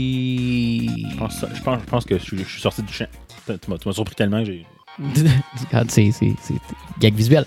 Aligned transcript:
Hey! 0.00 0.88
Je 1.10 1.16
pense, 1.16 1.44
je 1.54 1.62
pense, 1.62 1.80
je 1.80 1.86
pense 1.86 2.04
que 2.04 2.18
je, 2.18 2.22
suis- 2.22 2.38
je 2.38 2.48
suis 2.48 2.60
sorti 2.60 2.82
du 2.82 2.92
champ. 2.92 3.06
Tu 3.46 3.52
m'as 3.70 3.78
tu 3.78 3.88
m'as 3.88 3.92
surpris 3.92 4.14
tellement 4.14 4.40
que 4.40 4.46
j'ai. 4.46 4.66
Regarde, 5.68 5.90
c'est 5.90 6.10
c'est- 6.12 6.34
c'est 6.42 6.54
gag 7.00 7.14
visuel. 7.14 7.44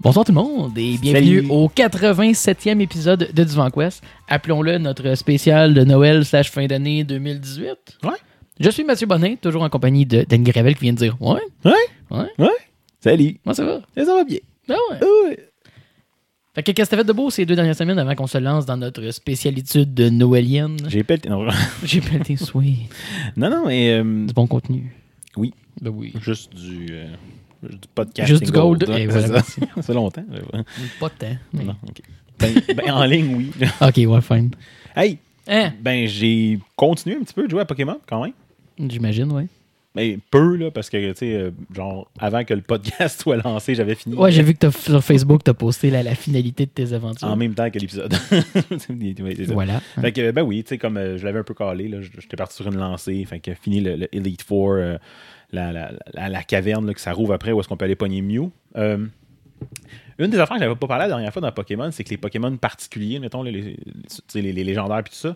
Bonsoir 0.00 0.24
tout 0.24 0.32
le 0.32 0.36
monde 0.40 0.76
et 0.78 0.96
bienvenue 0.96 1.36
Salut. 1.42 1.46
au 1.50 1.68
87e 1.68 2.80
épisode 2.80 3.30
de 3.32 3.44
Divan 3.44 3.70
Quest. 3.70 4.02
Appelons-le 4.28 4.78
notre 4.78 5.14
spécial 5.14 5.74
de 5.74 5.84
Noël 5.84 6.24
slash 6.24 6.50
fin 6.50 6.66
d'année 6.66 7.04
2018. 7.04 7.98
Ouais. 8.04 8.10
Je 8.60 8.68
suis 8.70 8.84
Mathieu 8.84 9.06
Bonin, 9.06 9.36
toujours 9.36 9.62
en 9.62 9.70
compagnie 9.70 10.04
de 10.06 10.24
Dan 10.28 10.42
Gravel 10.44 10.74
qui 10.74 10.82
vient 10.82 10.92
de 10.92 10.98
dire 10.98 11.16
Ouais, 11.20 11.40
Salut! 13.00 13.38
moi 13.44 13.54
ça 13.54 13.64
va? 13.64 13.80
Ça 13.96 14.14
va 14.14 14.24
bien. 14.24 14.38
Ah 14.68 14.74
ouais. 14.90 14.98
Ouais. 15.28 15.38
Fait 16.54 16.62
que 16.62 16.72
qu'est-ce 16.72 16.90
que 16.90 16.96
t'as 16.96 17.02
fait 17.02 17.06
de 17.08 17.12
beau 17.12 17.30
ces 17.30 17.46
deux 17.46 17.54
dernières 17.54 17.76
semaines 17.76 17.98
avant 17.98 18.14
qu'on 18.14 18.26
se 18.26 18.36
lance 18.38 18.66
dans 18.66 18.76
notre 18.76 19.10
spécialitude 19.12 19.94
de 19.94 20.10
noélienne 20.10 20.76
J'ai 20.88 21.02
pelleté. 21.04 21.28
Non, 21.30 21.46
J'ai 21.84 22.00
pelleté 22.00 22.36
sweet. 22.36 22.90
non, 23.36 23.48
non, 23.50 23.66
mais 23.66 23.92
euh, 23.92 24.26
Du 24.26 24.34
bon 24.34 24.46
contenu. 24.46 24.94
Oui. 25.36 25.54
Ben 25.80 25.90
oui. 25.90 26.12
juste 26.20 26.52
du, 26.54 26.88
euh, 26.90 27.06
du 27.62 27.78
podcast. 27.94 28.28
Juste 28.28 28.44
du 28.44 28.50
gold. 28.50 28.82
Et 28.90 29.06
voilà, 29.06 29.26
ça. 29.28 29.32
merci. 29.32 29.60
ça 29.76 29.82
fait 29.82 29.94
longtemps. 29.94 30.24
ouais. 30.28 30.62
Pas 30.98 31.08
de 31.08 31.14
temps. 31.14 31.36
mais- 31.54 31.64
Non, 31.64 31.76
ok. 31.88 32.00
Ben, 32.38 32.54
ben, 32.76 32.90
en 32.92 33.04
ligne, 33.04 33.34
oui. 33.36 33.50
Ok, 33.80 33.96
ouais, 33.96 34.20
fine. 34.20 34.50
Hey, 34.94 35.18
Hein? 35.48 35.72
ben 35.80 36.06
j'ai 36.06 36.58
continué 36.76 37.16
un 37.16 37.20
petit 37.20 37.34
peu 37.34 37.44
de 37.44 37.50
jouer 37.50 37.62
à 37.62 37.64
Pokémon 37.64 37.98
quand 38.06 38.22
même. 38.22 38.32
J'imagine, 38.88 39.30
ouais. 39.32 39.46
Mais 39.96 40.18
peu, 40.30 40.54
là, 40.54 40.70
parce 40.70 40.88
que, 40.88 41.10
tu 41.10 41.16
sais, 41.18 41.34
euh, 41.34 41.50
genre, 41.74 42.08
avant 42.20 42.44
que 42.44 42.54
le 42.54 42.60
podcast 42.60 43.20
soit 43.22 43.38
lancé, 43.38 43.74
j'avais 43.74 43.96
fini. 43.96 44.14
Ouais, 44.14 44.30
j'ai 44.30 44.44
vu 44.44 44.54
que 44.54 44.70
sur 44.70 45.02
Facebook, 45.02 45.42
t'as 45.42 45.52
posté 45.52 45.90
la, 45.90 46.04
la 46.04 46.14
finalité 46.14 46.64
de 46.66 46.70
tes 46.70 46.92
aventures. 46.92 47.26
En 47.26 47.34
même 47.34 47.54
temps 47.54 47.68
que 47.70 47.78
l'épisode. 47.80 48.14
Voilà. 49.52 49.80
Fait 50.00 50.12
que, 50.12 50.30
ben 50.30 50.42
oui, 50.42 50.62
tu 50.62 50.68
sais, 50.70 50.78
comme 50.78 50.96
euh, 50.96 51.18
je 51.18 51.24
l'avais 51.24 51.40
un 51.40 51.44
peu 51.44 51.54
calé, 51.54 51.88
là, 51.88 51.98
j'étais 52.00 52.36
parti 52.36 52.54
sur 52.54 52.68
une 52.68 52.76
lancée. 52.78 53.24
Fait 53.24 53.40
que 53.40 53.52
fini 53.54 53.80
le, 53.80 53.96
le 53.96 54.14
Elite 54.14 54.42
Four, 54.42 54.74
euh, 54.74 54.96
la, 55.52 55.72
la, 55.72 55.92
la, 56.28 56.42
caverne 56.44 56.86
là, 56.86 56.94
que 56.94 57.00
ça 57.00 57.12
rouvre 57.12 57.32
après, 57.34 57.50
où 57.50 57.58
est-ce 57.58 57.66
qu'on 57.68 57.76
peut 57.76 57.84
aller 57.86 57.96
pogner 57.96 58.22
Mew. 58.22 58.50
Euh, 58.76 59.04
une 60.18 60.30
des 60.30 60.38
affaires 60.38 60.56
que 60.56 60.62
j'avais 60.62 60.76
pas 60.76 60.86
parlé 60.86 61.02
la 61.04 61.08
dernière 61.08 61.32
fois 61.32 61.42
dans 61.42 61.50
Pokémon, 61.50 61.90
c'est 61.90 62.04
que 62.04 62.10
les 62.10 62.16
Pokémon 62.16 62.56
particuliers, 62.56 63.18
mettons, 63.18 63.42
les, 63.42 63.50
les, 63.52 63.76
les- 64.34 64.52
les 64.52 64.64
légendaires 64.64 65.02
puis 65.02 65.12
tout 65.12 65.18
ça, 65.18 65.34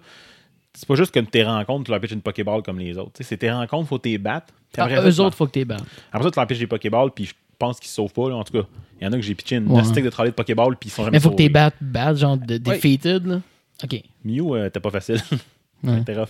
c'est 0.75 0.86
pas 0.86 0.94
juste 0.97 1.12
que 1.12 1.20
tes 1.20 1.42
rencontres, 1.44 1.84
tu 1.84 1.91
leur 1.91 2.00
pitches 2.00 2.12
une 2.12 2.20
Pokéball 2.22 2.62
comme 2.62 2.78
les 2.78 2.97
autres. 2.98 3.12
Tu 3.14 3.22
sais, 3.22 3.28
c'est 3.30 3.36
tes 3.39 3.50
rencontres, 3.50 3.89
faut 3.89 3.98
t'es 3.98 4.19
battre. 4.19 4.53
Ah, 4.77 4.89
ça, 4.89 5.08
eux 5.08 5.20
autres, 5.20 5.36
faut 5.36 5.47
que 5.47 5.53
t'es 5.53 5.64
battu. 5.64 5.84
Après 6.12 6.25
ça, 6.25 6.30
tu 6.33 6.39
leur 6.39 6.47
pitches 6.47 6.58
des 6.58 6.67
Pokéballs, 6.67 7.11
puis 7.14 7.27
je 7.27 7.34
pense 7.58 7.78
qu'ils 7.78 7.89
se 7.89 7.94
sauvent 7.94 8.12
pas. 8.12 8.28
là. 8.28 8.36
En 8.36 8.44
tout 8.44 8.53
cas, 8.53 8.67
il 9.00 9.05
y 9.05 9.06
en 9.08 9.12
a 9.12 9.17
que 9.17 9.22
j'ai 9.22 9.34
pitché 9.34 9.56
une 9.56 9.69
Ouais. 9.70 9.84
stick 9.84 10.05
de 10.05 10.11
trolley 10.11 10.30
de 10.30 10.34
Pokéball, 10.34 10.77
puis 10.77 10.89
ils 10.89 10.92
sont 10.92 11.05
jamais 11.05 11.17
Mais 11.17 11.20
faut 11.20 11.30
que 11.30 11.36
t'es 11.36 11.45
sauvés. 11.45 11.52
battu, 11.52 11.77
battu, 11.80 12.20
genre 12.20 12.36
de 12.36 12.55
Ouais. 12.55 12.58
defeated, 12.58 13.27
là. 13.27 13.41
Ok. 13.83 14.02
Mew, 14.25 14.55
euh, 14.56 14.69
t'es 14.70 14.80
pas 14.80 14.91
facile. 14.91 15.20
Ouais. 15.86 16.02
Tu 16.04 16.12
sais, 16.14 16.27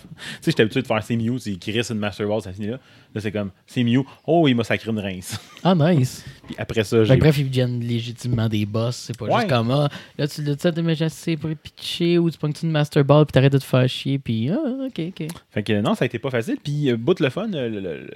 j'étais 0.47 0.61
habitué 0.63 0.81
de 0.81 0.87
faire 0.87 1.01
c'est 1.03 1.15
Mew, 1.15 1.37
c'est 1.39 1.53
qui 1.55 1.71
reste 1.71 1.91
une 1.91 1.99
Master 1.99 2.27
Ball, 2.27 2.41
ça 2.41 2.51
finit 2.53 2.67
là. 2.67 2.79
Là, 3.13 3.21
c'est 3.21 3.31
comme, 3.31 3.51
c'est 3.65 3.83
Mew, 3.83 4.03
oh, 4.27 4.47
il 4.47 4.55
m'a 4.55 4.63
sacré 4.63 4.91
une 4.91 4.99
rince. 4.99 5.39
Ah, 5.63 5.73
nice. 5.75 6.25
Puis 6.45 6.55
après 6.57 6.83
ça, 6.83 7.03
j'ai. 7.03 7.15
bref, 7.17 7.37
ils 7.37 7.47
deviennent 7.47 7.79
légitimement 7.79 8.49
des 8.49 8.65
boss. 8.65 8.95
C'est 8.95 9.17
pas 9.17 9.25
Ouais. 9.25 9.35
juste 9.41 9.49
comme, 9.49 9.71
ah, 9.71 9.89
là, 10.17 10.27
tu 10.27 10.43
l'as 10.43 10.55
de 10.55 11.03
assez 11.03 11.37
pour 11.37 11.49
pitcher 11.55 12.17
ou 12.17 12.29
tu 12.29 12.37
pognes 12.37 12.53
une 12.63 12.71
Master 12.71 13.03
Ball 13.05 13.25
puis 13.25 13.31
t'arrêtes 13.33 13.53
de 13.53 13.57
te 13.57 13.63
faire 13.63 13.87
chier. 13.87 14.19
Puis, 14.19 14.49
ah, 14.49 14.57
ok, 14.87 14.99
ok. 15.09 15.27
Fait 15.51 15.63
que 15.63 15.79
non, 15.81 15.95
ça 15.95 16.03
a 16.03 16.05
été 16.07 16.19
pas 16.19 16.29
facile. 16.29 16.57
Puis, 16.63 16.91
euh, 16.91 16.97
bout 16.97 17.19
le 17.19 17.29
fun, 17.29 17.51
euh, 17.53 17.69
le- 17.69 17.79
le- 17.79 17.97
le- 17.97 17.99
le- 18.01 18.07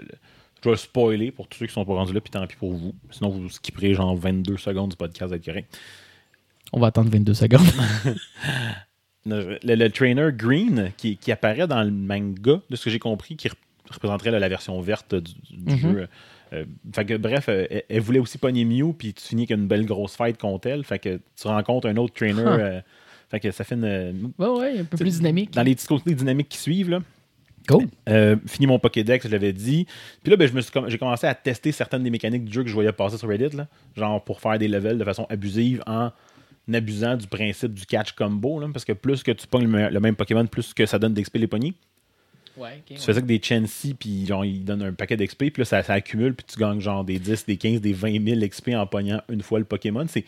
je 0.62 0.66
vais 0.66 0.72
le 0.72 0.78
spoiler 0.78 1.32
pour 1.32 1.48
tous 1.48 1.60
ceux 1.60 1.68
qui 1.68 1.74
sont 1.74 1.86
pas 1.86 1.94
rendus 1.94 2.12
là, 2.14 2.20
puis 2.20 2.32
tant 2.32 2.46
pis 2.46 2.58
pour 2.58 2.74
vous. 2.74 2.94
Sinon, 3.12 3.30
vous 3.30 3.50
skipperez 3.50 3.94
genre 3.94 4.16
22 4.16 4.58
secondes 4.58 4.90
du 4.90 4.98
podcast, 4.98 5.20
ça 5.22 5.28
va 5.28 5.36
être 5.38 5.46
correct. 5.46 5.78
On 6.74 6.80
va 6.82 6.88
attendre 6.88 7.10
22 7.10 7.34
secondes. 7.34 7.66
Le, 9.26 9.88
trainer 9.90 10.30
Green 10.34 10.92
qui, 10.98 11.18
qui 11.18 11.32
apparaît 11.32 11.68
dans 11.68 11.84
le 11.84 11.92
manga, 11.92 12.62
de 12.70 12.76
ce 12.76 12.84
que 12.86 12.90
j'ai 12.90 13.00
compris, 13.00 13.36
qui 13.36 13.48
rep- 13.50 13.58
représenterait 13.92 14.32
là, 14.32 14.40
la 14.40 14.50
version 14.50 14.80
verte 14.82 15.16
du, 15.16 15.34
du 15.52 15.74
Mhm. 15.74 15.80
jeu. 15.80 16.08
Euh, 16.54 16.66
fait 16.94 17.06
que 17.06 17.18
bref, 17.18 17.46
euh, 17.50 17.68
elle, 17.70 17.84
elle 17.90 18.02
voulait 18.02 18.20
aussi 18.20 18.38
pogner 18.38 18.66
Mew, 18.66 18.94
puis 18.94 19.14
tu 19.14 19.24
finis 19.24 19.44
avec 19.44 19.52
une 19.52 19.68
belle 19.68 19.86
grosse 19.86 20.16
fight 20.16 20.38
contre 20.38 20.68
elle. 20.68 20.84
Fait 20.84 20.98
que 21.00 21.20
tu 21.40 21.48
rencontres 21.48 21.88
un 21.88 21.96
autre 21.98 22.14
trainer. 22.14 22.42
Huh. 22.42 22.48
euh, 22.48 22.82
fait 23.30 23.40
que 23.40 23.52
ça 23.52 23.64
fait 23.64 23.76
une. 23.76 24.32
ouais, 24.40 24.48
ouais, 24.48 24.80
un 24.80 24.84
peu 24.86 24.98
plus 24.98 25.18
dynamique. 25.18 25.52
Dans 25.54 25.62
les 25.62 25.76
petits 25.76 25.86
côtés 25.88 26.16
dynamiques 26.16 26.50
qui 26.50 26.58
suivent, 26.58 26.90
là. 26.90 27.00
Cool. 27.68 27.86
Euh, 28.08 28.36
fini 28.48 28.66
mon 28.66 28.80
Pokédex, 28.80 29.28
je 29.28 29.32
l'avais 29.32 29.54
dit. 29.54 29.86
Puis 30.24 30.32
là, 30.32 30.38
ben, 30.38 30.48
je 30.48 30.54
me 30.54 30.62
suis 30.62 30.72
comm- 30.72 30.90
j'ai 30.90 30.98
commencé 30.98 31.28
à 31.28 31.36
tester 31.36 31.72
certaines 31.72 32.02
des 32.02 32.10
mécaniques 32.10 32.46
du 32.46 32.52
jeu 32.52 32.64
que 32.64 32.70
je 32.70 32.74
voyais 32.74 32.92
passer 32.92 33.18
sur 33.20 33.28
Reddit, 33.28 33.56
là, 33.56 33.68
genre 33.96 34.24
pour 34.24 34.42
faire 34.42 34.58
des 34.58 34.68
levels 34.68 34.98
de 34.98 35.04
façon 35.04 35.28
abusive 35.30 35.84
en 35.86 36.10
abusant 36.74 37.16
du 37.16 37.28
principe 37.28 37.74
du 37.74 37.86
catch 37.86 38.12
combo. 38.14 38.60
là, 38.60 38.68
parce 38.72 38.86
que 38.86 38.94
plus 38.94 39.24
que 39.24 39.32
tu 39.32 39.48
pognes 39.48 39.64
le, 39.64 39.70
me- 39.70 39.90
le 39.90 40.00
même 40.00 40.16
Pokémon, 40.16 40.46
plus 40.46 40.74
que 40.74 40.86
ça 40.86 41.00
donne 41.00 41.14
d'XP 41.14 41.36
les 41.38 41.48
poignées. 41.48 41.74
Ouais. 42.58 42.84
Tu 42.86 42.96
fais 42.96 43.00
ça 43.00 43.12
avec 43.12 43.26
des 43.26 43.40
Chansey, 43.42 43.94
puis 43.98 44.26
genre, 44.26 44.44
ils 44.44 44.66
donnent 44.66 44.84
un 44.84 44.92
paquet 44.94 45.16
d'XP, 45.16 45.38
puis 45.52 45.54
là, 45.62 45.66
ça, 45.66 45.82
ça 45.82 45.94
accumule, 45.94 46.34
puis 46.36 46.46
tu 46.52 46.60
gagnes 46.60 46.82
genre 46.82 47.06
des 47.06 47.18
10, 47.18 47.46
des 47.46 47.56
15, 47.58 47.80
des 47.80 47.94
20 47.94 48.22
000 48.36 48.48
XP 48.48 48.70
en 48.76 48.86
pognant 48.86 49.22
une 49.30 49.42
fois 49.42 49.60
le 49.60 49.66
Pokémon. 49.66 50.06
C'est 50.10 50.26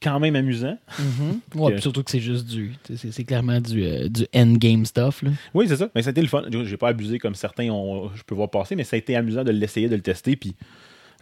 quand 0.00 0.20
même 0.20 0.36
amusant. 0.36 0.78
Mhm. 0.98 1.40
Ouais, 1.56 1.70
Que- 1.70 1.74
puis 1.74 1.82
surtout 1.82 2.04
que 2.04 2.10
c'est 2.12 2.20
juste 2.20 2.46
du. 2.46 2.74
C'est 2.96 3.24
clairement 3.24 3.60
du, 3.60 3.82
euh, 3.84 4.08
du 4.08 4.24
endgame 4.34 4.84
stuff, 4.84 5.22
là. 5.22 5.30
Oui, 5.52 5.66
c'est 5.66 5.76
ça. 5.76 5.90
Mais 5.96 6.02
ça 6.02 6.10
a 6.10 6.12
été 6.12 6.20
le 6.22 6.28
fun. 6.28 6.44
J'ai 6.48 6.64
j'ai 6.64 6.76
pas 6.76 6.88
abusé 6.88 7.18
comme 7.18 7.34
certains 7.34 7.70
ont, 7.70 8.08
je 8.14 8.22
peux 8.22 8.34
voir 8.36 8.50
passer, 8.50 8.76
mais 8.76 8.84
ça 8.84 8.94
a 8.94 8.98
été 8.98 9.16
amusant 9.16 9.42
de 9.42 9.50
l'essayer, 9.50 9.88
de 9.88 9.96
le 9.96 10.02
tester. 10.02 10.36
Puis, 10.36 10.54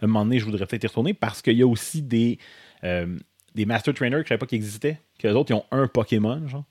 à 0.01 0.05
un 0.05 0.07
moment 0.07 0.23
donné, 0.25 0.37
je 0.37 0.45
voudrais 0.45 0.65
peut-être 0.67 0.83
y 0.83 0.87
retourner 0.87 1.13
parce 1.15 1.41
qu'il 1.41 1.57
y 1.57 1.63
a 1.63 1.67
aussi 1.67 2.01
des, 2.03 2.37
euh, 2.83 3.17
des 3.55 3.65
Master 3.65 3.93
Trainers 3.93 4.19
que 4.19 4.23
je 4.23 4.29
savais 4.29 4.39
pas 4.39 4.45
qu'ils 4.45 4.57
existaient. 4.57 4.99
Que 5.19 5.27
les 5.27 5.33
autres, 5.33 5.51
ils 5.51 5.55
ont 5.55 5.65
un 5.71 5.87
Pokémon, 5.87 6.47
genre. 6.47 6.65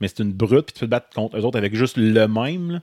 Mais 0.00 0.08
c'est 0.08 0.20
une 0.22 0.32
brute, 0.32 0.66
puis 0.66 0.74
tu 0.74 0.80
peux 0.80 0.86
te 0.86 0.90
battre 0.90 1.08
contre 1.14 1.38
eux 1.38 1.44
autres 1.44 1.58
avec 1.58 1.74
juste 1.74 1.96
le 1.96 2.28
même. 2.28 2.70
là. 2.72 2.82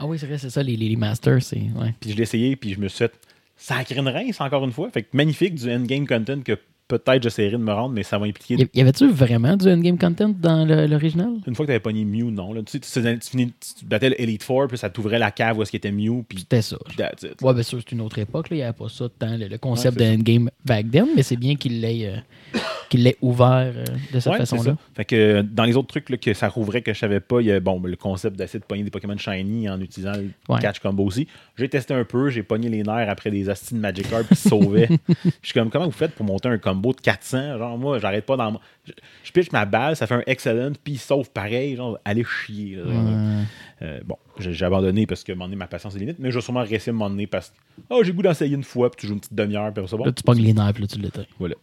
Ah 0.00 0.06
oui, 0.06 0.18
c'est 0.18 0.26
vrai, 0.26 0.38
c'est 0.38 0.50
ça, 0.50 0.62
les, 0.62 0.76
les, 0.76 0.88
les 0.88 0.96
masters, 0.96 1.42
c'est. 1.42 1.56
Ouais. 1.76 1.94
Puis 2.00 2.10
je 2.10 2.16
l'ai 2.16 2.22
essayé, 2.22 2.56
puis 2.56 2.74
je 2.74 2.80
me 2.80 2.88
suis 2.88 2.98
fait 2.98 3.12
sacré 3.56 3.98
une 3.98 4.08
rince 4.08 4.40
encore 4.40 4.64
une 4.64 4.72
fois. 4.72 4.90
Fait 4.90 5.02
que 5.02 5.08
magnifique 5.12 5.54
du 5.54 5.70
endgame 5.72 6.06
content 6.06 6.40
que 6.40 6.58
peut-être 6.88 7.22
j'essaierai 7.22 7.52
de 7.52 7.56
me 7.58 7.72
rendre, 7.72 7.94
mais 7.94 8.02
ça 8.02 8.18
va 8.18 8.26
impliquer. 8.26 8.68
Y 8.74 8.80
avait-tu 8.80 9.08
vraiment 9.08 9.56
du 9.56 9.68
endgame 9.70 9.98
content 9.98 10.30
dans 10.30 10.64
l'original? 10.66 11.30
Une 11.46 11.54
fois 11.54 11.64
que 11.64 11.68
t'avais 11.68 11.80
pogné 11.80 12.04
Mew, 12.04 12.30
non. 12.30 12.52
Là. 12.52 12.62
Tu, 12.62 12.80
sais, 12.82 13.00
tu, 13.02 13.18
tu 13.20 13.30
finis- 13.30 13.52
tu 13.78 13.84
battais 13.84 14.14
Elite 14.18 14.42
Four, 14.42 14.68
puis 14.68 14.78
ça 14.78 14.88
t'ouvrait 14.90 15.18
la 15.18 15.30
cave 15.30 15.58
où 15.58 15.62
est-ce 15.62 15.70
qu'il 15.70 15.78
était 15.78 15.92
Mew, 15.92 16.24
puis 16.28 16.38
C'était 16.40 16.62
ça. 16.62 16.76
that's 16.96 17.22
it. 17.22 17.40
Ouais, 17.42 17.54
bien 17.54 17.62
sûr, 17.62 17.78
c'est 17.80 17.92
une 17.92 18.00
autre 18.00 18.18
époque. 18.18 18.46
Il 18.50 18.56
n'y 18.56 18.62
avait 18.62 18.72
pas 18.72 18.88
ça 18.88 19.06
tant 19.18 19.36
le, 19.36 19.46
le 19.48 19.58
concept 19.58 19.98
Ouais, 19.98 20.04
c'est 20.06 20.12
de 20.16 20.18
endgame 20.18 20.50
back 20.64 20.90
then, 20.90 21.06
mais 21.14 21.22
c'est 21.22 21.36
bien 21.36 21.54
qu'il 21.56 21.80
l'ait 21.80 22.06
euh, 22.08 22.58
qu'il 22.88 23.02
l'ait 23.04 23.16
ouvert 23.20 23.72
euh, 23.74 23.84
de 24.12 24.20
cette 24.20 24.32
Ouais, 24.32 24.38
façon-là. 24.38 24.76
Fait 24.96 25.04
que 25.04 25.14
euh, 25.16 25.42
dans 25.42 25.64
les 25.64 25.76
autres 25.76 25.88
trucs 25.88 26.08
là, 26.10 26.16
que 26.16 26.32
ça 26.34 26.48
rouvrait 26.48 26.82
que 26.82 26.92
je 26.92 26.98
savais 26.98 27.20
pas, 27.20 27.40
il 27.40 27.46
y 27.46 27.52
a 27.52 27.60
bon, 27.60 27.80
le 27.82 27.96
concept 27.96 28.36
d'essayer 28.36 28.58
de 28.60 28.64
pogner 28.64 28.82
des 28.82 28.90
Pokémon 28.90 29.16
shiny 29.16 29.68
en 29.68 29.80
utilisant 29.80 30.12
le 30.12 30.30
Ouais. 30.48 30.60
catch 30.60 30.78
combo 30.80 31.04
aussi. 31.04 31.26
J'ai 31.56 31.68
testé 31.68 31.94
un 31.94 32.04
peu, 32.04 32.30
j'ai 32.30 32.42
pogné 32.42 32.68
les 32.68 32.82
nerfs 32.82 33.08
après 33.10 33.30
des 33.30 33.48
astis 33.50 33.74
de 33.74 33.80
Magikarp 33.80 34.26
qui 34.28 34.36
se 34.36 34.48
sauvaient. 34.48 34.88
je 35.08 35.30
suis 35.42 35.52
comme 35.54 35.70
comment 35.70 35.86
vous 35.86 35.90
faites 35.92 36.12
pour 36.14 36.24
monter 36.26 36.48
un 36.48 36.58
combo 36.58 36.92
de 36.92 37.00
400 37.00 37.58
Genre 37.58 37.78
moi, 37.78 37.98
j'arrête 37.98 38.24
pas 38.26 38.36
dans 38.36 38.58
je, 38.86 38.92
je 39.24 39.32
pitch 39.32 39.50
ma 39.52 39.64
balle, 39.66 39.94
ça 39.96 40.06
fait 40.06 40.14
un 40.14 40.22
excellent 40.26 40.72
puis 40.82 40.94
il 40.94 40.98
sauve 40.98 41.30
pareil, 41.30 41.76
genre 41.76 41.98
allez 42.04 42.24
chier. 42.24 42.76
là. 42.76 42.84
Ouais. 42.84 43.42
Euh, 43.82 44.00
bon, 44.04 44.16
j'ai 44.42 44.64
abandonné 44.64 45.06
parce 45.06 45.24
que 45.24 45.32
à 45.32 45.34
un 45.34 45.36
moment 45.36 45.46
donné, 45.46 45.56
ma 45.56 45.66
patience 45.66 45.94
est 45.96 45.98
limite, 45.98 46.18
mais 46.18 46.30
je 46.30 46.36
vais 46.36 46.40
sûrement 46.42 46.62
réussir 46.62 46.92
à 46.92 46.94
un 46.94 46.98
moment 46.98 47.10
donné 47.10 47.26
parce 47.26 47.50
que 47.50 47.54
oh, 47.90 48.00
j'ai 48.02 48.10
le 48.12 48.16
goût 48.16 48.22
d'essayer 48.22 48.54
une 48.54 48.64
fois, 48.64 48.90
puis 48.90 49.00
tu 49.00 49.06
joues 49.06 49.14
une 49.14 49.20
petite 49.20 49.34
demi-heure, 49.34 49.72
puis 49.72 49.86
ça, 49.88 49.96
bon. 49.96 50.04
Là, 50.04 50.12
tu 50.12 50.22
pognes 50.22 50.42
les 50.42 50.52
nerfs, 50.52 50.72
puis 50.72 50.82
là, 50.82 50.88
tu 50.88 50.98
l'éteins. 50.98 51.26
Voilà. 51.38 51.54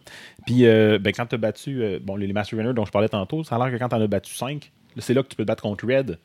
Puis, 0.46 0.66
euh, 0.66 1.00
ben, 1.00 1.12
quand 1.14 1.26
tu 1.26 1.36
as 1.36 1.38
battu 1.38 1.82
euh, 1.84 2.00
bon, 2.02 2.16
les 2.16 2.32
Master 2.34 2.58
Runners 2.60 2.74
dont 2.74 2.86
je 2.86 2.92
parlais 2.92 3.10
tantôt, 3.10 3.44
ça 3.44 3.56
a 3.56 3.60
l'air 3.60 3.72
que 3.78 3.82
quand 3.82 3.90
tu 3.90 3.96
en 3.96 4.02
as 4.02 4.08
battu 4.08 4.34
5, 4.34 4.72
c'est 4.98 5.14
là 5.14 5.24
que 5.24 5.28
tu 5.30 5.36
peux 5.36 5.44
te 5.44 5.48
battre 5.48 5.64
contre 5.64 5.86
Red, 5.86 6.18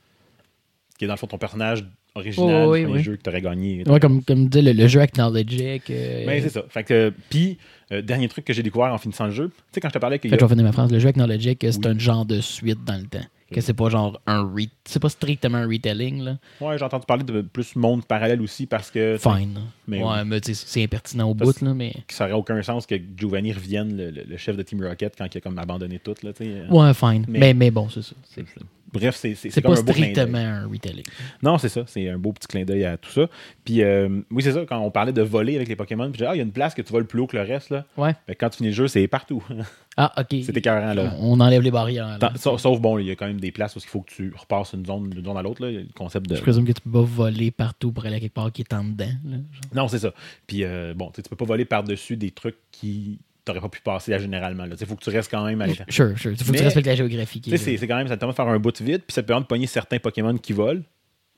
qui 0.98 1.04
est 1.04 1.08
dans 1.08 1.14
le 1.14 1.18
fond 1.18 1.26
ton 1.26 1.38
personnage 1.38 1.84
original 2.14 2.66
Oh, 2.68 2.76
du 2.76 2.84
oui, 2.86 2.92
oui. 2.92 3.02
jeu 3.02 3.16
que 3.16 3.22
tu 3.22 3.30
aurais 3.30 3.40
gagné. 3.40 3.88
Ouais, 3.88 4.00
comme, 4.00 4.22
comme 4.24 4.48
dit, 4.48 4.60
le, 4.62 4.72
le 4.72 4.86
jeu 4.88 5.00
acknowledgeait 5.00 5.78
que. 5.78 6.26
Ben, 6.26 6.42
c'est 6.42 6.48
ça. 6.50 6.64
Fait 6.68 6.82
que, 6.84 7.12
puis, 7.30 7.56
euh, 7.92 8.02
dernier 8.02 8.28
truc 8.28 8.44
que 8.44 8.52
j'ai 8.52 8.62
découvert 8.62 8.92
en 8.92 8.98
finissant 8.98 9.26
le 9.26 9.30
jeu, 9.30 9.48
tu 9.48 9.54
sais, 9.72 9.80
quand 9.80 9.88
je 9.88 9.94
te 9.94 9.98
parlais 9.98 10.16
y 10.16 10.18
Fait 10.20 10.28
a- 10.28 10.36
que 10.36 10.40
je 10.40 10.44
vais 10.44 10.48
finir 10.50 10.64
ma 10.64 10.72
phrase. 10.72 10.92
Le 10.92 10.98
jeu 10.98 11.08
acknowledgeait 11.08 11.54
que 11.54 11.70
c'est 11.70 11.78
Oui. 11.86 11.92
un 11.94 11.98
genre 11.98 12.26
de 12.26 12.40
suite 12.40 12.84
dans 12.84 12.96
le 13.00 13.06
temps. 13.06 13.24
Que 13.52 13.60
c'est 13.60 13.74
pas 13.74 13.88
genre 13.88 14.20
un 14.26 14.42
re... 14.42 14.66
C'est 14.84 15.00
pas 15.00 15.08
strictement 15.08 15.58
un 15.58 15.66
retelling, 15.66 16.22
là. 16.22 16.38
Ouais, 16.60 16.78
j'ai 16.78 16.84
entendu 16.84 17.04
parler 17.06 17.24
de 17.24 17.40
plus 17.42 17.74
monde 17.76 18.04
parallèle 18.04 18.40
aussi 18.40 18.66
parce 18.66 18.90
que 18.90 19.16
Fine. 19.18 19.60
Mais 19.88 20.02
ouais, 20.04 20.24
mais 20.24 20.40
c'est 20.44 20.82
impertinent 20.84 21.28
au 21.28 21.34
bout, 21.34 21.60
là, 21.60 21.74
mais. 21.74 21.92
ça 22.08 22.24
aurait 22.24 22.32
aucun 22.34 22.62
sens 22.62 22.86
que 22.86 22.94
Giovanni 23.16 23.52
revienne, 23.52 23.96
le, 23.96 24.10
le- 24.10 24.24
le 24.28 24.36
chef 24.36 24.56
de 24.56 24.62
Team 24.62 24.84
Rocket, 24.84 25.14
quand 25.18 25.26
il 25.34 25.38
a 25.38 25.40
comme 25.40 25.58
abandonné 25.58 25.98
tout. 25.98 26.14
Là, 26.22 26.32
tu 26.32 26.44
sais. 26.44 26.62
Ouais, 26.70 26.94
fine. 26.94 27.24
Mais- 27.28 27.38
Mais, 27.40 27.54
mais, 27.54 27.70
bon, 27.70 27.88
c'est 27.88 28.02
ça. 28.02 28.14
C'est- 28.24 28.44
bref, 28.92 29.16
c'est 29.16 29.34
c'est- 29.34 29.60
pas 29.60 29.70
un 29.70 29.74
beau 29.74 29.92
strictement 29.92 30.38
un 30.38 30.66
retailing. 30.68 31.04
Non, 31.42 31.58
c'est 31.58 31.68
ça. 31.68 31.84
C'est 31.86 32.08
un 32.08 32.18
beau 32.18 32.32
petit 32.32 32.48
clin 32.48 32.64
d'œil 32.64 32.84
à 32.84 32.96
tout 32.96 33.10
ça. 33.10 33.28
Puis, 33.64 33.82
euh, 33.82 34.20
oui, 34.30 34.42
c'est 34.42 34.52
ça. 34.52 34.64
Quand 34.66 34.78
on 34.80 34.90
parlait 34.90 35.12
de 35.12 35.22
voler 35.22 35.56
avec 35.56 35.68
les 35.68 35.76
Pokémon, 35.76 36.10
puis 36.10 36.24
ah, 36.24 36.34
il 36.34 36.38
y 36.38 36.40
a 36.40 36.44
une 36.44 36.52
place 36.52 36.74
que 36.74 36.82
tu 36.82 36.92
voles 36.92 37.06
plus 37.06 37.20
haut 37.20 37.26
que 37.26 37.36
le 37.36 37.42
reste. 37.42 37.70
Là. 37.70 37.84
Ouais. 37.96 38.14
Que 38.26 38.32
quand 38.34 38.50
tu 38.50 38.58
finis 38.58 38.70
le 38.70 38.74
jeu, 38.74 38.88
c'est 38.88 39.06
partout. 39.08 39.42
Ah, 39.96 40.12
ok. 40.18 40.38
c'est 40.44 40.56
écœurant, 40.56 40.94
là. 40.94 41.14
On 41.18 41.40
enlève 41.40 41.60
les 41.62 41.70
barrières. 41.72 42.16
là. 42.18 42.32
Sauf, 42.36 42.60
sauf, 42.60 42.80
bon, 42.80 42.98
il 42.98 43.06
y 43.06 43.10
a 43.10 43.16
quand 43.16 43.26
même 43.26 43.40
des 43.40 43.50
places 43.50 43.74
où 43.76 43.80
il 43.80 43.88
faut 43.88 44.00
que 44.00 44.10
tu 44.10 44.32
repasses 44.34 44.72
une 44.72 44.86
zone 44.86 45.10
d'une 45.10 45.24
zone 45.24 45.36
à 45.36 45.42
l'autre. 45.42 45.66
Le 45.66 45.84
concept 45.94 46.26
de. 46.28 46.36
Je 46.36 46.40
présume 46.40 46.64
que 46.64 46.72
tu 46.72 46.80
peux 46.80 46.92
pas 46.92 47.02
voler 47.02 47.50
partout 47.50 47.92
pour 47.92 48.06
aller 48.06 48.16
à 48.16 48.20
quelque 48.20 48.32
part 48.32 48.50
qui 48.52 48.62
est 48.62 48.72
en 48.72 48.84
dedans. 48.84 49.10
là. 49.24 49.36
Non, 49.74 49.88
c'est 49.88 49.98
ça. 49.98 50.14
Puis, 50.46 50.64
euh, 50.64 50.94
bon, 50.96 51.10
tu 51.12 51.20
peux 51.22 51.36
pas 51.36 51.44
voler 51.44 51.64
par-dessus 51.66 52.16
des 52.16 52.30
trucs 52.30 52.56
qui 52.70 53.18
t'aurais 53.52 53.60
pas 53.60 53.68
pu 53.68 53.80
passer 53.82 54.10
là, 54.12 54.18
généralement. 54.18 54.64
Il 54.64 54.86
faut 54.86 54.96
que 54.96 55.02
tu 55.04 55.10
restes 55.10 55.30
quand 55.30 55.44
même 55.44 55.60
à 55.60 55.66
l'échelle. 55.66 55.86
Sure, 55.88 56.18
sure. 56.18 56.32
Il 56.32 56.42
faut 56.44 56.52
que 56.52 56.58
tu 56.58 56.64
respectes 56.64 56.86
la 56.86 56.94
géographie. 56.94 57.42
c'est 57.44 57.76
c'est 57.76 57.86
quand 57.88 57.96
même, 57.96 58.08
ça 58.08 58.14
te 58.16 58.20
permet 58.20 58.32
de 58.32 58.36
faire 58.36 58.48
un 58.48 58.58
bout 58.58 58.72
de 58.72 58.84
vide, 58.84 59.02
puis 59.06 59.14
ça 59.14 59.22
te 59.22 59.26
permet 59.26 59.42
de 59.42 59.46
pogner 59.46 59.66
certains 59.66 59.98
Pokémon 59.98 60.36
qui 60.36 60.52
volent. 60.52 60.82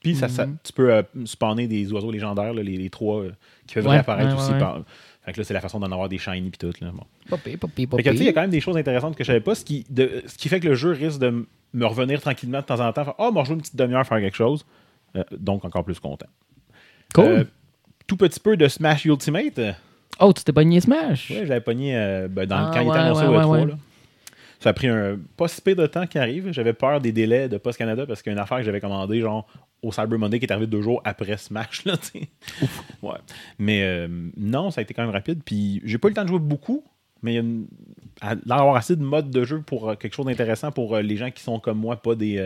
Puis 0.02 0.16
ça, 0.16 0.28
ça- 0.28 0.46
Mhm. 0.46 0.56
tu 0.64 0.72
peux 0.72 0.92
euh, 0.92 1.02
spawner 1.26 1.68
des 1.68 1.92
oiseaux 1.92 2.10
légendaires, 2.10 2.52
là, 2.52 2.60
les, 2.62 2.76
les 2.76 2.90
trois 2.90 3.22
euh, 3.22 3.30
qui 3.68 3.74
peuvent 3.74 3.84
Ouais, 3.84 3.90
réapparaître 3.92 4.34
ouais, 4.34 4.42
aussi. 4.42 4.50
ouais. 4.52 4.58
Par... 4.58 4.82
Fait 5.24 5.32
que 5.32 5.38
là, 5.38 5.44
c'est 5.44 5.54
la 5.54 5.60
façon 5.60 5.78
d'en 5.78 5.92
avoir 5.92 6.08
des 6.08 6.18
shiny 6.18 6.50
puis 6.50 6.58
tout. 6.58 6.72
Là. 6.84 6.90
Bon. 6.92 7.36
Fait 7.36 7.56
que, 8.02 8.10
il 8.10 8.22
y 8.24 8.28
a 8.28 8.32
quand 8.32 8.40
même 8.40 8.50
des 8.50 8.60
choses 8.60 8.76
intéressantes 8.76 9.14
que 9.16 9.22
je 9.22 9.28
savais 9.28 9.40
pas, 9.40 9.54
ce 9.54 9.64
qui, 9.64 9.86
de- 9.88 10.24
ce 10.26 10.36
qui 10.36 10.48
fait 10.48 10.58
que 10.58 10.66
le 10.66 10.74
jeu 10.74 10.90
risque 10.90 11.20
de 11.20 11.46
me 11.72 11.86
revenir 11.86 12.20
tranquillement 12.20 12.58
de 12.58 12.64
temps 12.64 12.80
en 12.80 12.92
temps. 12.92 13.04
Faire, 13.04 13.14
oh, 13.18 13.30
moi, 13.30 13.44
je 13.44 13.48
joue 13.50 13.54
une 13.54 13.60
petite 13.60 13.76
demi-heure 13.76 14.04
faire 14.04 14.18
quelque 14.18 14.36
chose. 14.36 14.66
Euh, 15.14 15.22
donc, 15.38 15.64
encore 15.64 15.84
plus 15.84 16.00
content. 16.00 16.26
Cool. 17.14 17.46
Tout 18.08 18.16
petit 18.16 18.40
peu 18.40 18.56
de 18.56 18.66
Smash 18.66 19.04
Ultimate. 19.04 19.60
Oh, 20.20 20.32
tu 20.32 20.44
t'es 20.44 20.52
pogné 20.52 20.80
Smash? 20.80 21.30
Ouais, 21.30 21.46
j'avais 21.46 21.60
pogné 21.60 21.96
euh, 21.96 22.28
ben, 22.28 22.46
dans, 22.46 22.56
Ah, 22.56 22.70
quand 22.72 22.80
il 22.80 22.88
était 22.88 22.98
annoncé 22.98 23.22
ouais, 23.22 23.28
au 23.28 23.32
ouais, 23.32 23.44
E3. 23.44 23.50
ouais. 23.64 23.66
là. 23.66 23.74
Ça 24.60 24.70
a 24.70 24.72
pris 24.72 24.86
un 24.86 25.18
pas 25.36 25.48
si 25.48 25.60
peu 25.60 25.74
de 25.74 25.86
temps 25.86 26.06
qui 26.06 26.18
arrive. 26.18 26.52
J'avais 26.52 26.72
peur 26.72 27.00
des 27.00 27.10
délais 27.10 27.48
de 27.48 27.56
Post 27.58 27.78
Canada 27.78 28.06
parce 28.06 28.22
qu'il 28.22 28.30
y 28.30 28.34
a 28.34 28.38
une 28.38 28.42
affaire 28.42 28.58
que 28.58 28.62
j'avais 28.64 28.80
commandée 28.80 29.20
genre 29.20 29.46
au 29.82 29.90
Cyber 29.90 30.16
Monday 30.18 30.38
qui 30.38 30.44
est 30.46 30.52
arrivé 30.52 30.68
deux 30.68 30.82
jours 30.82 31.00
après 31.04 31.36
Smash. 31.36 31.84
Là, 31.84 31.94
ouais. 33.02 33.10
Mais 33.58 33.82
euh, 33.82 34.06
non, 34.36 34.70
ça 34.70 34.80
a 34.80 34.82
été 34.82 34.94
quand 34.94 35.02
même 35.02 35.10
rapide. 35.10 35.40
Puis 35.44 35.80
j'ai 35.84 35.98
pas 35.98 36.06
eu 36.06 36.10
le 36.12 36.14
temps 36.14 36.22
de 36.22 36.28
jouer 36.28 36.38
beaucoup, 36.38 36.84
mais 37.22 37.32
il 37.32 37.34
y 37.34 37.38
a 37.38 37.40
une- 37.40 37.66
à- 38.20 38.36
d'avoir 38.36 38.76
assez 38.76 38.94
de 38.94 39.02
modes 39.02 39.30
de 39.30 39.42
jeu 39.42 39.60
pour 39.62 39.90
euh, 39.90 39.94
quelque 39.96 40.14
chose 40.14 40.26
d'intéressant 40.26 40.70
pour 40.70 40.94
euh, 40.94 41.02
les 41.02 41.16
gens 41.16 41.32
qui 41.32 41.42
sont 41.42 41.58
comme 41.58 41.78
moi, 41.78 41.96
pas 42.00 42.14
des, 42.14 42.38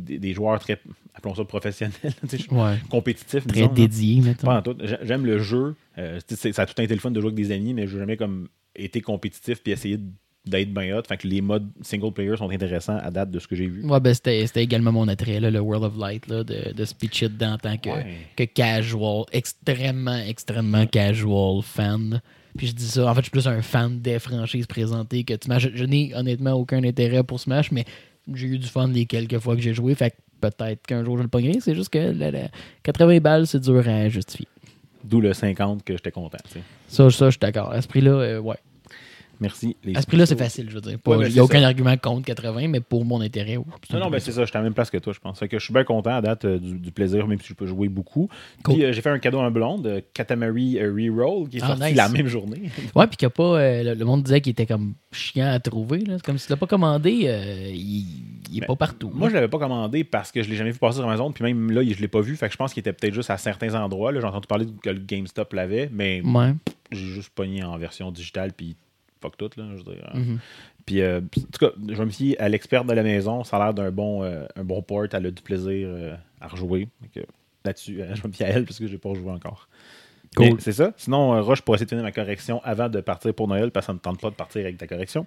des, 0.00 0.18
des 0.18 0.32
joueurs 0.32 0.58
très, 0.58 0.80
appelons 1.14 1.34
ça 1.34 1.44
professionnels, 1.44 1.94
tu 2.28 2.36
Ouais. 2.54 2.76
compétitifs. 2.90 3.46
Très 3.46 3.54
disons, 3.60 3.68
là. 3.68 3.74
dédié, 3.74 4.20
mettons. 4.20 4.46
Pas 4.46 4.58
en 4.58 4.62
tout. 4.62 4.76
J'ai- 4.82 4.98
J'aime 5.02 5.26
le 5.26 5.38
jeu. 5.38 5.74
Euh, 5.98 6.18
tu 6.26 6.34
ça 6.52 6.62
a 6.62 6.66
tout 6.66 6.74
le 6.78 6.96
fun 6.98 7.10
de 7.10 7.20
jouer 7.20 7.28
avec 7.32 7.36
des 7.36 7.52
amis, 7.54 7.74
mais 7.74 7.86
je 7.86 7.94
n'ai 7.94 8.00
jamais 8.00 8.16
comme 8.16 8.48
été 8.74 9.00
compétitif 9.00 9.62
puis 9.62 9.72
essayer 9.72 9.98
d'être 10.46 10.72
bien 10.72 10.96
hot. 10.96 11.02
Fait 11.06 11.18
que 11.18 11.28
les 11.28 11.42
modes 11.42 11.68
single 11.82 12.12
player 12.12 12.36
sont 12.36 12.48
intéressants 12.48 12.96
à 12.96 13.10
date 13.10 13.30
de 13.30 13.38
ce 13.38 13.46
que 13.46 13.54
j'ai 13.54 13.66
vu. 13.66 13.84
Ouais, 13.84 14.00
ben 14.00 14.14
c'était 14.14 14.46
c'était 14.46 14.62
également 14.64 14.90
mon 14.92 15.06
attrait, 15.08 15.38
là, 15.38 15.50
le 15.50 15.60
World 15.60 15.84
of 15.84 15.98
Light, 15.98 16.26
là, 16.28 16.42
de, 16.44 16.72
de 16.72 16.84
pitcher 16.98 17.28
dedans 17.28 17.52
en 17.52 17.58
tant 17.58 17.76
que, 17.76 17.90
Ouais. 17.90 18.16
que 18.36 18.44
casual, 18.44 19.24
extrêmement, 19.32 20.16
extrêmement 20.16 20.86
casual 20.86 21.62
fan. 21.62 22.22
Puis 22.56 22.68
je 22.68 22.72
dis 22.72 22.86
ça, 22.86 23.06
en 23.08 23.14
fait, 23.14 23.20
je 23.20 23.24
suis 23.26 23.30
plus 23.30 23.46
un 23.46 23.62
fan 23.62 24.00
des 24.00 24.18
franchises 24.18 24.66
présentées 24.66 25.22
que 25.24 25.34
Smash. 25.40 25.68
Je, 25.70 25.76
je 25.76 25.84
n'ai 25.84 26.12
honnêtement 26.14 26.52
aucun 26.54 26.82
intérêt 26.82 27.22
pour 27.22 27.38
Smash, 27.38 27.70
mais 27.70 27.84
j'ai 28.32 28.46
eu 28.48 28.58
du 28.58 28.66
fun 28.68 28.88
les 28.88 29.06
quelques 29.06 29.38
fois 29.38 29.56
que 29.56 29.62
j'ai 29.62 29.74
joué, 29.74 29.94
fait 29.94 30.10
que 30.10 30.16
peut-être 30.40 30.86
qu'un 30.86 31.04
jour 31.04 31.16
je 31.18 31.22
le 31.22 31.28
pognerai. 31.28 31.58
C'est 31.60 31.74
juste 31.74 31.90
que 31.90 31.98
la- 31.98 32.30
la 32.30 32.48
80 32.82 33.18
balles, 33.20 33.46
c'est 33.46 33.60
dur 33.60 33.86
à 33.86 34.08
justifier. 34.08 34.48
D'où 35.04 35.20
le 35.20 35.32
50 35.32 35.82
que 35.84 35.94
j'étais 35.94 36.10
content. 36.10 36.38
tu 36.46 36.54
sais. 36.54 36.62
Ça, 36.88 37.10
ça 37.10 37.26
je 37.26 37.30
suis 37.32 37.38
d'accord. 37.40 37.70
À 37.72 37.80
ce 37.80 37.88
prix-là, 37.88 38.10
euh, 38.10 38.38
ouais. 38.38 38.56
Merci. 39.40 39.76
Les 39.84 39.96
À 39.96 40.02
ce 40.02 40.06
prix-là, 40.06 40.26
c'est 40.26 40.36
facile, 40.38 40.68
je 40.68 40.74
veux 40.74 40.80
dire. 40.80 40.98
Ouais, 41.06 41.26
Il 41.28 41.32
n'y 41.32 41.38
a 41.38 41.44
aucun 41.44 41.60
ça. 41.60 41.66
argument 41.66 41.96
contre 41.96 42.26
80, 42.26 42.68
mais 42.68 42.80
pour 42.80 43.04
mon 43.04 43.20
intérêt. 43.20 43.56
Non, 43.56 43.98
non, 43.98 44.10
ben 44.10 44.20
c'est 44.20 44.32
ça. 44.32 44.44
J'étais 44.44 44.56
à 44.58 44.60
la 44.60 44.64
même 44.64 44.74
place 44.74 44.90
que 44.90 44.98
toi, 44.98 45.12
je 45.12 45.18
pense. 45.20 45.38
Fait 45.38 45.48
que 45.48 45.58
je 45.58 45.64
suis 45.64 45.72
bien 45.72 45.84
content 45.84 46.10
à 46.14 46.20
date 46.20 46.44
euh, 46.44 46.58
du, 46.58 46.78
du 46.78 46.92
plaisir, 46.92 47.26
même 47.26 47.40
si 47.40 47.48
je 47.48 47.54
peux 47.54 47.66
jouer 47.66 47.88
beaucoup. 47.88 48.28
Cool. 48.62 48.74
Puis 48.74 48.84
euh, 48.84 48.92
j'ai 48.92 49.00
fait 49.00 49.10
un 49.10 49.18
cadeau 49.18 49.38
à 49.40 49.44
un 49.46 49.50
blonde, 49.50 49.86
euh, 49.86 50.00
Katamari 50.14 50.78
euh, 50.78 50.92
Reroll, 50.92 51.48
qui 51.48 51.56
est 51.58 51.62
Ah, 51.62 51.68
sorti 51.68 51.82
nice. 51.84 51.96
la 51.96 52.08
même 52.08 52.26
journée. 52.28 52.62
Ouais, 52.94 53.06
puis 53.06 53.16
qu'il 53.16 53.26
a 53.26 53.30
pas. 53.30 53.82
le, 53.82 53.94
le 53.94 54.04
monde 54.04 54.22
disait 54.22 54.40
qu'il 54.40 54.50
était 54.52 54.66
comme 54.66 54.94
chiant 55.12 55.50
à 55.50 55.58
trouver. 55.60 55.98
là. 56.00 56.14
C'est 56.18 56.24
comme 56.24 56.38
si 56.38 56.46
tu 56.46 56.52
l'as 56.52 56.56
pas 56.58 56.66
commandé, 56.66 57.10
il, 57.12 58.06
il 58.50 58.56
est 58.58 58.60
Ben, 58.60 58.66
pas 58.66 58.76
partout. 58.76 59.10
Moi, 59.14 59.28
je 59.30 59.34
l'avais 59.34 59.48
pas 59.48 59.58
commandé 59.58 60.04
parce 60.04 60.32
que 60.32 60.42
je 60.42 60.50
l'ai 60.50 60.56
jamais 60.56 60.72
vu 60.72 60.78
passer 60.78 60.96
sur 60.98 61.04
Amazon, 61.06 61.32
puis 61.32 61.44
même 61.44 61.70
là, 61.70 61.82
je 61.82 62.00
l'ai 62.00 62.08
pas 62.08 62.20
vu. 62.20 62.36
Fait 62.36 62.46
que 62.46 62.52
je 62.52 62.58
pense 62.58 62.72
qu'il 62.74 62.80
était 62.80 62.92
peut-être 62.92 63.14
juste 63.14 63.30
à 63.30 63.36
certains 63.38 63.74
endroits. 63.74 64.12
J'ai 64.12 64.24
entendu 64.24 64.46
parler 64.46 64.66
que 64.82 64.90
le 64.90 64.98
GameStop 65.00 65.52
l'avait, 65.52 65.88
mais 65.92 66.20
Ouais. 66.24 66.52
j'ai 66.92 67.06
juste 67.06 67.30
pogné 67.30 67.62
en 67.64 67.76
version 67.78 68.10
digitale, 68.10 68.52
puis 68.56 68.76
fuck 69.20 69.36
tout, 69.36 69.50
là, 69.56 69.64
je 69.72 69.76
veux 69.84 69.94
dire. 69.94 70.10
Mhm. 70.14 70.38
Puis, 70.86 71.00
euh, 71.02 71.18
en 71.20 71.40
tout 71.52 71.58
cas, 71.66 71.70
je 71.88 72.02
me 72.02 72.10
fie 72.10 72.36
à 72.38 72.48
l'experte 72.48 72.86
de 72.86 72.92
la 72.94 73.02
maison. 73.02 73.44
Ça 73.44 73.56
a 73.58 73.64
l'air 73.64 73.74
d'un 73.74 73.90
bon, 73.90 74.22
euh, 74.24 74.46
un 74.56 74.64
bon 74.64 74.82
port. 74.82 75.06
Elle 75.12 75.26
a 75.26 75.30
du 75.30 75.42
plaisir 75.42 75.88
euh, 75.90 76.14
à 76.40 76.48
rejouer. 76.48 76.88
Là-dessus, 77.64 78.00
euh, 78.02 78.14
je 78.14 78.26
me 78.26 78.32
fie 78.32 78.44
à 78.44 78.48
elle 78.48 78.64
parce 78.64 78.78
que 78.78 78.86
j'ai 78.86 78.98
pas 78.98 79.10
rejoué 79.10 79.30
encore. 79.30 79.68
Cool. 80.36 80.60
C'est 80.60 80.72
ça. 80.72 80.92
Sinon, 80.96 81.34
euh, 81.34 81.40
Roche, 81.42 81.62
pour 81.62 81.74
essayer 81.74 81.86
de 81.86 81.90
finir 81.90 82.04
ma 82.04 82.12
correction 82.12 82.60
avant 82.64 82.88
de 82.88 83.00
partir 83.00 83.34
pour 83.34 83.48
Noël, 83.48 83.70
parce 83.70 83.84
que 83.84 83.88
ça 83.88 83.92
ne 83.92 83.98
me 83.98 84.00
tente 84.02 84.20
pas 84.20 84.30
de 84.30 84.34
partir 84.36 84.62
avec 84.62 84.78
ta 84.78 84.86
correction. 84.86 85.26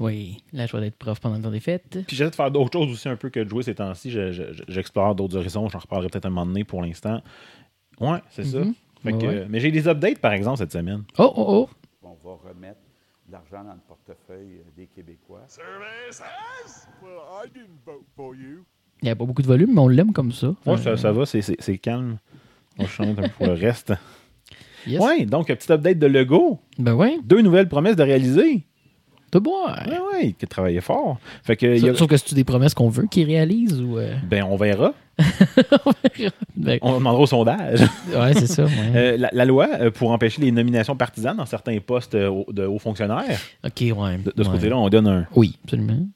Oui, 0.00 0.38
là, 0.52 0.66
je 0.66 0.76
vais 0.76 0.86
être 0.88 0.96
prof 0.96 1.20
pendant 1.20 1.36
le 1.36 1.42
temps 1.42 1.50
des 1.50 1.60
fêtes. 1.60 1.98
Puis 2.06 2.16
j'essaie 2.16 2.30
de 2.30 2.34
faire 2.34 2.50
d'autres 2.50 2.72
choses 2.78 2.90
aussi 2.92 3.08
un 3.08 3.16
peu 3.16 3.30
que 3.30 3.40
de 3.40 3.48
jouer 3.48 3.62
ces 3.62 3.74
temps-ci. 3.76 4.10
Je- 4.10 4.32
je- 4.32 4.52
je- 4.52 4.62
J'explore 4.68 5.14
d'autres 5.14 5.36
horizons. 5.36 5.68
J'en 5.68 5.78
reparlerai 5.78 6.08
peut-être 6.10 6.26
un 6.26 6.30
moment 6.30 6.46
donné 6.46 6.64
pour 6.64 6.82
l'instant. 6.82 7.22
Ouais, 8.00 8.18
c'est 8.30 8.44
ça. 8.44 8.58
Mhm. 8.58 8.74
Fait 9.02 9.12
que, 9.12 9.16
Ouais, 9.18 9.26
ouais. 9.28 9.34
euh, 9.36 9.46
mais 9.48 9.60
j'ai 9.60 9.70
des 9.70 9.86
updates, 9.86 10.18
par 10.18 10.32
exemple, 10.32 10.58
cette 10.58 10.72
semaine. 10.72 11.04
Oh, 11.18 11.32
oh, 11.36 11.44
oh. 11.48 11.70
On 12.02 12.28
va 12.28 12.36
remettre 12.50 12.80
l'argent 13.34 13.64
dans 13.64 13.74
le 13.74 13.80
portefeuille 13.86 14.58
euh, 14.60 14.70
des 14.76 14.86
Québécois. 14.86 15.42
Services? 15.48 16.22
Well, 17.02 17.18
I 17.44 17.50
didn't 17.52 17.80
vote 17.84 18.04
for 18.16 18.34
you. 18.34 18.64
Il 19.02 19.06
n'y 19.06 19.10
a 19.10 19.16
pas 19.16 19.24
beaucoup 19.24 19.42
de 19.42 19.46
volume, 19.46 19.74
mais 19.74 19.80
on 19.80 19.88
l'aime 19.88 20.12
comme 20.12 20.32
ça. 20.32 20.48
Ouais, 20.66 20.74
Euh, 20.74 20.76
ça, 20.76 20.96
ça 20.96 21.12
va, 21.12 21.26
c'est- 21.26 21.78
calme. 21.78 22.18
On 22.78 22.86
chante 22.86 23.18
un 23.18 23.22
peu 23.22 23.28
pour 23.36 23.46
le 23.46 23.52
reste. 23.54 23.92
yes. 24.86 25.00
Ouais, 25.02 25.26
donc, 25.26 25.50
un 25.50 25.56
petit 25.56 25.70
update 25.72 25.98
de 25.98 26.06
Lego. 26.06 26.60
Ben 26.78 26.94
ouais, 26.94 27.18
Deux 27.24 27.42
nouvelles 27.42 27.68
promesses 27.68 27.96
de 27.96 28.02
réaliser. 28.02 28.66
Boire. 29.38 29.86
Ouais, 30.12 30.32
qui 30.32 30.46
travaillait 30.46 30.80
fort. 30.80 31.18
Fait 31.42 31.56
que, 31.56 31.66
il 31.66 31.84
y 31.84 31.88
a- 31.88 31.94
Sauf 31.94 32.08
que 32.08 32.16
c'est-tu 32.16 32.34
des 32.34 32.44
promesses 32.44 32.74
qu'on 32.74 32.88
veut 32.88 33.06
qu'ils 33.06 33.26
réalisent 33.26 33.80
ou. 33.80 33.98
euh, 33.98 34.14
ben, 34.28 34.44
on 34.44 34.56
verra. 34.56 34.92
ben, 36.56 36.78
On 36.82 36.94
demandera 36.94 37.22
au 37.22 37.26
sondage. 37.26 37.80
ouais, 38.14 38.34
c'est 38.34 38.46
ça. 38.48 38.64
ouais. 38.64 38.70
Euh, 38.94 39.16
la, 39.16 39.30
la 39.32 39.44
loi 39.44 39.68
euh, 39.80 39.90
pour 39.90 40.10
empêcher 40.10 40.42
les 40.42 40.50
nominations 40.50 40.96
partisanes 40.96 41.36
dans 41.36 41.46
certains 41.46 41.78
postes 41.78 42.16
de 42.16 42.66
hauts 42.66 42.78
fonctionnaires. 42.78 43.38
ok, 43.64 43.80
ouais. 43.96 44.18
De, 44.18 44.32
de 44.36 44.42
ce 44.42 44.48
ouais. 44.48 44.54
côté-là, 44.56 44.76
on 44.78 44.88
donne 44.88 45.06
un. 45.06 45.26
Oui, 45.36 45.56
absolument. 45.64 46.06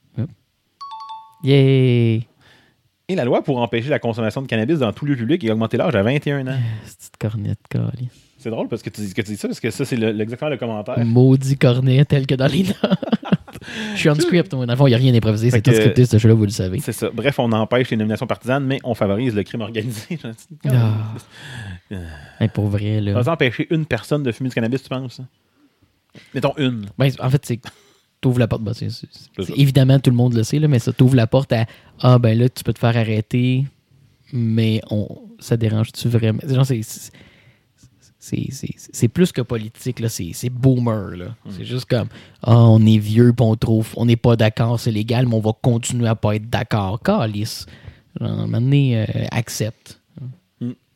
Et 1.44 3.14
la 3.14 3.24
loi 3.24 3.42
pour 3.42 3.58
empêcher 3.58 3.88
la 3.88 3.98
consommation 3.98 4.42
de 4.42 4.46
cannabis 4.46 4.80
dans 4.80 4.92
tout 4.92 5.06
lieu 5.06 5.16
public 5.16 5.42
et 5.44 5.50
augmenter 5.50 5.76
l'âge 5.78 5.94
à 5.94 6.02
21 6.02 6.46
ans. 6.46 6.58
Petite 6.84 7.16
cornette, 7.18 7.60
calice. 7.70 8.27
C'est 8.38 8.50
drôle 8.50 8.68
parce 8.68 8.82
que 8.82 8.90
tu 8.90 9.00
dis, 9.00 9.12
que 9.12 9.22
tu 9.22 9.32
dis 9.32 9.36
ça, 9.36 9.48
parce 9.48 9.58
que 9.60 9.70
ça, 9.70 9.84
c'est 9.84 10.00
exactement 10.00 10.50
le 10.50 10.56
commentaire. 10.56 11.04
Maudit 11.04 11.56
cornet 11.56 12.04
tel 12.04 12.26
que 12.26 12.36
dans 12.36 12.46
les 12.46 12.62
notes. 12.62 12.76
Je 13.94 13.98
suis 13.98 14.08
on 14.08 14.14
script, 14.14 14.52
moi. 14.54 14.64
Dans 14.66 14.72
le 14.72 14.76
fond, 14.76 14.86
il 14.86 14.90
n'y 14.90 14.94
a 14.94 14.98
rien 14.98 15.12
d'improvisé. 15.12 15.50
C'est 15.50 15.60
tout 15.60 15.72
scripté, 15.72 16.06
ce 16.06 16.18
jeu-là, 16.18 16.34
vous 16.34 16.44
le 16.44 16.50
savez. 16.50 16.78
C'est 16.78 16.92
ça. 16.92 17.10
Bref, 17.12 17.38
on 17.38 17.50
empêche 17.50 17.90
les 17.90 17.96
nominations 17.96 18.26
partisanes, 18.26 18.64
mais 18.64 18.78
on 18.84 18.94
favorise 18.94 19.34
le 19.34 19.42
crime 19.42 19.62
organisé. 19.62 20.18
Ah. 21.90 21.96
Hey, 22.38 22.48
pour 22.48 22.66
vrai, 22.68 23.00
là. 23.00 23.12
On 23.16 23.20
va 23.22 23.32
empêcher 23.32 23.66
une 23.70 23.86
personne 23.86 24.22
de 24.22 24.30
fumer 24.30 24.50
du 24.50 24.54
cannabis, 24.54 24.82
tu 24.82 24.88
penses? 24.90 25.22
Mettons 26.34 26.52
une. 26.58 26.86
Ben, 26.98 27.10
en 27.20 27.30
fait, 27.30 27.44
c'est. 27.46 27.60
T'ouvres 28.20 28.40
la 28.40 28.48
porte. 28.48 28.62
ben, 28.62 28.74
ça. 28.74 29.06
évidemment, 29.56 29.98
tout 29.98 30.10
le 30.10 30.16
monde 30.16 30.34
le 30.34 30.42
sait, 30.42 30.58
là, 30.58 30.68
mais 30.68 30.80
ça 30.80 30.92
t'ouvre 30.92 31.14
la 31.16 31.26
porte 31.26 31.52
à 31.52 31.66
Ah, 32.00 32.18
ben 32.18 32.38
là, 32.38 32.48
tu 32.48 32.62
peux 32.62 32.72
te 32.72 32.78
faire 32.78 32.96
arrêter, 32.96 33.64
mais 34.32 34.82
on, 34.90 35.08
ça 35.38 35.56
dérange-tu 35.56 36.08
vraiment? 36.08 36.40
Genre, 36.46 36.66
c'est. 36.66 36.82
C'est- 38.50 39.08
plus 39.08 39.32
que 39.32 39.40
politique, 39.42 40.00
là. 40.00 40.08
C'est 40.08 40.50
boomer, 40.50 41.16
là. 41.16 41.26
Hmm. 41.44 41.50
C'est 41.50 41.64
juste 41.64 41.86
comme 41.86 42.08
Ah, 42.42 42.56
on 42.58 42.84
est 42.86 42.98
vieux, 42.98 43.32
puis 43.32 43.44
on 43.46 43.54
trouve, 43.56 43.88
on 43.96 44.06
n'est 44.06 44.16
pas 44.16 44.36
d'accord, 44.36 44.78
c'est 44.80 44.90
légal, 44.92 45.26
mais 45.26 45.34
on 45.34 45.40
va 45.40 45.52
continuer 45.60 46.08
à 46.08 46.14
pas 46.14 46.34
être 46.36 46.48
d'accord. 46.48 47.00
Calice. 47.02 47.66
À 48.20 48.24
un 48.24 48.36
moment 48.46 48.60
donné, 48.60 49.00
euh, 49.02 49.04
accepte. 49.30 50.00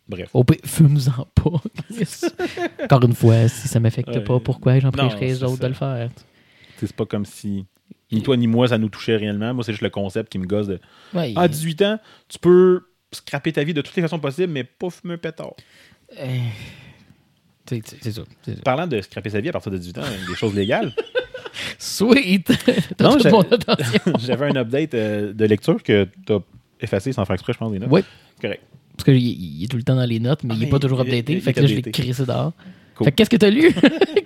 Bref. 0.09 0.29
Au 0.35 0.45
pire, 0.45 0.59
fume-en 0.65 1.27
pas. 1.35 1.62
Encore 2.85 3.05
une 3.05 3.15
fois, 3.15 3.49
si 3.49 3.69
ça 3.69 3.81
m'affecte 3.81 4.09
Ouais. 4.09 4.21
pas, 4.23 4.41
pourquoi 4.41 4.75
prêcherais 4.79 5.27
les 5.27 5.43
autres 5.43 5.57
ça. 5.57 5.62
de 5.62 5.69
le 5.69 5.75
faire? 5.75 6.11
C'est 6.79 6.93
pas 6.93 7.07
comme 7.07 7.25
si 7.25 7.65
ni 8.11 8.21
toi 8.23 8.37
ni 8.37 8.47
moi 8.49 8.67
ça 8.69 8.77
nous 8.77 8.89
touchait 8.89 9.17
réellement. 9.17 9.55
Moi, 9.55 9.62
c'est 9.65 9.73
juste 9.73 9.83
le 9.83 9.89
concept 9.91 10.31
qui 10.31 10.39
me 10.39 10.47
gosse 10.47 10.67
de 10.67 10.81
Ouais, 11.15 11.33
Ah, 11.37 11.47
18 11.49 11.81
ans, 11.83 11.99
tu 12.29 12.39
peux 12.41 12.81
scraper 13.12 13.53
ta 13.53 13.62
vie 13.65 13.73
de 13.73 13.81
toutes 13.81 13.95
les 13.97 14.03
façons 14.03 14.19
possibles, 14.19 14.53
mais 14.53 14.65
pas 14.65 14.91
fumer 14.91 15.15
un 15.15 15.19
pétard. 15.19 15.55
euh, 16.19 16.27
c'est 17.66 18.12
ça. 18.12 18.23
Parlant 18.64 18.87
de 18.87 19.00
scraper 19.00 19.31
sa 19.31 19.40
vie 19.40 19.49
à 19.49 19.52
partir 19.52 19.71
de 19.73 19.78
18 19.78 19.99
ans, 19.99 20.02
des 20.28 20.35
choses 20.35 20.54
légales, 20.54 20.92
Sweet! 21.78 22.50
Non, 23.00 23.19
j'avais 24.19 24.47
un 24.47 24.57
update 24.57 24.95
euh, 24.95 25.33
de 25.33 25.45
lecture 25.45 25.83
que 25.83 26.09
tu 26.26 26.33
as 26.33 26.38
effacé 26.81 27.12
sans 27.12 27.25
faire 27.25 27.35
exprès, 27.35 27.52
je 27.52 27.59
pense, 27.59 27.73
des 27.73 27.78
notes. 27.78 27.88
Oui, 27.90 28.02
Correct. 28.40 28.62
parce 28.97 29.04
qu'il 29.04 29.16
il 29.16 29.64
est 29.64 29.69
tout 29.69 29.76
le 29.76 29.83
temps 29.83 29.97
dans 29.97 30.04
les 30.04 30.19
notes, 30.21 30.45
mais 30.45 30.50
Ah, 30.54 30.57
il 30.57 30.62
est 30.62 30.66
mais 30.66 30.71
pas 30.71 30.78
toujours 30.78 31.00
updaté. 31.00 31.40
fait 31.40 31.52
que 31.52 31.61
là, 31.61 31.66
je 31.66 31.75
l'ai 31.75 31.83
crissé 31.83 32.25
dehors. 32.25 32.52
Cool. 33.02 33.04
Fait 33.06 33.11
que 33.12 33.16
qu'est-ce 33.16 33.30
que 33.30 33.37
t'as 33.37 33.50
lu? 33.50 33.73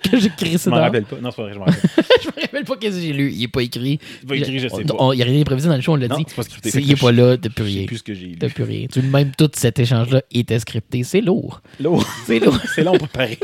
Que 0.07 0.17
j'ai 0.19 0.27
écrit 0.27 0.57
Je 0.63 0.69
m'en 0.69 0.77
rappelle 0.77 1.03
pas. 1.03 1.17
Non, 1.21 1.31
c'est 1.31 1.35
pas 1.37 1.43
vrai, 1.43 1.53
je 1.53 1.59
m'en 1.59 1.65
rappelle. 1.65 1.81
Je 2.21 2.27
me 2.29 2.41
rappelle 2.41 2.63
pas 2.63 2.77
qu'est-ce 2.77 2.95
que 2.95 3.01
j'ai 3.01 3.11
lu. 3.13 3.31
Il 3.33 3.43
est 3.43 3.47
pas 3.49 3.61
écrit. 3.61 3.99
Il 4.23 4.29
va 4.29 4.35
écrire, 4.37 4.59
je 4.61 4.67
sais 4.69 4.91
On- 4.91 5.09
pas. 5.09 5.13
Il 5.13 5.19
y 5.19 5.21
a 5.21 5.25
rien 5.25 5.41
improvisé 5.41 5.67
dans 5.67 5.75
le 5.75 5.81
show, 5.81 5.93
on 5.93 5.95
l'a 5.97 6.07
dit. 6.07 6.23
c'est 6.27 6.35
pas 6.35 6.43
scripté. 6.43 6.69
Il 6.75 6.91
est 6.91 6.95
que 6.95 6.99
pas 7.01 7.11
je- 7.11 7.17
là, 7.17 7.35
sais 7.35 7.63
rien. 7.63 7.85
plus 7.85 7.97
ce 7.97 8.03
que 8.03 8.13
j'ai 8.13 8.27
lu. 8.27 8.37
plus 8.37 8.63
rien. 8.63 8.87
Tu- 8.91 9.01
Même 9.01 9.31
tout 9.37 9.49
cet 9.53 9.79
échange-là 9.79 10.21
était 10.31 10.59
scripté. 10.59 11.03
C'est 11.03 11.19
lourd. 11.21 11.61
Lourd. 11.79 12.05
C'est 12.25 12.39
lourd. 12.39 12.57
C'est 12.75 12.83
long 12.83 12.97
préparé. 12.97 13.37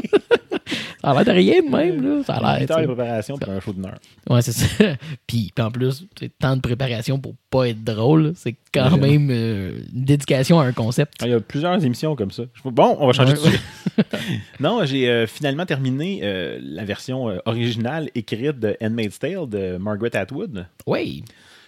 Ça 1.01 1.09
a 1.09 1.13
l'air 1.15 1.25
de 1.25 1.31
rien 1.31 1.61
de 1.61 1.69
même, 1.69 2.01
là. 2.17 2.23
Ça 2.23 2.35
a 2.35 2.59
8 2.61 2.69
l'air. 2.69 2.79
de 2.81 2.85
préparation 2.85 3.37
pour 3.37 3.51
un 3.51 3.59
show 3.59 3.73
d'une 3.73 3.85
heure. 3.85 3.97
Ouais, 4.29 4.41
c'est 4.41 4.53
ça. 4.53 4.85
puis, 5.27 5.51
en 5.59 5.69
plus, 5.69 6.05
c'est 6.17 6.31
tant 6.39 6.55
de 6.55 6.61
préparation 6.61 7.19
pour 7.19 7.33
pas 7.49 7.67
être 7.67 7.83
drôle. 7.83 8.31
C'est 8.37 8.55
quand 8.73 8.95
même 8.97 9.27
euh, 9.29 9.79
une 9.93 10.05
dédication 10.05 10.61
à 10.61 10.65
un 10.65 10.71
concept. 10.71 11.15
Ah, 11.21 11.25
Il 11.27 11.31
y 11.31 11.33
a 11.33 11.41
plusieurs 11.41 11.83
émissions 11.83 12.15
comme 12.15 12.31
ça. 12.31 12.43
Bon, 12.63 12.95
on 13.01 13.07
va 13.07 13.13
changer 13.13 13.33
de 13.33 13.37
sujet. 13.39 13.59
non, 14.61 14.85
j'ai 14.85 15.09
euh, 15.09 15.22
finalement 15.27 15.65
terminé 15.65 16.19
euh, 16.23 16.59
la 16.61 16.85
version 16.85 17.29
euh, 17.29 17.37
originale 17.45 18.09
écrite 18.15 18.59
de 18.59 18.75
Handmaid's 18.81 19.19
Tale 19.19 19.47
de 19.49 19.77
Margaret 19.77 20.15
Atwood, 20.15 20.67
Oui. 20.87 21.23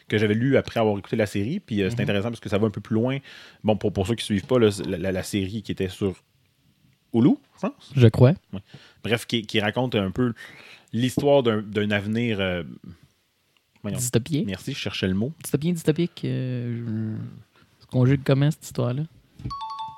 que 0.07 0.17
j'avais 0.17 0.33
lu 0.35 0.57
après 0.57 0.79
avoir 0.79 0.97
écouté 0.97 1.15
la 1.15 1.25
série. 1.25 1.59
Puis 1.59 1.81
euh, 1.81 1.89
c'est 1.89 2.01
intéressant 2.01 2.29
parce 2.29 2.39
que 2.39 2.49
ça 2.49 2.57
va 2.57 2.67
un 2.67 2.71
peu 2.71 2.81
plus 2.81 2.95
loin. 2.95 3.17
Bon, 3.63 3.75
pour, 3.77 3.91
pour 3.93 4.05
ceux 4.07 4.15
qui 4.15 4.21
ne 4.23 4.37
suivent 4.37 4.47
pas, 4.47 4.59
là, 4.59 4.69
la, 4.87 4.97
la- 4.97 5.11
la 5.11 5.23
série 5.23 5.61
qui 5.63 5.71
était 5.71 5.89
sur 5.89 6.15
Hulu, 7.13 7.35
je 7.55 7.59
pense. 7.61 7.91
Je 7.95 8.07
crois. 8.07 8.33
Bref, 9.03 9.25
qui, 9.25 9.43
qui 9.43 9.59
raconte 9.59 9.95
un 9.95 10.11
peu 10.11 10.33
l'histoire 10.93 11.43
d'un 11.43 11.91
avenir. 11.91 12.39
euh. 12.39 12.63
Merci, 13.83 14.73
je 14.73 14.77
cherchais 14.79 15.07
le 15.07 15.13
mot. 15.13 15.31
Dystopien, 15.43 15.71
dystopique. 15.71 16.21
Euh, 16.25 17.17
je- 17.81 17.85
conjugue 17.87 18.21
comment 18.25 18.49
cette 18.51 18.63
histoire-là? 18.65 19.03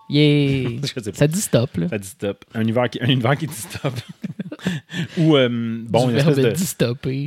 Yeah! 0.10 0.70
Pas. 0.82 1.12
Ça 1.14 1.28
dit 1.28 1.42
stop, 1.42 1.76
là. 1.78 1.88
Ça 1.90 1.98
dit 1.98 2.08
stop. 2.08 2.46
Un 2.54 2.62
univers 2.62 2.90
qui, 2.90 3.00
un 3.02 3.08
univers 3.08 3.38
qui 3.38 3.48
dit 3.48 3.54
stop. 3.56 3.94
Ou, 5.18 5.36
euh, 5.38 5.48
bon, 5.88 6.08
du 6.08 6.14
une 6.14 6.18
espèce 6.20 6.36
de. 6.38 6.42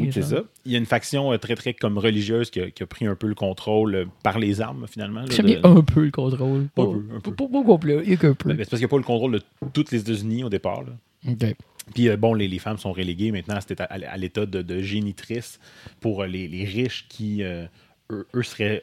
Oui, 0.02 0.10
c'est 0.12 0.22
ça. 0.22 0.42
Il 0.64 0.72
y 0.72 0.74
a 0.74 0.78
une 0.78 0.86
faction 0.86 1.32
euh, 1.32 1.36
très, 1.38 1.54
très 1.54 1.74
comme 1.74 1.96
religieuse 1.98 2.50
qui 2.50 2.60
a, 2.60 2.70
qui 2.70 2.82
a 2.82 2.86
pris 2.86 3.06
un 3.06 3.14
peu 3.14 3.28
le 3.28 3.34
contrôle 3.34 3.94
euh, 3.94 4.04
par 4.22 4.38
les 4.38 4.60
armes, 4.60 4.86
finalement. 4.90 5.24
J'aime 5.30 5.46
de- 5.46 5.60
un 5.62 5.82
peu 5.82 6.04
le 6.04 6.10
contrôle. 6.10 6.66
Pas, 6.74 6.84
peu, 6.86 7.02
un 7.16 7.20
peu. 7.20 7.32
pas- 7.34 7.46
pas 7.48 7.62
complet, 7.62 8.00
il 8.04 8.10
y 8.10 8.14
a 8.14 8.16
qu'un 8.16 8.34
peu. 8.34 8.48
Ben, 8.48 8.56
c'est 8.58 8.70
parce 8.70 8.70
qu'il 8.70 8.78
n'y 8.80 8.84
a 8.84 8.88
pas 8.88 8.96
le 8.96 9.02
contrôle 9.04 9.32
de 9.32 9.40
toutes 9.72 9.92
les 9.92 10.00
États-Unis 10.00 10.44
au 10.44 10.48
départ. 10.48 10.82
là. 10.82 10.92
Ok. 11.30 11.54
Puis, 11.94 12.08
euh, 12.08 12.16
bon, 12.16 12.34
les, 12.34 12.48
les 12.48 12.58
femmes 12.58 12.78
sont 12.78 12.92
reléguées 12.92 13.30
maintenant 13.32 13.56
à, 13.56 13.82
à, 13.84 13.94
à 14.12 14.16
l'état 14.16 14.46
de, 14.46 14.62
de 14.62 14.80
génitrice 14.80 15.60
pour 16.00 16.22
euh, 16.22 16.26
les, 16.26 16.48
les 16.48 16.64
riches 16.64 17.06
qui, 17.08 17.42
euh, 17.42 17.64
eux, 18.10 18.26
eux 18.34 18.42
seraient 18.42 18.80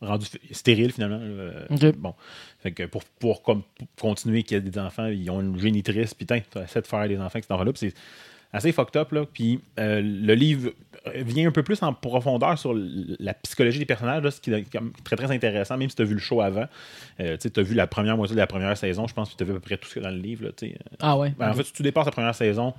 rendus 0.00 0.26
f- 0.26 0.38
stériles, 0.54 0.92
finalement. 0.92 1.18
euh. 1.20 1.66
Bon. 1.96 2.14
Fait 2.60 2.72
que 2.72 2.84
pour, 2.84 3.04
pour, 3.04 3.42
comme, 3.42 3.62
pour 3.96 4.08
continuer 4.10 4.42
qu'il 4.42 4.56
y 4.56 4.58
ait 4.58 4.62
des 4.70 4.78
enfants, 4.78 5.06
ils 5.06 5.30
ont 5.30 5.40
une 5.40 5.58
génitrice, 5.58 6.14
puis 6.14 6.26
tu 6.26 6.34
essaies 6.34 6.80
de 6.82 6.86
faire 6.86 7.08
des 7.08 7.18
enfants, 7.18 7.38
etc. 7.38 7.60
Là, 7.64 7.72
puis 7.72 7.76
c'est 7.90 7.94
assez 8.52 8.72
fucked 8.72 8.96
up. 8.96 9.12
Là. 9.12 9.24
Puis 9.32 9.60
euh, 9.78 10.00
le 10.02 10.34
livre 10.34 10.70
vient 11.14 11.48
un 11.48 11.52
peu 11.52 11.62
plus 11.62 11.82
en 11.82 11.92
profondeur 11.94 12.58
sur 12.58 12.74
la 12.76 13.32
psychologie 13.34 13.78
des 13.78 13.84
personnages, 13.86 14.22
là, 14.22 14.30
ce 14.30 14.40
qui 14.40 14.52
est 14.52 14.64
très 15.04 15.16
très 15.16 15.30
intéressant, 15.30 15.76
même 15.78 15.88
si 15.88 15.96
tu 15.96 16.02
as 16.02 16.04
vu 16.04 16.14
le 16.14 16.20
show 16.20 16.40
avant. 16.40 16.66
Euh, 17.20 17.36
tu 17.36 17.48
as 17.58 17.62
vu 17.62 17.74
la 17.74 17.86
première 17.86 18.16
moitié 18.16 18.34
de 18.34 18.40
la 18.40 18.46
première 18.46 18.76
saison, 18.76 19.06
je 19.06 19.14
pense, 19.14 19.28
puis 19.28 19.36
tu 19.36 19.44
as 19.44 19.46
vu 19.46 19.52
à 19.52 19.54
peu 19.54 19.60
près 19.60 19.76
tout 19.78 19.88
ce 19.88 19.94
qu'il 19.94 20.02
y 20.02 20.06
a 20.06 20.10
dans 20.10 20.14
le 20.16 20.20
livre. 20.22 20.44
Là. 20.44 20.50
Ah 20.98 21.16
ouais. 21.16 21.32
Ben, 21.38 21.50
En 21.50 21.54
fait, 21.54 21.62
si 21.64 21.72
tu 21.72 21.82
dépasses 21.82 22.06
la 22.06 22.12
première 22.12 22.34
saison, 22.34 22.74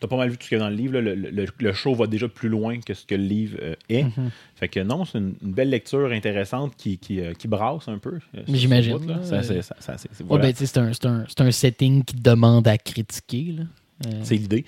tu 0.00 0.04
as 0.04 0.08
pas 0.08 0.16
mal 0.16 0.30
vu 0.30 0.36
tout 0.36 0.44
ce 0.44 0.48
qu'il 0.50 0.58
y 0.58 0.60
a 0.60 0.64
dans 0.64 0.70
le 0.70 0.76
livre. 0.76 0.94
là. 0.94 1.00
Le, 1.00 1.14
le- 1.14 1.46
le 1.58 1.72
show 1.72 1.94
va 1.94 2.06
déjà 2.06 2.28
plus 2.28 2.48
loin 2.48 2.78
que 2.80 2.94
ce 2.94 3.04
que 3.04 3.14
le 3.14 3.22
livre 3.24 3.58
euh, 3.62 3.74
est. 3.88 4.04
Mhm. 4.04 4.30
Fait 4.54 4.68
que 4.68 4.80
non, 4.80 5.04
c'est 5.04 5.18
une, 5.18 5.34
une 5.42 5.52
belle 5.52 5.70
lecture 5.70 6.10
intéressante 6.12 6.74
qui, 6.76 6.98
qui, 6.98 7.20
euh, 7.20 7.32
qui 7.34 7.48
brasse 7.48 7.88
un 7.88 7.98
peu. 7.98 8.18
euh, 8.36 8.42
J'imagine, 8.48 8.98
c'est- 9.22 9.34
un, 11.40 11.50
setting 11.50 12.04
qui 12.04 12.16
demande 12.16 12.68
à 12.68 12.78
critiquer. 12.78 13.54
Là. 13.58 13.64
Euh, 14.06 14.20
C'est 14.22 14.36
l'idée. 14.36 14.64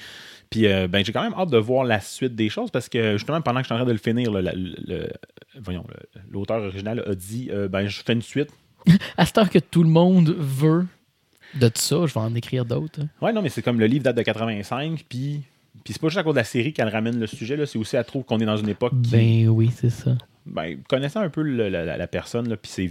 Puis 0.50 0.66
euh, 0.66 0.88
ben, 0.88 1.04
j'ai 1.04 1.12
quand 1.12 1.22
même 1.22 1.34
hâte 1.34 1.50
de 1.50 1.58
voir 1.58 1.84
la 1.84 2.00
suite 2.00 2.34
des 2.34 2.48
choses 2.48 2.72
parce 2.72 2.88
que 2.88 3.12
justement, 3.12 3.40
pendant 3.40 3.60
que 3.60 3.64
je 3.64 3.66
suis 3.68 3.74
en 3.74 3.78
train 3.78 3.86
de 3.86 3.92
le 3.92 3.98
finir, 3.98 4.32
le, 4.32 4.40
le- 4.52 5.08
voyons, 5.62 5.84
l'auteur 6.30 6.60
original 6.62 7.04
a 7.06 7.14
dit 7.14 7.48
euh, 7.52 7.68
ben, 7.68 7.86
je 7.86 8.02
fais 8.04 8.12
une 8.14 8.22
suite. 8.22 8.48
À 9.16 9.26
cette 9.26 9.38
heure 9.38 9.50
que 9.50 9.58
tout 9.60 9.84
le 9.84 9.90
monde 9.90 10.34
veut 10.36 10.86
de 11.54 11.68
tout 11.68 11.80
ça, 11.80 12.06
je 12.06 12.14
vais 12.14 12.20
en 12.20 12.34
écrire 12.34 12.64
d'autres. 12.64 13.00
hein. 13.02 13.08
Ouais, 13.22 13.32
non, 13.32 13.42
mais 13.42 13.48
c'est 13.48 13.62
comme 13.62 13.80
le 13.80 13.86
livre 13.86 14.04
date 14.04 14.16
de 14.16 14.22
85, 14.22 15.04
puis. 15.08 15.42
Puis 15.84 15.94
c'est 15.94 16.02
pas 16.02 16.08
juste 16.08 16.18
à 16.18 16.22
cause 16.24 16.34
de 16.34 16.38
la 16.40 16.44
série 16.44 16.74
qu'elle 16.74 16.88
ramène 16.88 17.18
le 17.18 17.26
sujet, 17.26 17.56
là, 17.56 17.64
c'est 17.64 17.78
aussi 17.78 17.96
à 17.96 18.04
trouve 18.04 18.22
qu'on 18.24 18.38
est 18.38 18.44
dans 18.44 18.56
une 18.56 18.68
époque 18.68 18.92
qui, 19.02 19.12
Ben 19.12 19.48
oui, 19.48 19.70
c'est 19.74 19.88
ça. 19.88 20.14
ben, 20.44 20.76
connaissant 20.88 21.20
un 21.20 21.30
peu 21.30 21.40
le- 21.42 21.70
la, 21.70 21.84
la- 21.86 21.96
la 21.96 22.06
personne, 22.06 22.54
puis 22.60 22.70
ses, 22.70 22.88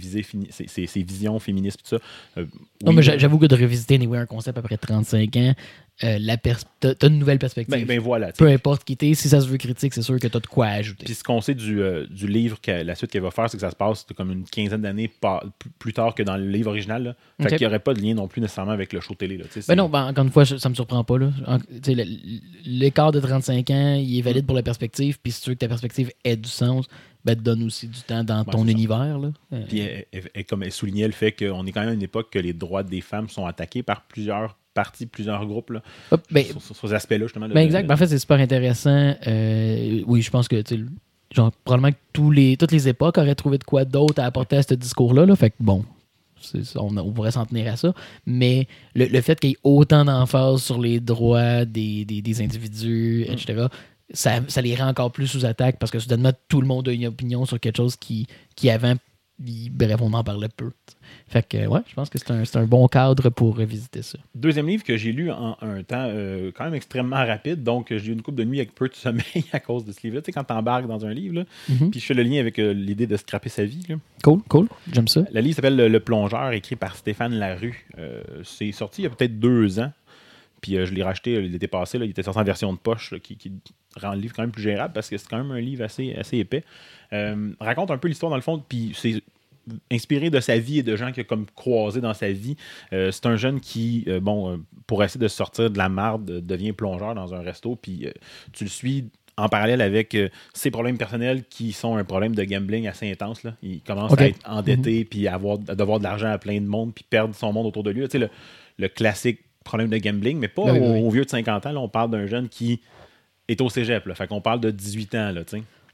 ses, 0.50 0.66
ses- 0.66 0.86
ses 0.86 1.02
visions 1.02 1.38
féministes, 1.38 1.78
tout 1.84 1.96
ça. 1.96 2.02
euh, 2.38 2.46
Non, 2.84 2.92
mais 2.92 3.02
j'a- 3.02 3.16
j'avoue 3.16 3.38
que 3.38 3.46
de 3.46 3.54
revisiter 3.54 3.94
anyway, 3.94 4.18
un 4.18 4.26
concept 4.26 4.58
après 4.58 4.76
35 4.76 5.36
ans, 5.36 5.54
euh, 6.02 6.18
la 6.18 6.36
t'as 6.38 6.94
une 7.08 7.18
nouvelle 7.18 7.38
perspective. 7.38 7.74
ben, 7.74 7.86
ben 7.86 8.00
voilà. 8.00 8.32
Peu 8.32 8.48
importe 8.48 8.84
qui 8.84 8.96
t'es, 8.96 9.12
si 9.14 9.28
ça 9.28 9.40
se 9.40 9.46
veut 9.46 9.58
critique, 9.58 9.92
c'est 9.92 10.02
sûr 10.02 10.18
que 10.18 10.26
t'as 10.28 10.40
de 10.40 10.46
quoi 10.46 10.66
ajouter. 10.66 11.04
Puis 11.04 11.14
ce 11.14 11.22
qu'on 11.22 11.40
sait 11.42 11.54
du, 11.54 11.82
euh, 11.82 12.06
du 12.08 12.26
livre, 12.26 12.58
que, 12.60 12.70
la 12.70 12.94
suite 12.94 13.10
qu'elle 13.10 13.22
va 13.22 13.30
faire, 13.30 13.50
c'est 13.50 13.58
que 13.58 13.60
ça 13.60 13.70
se 13.70 13.76
passe 13.76 14.06
comme 14.16 14.32
une 14.32 14.44
quinzaine 14.44 14.80
d'années 14.80 15.10
plus- 15.78 15.92
tard 15.92 16.14
que 16.14 16.22
dans 16.22 16.36
le 16.36 16.48
livre 16.48 16.70
original. 16.70 17.02
Là. 17.02 17.16
Fait 17.42 17.50
qu'il 17.50 17.58
n'y 17.60 17.66
aurait 17.66 17.80
pas 17.80 17.92
de 17.92 18.00
lien 18.00 18.14
non 18.14 18.28
plus 18.28 18.40
nécessairement 18.40 18.72
avec 18.72 18.92
le 18.92 19.00
show 19.00 19.14
télé. 19.14 19.36
Là, 19.36 19.44
Ben 19.68 19.74
non, 19.74 19.88
ben, 19.88 20.06
encore 20.06 20.24
une 20.24 20.30
fois, 20.30 20.44
ça 20.46 20.68
me 20.68 20.74
surprend 20.74 21.04
pas. 21.04 21.16
L'écart 22.64 23.12
de 23.12 23.20
35 23.20 23.70
ans, 23.70 23.94
il 23.94 24.18
est 24.18 24.22
valide 24.22 24.46
pour 24.46 24.56
la 24.56 24.62
perspective, 24.62 25.18
puis 25.22 25.32
si 25.32 25.42
tu 25.42 25.50
veux 25.50 25.54
que 25.54 25.60
ta 25.60 25.68
perspective 25.68 26.10
ait 26.24 26.36
du 26.36 26.48
sens, 26.48 26.86
ben, 27.24 27.34
te 27.36 27.40
donne 27.42 27.62
aussi 27.64 27.86
du 27.86 28.00
temps 28.00 28.24
dans 28.24 28.44
ton 28.44 28.66
univers. 28.66 29.18
Là. 29.18 29.30
Euh, 29.52 29.62
Puis 29.68 29.80
elle- 29.80 30.06
elle- 30.12 30.30
elle- 30.34 30.44
comme 30.44 30.62
elle 30.62 30.72
soulignait 30.72 31.06
le 31.06 31.12
fait 31.12 31.32
qu'on 31.32 31.66
est 31.66 31.72
quand 31.72 31.80
même 31.80 31.90
à 31.90 31.94
une 31.94 32.02
époque 32.02 32.28
que 32.30 32.38
les 32.38 32.52
droits 32.52 32.82
des 32.82 33.00
femmes 33.00 33.28
sont 33.28 33.46
attaqués 33.46 33.82
par 33.82 34.02
plusieurs 34.02 34.56
partis, 34.74 35.06
plusieurs 35.06 35.44
groupes. 35.46 35.70
Là, 35.70 35.82
hop, 36.12 36.22
ben, 36.30 36.44
sur, 36.44 36.62
sur- 36.62 36.76
sur 36.76 36.88
ces 36.88 36.94
aspects-là, 36.94 37.26
justement. 37.26 37.48
Ben 37.48 37.58
exact. 37.58 37.86
Ben, 37.86 37.94
en 37.94 37.96
fait, 37.96 38.06
c'est 38.06 38.18
super 38.18 38.38
intéressant. 38.38 39.14
Euh, 39.26 40.02
oui, 40.06 40.22
je 40.22 40.30
pense 40.30 40.48
que 40.48 40.62
genre, 41.32 41.52
probablement 41.64 41.92
que 41.92 41.98
tous 42.12 42.30
les, 42.30 42.56
toutes 42.56 42.72
les 42.72 42.88
époques 42.88 43.18
auraient 43.18 43.34
trouvé 43.34 43.58
de 43.58 43.64
quoi 43.64 43.84
d'autre 43.84 44.20
à 44.20 44.24
apporter 44.26 44.56
à 44.56 44.62
ce 44.62 44.74
discours-là. 44.74 45.26
Là. 45.26 45.36
Fait 45.36 45.50
que 45.50 45.56
bon, 45.60 45.84
on, 46.76 46.96
on 46.96 47.12
pourrait 47.12 47.30
s'en 47.32 47.44
tenir 47.46 47.72
à 47.72 47.76
ça. 47.76 47.92
Mais 48.26 48.66
le, 48.94 49.06
le 49.06 49.20
fait 49.20 49.38
qu'il 49.38 49.50
y 49.50 49.52
ait 49.52 49.58
autant 49.62 50.04
d'emphase 50.04 50.62
sur 50.62 50.80
les 50.80 50.98
droits 51.00 51.64
des, 51.64 52.04
des, 52.04 52.22
des 52.22 52.40
individus, 52.42 53.24
etc., 53.28 53.66
ça, 54.12 54.40
ça 54.48 54.60
les 54.62 54.74
rend 54.74 54.88
encore 54.88 55.12
plus 55.12 55.26
sous 55.28 55.44
attaque 55.46 55.78
parce 55.78 55.90
que 55.92 55.98
soudainement, 55.98 56.32
tout 56.48 56.60
le 56.60 56.66
monde 56.66 56.88
a 56.88 56.92
une 56.92 57.06
opinion 57.06 57.44
sur 57.46 57.58
quelque 57.60 57.76
chose 57.76 57.96
qui, 57.96 58.26
qui 58.56 58.70
avant, 58.70 58.94
il- 59.46 59.70
bref, 59.70 59.96
on 60.00 60.12
en 60.12 60.22
parlait 60.24 60.48
peu. 60.54 60.70
Fait 61.26 61.46
que, 61.48 61.66
ouais, 61.66 61.80
je 61.88 61.94
pense 61.94 62.08
que 62.10 62.18
c'est 62.18 62.30
un, 62.30 62.42
un 62.62 62.66
bon 62.66 62.86
cadre 62.88 63.30
pour 63.30 63.56
revisiter 63.56 64.02
ça. 64.02 64.18
Deuxième 64.34 64.66
livre 64.68 64.84
que 64.84 64.96
j'ai 64.96 65.12
lu 65.12 65.30
en 65.30 65.56
un 65.60 65.82
temps 65.82 66.06
euh, 66.08 66.50
quand 66.54 66.64
même 66.64 66.74
extrêmement 66.74 67.16
rapide, 67.24 67.62
donc 67.64 67.88
j'ai 67.90 68.08
eu 68.10 68.12
une 68.12 68.22
couple 68.22 68.38
de 68.38 68.44
nuits 68.44 68.58
avec 68.58 68.74
peu 68.74 68.88
de 68.88 68.94
sommeil 68.94 69.44
à 69.52 69.58
cause 69.60 69.84
de 69.84 69.92
ce 69.92 70.00
livre-là. 70.02 70.22
Tu 70.22 70.26
sais, 70.26 70.32
quand 70.32 70.44
t'embarques 70.44 70.86
dans 70.86 71.04
un 71.06 71.12
livre, 71.12 71.44
Mhm. 71.68 71.90
puis 71.90 72.00
je 72.00 72.06
fais 72.06 72.14
le 72.14 72.22
lien 72.22 72.38
avec 72.40 72.58
euh, 72.58 72.72
l'idée 72.72 73.06
de 73.06 73.16
scraper 73.16 73.48
sa 73.48 73.64
vie. 73.64 73.82
là. 73.88 73.96
Cool, 74.22 74.40
cool. 74.48 74.68
J'aime 74.92 75.08
ça. 75.08 75.22
Le 75.32 75.40
livre 75.40 75.56
s'appelle 75.56 75.76
Le, 75.76 75.88
Le 75.88 76.00
Plongeur, 76.00 76.52
écrit 76.52 76.76
par 76.76 76.94
Stéphane 76.96 77.34
Larue. 77.34 77.86
Euh, 77.98 78.22
c'est 78.44 78.70
sorti 78.72 79.02
il 79.02 79.04
y 79.04 79.06
a 79.06 79.10
peut-être 79.10 79.38
deux 79.40 79.78
ans. 79.80 79.92
Puis 80.60 80.76
euh, 80.76 80.86
je 80.86 80.92
l'ai 80.92 81.02
racheté 81.02 81.36
euh, 81.36 81.40
l'été 81.40 81.68
passé. 81.68 81.98
là. 81.98 82.04
il 82.04 82.10
était 82.10 82.22
sorti 82.22 82.40
en 82.40 82.44
version 82.44 82.72
de 82.72 82.78
poche, 82.78 83.12
là, 83.12 83.18
qui, 83.18 83.36
qui 83.36 83.52
rend 83.96 84.12
le 84.12 84.20
livre 84.20 84.34
quand 84.34 84.42
même 84.42 84.52
plus 84.52 84.62
gérable 84.62 84.92
parce 84.94 85.08
que 85.08 85.16
c'est 85.16 85.28
quand 85.28 85.38
même 85.38 85.50
un 85.50 85.60
livre 85.60 85.84
assez, 85.84 86.14
assez 86.14 86.38
épais. 86.38 86.64
Euh, 87.12 87.52
raconte 87.60 87.90
un 87.90 87.98
peu 87.98 88.08
l'histoire 88.08 88.30
dans 88.30 88.36
le 88.36 88.42
fond, 88.42 88.62
puis 88.68 88.92
c'est 88.94 89.22
inspiré 89.90 90.30
de 90.30 90.40
sa 90.40 90.58
vie 90.58 90.78
et 90.78 90.82
de 90.82 90.96
gens 90.96 91.12
qu'il 91.12 91.22
a 91.22 91.24
comme 91.24 91.46
croisés 91.54 92.00
dans 92.00 92.14
sa 92.14 92.30
vie. 92.30 92.56
Euh, 92.92 93.10
c'est 93.10 93.26
un 93.26 93.36
jeune 93.36 93.60
qui, 93.60 94.04
euh, 94.08 94.20
bon, 94.20 94.60
pour 94.86 95.02
essayer 95.04 95.20
de 95.20 95.28
sortir 95.28 95.70
de 95.70 95.78
la 95.78 95.88
marde, 95.88 96.24
devient 96.24 96.72
plongeur 96.72 97.14
dans 97.14 97.34
un 97.34 97.40
resto, 97.40 97.76
puis 97.76 98.06
euh, 98.06 98.12
tu 98.52 98.64
le 98.64 98.70
suis 98.70 99.06
en 99.36 99.48
parallèle 99.48 99.80
avec 99.80 100.14
ses 100.52 100.70
problèmes 100.70 100.98
personnels 100.98 101.44
qui 101.48 101.72
sont 101.72 101.96
un 101.96 102.04
problème 102.04 102.34
de 102.34 102.44
gambling 102.44 102.86
assez 102.86 103.10
intense. 103.10 103.42
Là. 103.42 103.54
Il 103.62 103.80
commence 103.80 104.12
à 104.18 104.28
être 104.28 104.38
endetté, 104.44 105.06
puis 105.06 105.28
à, 105.28 105.34
avoir, 105.34 105.56
à 105.66 105.74
devoir 105.74 105.98
de 105.98 106.04
l'argent 106.04 106.30
à 106.30 106.36
plein 106.36 106.60
de 106.60 106.66
monde, 106.66 106.92
puis 106.94 107.06
perdre 107.08 107.34
son 107.34 107.50
monde 107.50 107.64
autour 107.66 107.82
de 107.82 107.90
lui. 107.90 108.02
Tu 108.02 108.10
sais, 108.10 108.18
le, 108.18 108.28
le 108.78 108.88
classique 108.88 109.40
problème 109.64 109.88
de 109.88 109.98
gambling, 109.98 110.38
mais 110.38 110.48
pas 110.48 110.62
oui, 110.62 110.78
au, 110.78 110.92
oui. 110.92 111.00
au 111.02 111.10
vieux 111.10 111.24
de 111.24 111.30
50 111.30 111.66
ans. 111.66 111.72
Là, 111.72 111.80
on 111.80 111.88
parle 111.88 112.10
d'un 112.10 112.26
jeune 112.26 112.48
qui 112.48 112.80
est 113.48 113.60
au 113.60 113.68
cégep. 113.68 114.06
Là. 114.06 114.14
Fait 114.14 114.26
qu'on 114.26 114.40
parle 114.40 114.60
de 114.60 114.70
18 114.70 115.14
ans. 115.14 115.32
Là. 115.32 115.42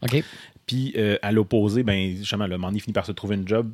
OK. 0.03 0.25
Puis 0.67 0.93
euh, 0.97 1.17
à 1.23 1.33
l'opposé, 1.33 1.83
ben, 1.83 2.17
justement, 2.17 2.47
le 2.47 2.59
Mandy 2.59 2.81
finit 2.81 2.93
par 2.93 3.07
se 3.07 3.13
trouver 3.13 3.37
une 3.37 3.47
job 3.47 3.71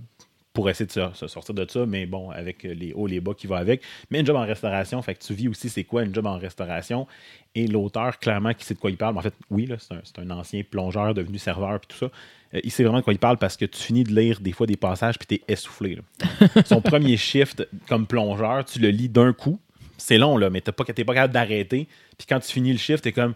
pour 0.52 0.68
essayer 0.68 0.86
de 0.86 0.92
se, 0.92 1.00
se 1.14 1.26
sortir 1.28 1.54
de 1.54 1.66
ça, 1.68 1.86
mais 1.86 2.04
bon, 2.04 2.30
avec 2.30 2.62
les 2.64 2.92
hauts, 2.92 3.06
les 3.06 3.20
bas 3.20 3.32
qui 3.32 3.46
va 3.46 3.56
avec. 3.56 3.82
Mais 4.10 4.20
une 4.20 4.26
job 4.26 4.36
en 4.36 4.44
restauration, 4.44 5.00
fait 5.00 5.14
que 5.14 5.24
tu 5.24 5.32
vis 5.32 5.48
aussi 5.48 5.70
c'est 5.70 5.84
quoi 5.84 6.02
une 6.02 6.14
job 6.14 6.26
en 6.26 6.36
restauration. 6.36 7.06
Et 7.54 7.66
l'auteur, 7.66 8.18
clairement, 8.18 8.52
qui 8.52 8.64
sait 8.66 8.74
de 8.74 8.78
quoi 8.78 8.90
il 8.90 8.98
parle. 8.98 9.16
En 9.16 9.22
fait, 9.22 9.34
oui, 9.50 9.64
là, 9.66 9.76
c'est 9.78 9.94
un, 9.94 10.00
c'est 10.04 10.18
un 10.18 10.30
ancien 10.30 10.62
plongeur 10.62 11.14
devenu 11.14 11.38
serveur 11.38 11.80
puis 11.80 11.88
tout 11.88 11.96
ça. 11.96 12.10
Euh, 12.54 12.60
il 12.64 12.70
sait 12.70 12.82
vraiment 12.82 12.98
de 12.98 13.04
quoi 13.04 13.14
il 13.14 13.18
parle 13.18 13.38
parce 13.38 13.56
que 13.56 13.64
tu 13.64 13.82
finis 13.82 14.04
de 14.04 14.14
lire 14.14 14.40
des 14.40 14.52
fois 14.52 14.66
des 14.66 14.76
passages 14.76 15.18
puis 15.18 15.26
t'es 15.26 15.42
essoufflé. 15.48 15.96
là. 15.96 16.48
Son 16.66 16.82
premier 16.82 17.16
shift 17.16 17.66
comme 17.88 18.06
plongeur, 18.06 18.64
tu 18.66 18.78
le 18.78 18.90
lis 18.90 19.08
d'un 19.08 19.32
coup. 19.32 19.58
C'est 20.02 20.18
long, 20.18 20.36
là, 20.36 20.50
mais 20.50 20.60
t'es 20.60 20.72
pas, 20.72 20.84
pas 20.84 20.92
capable 20.94 21.32
d'arrêter. 21.32 21.86
Puis 22.18 22.26
quand 22.28 22.40
tu 22.40 22.52
finis 22.52 22.72
le 22.72 22.78
shift, 22.78 23.04
t'es 23.04 23.12
comme. 23.12 23.34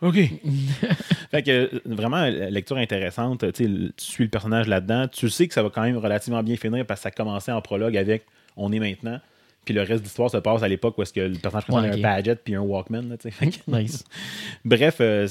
OK. 0.00 0.14
fait 1.32 1.42
que 1.42 1.82
vraiment, 1.84 2.22
la 2.22 2.50
lecture 2.50 2.76
intéressante. 2.76 3.52
Tu 3.52 3.92
suis 3.96 4.24
le 4.24 4.30
personnage 4.30 4.68
là-dedans. 4.68 5.08
Tu 5.08 5.28
sais 5.28 5.48
que 5.48 5.54
ça 5.54 5.62
va 5.64 5.70
quand 5.70 5.82
même 5.82 5.96
relativement 5.96 6.42
bien 6.44 6.56
finir 6.56 6.86
parce 6.86 7.00
que 7.00 7.02
ça 7.04 7.10
commençait 7.10 7.50
en 7.50 7.60
prologue 7.60 7.96
avec 7.96 8.26
On 8.56 8.70
est 8.70 8.78
maintenant. 8.78 9.20
Puis 9.64 9.74
le 9.74 9.80
reste 9.80 9.98
de 9.98 10.04
l'histoire 10.04 10.30
se 10.30 10.36
passe 10.36 10.62
à 10.62 10.68
l'époque 10.68 10.96
où 10.96 11.02
est-ce 11.02 11.12
que 11.12 11.20
le 11.20 11.36
personnage 11.36 11.68
Ouais, 11.68 11.90
a 11.90 11.94
un 11.94 12.00
Padgett 12.00 12.40
puis 12.44 12.54
un 12.54 12.60
Walkman. 12.60 13.08
Là, 13.08 13.16
tu 13.18 13.24
sais. 13.24 13.30
Fait 13.32 13.48
que- 13.50 13.58
Nice. 13.76 14.04
Bref, 14.64 14.98
euh, 15.00 15.26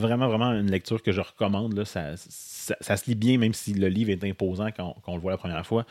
vraiment, 0.00 0.28
vraiment 0.28 0.52
une 0.52 0.70
lecture 0.70 1.02
que 1.02 1.12
je 1.12 1.20
recommande. 1.20 1.76
Là. 1.76 1.84
Ça, 1.84 2.16
ça, 2.16 2.74
ça 2.80 2.96
se 2.96 3.04
lit 3.10 3.14
bien, 3.14 3.36
même 3.36 3.52
si 3.52 3.74
le 3.74 3.88
livre 3.88 4.10
est 4.10 4.24
imposant 4.24 4.68
quand, 4.74 4.96
quand 5.04 5.12
on 5.12 5.16
le 5.16 5.20
voit 5.20 5.32
la 5.32 5.38
première 5.38 5.66
fois. 5.66 5.84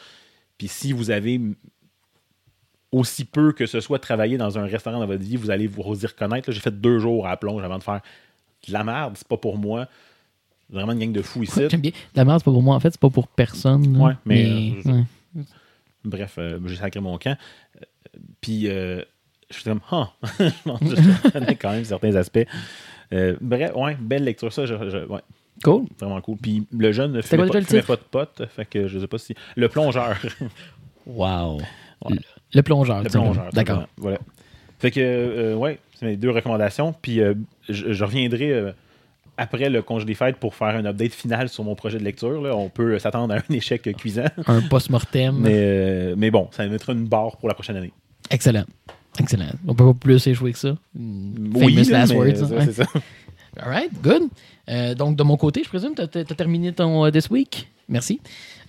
Puis 0.58 0.68
si 0.68 0.94
vous 0.94 1.12
avez 1.12 1.40
aussi 2.96 3.26
peu 3.26 3.52
que 3.52 3.66
ce 3.66 3.80
soit 3.80 4.00
travaillé 4.00 4.38
dans 4.38 4.58
un 4.58 4.66
restaurant 4.66 5.00
dans 5.00 5.06
votre 5.08 5.24
vie, 5.24 5.36
vous 5.36 5.52
allez 5.52 5.68
vous 5.68 5.84
y 6.04 6.06
reconnaître. 6.06 6.52
J'ai 6.52 6.60
fait 6.62 6.72
deux 6.80 7.00
jours 7.00 7.26
à 7.28 7.32
la 7.32 7.38
plonge 7.38 7.64
avant 7.64 7.78
de 7.78 7.84
faire 7.84 8.02
de 8.68 8.74
la 8.74 8.84
merde, 8.84 9.14
c'est 9.18 9.28
pas 9.28 9.38
pour 9.38 9.58
moi. 9.58 9.88
Vraiment 10.70 10.94
une 10.94 11.00
gang 11.00 11.12
de 11.12 11.22
fous 11.22 11.44
ici. 11.44 11.62
J'aime 11.70 11.82
bien. 11.82 11.92
La 12.16 12.26
merde, 12.26 12.40
c'est 12.40 12.46
pas 12.46 12.52
pour 12.52 12.64
moi. 12.64 12.76
En 12.76 12.80
fait, 12.80 12.92
c'est 12.92 13.00
pas 13.00 13.10
pour 13.10 13.28
personne. 13.28 13.98
là. 13.98 14.04
Ouais, 14.04 14.14
mais, 14.26 14.46
euh, 14.86 14.92
ouais. 14.92 15.44
Bref, 16.04 16.36
euh, 16.38 16.60
j'ai 16.66 16.76
sacré 16.76 17.00
mon 17.00 17.18
camp. 17.18 17.38
Euh, 17.78 17.82
Puis, 18.42 18.68
euh, 18.70 19.02
je 19.50 19.56
suis 19.56 19.64
comme, 19.64 19.82
ah, 19.92 20.12
je 20.40 20.50
pense 20.64 20.80
que 20.80 20.96
je 20.96 21.30
connais 21.32 21.56
quand 21.56 21.72
même 21.72 21.86
certains 21.86 22.16
aspects. 22.16 22.48
Euh, 23.14 23.36
bref, 23.42 23.72
ouais, 23.76 23.96
belle 24.00 24.24
lecture, 24.24 24.52
ça, 24.52 24.66
je- 24.66 24.74
je- 24.90 25.06
ouais, 25.06 25.22
Cool. 25.64 25.86
vraiment 26.00 26.20
cool. 26.22 26.38
Puis, 26.38 26.66
le 26.72 26.92
jeune 26.92 27.12
ne 27.12 27.22
fumait, 27.22 27.44
quoi 27.44 27.54
pas, 27.54 27.60
le 27.60 27.66
fumait 27.66 27.82
pas 27.84 27.96
de 27.96 28.02
potes, 28.10 28.46
fait 28.48 28.66
que 28.66 28.88
je 28.88 28.98
sais 29.00 29.08
pas 29.08 29.18
si. 29.20 29.36
Le 29.56 29.70
plongeur. 29.70 30.18
Wow. 31.08 31.58
Ouais. 31.58 32.14
Le, 32.16 32.18
le 32.56 32.64
plongeur. 32.64 33.04
le 33.04 33.10
plongeur. 33.10 33.50
D'accord. 33.54 33.88
Voilà. 33.98 34.18
Fait 34.80 34.90
que, 34.92 35.00
euh, 35.00 35.56
ouais, 35.56 35.78
c'est 35.94 36.06
mes 36.08 36.16
deux 36.18 36.32
recommandations. 36.32 36.94
Puis, 37.02 37.22
euh, 37.22 37.34
je, 37.70 37.94
je 37.94 38.04
reviendrai. 38.04 38.52
euh, 38.52 38.72
après 39.38 39.70
le 39.70 39.82
congé 39.82 40.06
des 40.06 40.14
fêtes 40.14 40.38
pour 40.38 40.56
faire 40.56 40.70
un 40.70 40.86
update 40.86 41.12
final 41.14 41.50
sur 41.50 41.66
mon 41.66 41.76
projet 41.76 41.98
de 42.00 42.04
lecture. 42.06 42.42
là. 42.42 42.56
On 42.56 42.70
peut 42.70 42.98
s'attendre 43.00 43.34
à 43.34 43.38
un 43.38 43.54
échec 43.54 43.82
cuisant. 43.98 44.24
Un 44.48 44.62
post-mortem. 44.62 45.36
Mais, 45.38 46.14
mais 46.16 46.32
bon, 46.32 46.48
ça 46.52 46.66
mettra 46.68 46.94
une 46.94 47.06
barre 47.06 47.36
pour 47.38 47.50
la 47.50 47.54
prochaine 47.54 47.76
année. 47.76 47.92
Excellent. 48.32 48.64
Excellent. 49.20 49.50
On 49.68 49.76
peut 49.76 49.86
pas 49.88 49.94
plus 49.94 50.26
échouer 50.28 50.54
que 50.54 50.58
ça. 50.60 50.76
Mm, 50.94 51.54
Famous 51.54 51.66
Oui, 51.66 51.84
last 51.90 52.14
words. 52.14 52.36
ça, 52.38 52.46
hein. 52.56 52.60
c'est 52.66 52.72
ça. 52.74 52.86
All 53.60 53.70
right, 53.70 53.92
good. 54.02 54.24
Euh, 54.70 54.96
donc, 54.96 55.16
de 55.16 55.24
mon 55.24 55.38
côté, 55.38 55.64
je 55.64 55.70
présume, 55.70 55.94
tu 55.96 56.02
as, 56.02 56.24
terminé 56.24 56.74
ton 56.74 57.06
euh, 57.06 57.12
This 57.12 57.30
Week? 57.30 57.68
Merci. 57.88 58.20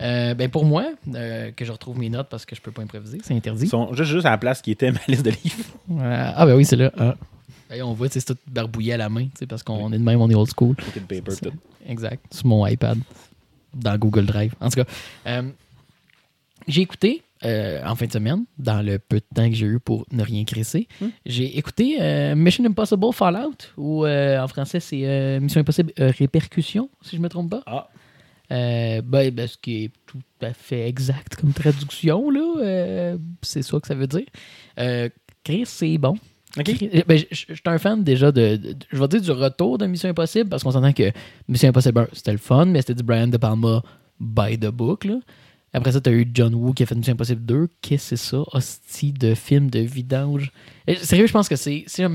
Euh, 0.03 0.35
ben 0.35 0.51
pour 0.51 0.65
moi, 0.65 0.85
euh, 1.15 1.51
que 1.53 1.65
je 1.65 1.73
retrouve 1.73 1.99
mes 1.99 2.11
notes 2.11 2.29
parce 2.29 2.45
que 2.45 2.55
je 2.55 2.61
peux 2.61 2.71
pas 2.71 2.83
improviser, 2.83 3.19
c'est 3.23 3.35
interdit. 3.35 3.65
Ils 3.65 3.69
sont 3.69 3.93
juste, 3.95 4.11
juste 4.11 4.27
à 4.27 4.31
la 4.31 4.39
place 4.39 4.61
qui 4.61 4.71
était 4.71 4.93
ma 4.93 5.01
liste 5.09 5.25
de 5.25 5.31
livres. 5.31 5.65
Ah, 6.01 6.45
ben 6.45 6.55
oui, 6.55 6.65
c'est 6.65 6.77
là. 6.77 6.93
Ah. 6.99 7.17
Hey, 7.71 7.83
on 7.83 7.95
voit, 7.95 8.09
c'est 8.11 8.25
tout 8.25 8.37
barbouillé 8.47 8.93
à 8.93 8.97
la 8.99 9.09
main, 9.09 9.27
parce 9.49 9.63
qu'on 9.63 9.93
est 9.93 9.99
de 9.99 10.05
même, 10.05 10.21
on 10.21 10.31
est 10.31 10.35
old 10.35 10.51
school. 10.55 10.77
Paper, 11.09 11.33
tout. 11.43 11.53
Exact. 11.89 12.23
Sur 12.33 12.47
mon 12.47 12.67
iPad. 12.67 12.99
Dans 13.75 13.97
Google 13.99 14.27
Drive. 14.27 14.55
En 14.61 14.69
tout 14.69 14.83
cas, 14.83 15.43
j'ai 16.69 16.83
écouté 16.83 17.23
euh, 17.45 17.83
en 17.85 17.95
fin 17.95 18.07
de 18.07 18.13
semaine, 18.13 18.45
dans 18.59 18.81
le 18.85 18.99
peu 18.99 19.17
de 19.19 19.25
temps 19.35 19.49
que 19.49 19.55
j'ai 19.55 19.67
eu 19.67 19.79
pour 19.79 20.07
ne 20.13 20.23
rien 20.23 20.45
crisser, 20.45 20.89
Hmm. 21.01 21.09
j'ai 21.27 21.59
écouté 21.59 21.97
euh, 22.01 22.35
Mission 22.35 22.65
Impossible 22.65 23.13
Fallout, 23.13 23.57
ou 23.77 24.05
euh, 24.07 24.41
en 24.41 24.49
français 24.49 24.81
c'est 24.81 25.39
Mission 25.41 25.61
Impossible 25.61 25.93
Répercussion, 25.99 26.89
si 27.03 27.17
je 27.17 27.21
me 27.21 27.29
trompe 27.29 27.51
pas. 27.51 27.63
Ah, 27.67 27.89
ben, 28.49 29.03
ben, 29.31 29.47
ce 29.47 29.57
qui 29.59 29.85
est 29.85 29.91
tout 30.07 30.21
à 30.41 30.53
fait 30.53 30.89
exact 30.89 31.37
comme 31.37 31.53
traduction, 31.53 32.31
là. 32.31 33.17
c'est 33.43 33.63
ça 33.63 33.79
que 33.81 33.87
ça 33.87 33.95
veut 33.95 34.07
dire. 34.07 34.25
Chris, 35.45 35.65
c'est 35.67 35.99
bon. 35.99 36.17
ok. 36.59 36.65
Chris- 36.65 36.91
ben, 37.07 37.19
je 37.31 37.35
suis 37.35 37.63
un 37.67 37.79
fan 37.79 38.03
déjà 38.03 38.33
de, 38.33 38.57
de- 38.57 38.75
Je 38.91 38.99
vais 38.99 39.09
dire 39.09 39.21
du 39.21 39.31
retour 39.31 39.79
de 39.79 39.87
Mission 39.87 40.09
Impossible 40.09 40.49
parce 40.49 40.63
qu'on 40.63 40.71
s'entend 40.73 40.93
que 40.93 41.13
Mission 41.49 41.69
Impossible 41.69 42.01
1, 42.01 42.07
c'était 42.13 42.33
le 42.33 42.39
fun, 42.39 42.65
mais 42.67 42.81
c'était 42.81 42.95
du 42.95 43.03
Brian 43.03 43.29
De 43.29 43.37
Palma 43.37 43.83
by 44.21 44.59
the 44.59 44.67
book. 44.69 45.05
Là. 45.05 45.19
Après 45.77 45.93
ça, 45.93 46.01
tu 46.01 46.09
as 46.11 46.13
eu 46.15 46.27
John 46.33 46.55
Woo 46.55 46.73
qui 46.73 46.83
a 46.83 46.87
fait 46.87 46.95
Mission 46.95 47.13
Impossible 47.13 47.45
2. 47.45 47.69
Qu'est-ce 47.83 48.11
que 48.11 48.17
c'est 48.17 48.31
ça? 48.31 48.43
Hostie 48.53 49.13
de 49.13 49.35
film 49.35 49.69
de 49.71 49.81
vidange? 49.81 50.51
Et, 50.87 50.97
sérieux, 50.97 51.27
je 51.27 51.33
pense 51.33 51.49
que 51.49 51.57
c'est. 51.57 51.85
Si 51.87 52.03
le 52.03 52.09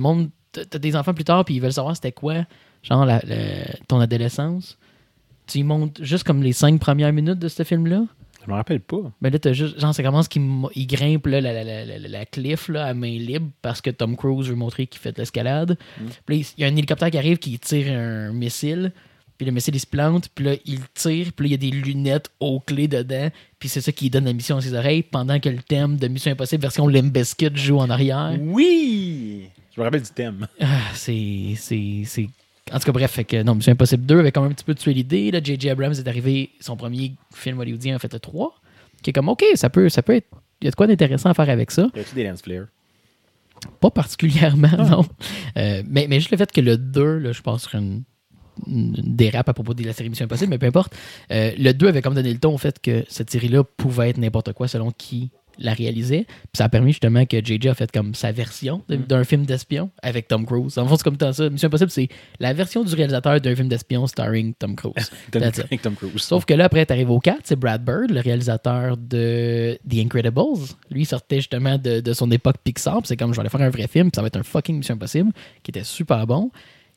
monde. 0.00 0.30
T'as 0.52 0.78
des 0.78 0.96
enfants 0.96 1.12
plus 1.12 1.24
tard 1.24 1.44
puis 1.44 1.56
ils 1.56 1.60
veulent 1.60 1.72
savoir 1.72 1.94
c'était 1.96 2.12
quoi, 2.12 2.46
genre 2.82 3.04
la- 3.04 3.20
la- 3.26 3.74
ton 3.88 4.00
adolescence. 4.00 4.78
Tu 5.46 5.58
y 5.58 5.62
montes 5.62 6.02
juste 6.02 6.24
comme 6.24 6.42
les 6.42 6.52
cinq 6.54 6.80
premières 6.80 7.12
minutes 7.12 7.38
de 7.38 7.48
ce 7.48 7.62
film-là? 7.62 8.04
Je 8.44 8.50
me 8.50 8.54
rappelle 8.56 8.80
pas. 8.80 9.12
Mais 9.20 9.28
là, 9.30 9.38
t'as 9.38 9.52
juste. 9.52 9.78
Genre, 9.78 9.94
ça 9.94 10.02
commence 10.02 10.28
qu'il 10.28 10.42
il 10.74 10.86
grimpe 10.86 11.26
là, 11.26 11.40
la, 11.42 11.52
la, 11.52 11.62
la, 11.64 11.84
la, 11.98 12.08
la 12.08 12.24
cliff 12.26 12.68
là, 12.68 12.86
à 12.86 12.94
main 12.94 13.18
libre 13.18 13.48
parce 13.60 13.80
que 13.82 13.90
Tom 13.90 14.16
Cruise 14.16 14.48
veut 14.48 14.54
montrer 14.54 14.86
qu'il 14.86 15.00
fait 15.00 15.12
de 15.12 15.18
l'escalade. 15.18 15.76
Puis 16.24 16.38
là, 16.40 16.46
il 16.56 16.60
y 16.62 16.64
a 16.64 16.68
un 16.68 16.72
hélicoptère 16.76 17.10
qui 17.10 17.18
arrive 17.18 17.36
qui 17.38 17.58
tire 17.58 17.92
un 17.92 18.32
missile. 18.32 18.92
Puis 19.36 19.46
le 19.46 19.52
missile, 19.52 19.74
il 19.74 19.80
se 19.80 19.86
plante. 19.86 20.28
Puis 20.34 20.44
là, 20.44 20.54
il 20.64 20.80
tire. 20.94 21.32
Puis 21.34 21.44
là, 21.44 21.46
il 21.46 21.50
y 21.50 21.54
a 21.54 21.56
des 21.56 21.70
lunettes 21.70 22.30
aux 22.40 22.60
clés 22.60 22.88
dedans. 22.88 23.28
Puis 23.58 23.68
c'est 23.68 23.80
ça 23.80 23.92
qui 23.92 24.08
donne 24.10 24.24
la 24.24 24.32
mission 24.32 24.56
à 24.56 24.60
ses 24.60 24.74
oreilles 24.74 25.02
pendant 25.02 25.38
que 25.40 25.48
le 25.48 25.58
thème 25.62 25.96
de 25.96 26.08
Mission 26.08 26.32
Impossible 26.32 26.62
version 26.62 26.88
Limp 26.88 27.12
Bizkit 27.12 27.50
joue 27.54 27.78
en 27.78 27.90
arrière. 27.90 28.34
Oui! 28.40 29.48
Je 29.74 29.80
me 29.80 29.84
rappelle 29.84 30.02
du 30.02 30.10
thème. 30.10 30.46
Ah, 30.60 30.80
c'est. 30.94 31.54
c'est- 31.56 32.02
c'est- 32.06 32.28
En 32.72 32.78
tout 32.78 32.86
cas, 32.86 32.92
bref, 32.92 33.10
fait 33.12 33.24
que 33.24 33.42
non, 33.42 33.54
Mission 33.54 33.72
Impossible 33.72 34.04
2 34.06 34.18
avait 34.18 34.32
quand 34.32 34.42
même 34.42 34.50
un 34.50 34.54
petit 34.54 34.64
peu 34.64 34.74
tué 34.74 34.92
l'idée. 34.94 35.30
Là, 35.30 35.40
J.J. 35.42 35.70
Abrams 35.70 35.92
est 35.92 36.08
arrivé, 36.08 36.50
son 36.60 36.76
premier 36.76 37.12
film 37.34 37.60
hollywoodien 37.60 37.94
a 37.94 37.98
fait 37.98 38.12
le 38.12 38.18
3, 38.18 38.54
qui 39.02 39.10
est 39.10 39.12
comme, 39.12 39.28
OK, 39.28 39.44
ça 39.54 39.70
peut, 39.70 39.88
ça 39.88 40.02
peut 40.02 40.14
être. 40.16 40.26
Il 40.60 40.64
y 40.64 40.68
a 40.68 40.70
de 40.70 40.76
quoi 40.76 40.86
d'intéressant 40.86 41.28
à 41.30 41.34
faire 41.34 41.48
avec 41.50 41.70
ça. 41.70 41.88
Y 41.94 42.00
a-tu 42.00 42.14
des 42.14 42.24
lens 42.24 42.40
flares? 42.42 42.66
Pas 43.80 43.90
particulièrement, 43.90 44.68
non. 44.90 45.06
Euh, 45.58 45.82
mais, 45.86 46.06
mais 46.08 46.18
juste 46.18 46.30
le 46.30 46.38
fait 46.38 46.50
que 46.50 46.60
le 46.60 46.76
2, 46.76 47.18
là, 47.18 47.32
je 47.32 47.40
pense 47.42 47.62
sur 47.68 47.74
une 47.78 48.02
dérape 48.66 49.48
à 49.48 49.54
propos 49.54 49.74
de 49.74 49.82
la 49.84 49.92
série 49.92 50.08
Mission 50.08 50.24
Impossible, 50.24 50.50
mais 50.50 50.58
peu 50.58 50.66
importe. 50.66 50.94
Euh, 51.30 51.52
le 51.58 51.72
2 51.72 51.88
avait 51.88 52.02
comme 52.02 52.14
donné 52.14 52.32
le 52.32 52.38
ton 52.38 52.54
au 52.54 52.58
fait 52.58 52.80
que 52.80 53.04
cette 53.08 53.30
série-là 53.30 53.64
pouvait 53.76 54.10
être 54.10 54.18
n'importe 54.18 54.52
quoi 54.52 54.68
selon 54.68 54.90
qui 54.90 55.30
la 55.58 55.72
réalisait. 55.72 56.24
Puis 56.26 56.58
ça 56.58 56.64
a 56.64 56.68
permis 56.68 56.90
justement 56.92 57.24
que 57.24 57.38
JJ 57.42 57.68
a 57.68 57.74
fait 57.74 57.90
comme 57.90 58.14
sa 58.14 58.30
version 58.30 58.82
de- 58.90 58.96
d'un 58.96 59.24
film 59.24 59.46
d'espion 59.46 59.90
avec 60.02 60.28
Tom 60.28 60.44
Cruise. 60.44 60.76
En 60.76 60.86
fond, 60.86 60.96
c'est 60.96 61.02
comme 61.02 61.16
tant 61.16 61.32
ça. 61.32 61.48
Mission 61.48 61.68
Impossible, 61.68 61.90
c'est 61.90 62.08
la 62.40 62.52
version 62.52 62.84
du 62.84 62.94
réalisateur 62.94 63.40
d'un 63.40 63.56
film 63.56 63.66
d'espion 63.68 64.06
starring 64.06 64.52
Tom 64.58 64.76
Cruise. 64.76 65.10
Tom, 65.82 65.94
Cruise. 65.96 66.20
Sauf 66.22 66.44
que 66.44 66.52
là, 66.52 66.66
après, 66.66 66.84
t'arrives 66.84 67.10
au 67.10 67.20
4, 67.20 67.38
c'est 67.44 67.56
Brad 67.58 67.82
Bird, 67.82 68.10
le 68.10 68.20
réalisateur 68.20 68.98
de 68.98 69.78
The 69.88 69.94
Incredibles. 70.04 70.66
Lui, 70.90 71.02
il 71.02 71.06
sortait 71.06 71.36
justement 71.36 71.78
de, 71.78 72.00
de 72.00 72.12
son 72.12 72.30
époque 72.30 72.56
Pixar. 72.62 73.00
C'est 73.04 73.16
comme, 73.16 73.32
je 73.32 73.36
vais 73.36 73.40
aller 73.40 73.48
faire 73.48 73.62
un 73.62 73.70
vrai 73.70 73.88
film, 73.88 74.10
puis 74.10 74.16
ça 74.16 74.20
va 74.20 74.26
être 74.26 74.36
un 74.36 74.42
fucking 74.42 74.76
Mission 74.76 74.96
Impossible, 74.96 75.32
qui 75.62 75.70
était 75.70 75.84
super 75.84 76.26
bon. 76.26 76.50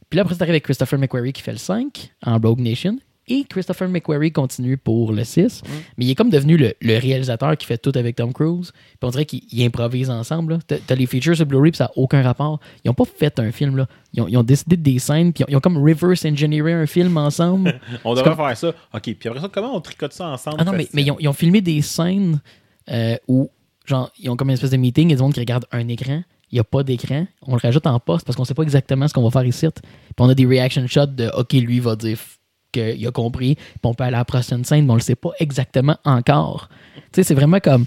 Puis 0.09 0.17
là, 0.17 0.21
après, 0.23 0.35
t'arrives 0.35 0.51
avec 0.53 0.63
Christopher 0.63 0.97
McQuarrie 0.99 1.33
qui 1.33 1.41
fait 1.41 1.51
le 1.51 1.57
5 1.57 2.11
en 2.25 2.37
Rogue 2.39 2.59
Nation. 2.59 2.97
Et 3.31 3.43
Christopher 3.43 3.87
McQuarrie 3.89 4.31
continue 4.31 4.75
pour 4.75 5.11
le 5.13 5.23
6. 5.23 5.61
Mais 5.97 6.05
il 6.05 6.09
est 6.09 6.15
comme 6.15 6.31
devenu 6.31 6.57
le, 6.57 6.73
le 6.81 6.97
réalisateur 6.97 7.55
qui 7.57 7.67
fait 7.67 7.77
tout 7.77 7.91
avec 7.93 8.15
Tom 8.15 8.33
Cruise. 8.33 8.71
Puis 8.71 8.97
on 9.03 9.09
dirait 9.09 9.25
qu'ils 9.25 9.43
ils 9.51 9.63
improvisent 9.63 10.09
ensemble. 10.09 10.57
T'as 10.65 10.95
les 10.95 11.05
features 11.05 11.35
sur 11.35 11.45
Blu-ray, 11.45 11.69
puis 11.69 11.77
ça 11.77 11.83
n'a 11.83 11.91
aucun 11.95 12.23
rapport. 12.23 12.59
Ils 12.83 12.87
n'ont 12.87 12.95
pas 12.95 13.05
fait 13.05 13.37
un 13.39 13.51
film. 13.51 13.77
là. 13.77 13.87
Ils, 14.13 14.21
ont, 14.23 14.27
ils 14.27 14.35
ont 14.35 14.41
décidé 14.41 14.77
des 14.77 14.97
scènes, 14.97 15.31
puis 15.31 15.43
ils 15.43 15.45
ont, 15.45 15.47
ils 15.51 15.55
ont 15.57 15.59
comme 15.59 15.77
reverse 15.77 16.25
engineeré 16.25 16.73
un 16.73 16.87
film 16.87 17.15
ensemble. 17.17 17.79
On 18.03 18.15
c'est 18.15 18.21
devrait 18.23 18.35
comme- 18.35 18.47
faire 18.47 18.57
ça. 18.57 18.69
OK, 18.95 19.01
puis 19.03 19.29
après 19.29 19.41
ça, 19.41 19.49
comment 19.53 19.75
on 19.75 19.81
tricote 19.81 20.13
ça 20.13 20.29
ensemble? 20.29 20.55
Ah 20.59 20.63
non, 20.63 20.71
mais, 20.73 20.87
mais 20.93 21.03
ils, 21.03 21.11
ont, 21.11 21.17
ils 21.19 21.27
ont 21.27 21.33
filmé 21.33 21.61
des 21.61 21.83
scènes 21.83 22.41
euh, 22.89 23.15
où, 23.27 23.51
genre, 23.85 24.09
ils 24.17 24.27
ont 24.31 24.35
comme 24.35 24.49
une 24.49 24.55
espèce 24.55 24.71
de 24.71 24.77
meeting, 24.77 25.09
il 25.11 25.15
y 25.15 25.19
a 25.19 25.21
monde 25.21 25.33
qui 25.35 25.39
regarde 25.39 25.65
un 25.71 25.87
écran, 25.87 26.23
il 26.51 26.55
n'y 26.55 26.59
a 26.59 26.63
pas 26.63 26.83
d'écran, 26.83 27.27
on 27.43 27.53
le 27.53 27.59
rajoute 27.61 27.85
en 27.87 27.99
poste 27.99 28.25
parce 28.25 28.35
qu'on 28.35 28.45
sait 28.45 28.53
pas 28.53 28.63
exactement 28.63 29.07
ce 29.07 29.13
qu'on 29.13 29.23
va 29.23 29.29
faire 29.29 29.45
ici. 29.47 29.67
Puis 29.69 29.83
on 30.17 30.29
a 30.29 30.35
des 30.35 30.45
reaction 30.45 30.85
shots 30.87 31.05
de 31.07 31.29
OK, 31.37 31.53
lui 31.53 31.79
va 31.79 31.95
dire 31.95 32.17
qu'il 32.71 33.05
a 33.05 33.11
compris, 33.11 33.55
puis 33.55 33.79
on 33.83 33.93
peut 33.93 34.03
aller 34.03 34.15
à 34.15 34.19
la 34.19 34.25
prochaine 34.25 34.63
scène, 34.63 34.85
mais 34.85 34.91
on 34.91 34.95
le 34.95 35.01
sait 35.01 35.15
pas 35.15 35.31
exactement 35.39 35.97
encore. 36.05 36.69
Tu 36.95 37.01
sais, 37.15 37.23
c'est 37.23 37.33
vraiment 37.33 37.59
comme 37.59 37.85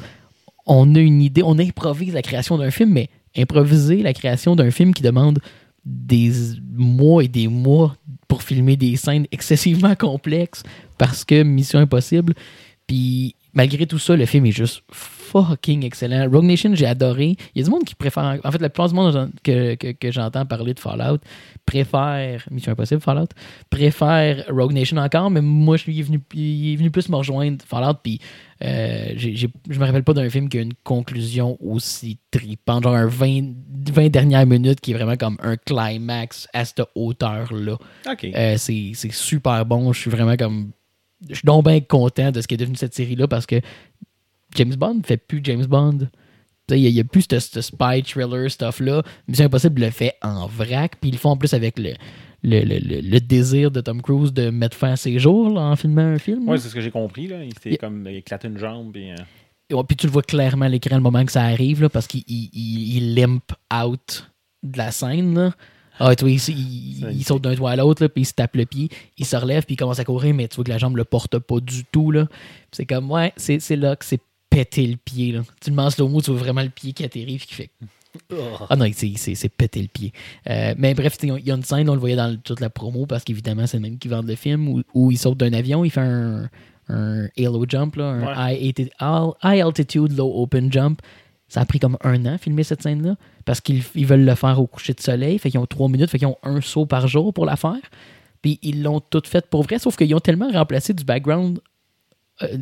on 0.66 0.94
a 0.94 1.00
une 1.00 1.22
idée, 1.22 1.42
on 1.42 1.58
improvise 1.58 2.14
la 2.14 2.22
création 2.22 2.56
d'un 2.56 2.70
film, 2.70 2.90
mais 2.90 3.08
improviser 3.36 4.02
la 4.02 4.12
création 4.12 4.54
d'un 4.56 4.70
film 4.70 4.94
qui 4.94 5.02
demande 5.02 5.40
des 5.84 6.32
mois 6.72 7.24
et 7.24 7.28
des 7.28 7.48
mois 7.48 7.96
pour 8.28 8.42
filmer 8.42 8.76
des 8.76 8.96
scènes 8.96 9.26
excessivement 9.32 9.94
complexes 9.96 10.62
parce 10.98 11.24
que 11.24 11.42
Mission 11.42 11.80
Impossible. 11.80 12.34
Puis 12.86 13.34
malgré 13.52 13.86
tout 13.86 13.98
ça, 13.98 14.16
le 14.16 14.26
film 14.26 14.46
est 14.46 14.52
juste 14.52 14.82
fucking 15.32 15.84
excellent. 15.84 16.30
Rogue 16.30 16.44
Nation, 16.44 16.74
j'ai 16.74 16.86
adoré. 16.86 17.36
Il 17.54 17.58
y 17.58 17.60
a 17.62 17.64
du 17.64 17.70
monde 17.70 17.84
qui 17.84 17.94
préfère. 17.94 18.38
En 18.44 18.52
fait, 18.52 18.60
la 18.60 18.68
plupart 18.68 18.88
du 18.88 18.94
monde 18.94 19.30
que, 19.42 19.74
que, 19.74 19.92
que 19.92 20.10
j'entends 20.10 20.44
parler 20.46 20.74
de 20.74 20.80
Fallout 20.80 21.18
préfère 21.66 22.44
Mission 22.50 22.72
Impossible 22.72 23.00
Fallout, 23.00 23.28
préfère 23.70 24.44
Rogue 24.48 24.72
Nation 24.72 24.96
encore, 24.96 25.30
mais 25.30 25.40
moi, 25.40 25.76
je 25.76 25.90
il 25.90 26.00
est 26.00 26.02
venu, 26.02 26.20
il 26.34 26.72
est 26.72 26.76
venu 26.76 26.90
plus 26.90 27.08
me 27.08 27.16
rejoindre 27.16 27.64
Fallout. 27.64 27.98
Puis 28.02 28.20
euh, 28.64 29.14
je 29.16 29.46
me 29.46 29.84
rappelle 29.84 30.04
pas 30.04 30.12
d'un 30.12 30.28
film 30.30 30.48
qui 30.48 30.58
a 30.58 30.62
une 30.62 30.74
conclusion 30.84 31.56
aussi 31.60 32.18
tripante, 32.30 32.84
genre 32.84 32.94
un 32.94 33.06
20, 33.06 33.54
20 33.92 34.08
dernières 34.08 34.46
minutes 34.46 34.80
qui 34.80 34.92
est 34.92 34.94
vraiment 34.94 35.16
comme 35.16 35.36
un 35.42 35.56
climax 35.56 36.48
à 36.52 36.64
cette 36.64 36.82
hauteur-là. 36.94 37.76
OK. 38.10 38.24
Euh, 38.24 38.56
c'est 38.56 38.92
c'est 38.94 39.12
super 39.12 39.64
bon. 39.66 39.92
Je 39.92 40.00
suis 40.00 40.10
vraiment 40.10 40.36
comme. 40.36 40.72
Je 41.28 41.36
suis 41.36 41.46
donc 41.46 41.64
bien 41.64 41.80
content 41.80 42.32
de 42.32 42.40
ce 42.40 42.48
qui 42.48 42.54
est 42.54 42.58
devenu 42.58 42.76
cette 42.76 42.94
série-là 42.94 43.28
parce 43.28 43.46
que 43.46 43.60
James 44.54 44.74
Bond 44.74 45.00
fait 45.04 45.16
plus 45.16 45.40
James 45.44 45.66
Bond. 45.66 45.98
Il 46.70 46.90
n'y 46.92 47.00
a, 47.00 47.04
plus 47.04 47.26
ce, 47.30 47.38
ce 47.40 47.60
spy 47.60 48.02
thriller 48.02 48.50
stuff-là. 48.50 49.02
Mission 49.28 49.44
Impossible 49.46 49.82
le 49.82 49.90
fait 49.90 50.14
en 50.22 50.46
vrac. 50.46 50.96
Puis 51.00 51.10
ils 51.10 51.12
le 51.12 51.18
font 51.18 51.30
en 51.30 51.36
plus 51.36 51.52
avec 51.54 51.78
le, 51.78 51.92
le, 52.42 52.60
le- 52.64 53.00
le- 53.00 53.20
désir 53.20 53.70
de 53.70 53.80
Tom 53.80 54.00
Cruise 54.00 54.32
de 54.32 54.48
mettre 54.48 54.76
fin 54.76 54.92
à 54.92 54.96
ses 54.96 55.18
jours 55.18 55.50
là, 55.50 55.60
en 55.62 55.76
filmant 55.76 56.02
un 56.02 56.18
film. 56.18 56.46
Là. 56.50 56.56
c'est 56.58 56.68
ce 56.68 56.74
que 56.74 56.80
j'ai 56.80 56.90
compris. 56.90 57.26
Là. 57.28 57.44
Il 57.44 57.52
s'est 57.58 57.76
comme 57.76 58.06
éclaté 58.06 58.48
une 58.48 58.58
jambe. 58.58 58.96
Et, 58.96 59.12
euh, 59.12 59.76
ouais, 59.76 59.84
puis 59.86 59.96
tu 59.96 60.06
le 60.06 60.12
vois 60.12 60.22
clairement 60.22 60.64
à 60.64 60.68
l'écran 60.68 60.96
le 60.96 61.02
moment 61.02 61.24
que 61.26 61.32
ça 61.32 61.42
arrive, 61.42 61.82
là, 61.82 61.88
parce 61.90 62.06
qu'il 62.06 62.22
il, 62.26 62.48
il- 62.54 62.96
il 62.96 63.14
limp 63.16 63.52
out 63.74 64.30
de 64.62 64.78
la 64.78 64.92
scène. 64.92 65.34
Là. 65.34 65.52
Ah, 65.98 66.14
tu 66.16 66.24
vois, 66.24 66.30
il, 66.32 67.10
il- 67.16 67.24
saute 67.24 67.42
d'un 67.42 67.54
toit 67.54 67.72
à 67.72 67.76
l'autre, 67.76 68.06
puis 68.06 68.22
il 68.22 68.26
se 68.26 68.32
tape 68.32 68.56
le 68.56 68.64
pied, 68.64 68.88
il 69.18 69.26
se 69.26 69.36
relève, 69.36 69.64
puis 69.66 69.74
il 69.74 69.76
commence 69.76 69.98
à 69.98 70.04
courir, 70.04 70.32
mais 70.32 70.48
tu 70.48 70.56
vois 70.56 70.64
que 70.64 70.70
la 70.70 70.78
jambe 70.78 70.96
le 70.96 71.04
porte 71.04 71.38
pas 71.38 71.60
du 71.60 71.84
tout. 71.84 72.10
Là. 72.12 72.26
Puis 72.26 72.36
c'est 72.72 72.86
comme, 72.86 73.10
ouais, 73.10 73.32
c'est 73.36 73.60
c'est 73.60 73.76
là 73.76 73.94
que 73.94 74.04
c'est 74.06 74.20
péter 74.56 74.86
le 74.86 74.96
pied. 74.96 75.32
Là. 75.32 75.42
Tu 75.60 75.70
le 75.70 75.76
mets 75.76 75.82
en 75.82 75.90
slow-mo, 75.90 76.20
tu 76.20 76.30
vois 76.30 76.40
vraiment 76.40 76.62
le 76.62 76.68
pied 76.68 76.92
qui 76.92 77.04
atterrit, 77.04 77.38
puis 77.38 77.46
qui 77.46 77.54
fait. 77.54 77.70
Ah 78.68 78.76
non, 78.76 78.86
c'est- 78.94 79.48
péter 79.48 79.80
le 79.80 79.88
pied. 79.88 80.12
Euh, 80.48 80.74
mais 80.76 80.92
bref, 80.94 81.16
il 81.22 81.28
y 81.46 81.50
a 81.50 81.54
une 81.54 81.62
scène, 81.62 81.88
on 81.88 81.94
le 81.94 82.00
voyait 82.00 82.16
dans 82.16 82.36
toute 82.36 82.60
la 82.60 82.68
promo, 82.70 83.06
parce 83.06 83.24
qu'évidemment, 83.24 83.66
c'est 83.66 83.78
le 83.78 83.82
même 83.82 83.98
qui 83.98 84.08
vend 84.08 84.22
le 84.22 84.34
film, 84.34 84.68
où, 84.68 84.82
où 84.94 85.10
il 85.10 85.16
saute 85.18 85.38
d'un 85.38 85.52
avion, 85.54 85.84
il 85.84 85.90
fait 85.90 86.00
un, 86.00 86.48
un 86.88 87.26
halo 87.38 87.64
jump, 87.68 87.96
là, 87.96 88.04
un 88.10 88.50
high, 88.50 89.60
altitude, 89.62 90.12
low 90.16 90.30
open 90.42 90.70
jump. 90.70 91.00
Ça 91.48 91.60
a 91.60 91.64
pris 91.66 91.78
comme 91.78 91.98
un 92.02 92.24
an 92.26 92.38
filmer 92.38 92.64
cette 92.64 92.82
scène-là, 92.82 93.16
parce 93.44 93.60
qu'ils 93.60 93.82
ils 93.94 94.06
veulent 94.06 94.24
le 94.24 94.34
faire 94.34 94.58
au 94.60 94.66
coucher 94.66 94.94
de 94.94 95.00
soleil, 95.00 95.38
fait 95.38 95.50
qu'ils 95.50 95.60
ont 95.60 95.66
trois 95.66 95.88
minutes, 95.88 96.10
fait 96.10 96.18
qu'ils 96.18 96.28
ont 96.28 96.38
un 96.42 96.60
saut 96.60 96.86
par 96.86 97.08
jour 97.08 97.32
pour 97.32 97.44
la 97.46 97.56
faire. 97.56 97.80
Puis 98.42 98.58
ils 98.62 98.82
l'ont 98.82 99.00
tout 99.00 99.22
fait 99.24 99.46
pour 99.48 99.62
vrai, 99.62 99.78
sauf 99.78 99.96
qu'ils 99.96 100.14
ont 100.14 100.20
tellement 100.20 100.50
remplacé 100.50 100.92
du 100.94 101.04
background 101.04 101.60
euh, 102.42 102.58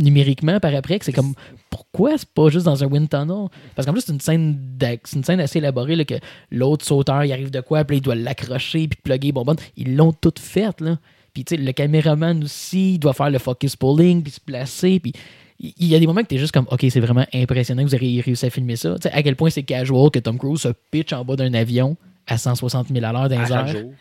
numériquement 0.00 0.58
par 0.60 0.74
après 0.74 0.98
que 0.98 1.04
c'est 1.04 1.12
comme 1.12 1.34
pourquoi 1.68 2.16
c'est 2.18 2.28
pas 2.28 2.48
juste 2.48 2.66
dans 2.66 2.82
un 2.82 2.86
wind 2.86 3.08
tunnel? 3.08 3.48
Parce 3.74 3.86
qu'en 3.86 3.92
plus 3.92 4.02
c'est 4.02 4.12
une 4.12 4.20
scène 4.20 4.58
c'est 4.80 5.16
une 5.16 5.24
scène 5.24 5.40
assez 5.40 5.58
élaborée 5.58 5.96
là, 5.96 6.04
que 6.04 6.14
l'autre 6.50 6.84
sauteur 6.84 7.24
il 7.24 7.32
arrive 7.32 7.50
de 7.50 7.60
quoi 7.60 7.84
puis 7.84 7.98
il 7.98 8.00
doit 8.00 8.14
l'accrocher 8.14 8.88
puis 8.88 8.98
plugger 9.02 9.32
bonbonne 9.32 9.56
ils 9.76 9.96
l'ont 9.96 10.12
tout 10.12 10.34
fait 10.38 10.80
là. 10.80 10.98
Puis 11.32 11.44
tu 11.44 11.54
sais 11.54 11.62
le 11.62 11.72
caméraman 11.72 12.42
aussi 12.42 12.94
il 12.94 12.98
doit 12.98 13.12
faire 13.12 13.30
le 13.30 13.38
focus 13.38 13.76
pulling 13.76 14.22
puis 14.22 14.32
se 14.32 14.40
placer 14.40 15.00
puis 15.00 15.12
il 15.58 15.86
y 15.86 15.94
a 15.94 15.98
des 15.98 16.06
moments 16.06 16.22
que 16.22 16.28
t'es 16.28 16.38
juste 16.38 16.52
comme 16.52 16.66
ok 16.70 16.86
c'est 16.88 17.00
vraiment 17.00 17.26
impressionnant 17.34 17.82
que 17.82 17.88
vous 17.88 17.94
avez 17.94 18.20
réussi 18.20 18.46
à 18.46 18.50
filmer 18.50 18.76
ça. 18.76 18.94
Tu 18.96 19.02
sais 19.02 19.12
à 19.12 19.22
quel 19.22 19.36
point 19.36 19.50
c'est 19.50 19.62
casual 19.62 20.10
que 20.10 20.18
Tom 20.18 20.38
Cruise 20.38 20.60
se 20.60 20.68
pitch 20.90 21.12
en 21.12 21.24
bas 21.24 21.36
d'un 21.36 21.52
avion 21.54 21.96
à 22.26 22.38
160 22.38 22.88
000 22.88 23.04
à 23.04 23.12
l'heure 23.12 23.28
dans 23.28 23.42
les 23.42 23.52
airs. 23.52 23.66
jour. 23.66 23.92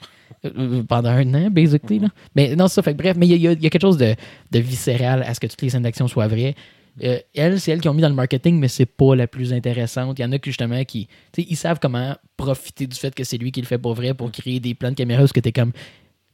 Euh, 0.45 0.83
pendant 0.83 1.09
un 1.09 1.33
an, 1.33 1.49
basically. 1.49 1.99
là. 1.99 2.07
Mais 2.35 2.55
non, 2.55 2.67
ça. 2.67 2.81
Fait 2.81 2.93
bref, 2.93 3.15
mais 3.17 3.27
il 3.27 3.37
y, 3.41 3.47
a- 3.47 3.51
y 3.51 3.55
y 3.55 3.69
quelque 3.69 3.81
chose 3.81 3.97
de, 3.97 4.15
de 4.51 4.59
viscéral 4.59 5.23
à 5.23 5.33
ce 5.33 5.39
que 5.39 5.47
toutes 5.47 5.61
les 5.61 5.69
scènes 5.69 5.83
d'action 5.83 6.07
soient 6.07 6.27
vraies. 6.27 6.55
Euh, 7.03 7.17
elle, 7.33 7.59
c'est 7.61 7.71
elle 7.71 7.79
qui 7.81 7.87
ont 7.87 7.93
mis 7.93 8.01
dans 8.01 8.09
le 8.09 8.15
marketing, 8.15 8.59
mais 8.59 8.67
c'est 8.67 8.85
pas 8.85 9.15
la 9.15 9.27
plus 9.27 9.53
intéressante. 9.53 10.19
Il 10.19 10.21
y 10.21 10.25
en 10.25 10.31
a 10.33 10.39
qui, 10.39 10.49
justement, 10.49 10.83
qui. 10.83 11.07
Ils 11.37 11.55
savent 11.55 11.79
comment 11.81 12.15
profiter 12.35 12.87
du 12.87 12.95
fait 12.97 13.13
que 13.15 13.23
c'est 13.23 13.37
lui 13.37 13.51
qui 13.51 13.61
le 13.61 13.67
fait 13.67 13.77
pour 13.77 13.93
vrai 13.93 14.13
pour 14.13 14.31
créer 14.31 14.59
des 14.59 14.73
plans 14.73 14.89
de 14.89 14.95
caméra 14.95 15.21
parce 15.21 15.31
que 15.33 15.39
t'es 15.39 15.51
comme. 15.53 15.71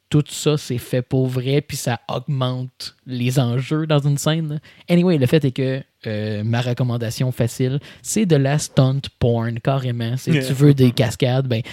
Tout 0.08 0.24
ça, 0.28 0.56
c'est 0.56 0.78
fait 0.78 1.02
pour 1.02 1.26
vrai, 1.28 1.62
puis 1.62 1.76
ça 1.78 2.00
augmente 2.08 2.96
les 3.08 3.40
enjeux 3.40 3.88
dans 3.88 3.98
une 4.00 4.20
scène. 4.20 4.50
là. 4.50 4.56
Anyway, 4.88 5.18
le 5.18 5.26
fait 5.26 5.44
est 5.44 5.52
que 5.52 5.82
euh, 6.06 6.44
ma 6.44 6.62
recommandation 6.62 7.32
facile, 7.32 7.80
c'est 8.04 8.28
de 8.28 8.36
la 8.36 8.60
stunt 8.60 9.02
porn, 9.20 9.60
carrément. 9.60 10.16
Si 10.16 10.30
tu 10.30 10.54
veux 10.54 10.76
des 10.76 10.92
cascades, 10.92 11.48
ben, 11.48 11.64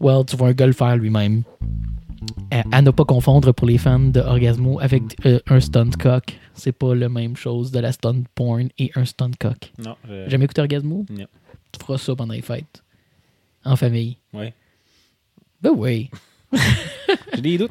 well, 0.00 0.24
tu 0.26 0.36
vois 0.36 0.48
un 0.48 0.52
gars 0.52 0.66
le 0.66 0.72
faire 0.72 0.96
lui-même. 0.96 1.42
À, 2.50 2.62
à 2.72 2.82
ne 2.82 2.90
pas 2.90 3.04
confondre 3.04 3.52
pour 3.52 3.66
les 3.66 3.78
fans 3.78 3.98
de 4.00 4.20
Orgasmo 4.20 4.80
avec 4.80 5.02
euh, 5.26 5.38
un 5.48 5.60
stunt 5.60 5.90
cock. 5.98 6.38
C'est 6.54 6.72
pas 6.72 6.94
la 6.94 7.08
même 7.08 7.36
chose 7.36 7.70
de 7.70 7.78
la 7.78 7.92
stunt 7.92 8.22
porn 8.34 8.68
et 8.78 8.90
un 8.94 9.04
stunt 9.04 9.30
cock. 9.38 9.72
Non. 9.78 9.94
je- 10.08 10.28
Jamais 10.28 10.44
écouté 10.46 10.60
Orgasmo? 10.62 11.04
Non. 11.10 11.26
Tu 11.72 11.80
feras 11.80 11.98
ça 11.98 12.16
pendant 12.16 12.32
les 12.34 12.40
fêtes. 12.42 12.82
En 13.64 13.76
famille. 13.76 14.16
Ouais. 14.32 14.54
Ben 15.60 15.72
oui. 15.76 16.10
J'ai 17.34 17.40
des 17.42 17.58
doutes. 17.58 17.70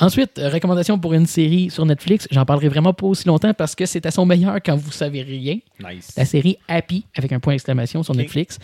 Ensuite, 0.00 0.38
euh, 0.38 0.48
recommandation 0.50 0.98
pour 0.98 1.14
une 1.14 1.26
série 1.26 1.70
sur 1.70 1.86
Netflix. 1.86 2.26
J'en 2.30 2.44
parlerai 2.44 2.68
vraiment 2.68 2.92
pas 2.92 3.06
aussi 3.06 3.26
longtemps 3.28 3.54
parce 3.54 3.74
que 3.74 3.86
c'est 3.86 4.04
à 4.06 4.10
son 4.10 4.26
meilleur 4.26 4.56
quand 4.64 4.76
vous 4.76 4.90
savez 4.90 5.22
rien. 5.22 5.58
Nice. 5.82 6.12
La 6.16 6.24
série 6.24 6.58
Happy 6.68 7.06
avec 7.16 7.32
un 7.32 7.38
point 7.40 7.54
d'exclamation 7.54 8.02
sur. 8.02 8.14
Netflix. 8.14 8.58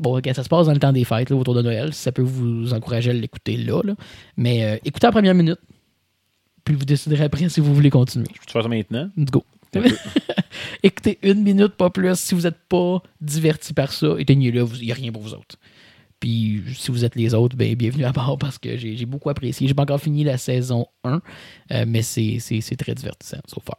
Bon, 0.00 0.18
ok, 0.18 0.30
ça 0.34 0.42
se 0.42 0.48
passe 0.48 0.66
dans 0.66 0.72
le 0.72 0.78
temps 0.78 0.92
des 0.92 1.04
fêtes, 1.04 1.30
là, 1.30 1.36
autour 1.36 1.54
de 1.54 1.62
Noël. 1.62 1.92
Ça 1.92 2.10
peut 2.10 2.22
vous 2.22 2.72
encourager 2.72 3.10
à 3.10 3.12
l'écouter 3.12 3.56
là, 3.58 3.82
là. 3.84 3.94
Mais 4.36 4.64
euh, 4.64 4.76
écoutez 4.84 5.06
la 5.06 5.12
première 5.12 5.34
minute. 5.34 5.58
Puis 6.64 6.74
vous 6.74 6.84
déciderez 6.86 7.24
après 7.24 7.48
si 7.48 7.60
vous 7.60 7.74
voulez 7.74 7.90
continuer. 7.90 8.26
Je 8.34 8.46
peux 8.46 8.52
faire 8.52 8.62
ça 8.62 8.68
maintenant? 8.68 9.10
Let's 9.16 9.30
go. 9.30 9.44
Écoutez 10.82 11.18
une 11.22 11.42
minute, 11.42 11.74
pas 11.74 11.90
plus. 11.90 12.18
Si 12.18 12.34
vous 12.34 12.42
n'êtes 12.42 12.58
pas 12.68 13.02
diverti 13.20 13.72
par 13.72 13.92
ça, 13.92 14.14
éteignez-le. 14.18 14.66
Il 14.80 14.86
n'y 14.86 14.92
a 14.92 14.94
rien 14.94 15.12
pour 15.12 15.22
vous 15.22 15.34
autres. 15.34 15.56
Puis 16.18 16.62
si 16.74 16.90
vous 16.90 17.04
êtes 17.04 17.14
les 17.14 17.34
autres, 17.34 17.56
ben, 17.56 17.74
bienvenue 17.74 18.04
à 18.04 18.12
bord 18.12 18.38
parce 18.38 18.58
que 18.58 18.76
j'ai 18.76 19.06
beaucoup 19.06 19.30
apprécié. 19.30 19.68
J'ai 19.68 19.74
pas 19.74 19.82
encore 19.82 20.00
fini 20.00 20.24
la 20.24 20.38
saison 20.38 20.86
1, 21.04 21.22
euh, 21.72 21.84
mais 21.86 22.02
c'est 22.02 22.76
très 22.78 22.94
divertissant, 22.94 23.40
so 23.46 23.60
far. 23.64 23.78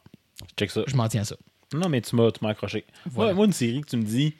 Check 0.57 0.71
ça. 0.71 0.81
Je 0.87 0.95
m'en 0.95 1.07
tiens 1.07 1.21
à 1.21 1.25
ça. 1.25 1.35
Non, 1.73 1.87
mais 1.87 2.01
tu 2.01 2.15
m'as 2.15 2.29
accroché. 2.49 2.83
Voilà. 3.05 3.33
Moi, 3.33 3.45
une 3.45 3.53
série 3.53 3.81
que 3.81 3.89
tu 3.89 3.97
me 3.97 4.03
dis, 4.03 4.33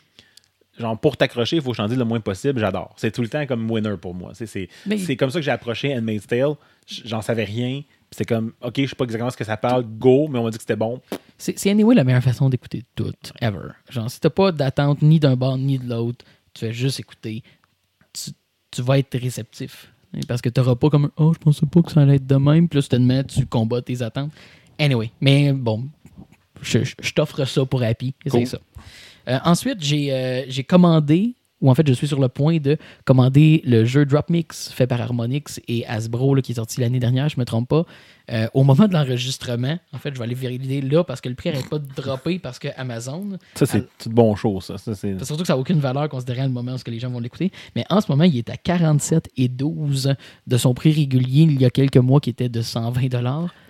genre, 0.82 1.00
pour 1.00 1.16
t'accrocher, 1.18 1.56
il 1.58 1.62
faut 1.62 1.74
changer 1.74 1.96
le 1.96 2.04
moins 2.04 2.20
possible, 2.20 2.60
j'adore. 2.60 2.94
C'est 2.98 3.12
tout 3.12 3.22
le 3.22 3.30
temps 3.30 3.46
comme 3.46 3.70
winner 3.72 3.96
pour 3.98 4.14
moi. 4.14 4.32
C'est- 4.34 4.46
C'est 4.48 4.68
Mais- 4.86 4.98
c'est 4.98 5.16
comme 5.16 5.30
ça 5.30 5.40
que 5.40 5.46
j'ai 5.46 5.52
approché 5.52 5.96
Handmaid's 5.96 6.28
Tale. 6.28 6.56
J'en 7.06 7.22
savais 7.22 7.44
rien. 7.46 7.82
C'est 8.12 8.26
comme, 8.26 8.52
OK, 8.62 8.74
je 8.82 8.88
sais 8.88 8.96
pas 8.96 9.06
exactement 9.06 9.30
ce 9.30 9.38
que 9.38 9.46
ça 9.46 9.56
parle, 9.56 9.86
go, 9.86 10.28
mais 10.28 10.38
on 10.40 10.44
m'a 10.44 10.50
dit 10.50 10.58
que 10.58 10.64
c'était 10.64 10.76
bon. 10.76 11.00
C'est 11.38 11.70
anyway 11.70 11.96
la 11.96 12.04
meilleure 12.04 12.22
façon 12.22 12.50
d'écouter 12.50 12.84
tout, 12.96 13.14
ever. 13.40 13.70
Genre, 13.90 14.12
si 14.12 14.20
t'as 14.20 14.30
pas 14.30 14.52
d'attente 14.52 15.02
ni 15.02 15.18
d'un 15.20 15.38
bord 15.38 15.58
ni 15.58 15.80
de 15.80 15.88
l'autre, 15.90 16.26
tu 16.54 16.66
fais 16.66 16.74
juste 16.74 17.00
écouter, 17.00 17.42
tu, 18.12 18.32
tu 18.70 18.82
vas 18.82 19.00
être 19.00 19.18
réceptif. 19.18 19.94
Parce 20.28 20.42
que 20.42 20.50
t'auras 20.50 20.76
pas 20.76 20.90
comme 20.90 21.10
Oh, 21.16 21.32
je 21.34 21.40
pensais 21.40 21.66
pas 21.66 21.82
que 21.82 21.90
ça 21.92 22.02
allait 22.02 22.16
être 22.16 22.28
de 22.28 22.36
même. 22.36 22.68
Puis 22.68 22.78
là, 22.80 22.82
soudainement, 22.82 23.24
tu 23.24 23.46
combats 23.46 23.82
tes 23.82 24.02
attentes. 24.02 24.32
Anyway, 24.78 25.10
mais 25.22 25.54
bon, 25.54 25.86
je, 26.62 26.84
je- 26.84 26.96
je 27.02 27.14
t'offre 27.14 27.46
ça 27.46 27.66
pour 27.66 27.82
Happy. 27.82 28.14
C'est 28.26 28.30
Cool. 28.32 28.46
ça. 28.48 28.60
Euh, 29.28 29.38
ensuite, 29.44 29.84
j'ai 29.84 30.14
euh, 30.14 30.44
j'ai 30.48 30.64
commandé, 30.64 31.36
ou 31.62 31.70
en 31.70 31.76
fait, 31.76 31.88
je 31.88 31.94
suis 31.94 32.08
sur 32.08 32.20
le 32.20 32.28
point 32.28 32.58
de 32.58 32.78
commander 33.06 33.62
le 33.66 33.86
jeu 33.86 34.06
Drop 34.06 34.30
Mix 34.30 34.72
fait 34.72 34.88
par 34.88 35.00
Harmonix 35.00 35.60
et 35.68 35.86
Hasbro, 35.86 36.36
là, 36.36 36.42
qui 36.42 36.54
est 36.54 36.56
sorti 36.56 36.82
l'année 36.82 37.00
dernière, 37.00 37.30
je 37.30 37.40
me 37.40 37.46
trompe 37.46 37.70
pas. 37.70 37.86
Euh, 38.32 38.48
au 38.54 38.64
moment 38.64 38.88
de 38.88 38.94
l'enregistrement, 38.94 39.78
en 39.94 39.98
fait, 39.98 40.14
je 40.14 40.20
vais 40.20 40.24
aller 40.24 40.36
vérifier 40.36 40.82
là 40.82 41.04
parce 41.04 41.22
que 41.22 41.30
le 41.30 41.36
prix 41.36 41.52
n'arrête 41.52 41.70
pas 41.70 41.80
de 41.80 41.88
dropper 41.96 42.40
parce 42.40 42.60
que 42.60 42.70
Amazon, 42.78 43.38
Ça, 43.56 43.66
c'est 43.66 43.86
tout 43.98 44.10
de 44.10 44.14
bon 44.14 44.36
show, 44.36 44.62
ça. 44.62 44.78
ça 44.78 44.96
surtout 44.96 45.42
que 45.42 45.48
ça 45.48 45.54
n'a 45.54 45.60
aucune 45.60 45.80
valeur 45.80 46.08
considérant 46.10 46.44
le 46.44 46.50
moment 46.50 46.74
où 46.74 46.90
les 46.90 47.00
gens 47.00 47.10
vont 47.10 47.20
l'écouter. 47.20 47.52
Mais 47.76 47.86
en 47.90 48.00
ce 48.02 48.12
moment, 48.12 48.24
il 48.24 48.38
est 48.38 48.50
à 48.50 48.58
47 48.58 49.30
et 49.38 49.48
12 49.48 50.16
de 50.48 50.58
son 50.58 50.74
prix 50.74 50.94
régulier 50.94 51.44
il 51.44 51.62
y 51.62 51.66
a 51.66 51.70
quelques 51.70 51.98
mois 51.98 52.20
qui 52.20 52.30
était 52.30 52.50
de 52.50 52.62
120 52.62 53.10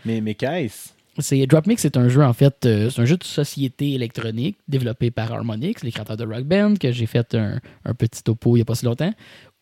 Mais, 0.05 0.21
mais 0.21 0.35
qu'est-ce? 0.35 1.00
C'est 1.19 1.45
Dropmix, 1.45 1.81
c'est 1.81 1.97
un 1.97 2.07
jeu 2.07 2.23
en 2.23 2.33
fait, 2.33 2.65
euh, 2.65 2.89
c'est 2.89 3.01
un 3.01 3.05
jeu 3.05 3.17
de 3.17 3.23
société 3.23 3.93
électronique 3.93 4.57
développé 4.67 5.11
par 5.11 5.31
Harmonix, 5.31 5.83
les 5.83 5.91
créateurs 5.91 6.17
de 6.17 6.25
Rock 6.25 6.43
Band, 6.43 6.75
que 6.79 6.91
j'ai 6.91 7.05
fait 7.05 7.35
un, 7.35 7.59
un 7.85 7.93
petit 7.93 8.23
topo 8.23 8.55
il 8.55 8.59
n'y 8.59 8.61
a 8.61 8.65
pas 8.65 8.75
si 8.75 8.85
longtemps, 8.85 9.13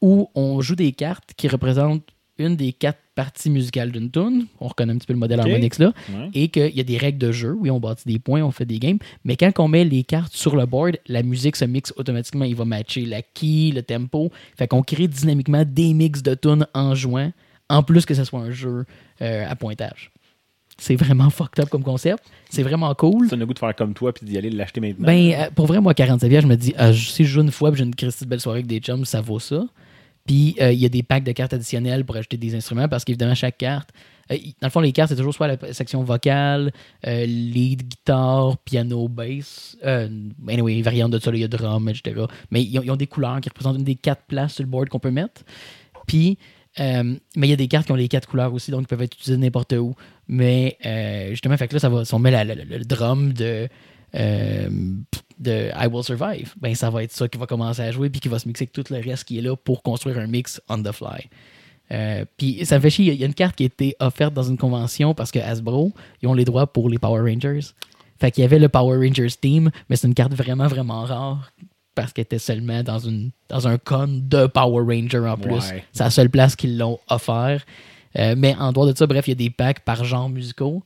où 0.01 0.29
on 0.35 0.61
joue 0.61 0.75
des 0.75 0.91
cartes 0.91 1.31
qui 1.35 1.47
représentent 1.47 2.03
une 2.39 2.55
des 2.55 2.71
quatre 2.71 2.99
parties 3.15 3.49
musicales 3.49 3.91
d'une 3.91 4.09
tune. 4.09 4.45
On 4.59 4.67
reconnaît 4.67 4.93
un 4.93 4.97
petit 4.97 5.07
peu 5.07 5.13
le 5.13 5.19
modèle. 5.19 5.39
Harmonix 5.41 5.77
là. 5.77 5.93
Ouais. 6.09 6.29
Et 6.33 6.47
qu'il 6.47 6.75
y 6.75 6.79
a 6.79 6.83
des 6.83 6.97
règles 6.97 7.17
de 7.17 7.31
jeu. 7.31 7.51
Oui, 7.51 7.69
on 7.69 7.79
bâtit 7.79 8.07
des 8.07 8.17
points, 8.17 8.41
on 8.41 8.51
fait 8.51 8.65
des 8.65 8.79
games. 8.79 8.97
Mais 9.25 9.35
quand 9.35 9.51
on 9.59 9.67
met 9.67 9.83
les 9.83 10.03
cartes 10.03 10.33
sur 10.33 10.55
le 10.55 10.65
board, 10.65 10.97
la 11.07 11.21
musique 11.21 11.57
se 11.57 11.65
mixe 11.65 11.93
automatiquement. 11.97 12.45
Il 12.45 12.55
va 12.55 12.65
matcher 12.65 13.05
la 13.05 13.21
key, 13.21 13.71
le 13.73 13.81
tempo. 13.81 14.31
Fait 14.57 14.67
qu'on 14.67 14.83
crée 14.83 15.07
dynamiquement 15.07 15.63
des 15.65 15.93
mix 15.93 16.23
de 16.23 16.33
tunes 16.33 16.65
en 16.73 16.95
jouant, 16.95 17.31
en 17.67 17.83
plus 17.83 18.05
que 18.05 18.13
ce 18.13 18.23
soit 18.23 18.39
un 18.39 18.51
jeu 18.51 18.85
euh, 19.21 19.45
à 19.49 19.55
pointage. 19.57 20.11
C'est 20.79 20.95
vraiment 20.95 21.29
fucked 21.29 21.59
up 21.59 21.69
comme 21.69 21.83
concept. 21.83 22.23
C'est 22.49 22.63
vraiment 22.63 22.93
cool. 22.95 23.27
Ça 23.29 23.35
a 23.35 23.37
le 23.37 23.45
goût 23.45 23.53
de 23.53 23.59
faire 23.59 23.75
comme 23.75 23.93
toi 23.93 24.13
puis 24.13 24.25
d'y 24.25 24.37
aller 24.37 24.49
l'acheter 24.49 24.81
maintenant. 24.81 25.05
Ben, 25.05 25.33
euh, 25.33 25.49
pour 25.53 25.67
vrai, 25.67 25.79
moi, 25.79 25.93
47 25.93 26.29
pièces, 26.29 26.41
je 26.43 26.47
me 26.47 26.55
dis, 26.55 26.73
ah, 26.77 26.93
si 26.93 27.25
je 27.25 27.29
joue 27.29 27.41
une 27.41 27.51
fois 27.51 27.69
et 27.69 27.75
j'ai 27.75 27.83
une 27.83 27.95
Christie 27.95 28.23
de 28.23 28.29
belle 28.29 28.39
soirée 28.39 28.59
avec 28.59 28.67
des 28.67 28.79
chums, 28.79 29.05
ça 29.05 29.21
vaut 29.21 29.39
ça. 29.39 29.65
Puis, 30.25 30.55
euh, 30.61 30.71
il 30.71 30.79
y 30.79 30.85
a 30.85 30.89
des 30.89 31.03
packs 31.03 31.23
de 31.23 31.31
cartes 31.31 31.53
additionnelles 31.53 32.05
pour 32.05 32.15
acheter 32.15 32.37
des 32.37 32.55
instruments 32.55 32.87
parce 32.87 33.03
qu'évidemment, 33.03 33.35
chaque 33.35 33.57
carte, 33.57 33.89
euh, 34.31 34.37
dans 34.61 34.67
le 34.67 34.71
fond, 34.71 34.79
les 34.79 34.91
cartes, 34.91 35.09
c'est 35.09 35.15
toujours 35.15 35.33
soit 35.33 35.47
la 35.47 35.73
section 35.73 36.03
vocale, 36.03 36.71
lead, 37.03 37.83
guitare, 37.83 38.57
piano, 38.59 39.07
bass. 39.07 39.77
Anyway, 39.83 40.81
variante 40.81 41.11
de 41.11 41.19
ça, 41.19 41.31
il 41.33 41.39
y 41.39 41.43
a 41.43 41.47
drum, 41.47 41.89
etc. 41.89 42.25
Mais 42.51 42.63
ils 42.63 42.77
ont, 42.79 42.83
ils 42.83 42.91
ont 42.91 42.95
des 42.95 43.07
couleurs 43.07 43.41
qui 43.41 43.49
représentent 43.49 43.77
une 43.77 43.83
des 43.83 43.95
quatre 43.95 44.23
places 44.27 44.53
sur 44.53 44.63
le 44.63 44.69
board 44.69 44.89
qu'on 44.89 44.99
peut 44.99 45.11
mettre. 45.11 45.41
Puis, 46.05 46.37
euh, 46.79 47.15
mais 47.35 47.47
il 47.47 47.49
y 47.49 47.53
a 47.53 47.57
des 47.57 47.67
cartes 47.67 47.87
qui 47.87 47.91
ont 47.91 47.95
les 47.95 48.07
quatre 48.07 48.27
couleurs 48.27 48.53
aussi, 48.53 48.71
donc 48.71 48.81
ils 48.81 48.87
peuvent 48.87 49.01
être 49.01 49.15
utilisées 49.15 49.37
n'importe 49.37 49.73
où. 49.73 49.95
Mais 50.27 50.77
euh, 50.85 51.29
justement, 51.31 51.57
fait 51.57 51.67
que 51.67 51.73
là, 51.73 51.79
ça 51.79 51.89
va, 51.89 52.05
si 52.05 52.13
on 52.13 52.19
met 52.19 52.31
le 52.43 52.85
drum 52.85 53.33
de, 53.33 53.67
euh, 54.15 54.69
de 55.39 55.71
I 55.75 55.87
Will 55.87 56.03
Survive, 56.03 56.53
ben 56.61 56.75
ça 56.75 56.89
va 56.89 57.03
être 57.03 57.11
ça 57.11 57.27
qui 57.27 57.37
va 57.37 57.47
commencer 57.47 57.81
à 57.81 57.91
jouer 57.91 58.09
puis 58.09 58.21
qui 58.21 58.27
va 58.27 58.39
se 58.39 58.47
mixer 58.47 58.63
avec 58.63 58.73
tout 58.73 58.93
le 58.93 58.99
reste 58.99 59.23
qui 59.23 59.39
est 59.39 59.41
là 59.41 59.55
pour 59.55 59.81
construire 59.81 60.19
un 60.19 60.27
mix 60.27 60.61
on 60.69 60.81
the 60.81 60.91
fly. 60.91 61.29
Puis 62.37 62.65
ça 62.65 62.75
me 62.75 62.81
fait 62.81 62.91
chier, 62.91 63.13
il 63.13 63.19
y 63.19 63.23
a 63.23 63.25
une 63.25 63.33
carte 63.33 63.55
qui 63.55 63.63
a 63.63 63.65
été 63.65 63.95
offerte 63.99 64.33
dans 64.33 64.43
une 64.43 64.57
convention 64.57 65.15
parce 65.15 65.31
que 65.31 65.39
Hasbro, 65.39 65.91
ils 66.21 66.27
ont 66.27 66.35
les 66.35 66.45
droits 66.45 66.67
pour 66.71 66.87
les 66.87 66.99
Power 66.99 67.21
Rangers. 67.21 67.73
Fait 68.19 68.29
qu'il 68.31 68.43
y 68.43 68.45
avait 68.45 68.59
le 68.59 68.69
Power 68.69 68.97
Rangers 68.97 69.31
team, 69.41 69.71
mais 69.89 69.95
c'est 69.95 70.07
une 70.07 70.13
carte 70.13 70.33
vraiment, 70.33 70.67
vraiment 70.67 71.03
rare 71.03 71.51
parce 72.01 72.13
qu'elle 72.13 72.23
était 72.23 72.39
seulement 72.39 72.83
dans, 72.83 72.99
une, 72.99 73.31
dans 73.49 73.67
un 73.67 73.77
con 73.77 74.07
de 74.09 74.47
Power 74.47 74.83
Ranger 74.83 75.27
en 75.27 75.37
plus. 75.37 75.71
Ouais. 75.71 75.83
C'est 75.91 76.03
la 76.03 76.09
seule 76.09 76.29
place 76.29 76.55
qu'ils 76.55 76.77
l'ont 76.77 76.99
offert. 77.09 77.63
Euh, 78.17 78.35
mais 78.37 78.55
en 78.55 78.71
dehors 78.71 78.87
de 78.87 78.97
ça, 78.97 79.05
bref, 79.05 79.27
il 79.27 79.31
y 79.31 79.33
a 79.33 79.35
des 79.35 79.49
packs 79.49 79.81
par 79.81 80.03
genre 80.03 80.29
musicaux. 80.29 80.83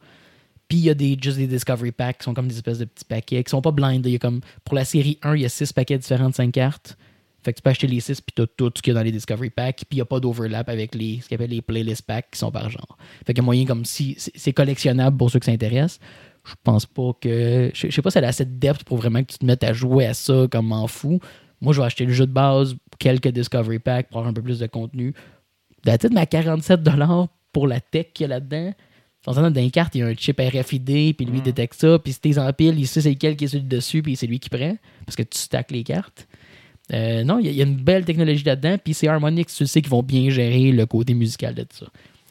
Puis 0.67 0.77
il 0.79 0.83
y 0.85 0.89
a 0.89 0.93
des, 0.93 1.17
juste 1.21 1.37
des 1.37 1.47
Discovery 1.47 1.91
Packs 1.91 2.19
qui 2.19 2.23
sont 2.23 2.33
comme 2.33 2.47
des 2.47 2.55
espèces 2.55 2.79
de 2.79 2.85
petits 2.85 3.05
paquets 3.05 3.43
qui 3.43 3.49
sont 3.49 3.61
pas 3.61 3.71
blind. 3.71 4.05
Il 4.05 4.11
y 4.11 4.15
a 4.15 4.19
comme, 4.19 4.41
pour 4.63 4.75
la 4.75 4.85
série 4.85 5.19
1, 5.21 5.35
il 5.35 5.41
y 5.41 5.45
a 5.45 5.49
6 5.49 5.73
paquets 5.73 5.97
différents 5.97 6.29
de 6.29 6.35
5 6.35 6.51
cartes. 6.51 6.97
Fait 7.43 7.51
que 7.51 7.57
tu 7.57 7.61
peux 7.61 7.69
acheter 7.69 7.87
les 7.87 7.99
6 7.99 8.21
puis 8.21 8.33
tu 8.35 8.41
as 8.41 8.47
tout 8.47 8.71
ce 8.75 8.81
qu'il 8.81 8.93
y 8.93 8.95
a 8.95 8.99
dans 8.99 9.03
les 9.03 9.11
Discovery 9.11 9.49
Packs. 9.49 9.77
Puis 9.77 9.87
il 9.91 9.95
n'y 9.95 10.01
a 10.01 10.05
pas 10.05 10.19
d'overlap 10.19 10.69
avec 10.69 10.95
les, 10.95 11.19
ce 11.21 11.29
qu'on 11.29 11.35
appelle 11.35 11.49
les 11.49 11.61
Playlist 11.61 12.03
Packs 12.03 12.31
qui 12.31 12.39
sont 12.39 12.51
par 12.51 12.69
genre. 12.69 12.97
Fait 13.25 13.33
qu'il 13.33 13.41
y 13.41 13.41
a 13.41 13.45
moyen 13.45 13.65
comme 13.65 13.85
si 13.85 14.15
c'est 14.17 14.31
c'est 14.35 14.53
collectionnable 14.53 15.17
pour 15.17 15.29
ceux 15.29 15.39
qui 15.39 15.51
s'intéressent. 15.51 15.99
Je 16.45 16.53
pense 16.63 16.85
pas 16.85 17.11
que. 17.21 17.71
Je 17.73 17.89
sais 17.89 18.01
pas 18.01 18.09
si 18.11 18.17
elle 18.17 18.25
a 18.25 18.29
assez 18.29 18.45
de 18.45 18.51
depth 18.57 18.83
pour 18.83 18.97
vraiment 18.97 19.21
que 19.23 19.31
tu 19.31 19.37
te 19.37 19.45
mettes 19.45 19.63
à 19.63 19.71
jouer 19.73 20.05
à 20.05 20.13
ça 20.13 20.45
comme 20.51 20.71
en 20.71 20.87
fou. 20.87 21.19
Moi, 21.61 21.71
je 21.73 21.79
vais 21.79 21.85
acheter 21.85 22.05
le 22.05 22.11
jeu 22.11 22.25
de 22.27 22.31
base, 22.33 22.75
quelques 22.99 23.29
Discovery 23.29 23.79
Packs 23.79 24.09
pour 24.09 24.17
avoir 24.17 24.29
un 24.29 24.33
peu 24.33 24.41
plus 24.41 24.59
de 24.59 24.67
contenu. 24.67 25.13
D'habitude, 25.85 26.11
mais 26.13 26.21
à 26.21 26.25
47$ 26.25 27.27
pour 27.53 27.67
la 27.67 27.79
tech 27.79 28.07
qu'il 28.13 28.23
y 28.23 28.25
a 28.25 28.27
là-dedans. 28.29 28.73
Dans 29.25 29.49
les 29.53 29.71
cartes, 29.71 29.95
il 29.95 29.99
y 29.99 30.01
a 30.01 30.07
un 30.07 30.15
chip 30.15 30.37
RFID, 30.41 31.15
puis 31.15 31.25
lui, 31.25 31.37
il 31.37 31.41
détecte 31.43 31.75
ça. 31.79 31.97
Puis 31.97 32.11
si 32.11 32.19
t'es 32.19 32.37
en 32.37 32.51
pile, 32.51 32.77
il 32.77 32.87
sait 32.87 32.99
c'est 32.99 33.11
lequel 33.11 33.37
qui 33.37 33.45
est 33.45 33.47
celui 33.47 33.63
dessus, 33.63 34.01
puis 34.03 34.17
c'est 34.17 34.27
lui 34.27 34.39
qui 34.39 34.49
prend, 34.49 34.75
parce 35.05 35.15
que 35.15 35.23
tu 35.23 35.37
stacks 35.37 35.71
les 35.71 35.83
cartes. 35.85 36.27
Euh, 36.91 37.23
non, 37.23 37.39
il 37.39 37.45
y, 37.45 37.47
a- 37.47 37.51
il 37.51 37.57
y 37.57 37.61
a 37.61 37.65
une 37.65 37.77
belle 37.77 38.03
technologie 38.03 38.43
là-dedans, 38.43 38.75
puis 38.83 38.93
c'est 38.93 39.07
Harmonix, 39.07 39.45
tu 39.45 39.65
sais, 39.65 39.81
qu'ils 39.81 39.89
vont 39.89 40.03
bien 40.03 40.29
gérer 40.29 40.73
le 40.73 40.85
côté 40.85 41.13
musical 41.13 41.55
de 41.55 41.61
tout 41.63 41.77
ça. 41.77 41.85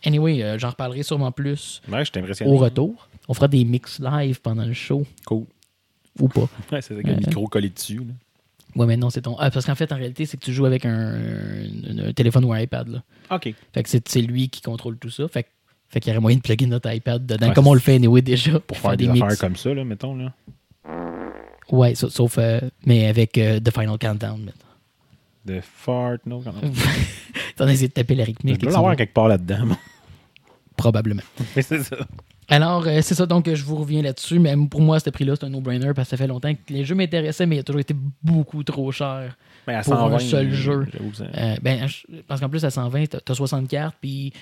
Anyway, 0.04 0.42
euh, 0.42 0.58
j'en 0.58 0.68
reparlerai 0.68 1.02
sûrement 1.02 1.32
plus 1.32 1.80
Ouais, 1.88 2.50
au 2.50 2.56
retour. 2.58 3.08
On 3.32 3.34
fera 3.34 3.48
des 3.48 3.64
mix 3.64 3.98
live 3.98 4.42
pendant 4.42 4.66
le 4.66 4.74
show, 4.74 5.06
Cool. 5.24 5.46
ou 6.20 6.28
pas. 6.28 6.46
Ouais, 6.70 6.82
c'est 6.82 6.92
avec 6.92 7.06
le 7.06 7.14
Ouais. 7.14 7.18
micro 7.26 7.46
collé 7.48 7.70
dessus. 7.70 7.96
là. 7.96 8.12
Ouais, 8.76 8.84
mais 8.86 8.98
non, 8.98 9.08
c'est 9.08 9.22
ton. 9.22 9.36
Ah, 9.38 9.50
parce 9.50 9.64
qu'en 9.64 9.74
fait, 9.74 9.90
en 9.90 9.96
réalité, 9.96 10.26
c'est 10.26 10.36
que 10.36 10.44
tu 10.44 10.52
joues 10.52 10.66
avec 10.66 10.84
un, 10.84 11.14
un- 11.14 12.08
un 12.08 12.12
téléphone 12.12 12.44
ou 12.44 12.52
un 12.52 12.60
iPad. 12.60 12.88
Là. 12.88 13.02
OK. 13.30 13.54
Fait 13.72 13.82
que 13.82 13.88
c'est 13.88 14.20
lui 14.20 14.50
qui 14.50 14.60
contrôle 14.60 14.98
tout 14.98 15.08
ça. 15.08 15.28
Fait, 15.28 15.46
qu'il 15.98 16.08
y 16.08 16.10
aurait 16.10 16.20
moyen 16.20 16.36
de 16.36 16.42
plugger 16.42 16.66
notre 16.66 16.92
iPad 16.92 17.24
dedans, 17.24 17.48
Ouais, 17.48 17.54
comme 17.54 17.66
on 17.68 17.72
le 17.74 17.80
fait 17.80 17.94
anyway 17.94 18.20
déjà, 18.20 18.60
Pour 18.60 18.76
faire 18.76 18.98
des, 18.98 19.08
affaires 19.08 19.38
comme 19.38 19.56
ça, 19.56 19.72
là, 19.72 19.82
mettons. 19.82 20.14
Là. 20.14 20.34
Ouais, 21.70 21.94
sa- 21.94 22.10
sauf. 22.10 22.36
euh, 22.36 22.60
mais 22.84 23.06
avec 23.06 23.38
euh, 23.38 23.60
The 23.60 23.70
Final 23.72 23.96
Countdown. 23.98 24.38
maintenant. 24.44 24.52
De 25.46 25.60
fart, 25.62 26.18
non? 26.26 26.42
Quand... 26.42 26.52
T'en 27.56 27.66
as 27.66 27.72
essayé 27.72 27.88
de 27.88 27.94
taper 27.94 28.14
la 28.14 28.24
rythmique. 28.24 28.58
dois 28.60 28.70
et 28.70 28.74
l'avoir 28.74 28.92
tu- 28.92 28.98
quelque 28.98 29.14
part 29.14 29.28
là-dedans. 29.28 29.68
Probablement. 30.76 31.22
Mais 31.56 31.62
c'est 31.62 31.82
ça. 31.82 31.96
Alors, 32.48 32.86
euh, 32.86 33.00
c'est 33.02 33.14
ça, 33.14 33.24
donc 33.26 33.48
je 33.52 33.64
vous 33.64 33.76
reviens 33.76 34.02
là-dessus. 34.02 34.38
Mais 34.38 34.54
pour 34.70 34.80
moi, 34.80 34.98
ce 35.00 35.08
prix-là, 35.10 35.34
c'est 35.38 35.46
un 35.46 35.50
no-brainer 35.50 35.92
parce 35.94 36.08
que 36.08 36.10
ça 36.10 36.16
fait 36.16 36.26
longtemps 36.26 36.52
que 36.52 36.72
les 36.72 36.84
jeux 36.84 36.94
m'intéressaient, 36.94 37.46
mais 37.46 37.56
il 37.56 37.60
a 37.60 37.62
toujours 37.62 37.80
été 37.80 37.94
beaucoup 38.22 38.62
trop 38.64 38.90
cher. 38.92 39.36
À 39.66 39.82
Pour 39.82 39.94
un 39.94 40.18
120, 40.18 40.18
seul 40.18 40.52
jeu. 40.52 40.86
Euh, 41.36 41.56
ben, 41.62 41.86
parce 42.26 42.40
qu'en 42.40 42.48
plus, 42.48 42.64
à 42.64 42.70
120, 42.70 43.06
t'as 43.06 43.18
as 43.26 43.34
60 43.34 43.68
cartes, 43.68 43.96
puis 44.00 44.32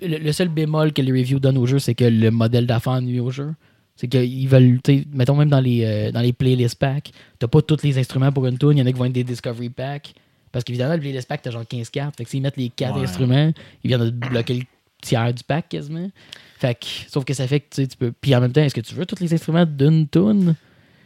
le, 0.00 0.18
le 0.18 0.32
seul 0.32 0.48
bémol 0.48 0.92
que 0.92 1.00
les 1.02 1.12
reviews 1.12 1.40
donnent 1.40 1.58
au 1.58 1.66
jeu, 1.66 1.78
c'est 1.78 1.94
que 1.94 2.04
le 2.04 2.30
modèle 2.30 2.66
d'affaires 2.66 3.00
nuit 3.00 3.20
au 3.20 3.30
jeu. 3.30 3.52
C'est 3.96 4.08
qu'ils 4.08 4.48
veulent, 4.48 4.80
tu 4.82 4.98
sais, 5.00 5.06
mettons 5.12 5.36
même 5.36 5.50
dans 5.50 5.60
les, 5.60 5.84
euh, 5.84 6.10
dans 6.12 6.20
les 6.20 6.32
playlist 6.32 6.78
packs, 6.78 7.10
t'as 7.38 7.48
pas 7.48 7.60
tous 7.62 7.82
les 7.82 7.98
instruments 7.98 8.32
pour 8.32 8.46
une 8.46 8.56
tune, 8.58 8.72
il 8.72 8.78
y 8.78 8.82
en 8.82 8.86
a 8.86 8.92
qui 8.92 8.98
vont 8.98 9.04
être 9.06 9.12
des 9.12 9.24
discovery 9.24 9.68
packs. 9.70 10.14
Parce 10.52 10.64
qu'évidemment, 10.64 10.94
le 10.94 11.00
playlist 11.00 11.28
pack, 11.28 11.42
t'as 11.42 11.50
genre 11.50 11.66
15 11.66 11.90
cartes. 11.90 12.16
Fait 12.16 12.24
que 12.24 12.30
s'ils 12.30 12.42
mettent 12.42 12.56
les 12.56 12.70
4 12.70 12.96
Ouais. 12.96 13.02
instruments, 13.04 13.52
ils 13.84 13.88
viennent 13.88 14.04
de 14.04 14.10
bloquer 14.10 14.54
le 14.54 14.62
tiers 15.00 15.32
du 15.34 15.42
pack 15.44 15.68
quasiment. 15.68 16.10
Fait 16.58 16.74
que, 16.74 16.86
sauf 17.08 17.24
que 17.24 17.32
ça 17.34 17.46
fait 17.46 17.60
que 17.60 17.66
tu 17.74 17.82
sais, 17.82 17.86
tu 17.88 17.96
peux. 17.96 18.12
Puis 18.12 18.34
en 18.34 18.40
même 18.40 18.52
temps, 18.52 18.62
est-ce 18.62 18.74
que 18.74 18.80
tu 18.80 18.94
veux 18.94 19.06
tous 19.06 19.20
les 19.20 19.32
instruments 19.32 19.64
d'une 19.66 20.06
tune? 20.08 20.54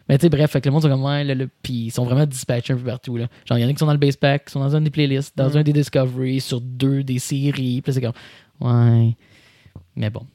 Mais 0.09 0.19
tu 0.19 0.23
sais, 0.23 0.29
bref, 0.29 0.51
fait 0.51 0.61
que 0.61 0.69
le 0.69 0.73
monde 0.73 0.83
sont 0.83 0.89
comme, 0.91 1.05
ouais, 1.05 1.25
là, 1.25 1.35
là, 1.35 1.45
puis 1.63 1.87
ils 1.87 1.91
sont 1.91 2.05
vraiment 2.05 2.27
dispatchés 2.27 2.75
un 2.75 2.77
peu 2.77 2.83
partout, 2.85 3.17
là. 3.17 3.27
Genre, 3.49 3.57
il 3.59 3.63
y 3.63 3.65
en 3.65 3.69
a 3.69 3.73
qui 3.73 3.79
sont 3.79 3.87
dans 3.87 3.93
le 3.93 3.99
base 3.99 4.17
pack, 4.17 4.45
qui 4.47 4.53
sont 4.53 4.61
dans 4.61 4.77
un 4.77 4.81
des 4.83 4.91
playlists, 4.91 5.35
dans 5.37 5.49
Mm. 5.51 5.57
un 5.57 5.63
des 5.63 5.73
discoveries, 5.73 6.41
sur 6.41 6.61
deux 6.61 7.03
des 7.03 7.19
séries, 7.19 7.81
puis 7.81 7.93
c'est 7.93 8.03
comme, 8.03 8.13
ouais. 8.61 9.17
Mais 9.97 10.11
bon, 10.11 10.27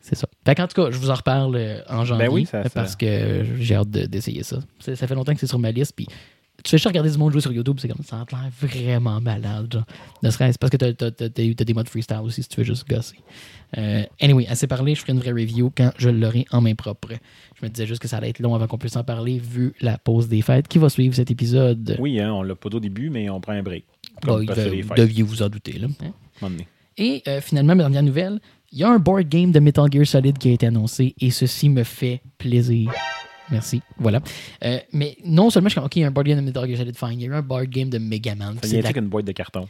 c'est 0.00 0.16
ça. 0.16 0.26
Fait 0.44 0.54
qu'en 0.56 0.66
tout 0.66 0.74
cas, 0.82 0.90
je 0.90 0.96
vous 0.98 1.10
en 1.10 1.14
reparle 1.14 1.54
euh, 1.54 1.80
en 1.88 2.04
janvier, 2.04 2.26
Ben 2.26 2.32
oui, 2.32 2.46
ça- 2.46 2.64
ça- 2.64 2.70
parce 2.70 2.96
que 2.96 3.44
j'ai 3.60 3.76
hâte 3.76 3.90
de- 3.90 4.06
d'essayer 4.06 4.42
ça. 4.42 4.58
Ça 4.80 4.96
fait 5.06 5.14
longtemps 5.14 5.34
que 5.34 5.40
c'est 5.40 5.46
sur 5.46 5.58
ma 5.60 5.70
liste, 5.70 5.92
puis 5.94 6.08
tu 6.64 6.70
fais 6.70 6.76
juste 6.76 6.86
regarder 6.86 7.10
du 7.10 7.18
monde 7.18 7.32
jouer 7.32 7.40
sur 7.40 7.52
YouTube, 7.52 7.78
c'est 7.80 7.88
comme, 7.88 8.04
ça 8.04 8.16
a 8.16 8.26
l'air 8.30 8.50
vraiment 8.60 9.20
malade, 9.20 9.72
genre. 9.72 9.84
Ne 10.22 10.30
serait-ce 10.30 10.58
parce 10.58 10.70
que 10.70 10.76
t'as 10.76 10.92
t'as- 10.92 11.10
t'as 11.10 11.28
des 11.64 11.74
modes 11.74 11.88
freestyle 11.88 12.18
aussi, 12.22 12.42
si 12.42 12.48
tu 12.48 12.58
veux 12.58 12.64
juste 12.64 12.88
gosser. 12.88 13.16
Euh, 13.78 14.04
anyway, 14.20 14.46
assez 14.46 14.66
parlé, 14.66 14.94
je 14.94 15.00
ferai 15.00 15.12
une 15.12 15.18
vraie 15.18 15.32
review 15.32 15.72
quand 15.76 15.92
je 15.98 16.08
l'aurai 16.10 16.44
en 16.52 16.60
main 16.60 16.74
propre. 16.74 17.08
Je 17.60 17.64
me 17.64 17.70
disais 17.70 17.86
juste 17.86 18.02
que 18.02 18.06
ça 18.08 18.18
allait 18.18 18.28
être 18.30 18.38
long 18.40 18.54
avant 18.54 18.66
qu'on 18.66 18.78
puisse 18.78 18.96
en 18.96 19.02
parler, 19.04 19.38
vu 19.38 19.72
la 19.80 19.98
pause 19.98 20.28
des 20.28 20.42
fêtes 20.42 20.68
qui 20.68 20.78
va 20.78 20.88
suivre 20.88 21.14
cet 21.14 21.30
épisode. 21.30 21.96
Oui, 21.98 22.20
hein, 22.20 22.32
on 22.32 22.42
l'a 22.42 22.54
pas 22.54 22.68
au 22.72 22.80
début, 22.80 23.08
mais 23.10 23.28
on 23.30 23.40
prend 23.40 23.52
un 23.52 23.62
break. 23.62 23.84
Bah, 24.46 24.54
vous 24.82 24.94
deviez 24.94 25.22
vous 25.22 25.42
en 25.42 25.48
douter. 25.48 25.78
Là. 25.78 25.88
hein? 26.02 26.12
Et 26.98 27.22
euh, 27.26 27.40
finalement, 27.40 27.74
ma 27.74 27.82
dernière 27.84 28.02
nouvelle, 28.02 28.40
il 28.70 28.78
y 28.78 28.84
a 28.84 28.90
un 28.90 28.98
board 28.98 29.28
game 29.28 29.52
de 29.52 29.58
Metal 29.58 29.86
Gear 29.90 30.06
Solid 30.06 30.36
qui 30.38 30.50
a 30.50 30.52
été 30.52 30.66
annoncé 30.66 31.14
et 31.18 31.30
ceci 31.30 31.68
me 31.70 31.82
fait 31.82 32.20
plaisir. 32.38 32.92
Merci. 33.52 33.82
Voilà. 33.98 34.20
Euh, 34.64 34.78
mais 34.92 35.16
non 35.24 35.50
seulement 35.50 35.68
je 35.68 35.74
suis 35.74 35.80
OK, 35.80 35.94
il 35.96 36.00
y 36.00 36.04
a 36.04 36.08
un 36.08 36.10
board 36.10 36.26
game 36.26 36.38
de 36.38 36.42
Metal 36.44 36.66
Gear 36.66 36.78
Solid, 36.78 36.96
fine. 36.96 37.12
Il 37.12 37.20
y 37.20 37.24
a 37.24 37.28
eu 37.28 37.34
un 37.34 37.42
board 37.42 37.66
game 37.68 37.88
de 37.90 37.98
Megaman. 37.98 38.54
De 38.56 38.72
la- 38.78 38.84
avec 38.86 38.96
une 38.96 39.08
boîte 39.08 39.26
de 39.26 39.32
carton. 39.32 39.68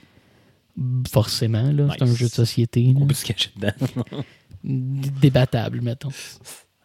Forcément, 1.10 1.70
là. 1.70 1.88
C'est 1.92 2.02
un 2.02 2.14
jeu 2.14 2.26
de 2.26 2.30
société. 2.32 2.94
On 2.96 3.06
peut 3.06 3.12
se 3.14 3.26
cacher 3.26 3.50
dedans. 3.56 3.72
Débattable, 4.64 5.80
mettons. 5.80 6.10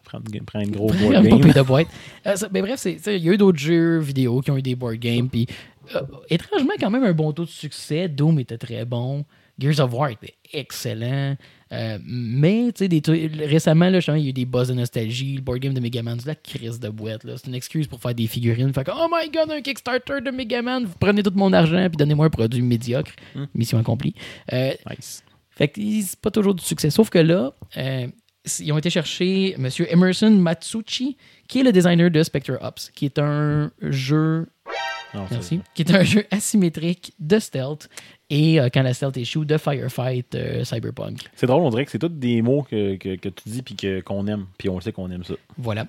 prendre, 0.04 0.24
prendre 0.44 0.66
une 0.66 0.74
grosse 0.74 0.96
board 0.96 1.22
game. 1.24 1.52
de 1.52 1.62
boîte. 1.62 1.86
Euh, 2.26 2.36
ça- 2.36 2.48
mais 2.52 2.60
bref, 2.62 2.84
il 2.84 2.98
y 3.24 3.28
a 3.28 3.32
eu 3.32 3.36
d'autres 3.36 3.58
jeux 3.58 3.98
vidéo 3.98 4.40
qui 4.40 4.50
ont 4.50 4.56
eu 4.56 4.62
des 4.62 4.74
board 4.74 4.96
games. 4.96 5.28
Puis, 5.28 5.46
euh, 5.94 6.00
étrangement, 6.28 6.72
quand 6.80 6.90
même, 6.90 7.04
un 7.04 7.12
bon 7.12 7.32
taux 7.32 7.44
de 7.44 7.50
succès. 7.50 8.08
Doom 8.08 8.40
était 8.40 8.58
très 8.58 8.84
bon. 8.84 9.24
Gears 9.58 9.80
of 9.80 9.92
War 9.92 10.10
était 10.10 10.34
excellent. 10.52 11.36
Euh, 11.72 11.98
mais, 12.04 12.66
tu 12.72 12.78
sais, 12.84 12.88
des 12.88 13.00
trucs- 13.02 13.30
récemment, 13.36 13.90
là, 13.90 13.98
il 14.16 14.22
y 14.22 14.26
a 14.26 14.30
eu 14.30 14.32
des 14.32 14.44
buzz 14.46 14.68
de 14.68 14.74
nostalgie. 14.74 15.34
Le 15.34 15.40
board 15.42 15.58
game 15.58 15.74
de 15.74 15.80
Megaman, 15.80 16.18
c'est 16.18 16.26
la 16.28 16.34
crise 16.34 16.80
de 16.80 16.88
boîte. 16.88 17.22
C'est 17.24 17.46
une 17.46 17.54
excuse 17.54 17.86
pour 17.86 18.00
faire 18.00 18.14
des 18.14 18.26
figurines. 18.26 18.72
Fait 18.72 18.84
que, 18.84 18.90
oh 18.90 19.06
my 19.12 19.28
god, 19.30 19.50
un 19.50 19.60
Kickstarter 19.60 20.20
de 20.24 20.30
Megaman. 20.30 20.84
Vous 20.86 20.94
prenez 20.98 21.22
tout 21.22 21.32
mon 21.34 21.52
argent 21.52 21.86
puis 21.88 21.96
donnez-moi 21.96 22.26
un 22.26 22.30
produit 22.30 22.62
médiocre. 22.62 23.12
Hmm. 23.34 23.44
Mission 23.54 23.78
accomplie. 23.78 24.14
Euh, 24.52 24.72
Nice. 24.90 25.22
fait 25.50 25.68
que 25.68 25.80
c'est 25.80 26.18
pas 26.20 26.30
toujours 26.30 26.54
du 26.54 26.64
succès. 26.64 26.88
Sauf 26.90 27.10
que 27.10 27.18
là, 27.18 27.52
euh, 27.76 28.06
ils 28.60 28.72
ont 28.72 28.78
été 28.78 28.88
chercher 28.88 29.54
M. 29.58 29.68
Emerson 29.90 30.30
Matsuchi, 30.30 31.18
qui 31.48 31.60
est 31.60 31.62
le 31.64 31.72
designer 31.72 32.10
de 32.10 32.22
Spectre 32.22 32.56
Ops, 32.62 32.90
qui 32.94 33.04
est 33.04 33.18
un 33.18 33.70
jeu, 33.82 34.46
Non, 35.12 35.26
qui 35.74 35.82
est 35.82 35.90
un 35.94 36.02
jeu 36.02 36.24
asymétrique 36.30 37.12
de 37.18 37.38
stealth 37.38 37.90
et 38.30 38.60
euh, 38.60 38.68
quand 38.72 38.82
la 38.82 38.94
stealth 38.94 39.16
échoue 39.16 39.44
de 39.44 39.56
firefight 39.56 40.34
euh, 40.34 40.64
cyberpunk. 40.64 41.20
C'est 41.34 41.46
drôle, 41.46 41.62
on 41.62 41.70
dirait 41.70 41.84
que 41.84 41.90
c'est 41.90 41.98
tous 41.98 42.08
des 42.08 42.42
mots 42.42 42.62
que, 42.62 42.96
que, 42.96 43.16
que 43.16 43.28
tu 43.28 43.48
dis 43.48 43.62
puis 43.62 43.76
qu'on 44.02 44.26
aime. 44.26 44.46
Puis 44.58 44.68
on 44.68 44.80
sait 44.80 44.92
qu'on 44.92 45.10
aime 45.10 45.24
ça. 45.24 45.34
Voilà. 45.56 45.86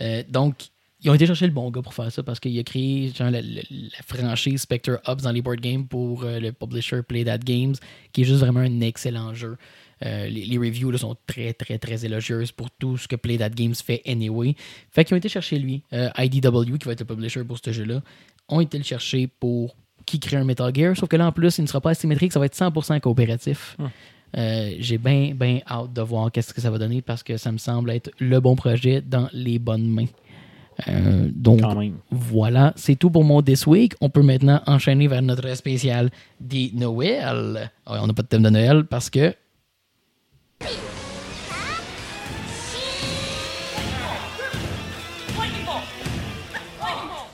Euh, 0.00 0.22
donc, 0.28 0.56
ils 1.02 1.10
ont 1.10 1.14
été 1.14 1.24
chercher 1.26 1.46
le 1.46 1.52
bon 1.52 1.70
gars 1.70 1.80
pour 1.82 1.94
faire 1.94 2.12
ça 2.12 2.22
parce 2.22 2.38
qu'il 2.38 2.58
a 2.58 2.62
créé 2.62 3.10
genre, 3.16 3.30
la, 3.30 3.40
la- 3.40 3.62
la 3.70 4.02
franchise 4.06 4.60
Spectre 4.60 5.00
Ops 5.06 5.22
dans 5.22 5.32
les 5.32 5.40
board 5.42 5.58
games 5.60 5.86
pour 5.86 6.24
le 6.24 6.50
publisher 6.50 7.02
Play 7.02 7.24
That 7.24 7.38
Games, 7.38 7.74
qui 8.12 8.22
est 8.22 8.24
juste 8.24 8.40
vraiment 8.40 8.60
un 8.60 8.80
excellent 8.82 9.32
jeu. 9.34 9.56
Euh, 10.04 10.28
les, 10.28 10.44
les 10.46 10.58
reviews 10.58 10.90
là, 10.90 10.98
sont 10.98 11.16
très, 11.26 11.52
très, 11.54 11.78
très 11.78 12.04
élogieuses 12.04 12.52
pour 12.52 12.70
tout 12.70 12.96
ce 12.98 13.08
que 13.08 13.16
Play 13.16 13.38
That 13.38 13.50
Games 13.50 13.74
fait 13.74 14.02
anyway. 14.06 14.54
Fait 14.90 15.04
qu'ils 15.04 15.14
ont 15.14 15.18
été 15.18 15.28
chercher 15.28 15.58
lui, 15.58 15.82
euh, 15.92 16.08
IDW, 16.18 16.76
qui 16.78 16.86
va 16.86 16.92
être 16.92 17.00
le 17.00 17.06
publisher 17.06 17.44
pour 17.44 17.58
ce 17.64 17.72
jeu-là, 17.72 18.02
ont 18.48 18.60
été 18.60 18.76
le 18.78 18.84
chercher 18.84 19.26
pour 19.26 19.74
qui 20.06 20.18
crée 20.20 20.36
un 20.36 20.44
Metal 20.44 20.74
Gear. 20.74 20.96
Sauf 20.96 21.08
que 21.08 21.16
là, 21.16 21.26
en 21.26 21.32
plus, 21.32 21.58
il 21.58 21.62
ne 21.62 21.66
sera 21.66 21.80
pas 21.80 21.90
asymétrique, 21.90 22.32
ça 22.32 22.38
va 22.40 22.46
être 22.46 22.56
100% 22.56 23.00
coopératif. 23.00 23.76
Euh, 24.36 24.70
J'ai 24.78 24.98
bien, 24.98 25.32
bien 25.34 25.60
hâte 25.68 25.92
de 25.92 26.02
voir 26.02 26.30
qu'est-ce 26.30 26.54
que 26.54 26.60
ça 26.60 26.70
va 26.70 26.78
donner 26.78 27.02
parce 27.02 27.22
que 27.22 27.36
ça 27.36 27.50
me 27.50 27.58
semble 27.58 27.90
être 27.90 28.10
le 28.20 28.38
bon 28.40 28.54
projet 28.56 29.00
dans 29.00 29.28
les 29.32 29.58
bonnes 29.58 29.88
mains. 29.88 30.06
Euh, 30.88 31.28
donc, 31.34 31.60
voilà, 32.10 32.72
c'est 32.76 32.96
tout 32.96 33.10
pour 33.10 33.24
mon 33.24 33.42
This 33.42 33.66
Week. 33.66 33.94
On 34.00 34.08
peut 34.08 34.22
maintenant 34.22 34.62
enchaîner 34.66 35.08
vers 35.08 35.20
notre 35.22 35.54
spécial 35.54 36.10
des 36.40 36.70
Noël. 36.74 37.70
Ouais, 37.86 37.98
on 38.00 38.06
n'a 38.06 38.12
pas 38.14 38.22
de 38.22 38.28
thème 38.28 38.42
de 38.42 38.50
Noël 38.50 38.84
parce 38.84 39.10
que. 39.10 39.34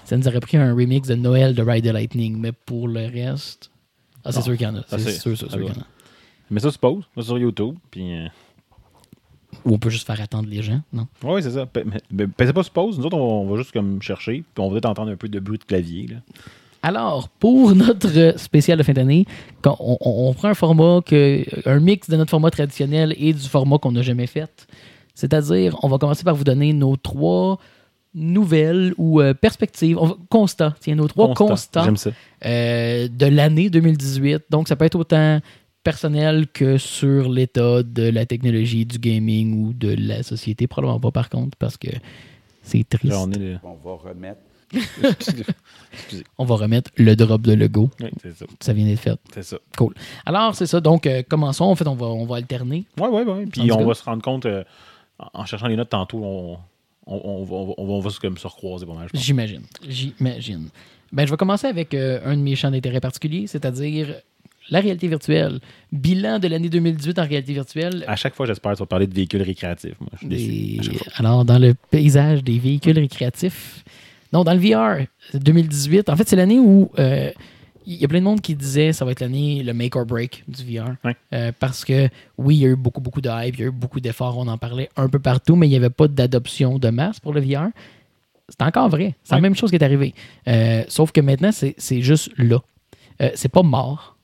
Ça 0.06 0.16
nous 0.16 0.26
aurait 0.28 0.40
pris 0.40 0.56
un 0.56 0.74
remix 0.74 1.06
de 1.08 1.14
Noël 1.16 1.54
de 1.54 1.62
Ride 1.62 1.84
the 1.84 1.92
Lightning, 1.92 2.36
mais 2.38 2.52
pour 2.52 2.88
le 2.88 3.06
reste. 3.06 3.70
Ah, 4.24 4.32
c'est 4.32 4.38
Non, 4.38 4.44
sûr 4.44 4.56
qu'il 4.56 4.66
y 4.66 4.70
en 4.70 4.76
a. 4.76 4.84
C'est 4.88 4.98
sûr, 5.10 5.36
sûr, 5.36 5.36
sûr 5.36 5.48
qu'il 5.48 5.60
y 5.66 5.70
en 5.70 5.72
a. 5.72 5.86
Mais 6.50 6.60
ça 6.60 6.70
se 6.70 6.78
pose, 6.78 7.04
ça 7.16 7.22
sur 7.22 7.38
YouTube. 7.38 7.74
Puis. 7.90 8.12
euh, 8.14 8.26
Ou 9.64 9.74
on 9.74 9.78
peut 9.78 9.90
juste 9.90 10.06
faire 10.06 10.20
attendre 10.20 10.48
les 10.48 10.62
gens, 10.62 10.80
non? 10.92 11.06
Ouais, 11.24 11.42
c'est 11.42 11.50
ça. 11.50 11.66
Mais- 12.12 12.26
Pensez 12.28 12.52
pas 12.52 12.62
se 12.62 12.70
pause. 12.70 12.98
Nous 12.98 13.04
autres, 13.06 13.16
on, 13.16 13.46
va 13.48 13.56
juste 13.56 13.72
comme 13.72 14.00
chercher. 14.00 14.44
Puis 14.54 14.62
on 14.62 14.68
va 14.68 14.74
peut-être 14.74 14.86
entendre 14.86 15.10
un 15.10 15.16
peu 15.16 15.28
de 15.28 15.40
bruit 15.40 15.58
de 15.58 15.64
clavier. 15.64 16.06
Là. 16.06 16.16
Alors, 16.82 17.28
pour 17.28 17.74
notre 17.74 18.34
spécial 18.38 18.78
de 18.78 18.84
fin 18.84 18.92
d'année, 18.92 19.26
on- 19.64 19.98
on 20.00 20.32
prend 20.34 20.48
un 20.48 20.54
format, 20.54 21.00
que, 21.04 21.44
un 21.68 21.80
mix 21.80 22.08
de 22.08 22.16
notre 22.16 22.30
format 22.30 22.50
traditionnel 22.50 23.12
et 23.18 23.32
du 23.32 23.48
format 23.48 23.78
qu'on 23.78 23.92
n'a 23.92 24.02
jamais 24.02 24.28
fait. 24.28 24.68
C'est-à-dire, 25.14 25.76
on 25.82 25.88
va 25.88 25.98
commencer 25.98 26.22
par 26.22 26.36
vous 26.36 26.44
donner 26.44 26.72
nos 26.72 26.96
trois 26.96 27.58
nouvelles 28.16 28.94
ou 28.96 29.20
euh, 29.20 29.34
perspectives, 29.34 29.96
on 29.98 30.06
va- 30.06 30.16
constats, 30.30 30.74
tiens, 30.80 30.94
nos 30.96 31.06
trois 31.06 31.32
Constat. 31.34 31.86
constats 31.86 32.10
euh, 32.44 33.08
de 33.08 33.26
l'année 33.26 33.70
2018. 33.70 34.44
Donc, 34.50 34.66
ça 34.68 34.74
peut 34.74 34.84
être 34.86 34.94
autant 34.98 35.40
personnel 35.84 36.48
que 36.48 36.78
sur 36.78 37.28
l'état 37.28 37.82
de 37.84 38.08
la 38.08 38.26
technologie, 38.26 38.84
du 38.86 38.98
gaming 38.98 39.54
ou 39.66 39.72
de 39.72 39.94
la 39.96 40.22
société. 40.24 40.66
Probablement 40.66 40.98
pas, 40.98 41.12
par 41.12 41.28
contre, 41.30 41.56
parce 41.58 41.76
que 41.76 41.88
c'est 42.62 42.88
triste. 42.88 43.12
Là, 43.12 43.20
on 43.20 43.30
est 43.30 43.38
le- 43.38 43.58
On 43.62 43.74
va 43.74 43.94
remettre. 44.10 44.40
On 46.38 46.44
va 46.44 46.56
remettre 46.56 46.90
le 46.96 47.14
drop 47.16 47.42
de 47.42 47.52
logo. 47.52 47.88
Oui, 48.00 48.08
c'est 48.22 48.34
ça. 48.36 48.46
Ça 48.60 48.72
vient 48.72 48.84
d'être 48.84 48.98
fait. 49.00 49.18
C'est 49.32 49.42
ça. 49.44 49.58
Alors, 50.24 50.54
c'est 50.54 50.66
ça. 50.66 50.80
Donc, 50.80 51.06
euh, 51.06 51.22
commençons. 51.28 51.64
En 51.64 51.74
fait, 51.76 51.86
on 51.86 51.94
va, 51.94 52.06
on 52.06 52.26
va 52.26 52.36
alterner. 52.36 52.84
Oui, 53.00 53.08
oui, 53.12 53.22
oui. 53.26 53.46
Puis 53.46 53.70
on 53.72 53.78
cas. 53.78 53.84
va 53.84 53.94
se 53.94 54.02
rendre 54.02 54.22
compte, 54.22 54.46
euh, 54.46 54.64
en 55.18 55.42
en 55.42 55.46
cherchant 55.46 55.68
les 55.68 55.76
notes 55.76 55.90
tantôt, 55.90 56.20
on, 56.22 56.58
on, 57.06 57.20
on 57.24 57.44
va, 57.44 57.54
on 57.56 57.66
va- 57.66 57.74
on 57.78 58.00
va 58.00 58.10
se, 58.10 58.20
comme 58.20 58.36
se 58.38 58.46
recroiser 58.46 58.86
pas 58.86 58.94
mal. 58.94 59.08
J'imagine. 59.14 59.62
J'imagine. 59.88 60.68
Ben, 61.12 61.24
je 61.26 61.30
vais 61.30 61.36
commencer 61.36 61.66
avec 61.66 61.94
euh, 61.94 62.20
un 62.24 62.36
de 62.36 62.42
mes 62.42 62.56
champs 62.56 62.70
d'intérêt 62.70 63.00
particuliers, 63.00 63.46
c'est-à-dire 63.46 64.16
la 64.70 64.80
réalité 64.80 65.06
virtuelle. 65.06 65.60
Bilan 65.92 66.40
de 66.40 66.48
l'année 66.48 66.68
2018 66.68 67.18
en 67.20 67.22
réalité 67.26 67.52
virtuelle. 67.52 68.04
À 68.08 68.16
chaque 68.16 68.34
fois, 68.34 68.46
j'espère 68.46 68.72
que 68.72 68.76
tu 68.78 68.82
vas 68.82 68.86
parler 68.86 69.06
de 69.06 69.14
véhicules 69.14 69.42
récréatifs. 69.42 69.94
Moi, 70.00 70.10
je 70.20 70.26
suis. 70.36 70.78
Des-. 70.78 70.98
Alors, 71.16 71.44
dans 71.44 71.58
le 71.60 71.74
paysage 71.90 72.42
des 72.42 72.58
véhicules 72.58 72.98
récréatifs, 72.98 73.84
non, 74.32 74.42
dans 74.42 74.54
le 74.54 74.58
VR 74.60 75.06
2018, 75.34 76.08
en 76.08 76.16
fait, 76.16 76.28
c'est 76.28 76.34
l'année 76.36 76.58
où 76.58 76.90
euh, 76.98 77.30
il 77.86 77.94
y 77.94 78.04
a 78.04 78.08
plein 78.08 78.18
de 78.18 78.24
monde 78.24 78.40
qui 78.40 78.54
disait 78.54 78.92
ça 78.92 79.04
va 79.04 79.12
être 79.12 79.20
l'année, 79.20 79.62
le 79.62 79.72
make 79.72 79.94
or 79.96 80.04
break 80.04 80.44
du 80.48 80.62
VR. 80.64 80.96
Ouais. 81.04 81.16
Euh, 81.32 81.52
parce 81.58 81.84
que, 81.84 82.08
oui, 82.36 82.56
il 82.56 82.62
y 82.62 82.66
a 82.66 82.68
eu 82.68 82.76
beaucoup, 82.76 83.00
beaucoup 83.00 83.20
de 83.20 83.30
hype, 83.30 83.56
il 83.56 83.60
y 83.60 83.64
a 83.64 83.66
eu 83.68 83.72
beaucoup 83.72 84.00
d'efforts, 84.00 84.36
on 84.36 84.48
en 84.48 84.58
parlait 84.58 84.90
un 84.96 85.08
peu 85.08 85.18
partout, 85.18 85.56
mais 85.56 85.66
il 85.66 85.70
n'y 85.70 85.76
avait 85.76 85.90
pas 85.90 86.08
d'adoption 86.08 86.78
de 86.78 86.88
masse 86.90 87.20
pour 87.20 87.32
le 87.32 87.40
VR. 87.40 87.68
C'est 88.48 88.62
encore 88.62 88.88
vrai. 88.88 89.14
C'est 89.24 89.34
la 89.34 89.40
même 89.40 89.56
chose 89.56 89.70
qui 89.70 89.76
est 89.76 89.82
arrivée. 89.82 90.14
Euh, 90.46 90.84
sauf 90.88 91.10
que 91.10 91.20
maintenant, 91.20 91.50
c'est 91.52 91.74
c'est 91.78 92.00
juste 92.00 92.30
là. 92.36 92.62
Euh, 93.20 93.30
c'est 93.34 93.48
pas 93.48 93.62
mort. 93.62 94.16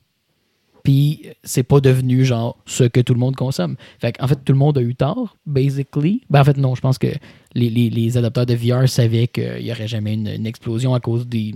Puis 0.83 1.27
c'est 1.43 1.63
pas 1.63 1.79
devenu 1.79 2.25
genre 2.25 2.57
ce 2.65 2.83
que 2.83 2.99
tout 2.99 3.13
le 3.13 3.19
monde 3.19 3.35
consomme. 3.35 3.77
Fait 3.99 4.15
en 4.21 4.27
fait, 4.27 4.35
tout 4.43 4.51
le 4.51 4.59
monde 4.59 4.77
a 4.77 4.81
eu 4.81 4.95
tort, 4.95 5.37
basically. 5.45 6.21
Ben, 6.29 6.41
en 6.41 6.43
fait, 6.43 6.57
non, 6.57 6.75
je 6.75 6.81
pense 6.81 6.97
que 6.97 7.07
les, 7.53 7.69
les, 7.69 7.89
les 7.89 8.17
adapteurs 8.17 8.45
de 8.45 8.53
VR 8.53 8.87
savaient 8.89 9.27
qu'il 9.27 9.63
n'y 9.63 9.71
aurait 9.71 9.87
jamais 9.87 10.13
une, 10.13 10.27
une 10.27 10.45
explosion 10.45 10.93
à 10.93 10.99
cause 10.99 11.25
des. 11.27 11.55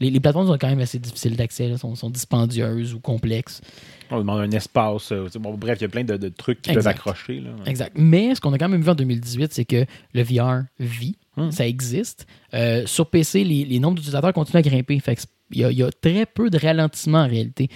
Les, 0.00 0.10
les 0.10 0.20
plateformes 0.20 0.46
sont 0.46 0.58
quand 0.58 0.68
même 0.68 0.80
assez 0.80 0.98
difficiles 0.98 1.36
d'accès, 1.36 1.76
sont, 1.76 1.94
sont 1.94 2.10
dispendieuses 2.10 2.94
ou 2.94 3.00
complexes. 3.00 3.60
On 4.10 4.18
demande 4.18 4.40
un 4.40 4.50
espace. 4.50 5.10
euh, 5.12 5.28
bon, 5.40 5.54
bref, 5.54 5.78
il 5.80 5.82
y 5.82 5.86
a 5.86 5.88
plein 5.88 6.04
de, 6.04 6.16
de 6.16 6.28
trucs 6.28 6.62
qui 6.62 6.70
Exact. 6.70 6.82
peuvent 6.94 7.08
accrocher. 7.10 7.40
Là. 7.40 7.50
Exact. 7.66 7.92
Mais 7.98 8.34
ce 8.34 8.40
qu'on 8.40 8.52
a 8.52 8.58
quand 8.58 8.68
même 8.68 8.82
vu 8.82 8.90
en 8.90 8.94
2018, 8.94 9.52
c'est 9.52 9.64
que 9.64 9.84
le 10.14 10.22
VR 10.22 10.62
vit, 10.78 11.16
Hmm. 11.38 11.50
ça 11.50 11.66
existe. 11.66 12.26
Euh, 12.54 12.86
sur 12.86 13.10
PC, 13.10 13.44
les, 13.44 13.66
les 13.66 13.78
nombres 13.78 13.96
d'utilisateurs 13.96 14.32
continuent 14.32 14.60
à 14.60 14.62
grimper. 14.62 14.98
Fait 15.00 15.16
que 15.16 15.20
c'est- 15.20 15.28
il 15.52 15.60
y, 15.60 15.64
a, 15.64 15.70
il 15.70 15.76
y 15.76 15.82
a 15.82 15.90
très 15.92 16.24
peu 16.24 16.48
de 16.48 16.56
ralentissement 16.58 17.18
en 17.18 17.28
réalité. 17.28 17.68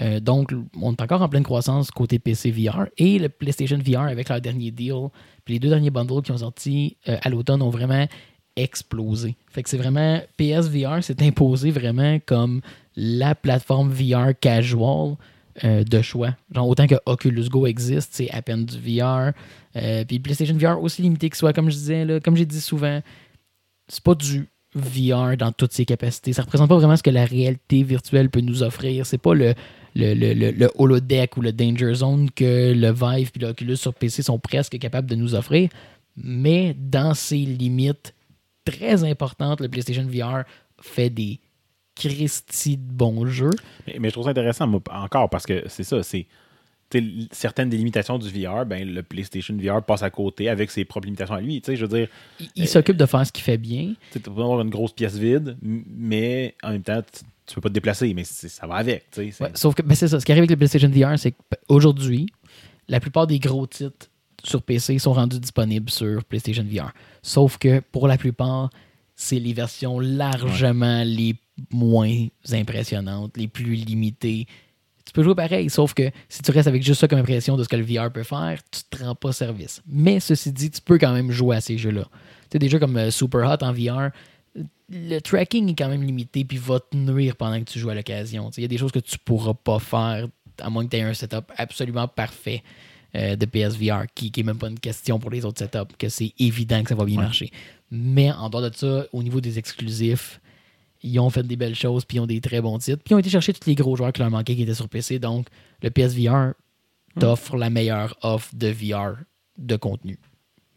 Euh, 0.00 0.20
donc, 0.20 0.54
on 0.80 0.92
est 0.92 1.02
encore 1.02 1.20
en 1.20 1.28
pleine 1.28 1.42
croissance 1.42 1.90
côté 1.90 2.20
PC 2.20 2.52
VR 2.52 2.86
et 2.96 3.18
le 3.18 3.28
PlayStation 3.28 3.76
VR 3.84 4.02
avec 4.02 4.28
leur 4.28 4.40
dernier 4.40 4.70
deal. 4.70 5.08
Puis 5.44 5.54
les 5.54 5.58
deux 5.60 5.68
derniers 5.68 5.90
bundles 5.90 6.22
qui 6.22 6.30
ont 6.30 6.38
sorti 6.38 6.96
euh, 7.08 7.16
à 7.20 7.28
l'automne 7.28 7.60
ont 7.60 7.70
vraiment 7.70 8.06
explosé. 8.62 9.36
Fait 9.50 9.62
que 9.62 9.68
c'est 9.70 9.76
vraiment 9.78 10.20
PSVR 10.36 11.02
s'est 11.02 11.22
imposé 11.22 11.70
vraiment 11.70 12.18
comme 12.26 12.60
la 12.96 13.34
plateforme 13.34 13.90
VR 13.90 14.30
casual 14.38 15.16
euh, 15.64 15.84
de 15.84 16.02
choix. 16.02 16.36
Genre 16.54 16.68
autant 16.68 16.86
que 16.86 16.96
Oculus 17.06 17.48
Go 17.48 17.66
existe, 17.66 18.10
c'est 18.12 18.30
à 18.30 18.42
peine 18.42 18.64
du 18.64 18.76
VR. 18.78 19.32
Euh, 19.76 20.04
puis 20.04 20.18
PlayStation 20.18 20.56
VR 20.56 20.82
aussi 20.82 21.02
limité 21.02 21.30
que 21.30 21.36
soit, 21.36 21.52
comme 21.52 21.70
je 21.70 21.76
disais, 21.76 22.04
là, 22.04 22.20
comme 22.20 22.36
j'ai 22.36 22.46
dit 22.46 22.60
souvent, 22.60 23.00
c'est 23.88 24.02
pas 24.02 24.14
du 24.14 24.48
VR 24.74 25.36
dans 25.36 25.50
toutes 25.52 25.72
ses 25.72 25.84
capacités. 25.84 26.32
Ça 26.32 26.42
représente 26.42 26.68
pas 26.68 26.76
vraiment 26.76 26.96
ce 26.96 27.02
que 27.02 27.10
la 27.10 27.24
réalité 27.24 27.82
virtuelle 27.82 28.28
peut 28.30 28.40
nous 28.40 28.62
offrir. 28.62 29.06
C'est 29.06 29.18
pas 29.18 29.34
le, 29.34 29.54
le, 29.94 30.14
le, 30.14 30.34
le- 30.34 30.50
le 30.50 30.70
holodeck 30.76 31.36
ou 31.36 31.40
le 31.40 31.52
Danger 31.52 31.94
Zone 31.94 32.30
que 32.30 32.72
le 32.74 32.92
Vive 32.92 33.30
et 33.34 33.38
l'Oculus 33.38 33.76
sur 33.76 33.94
PC 33.94 34.22
sont 34.22 34.38
presque 34.38 34.78
capables 34.78 35.08
de 35.08 35.14
nous 35.16 35.34
offrir. 35.34 35.70
Mais 36.16 36.74
dans 36.78 37.14
ses 37.14 37.38
limites 37.38 38.12
très 38.70 39.04
importantes, 39.04 39.60
le 39.60 39.68
PlayStation 39.68 40.04
VR 40.06 40.44
fait 40.80 41.10
des 41.10 41.40
Christy 41.94 42.76
de 42.76 42.92
bons 42.92 43.26
jeux. 43.26 43.50
Mais, 43.86 43.96
mais 43.98 44.08
je 44.08 44.12
trouve 44.14 44.24
ça 44.24 44.30
intéressant, 44.30 44.66
moi, 44.66 44.80
encore, 44.92 45.28
parce 45.30 45.46
que 45.46 45.64
c'est 45.68 45.84
ça, 45.84 46.02
c'est. 46.02 46.26
Certaines 47.32 47.68
des 47.68 47.76
limitations 47.76 48.18
du 48.18 48.30
VR, 48.30 48.64
ben, 48.64 48.88
le 48.88 49.02
PlayStation 49.02 49.54
VR 49.60 49.82
passe 49.84 50.02
à 50.02 50.08
côté 50.08 50.48
avec 50.48 50.70
ses 50.70 50.86
propres 50.86 51.04
limitations 51.04 51.34
à 51.34 51.40
lui. 51.42 51.60
Tu 51.60 51.66
sais, 51.72 51.76
je 51.76 51.84
veux 51.84 51.98
dire, 51.98 52.08
Il, 52.40 52.48
il 52.56 52.66
s'occupe 52.68 52.96
de 52.96 53.04
faire 53.04 53.26
ce 53.26 53.30
qu'il 53.32 53.44
fait 53.44 53.58
bien. 53.58 53.92
tu 54.10 54.18
peux 54.20 54.30
avoir 54.30 54.62
une 54.62 54.70
grosse 54.70 54.92
pièce 54.94 55.14
vide, 55.18 55.58
mais 55.60 56.54
en 56.62 56.70
même 56.70 56.82
temps, 56.82 57.02
tu, 57.02 57.24
tu 57.44 57.54
peux 57.56 57.60
pas 57.60 57.68
te 57.68 57.74
déplacer, 57.74 58.14
mais 58.14 58.24
ça 58.24 58.66
va 58.66 58.76
avec. 58.76 59.10
tu 59.10 59.20
sais, 59.24 59.30
c'est- 59.32 59.44
Ouais, 59.44 59.50
sauf 59.52 59.74
que 59.74 59.82
ben, 59.82 59.94
c'est 59.94 60.08
ça. 60.08 60.18
Ce 60.18 60.24
qui 60.24 60.32
arrive 60.32 60.44
avec 60.44 60.50
le 60.50 60.56
PlayStation 60.56 60.88
VR, 60.88 61.18
c'est 61.18 61.32
qu'aujourd'hui, 61.68 62.26
la 62.88 63.00
plupart 63.00 63.26
des 63.26 63.38
gros 63.38 63.66
titres 63.66 64.08
sur 64.44 64.62
PC 64.62 64.98
sont 64.98 65.12
rendus 65.12 65.40
disponibles 65.40 65.90
sur 65.90 66.24
PlayStation 66.24 66.64
VR. 66.64 66.92
Sauf 67.22 67.58
que 67.58 67.80
pour 67.80 68.08
la 68.08 68.16
plupart, 68.16 68.70
c'est 69.14 69.38
les 69.38 69.52
versions 69.52 69.98
largement 69.98 71.02
les 71.04 71.34
moins 71.72 72.26
impressionnantes, 72.52 73.36
les 73.36 73.48
plus 73.48 73.74
limitées. 73.74 74.46
Tu 75.04 75.12
peux 75.12 75.22
jouer 75.22 75.34
pareil, 75.34 75.70
sauf 75.70 75.94
que 75.94 76.10
si 76.28 76.42
tu 76.42 76.50
restes 76.50 76.68
avec 76.68 76.82
juste 76.82 77.00
ça 77.00 77.08
comme 77.08 77.18
impression 77.18 77.56
de 77.56 77.64
ce 77.64 77.68
que 77.68 77.76
le 77.76 77.82
VR 77.82 78.12
peut 78.12 78.22
faire, 78.22 78.60
tu 78.70 78.82
te 78.88 79.02
rends 79.02 79.14
pas 79.14 79.32
service. 79.32 79.82
Mais 79.86 80.20
ceci 80.20 80.52
dit, 80.52 80.70
tu 80.70 80.80
peux 80.80 80.98
quand 80.98 81.12
même 81.12 81.32
jouer 81.32 81.56
à 81.56 81.60
ces 81.60 81.78
jeux-là. 81.78 82.04
Tu 82.04 82.48
sais, 82.52 82.58
des 82.58 82.68
jeux 82.68 82.78
comme 82.78 82.96
euh, 82.96 83.10
Super 83.10 83.50
Hot 83.50 83.64
en 83.64 83.72
VR, 83.72 84.10
le 84.90 85.18
tracking 85.18 85.70
est 85.70 85.74
quand 85.74 85.88
même 85.88 86.02
limité 86.02 86.44
puis 86.44 86.58
va 86.58 86.80
te 86.80 86.96
nuire 86.96 87.36
pendant 87.36 87.58
que 87.58 87.64
tu 87.64 87.78
joues 87.78 87.90
à 87.90 87.94
l'occasion. 87.94 88.50
Il 88.56 88.62
y 88.62 88.64
a 88.64 88.68
des 88.68 88.78
choses 88.78 88.92
que 88.92 88.98
tu 88.98 89.18
pourras 89.18 89.54
pas 89.54 89.78
faire 89.78 90.28
à 90.60 90.70
moins 90.70 90.84
que 90.84 90.90
tu 90.90 90.96
aies 90.96 91.02
un 91.02 91.14
setup 91.14 91.52
absolument 91.56 92.08
parfait 92.08 92.62
euh, 93.14 93.36
de 93.36 93.46
PSVR, 93.46 94.04
qui 94.14 94.30
n'est 94.36 94.42
même 94.42 94.58
pas 94.58 94.68
une 94.68 94.78
question 94.78 95.18
pour 95.18 95.30
les 95.30 95.44
autres 95.44 95.58
setups, 95.58 95.94
que 95.98 96.08
c'est 96.08 96.32
évident 96.38 96.82
que 96.82 96.88
ça 96.90 96.94
va 96.94 97.04
bien 97.04 97.16
Ouais. 97.18 97.24
marcher. 97.24 97.50
Mais 97.90 98.30
en 98.32 98.50
dehors 98.50 98.62
de 98.70 98.74
ça, 98.74 99.06
au 99.12 99.22
niveau 99.22 99.40
des 99.40 99.58
exclusifs, 99.58 100.40
ils 101.02 101.18
ont 101.20 101.30
fait 101.30 101.42
des 101.46 101.56
belles 101.56 101.74
choses, 101.76 102.04
puis 102.04 102.16
ils 102.18 102.20
ont 102.20 102.26
des 102.26 102.40
très 102.40 102.60
bons 102.60 102.78
titres, 102.78 103.02
puis 103.04 103.12
ils 103.12 103.14
ont 103.14 103.18
été 103.18 103.30
chercher 103.30 103.52
tous 103.52 103.66
les 103.68 103.74
gros 103.74 103.96
joueurs 103.96 104.12
qui 104.12 104.20
leur 104.20 104.30
manquaient 104.30 104.54
qui 104.56 104.62
étaient 104.62 104.74
sur 104.74 104.88
PC. 104.88 105.18
Donc, 105.18 105.46
le 105.82 105.90
PSVR 105.90 106.52
t'offre 107.18 107.56
la 107.56 107.70
meilleure 107.70 108.16
offre 108.22 108.54
de 108.54 108.68
VR 108.68 109.16
de 109.56 109.76
contenu. 109.76 110.18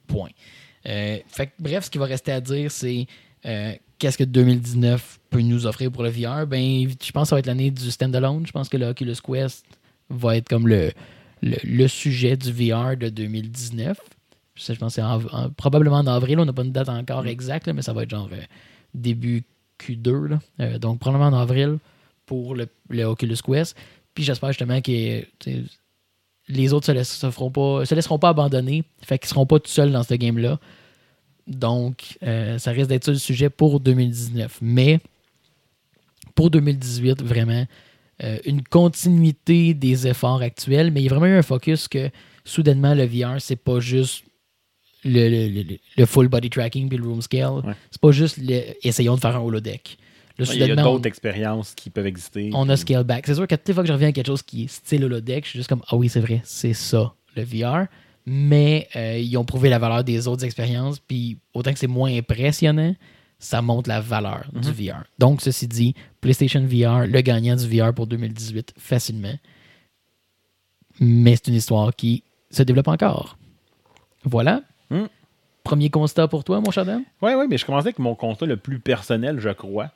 Point. 0.08 0.30
Euh, 0.88 1.18
fait 1.28 1.48
que, 1.48 1.52
bref, 1.60 1.86
ce 1.86 1.90
qui 1.92 1.98
va 1.98 2.06
rester 2.06 2.32
à 2.32 2.40
dire, 2.42 2.72
c'est 2.72 3.06
euh, 3.46 3.74
qu'est-ce 4.00 4.18
que 4.18 4.24
2019 4.24 5.20
peut 5.30 5.42
nous 5.42 5.66
offrir 5.66 5.92
pour 5.92 6.04
le 6.04 6.10
VR? 6.10 6.48
Ben, 6.48 6.88
je 6.90 7.12
pense 7.12 7.24
que 7.24 7.30
ça 7.30 7.36
va 7.36 7.40
être 7.40 7.46
l'année 7.48 7.72
du 7.72 7.92
standalone. 7.92 8.46
Je 8.48 8.52
pense 8.52 8.70
que 8.70 8.78
le 8.78 8.88
Oculus 8.88 9.16
Quest 9.24 9.66
va 10.10 10.38
être 10.38 10.48
comme 10.50 10.68
le, 10.68 10.92
le, 11.42 11.58
le 11.64 11.88
sujet 11.88 12.38
du 12.38 12.52
VR 12.52 12.96
de 12.98 13.10
2019. 13.10 14.00
Ça, 14.56 14.74
je 14.74 14.80
pense 14.80 14.96
que 14.96 15.02
c'est 15.02 15.08
en- 15.08 15.22
en- 15.32 15.50
probablement 15.50 15.98
en 15.98 16.08
avril. 16.08 16.40
On 16.40 16.46
n'a 16.46 16.54
pas 16.54 16.64
une 16.64 16.72
date 16.72 16.90
encore 16.90 17.26
exacte, 17.28 17.68
là, 17.68 17.74
mais 17.74 17.82
ça 17.82 17.94
va 17.94 18.04
être 18.04 18.10
genre 18.12 18.30
euh, 18.32 18.42
début 18.94 19.44
Q2. 19.80 20.28
là. 20.28 20.40
Euh, 20.60 20.78
donc, 20.80 21.00
probablement 21.00 21.36
en 21.36 21.40
avril 21.42 21.78
pour 22.26 22.56
le, 22.56 22.68
le 22.90 23.04
Oculus 23.04 23.38
Quest. 23.44 23.76
Puis 24.14 24.24
j'espère 24.24 24.50
justement 24.50 24.82
que 24.82 25.24
les 26.48 26.74
autres 26.74 26.86
se, 26.86 26.92
laisse- 26.92 27.18
se 27.18 27.32
feront 27.32 27.50
pas, 27.52 27.86
se 27.86 27.96
laisseront 27.96 28.20
pas 28.20 28.30
abandonner. 28.30 28.84
Fait 29.02 29.18
qu'ils 29.18 29.30
seront 29.30 29.46
pas 29.46 29.60
tout 29.60 29.70
seuls 29.72 29.92
dans 29.92 30.04
ce 30.04 30.14
game-là. 30.14 30.60
Donc, 31.48 32.18
euh, 32.24 32.58
ça 32.60 32.72
risque 32.72 32.90
d'être 32.90 33.06
ça 33.06 33.12
le 33.12 33.18
sujet 33.18 33.50
pour 33.50 33.80
2019. 33.80 34.60
Mais 34.62 35.00
pour 36.36 36.50
2018, 36.52 37.24
vraiment, 37.24 37.66
euh, 38.24 38.38
une 38.46 38.62
continuité 38.64 39.74
des 39.74 40.08
efforts 40.08 40.42
actuels, 40.42 40.92
mais 40.92 41.02
il 41.02 41.04
y 41.04 41.08
a 41.08 41.10
vraiment 41.10 41.26
eu 41.28 41.38
un 41.38 41.42
focus 41.42 41.88
que 41.88 42.10
soudainement, 42.46 42.94
le 42.94 43.06
VR, 43.06 43.40
c'est 43.40 43.56
pas 43.56 43.80
juste 43.80 44.24
le, 45.04 45.30
le- 45.30 45.64
le- 45.64 45.78
le 45.98 46.06
full 46.06 46.28
body 46.28 46.50
tracking 46.50 46.88
puis 46.90 46.98
le 46.98 47.08
room 47.08 47.22
scale. 47.22 47.54
Ouais. 47.66 47.74
C'est 47.90 48.02
pas 48.02 48.12
juste 48.12 48.38
le, 48.38 48.62
essayons 48.84 49.16
de 49.16 49.20
faire 49.20 49.36
un 49.36 49.40
holodeck. 49.42 49.98
Là, 50.38 50.46
Il 50.54 50.60
y 50.60 50.72
a 50.72 50.76
d'autres 50.76 51.08
expériences 51.08 51.74
qui 51.76 51.90
peuvent 51.90 52.06
exister. 52.08 52.50
on 52.54 52.68
a 52.70 52.78
scale 52.78 53.04
back. 53.04 53.26
C'est 53.28 53.36
sûr 53.36 53.46
qu'à 53.48 53.58
toutes 53.58 53.68
les 53.68 53.74
fois 53.74 53.84
que 53.84 53.88
je 53.88 53.94
reviens 53.94 54.08
à 54.10 54.12
quelque 54.12 54.28
chose 54.28 54.42
qui 54.42 54.64
est 54.64 54.68
style 54.68 55.04
holodeck, 55.04 55.44
je 55.46 55.50
suis 55.52 55.60
juste 55.60 55.70
comme 55.70 55.82
Ah 55.90 55.96
oui, 55.96 56.10
c'est 56.10 56.20
vrai, 56.22 56.42
c'est 56.44 56.74
ça, 56.74 57.14
le 57.36 57.44
VR. 57.44 57.88
Mais 58.26 58.88
euh, 58.96 59.18
ils 59.18 59.36
ont 59.38 59.44
prouvé 59.46 59.70
la 59.70 59.80
valeur 59.80 60.04
des 60.04 60.28
autres 60.28 60.46
expériences, 60.46 61.00
puis 61.00 61.38
autant 61.54 61.74
que 61.74 61.80
c'est 61.80 61.88
moins 61.88 62.16
impressionnant, 62.16 62.96
ça 63.42 63.62
montre 63.62 63.90
la 63.90 64.00
valeur 64.00 64.46
du 64.54 64.72
VR. 64.72 65.04
Donc, 65.20 65.42
ceci 65.42 65.68
dit, 65.68 65.96
PlayStation 66.22 66.62
VR, 66.62 67.08
le 67.08 67.22
gagnant 67.22 67.56
du 67.56 67.68
VR 67.68 67.94
pour 67.94 68.08
2018, 68.08 68.76
facilement. 68.78 69.34
Mais 71.00 71.36
c'est 71.36 71.48
une 71.48 71.56
histoire 71.56 71.94
qui 71.96 72.24
se 72.52 72.62
développe 72.62 72.88
encore. 72.88 73.38
Voilà. 74.24 74.62
Hmm. 74.92 75.08
Premier 75.64 75.90
constat 75.90 76.28
pour 76.28 76.44
toi, 76.44 76.62
mon 76.62 76.70
cher 76.70 76.86
Dan? 76.86 77.04
Oui, 77.22 77.32
oui, 77.36 77.46
mais 77.50 77.58
je 77.58 77.66
commençais 77.66 77.88
avec 77.88 78.00
mon 78.00 78.14
constat 78.14 78.46
le 78.46 78.58
plus 78.58 78.80
personnel, 78.80 79.40
je 79.40 79.50
crois. 79.50 79.90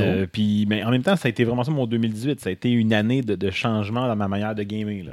Euh, 0.00 0.26
puis, 0.30 0.66
mais 0.68 0.82
en 0.82 0.90
même 0.90 1.02
temps, 1.02 1.16
ça 1.16 1.28
a 1.28 1.30
été 1.30 1.44
vraiment 1.44 1.64
ça 1.64 1.70
mon 1.70 1.86
2018. 1.86 2.40
Ça 2.40 2.50
a 2.50 2.52
été 2.52 2.70
une 2.70 2.92
année 2.92 3.22
de, 3.22 3.36
de 3.36 3.50
changement 3.50 4.08
dans 4.08 4.16
ma 4.16 4.28
manière 4.28 4.54
de 4.54 4.64
gamer. 4.64 5.04
Là. 5.04 5.12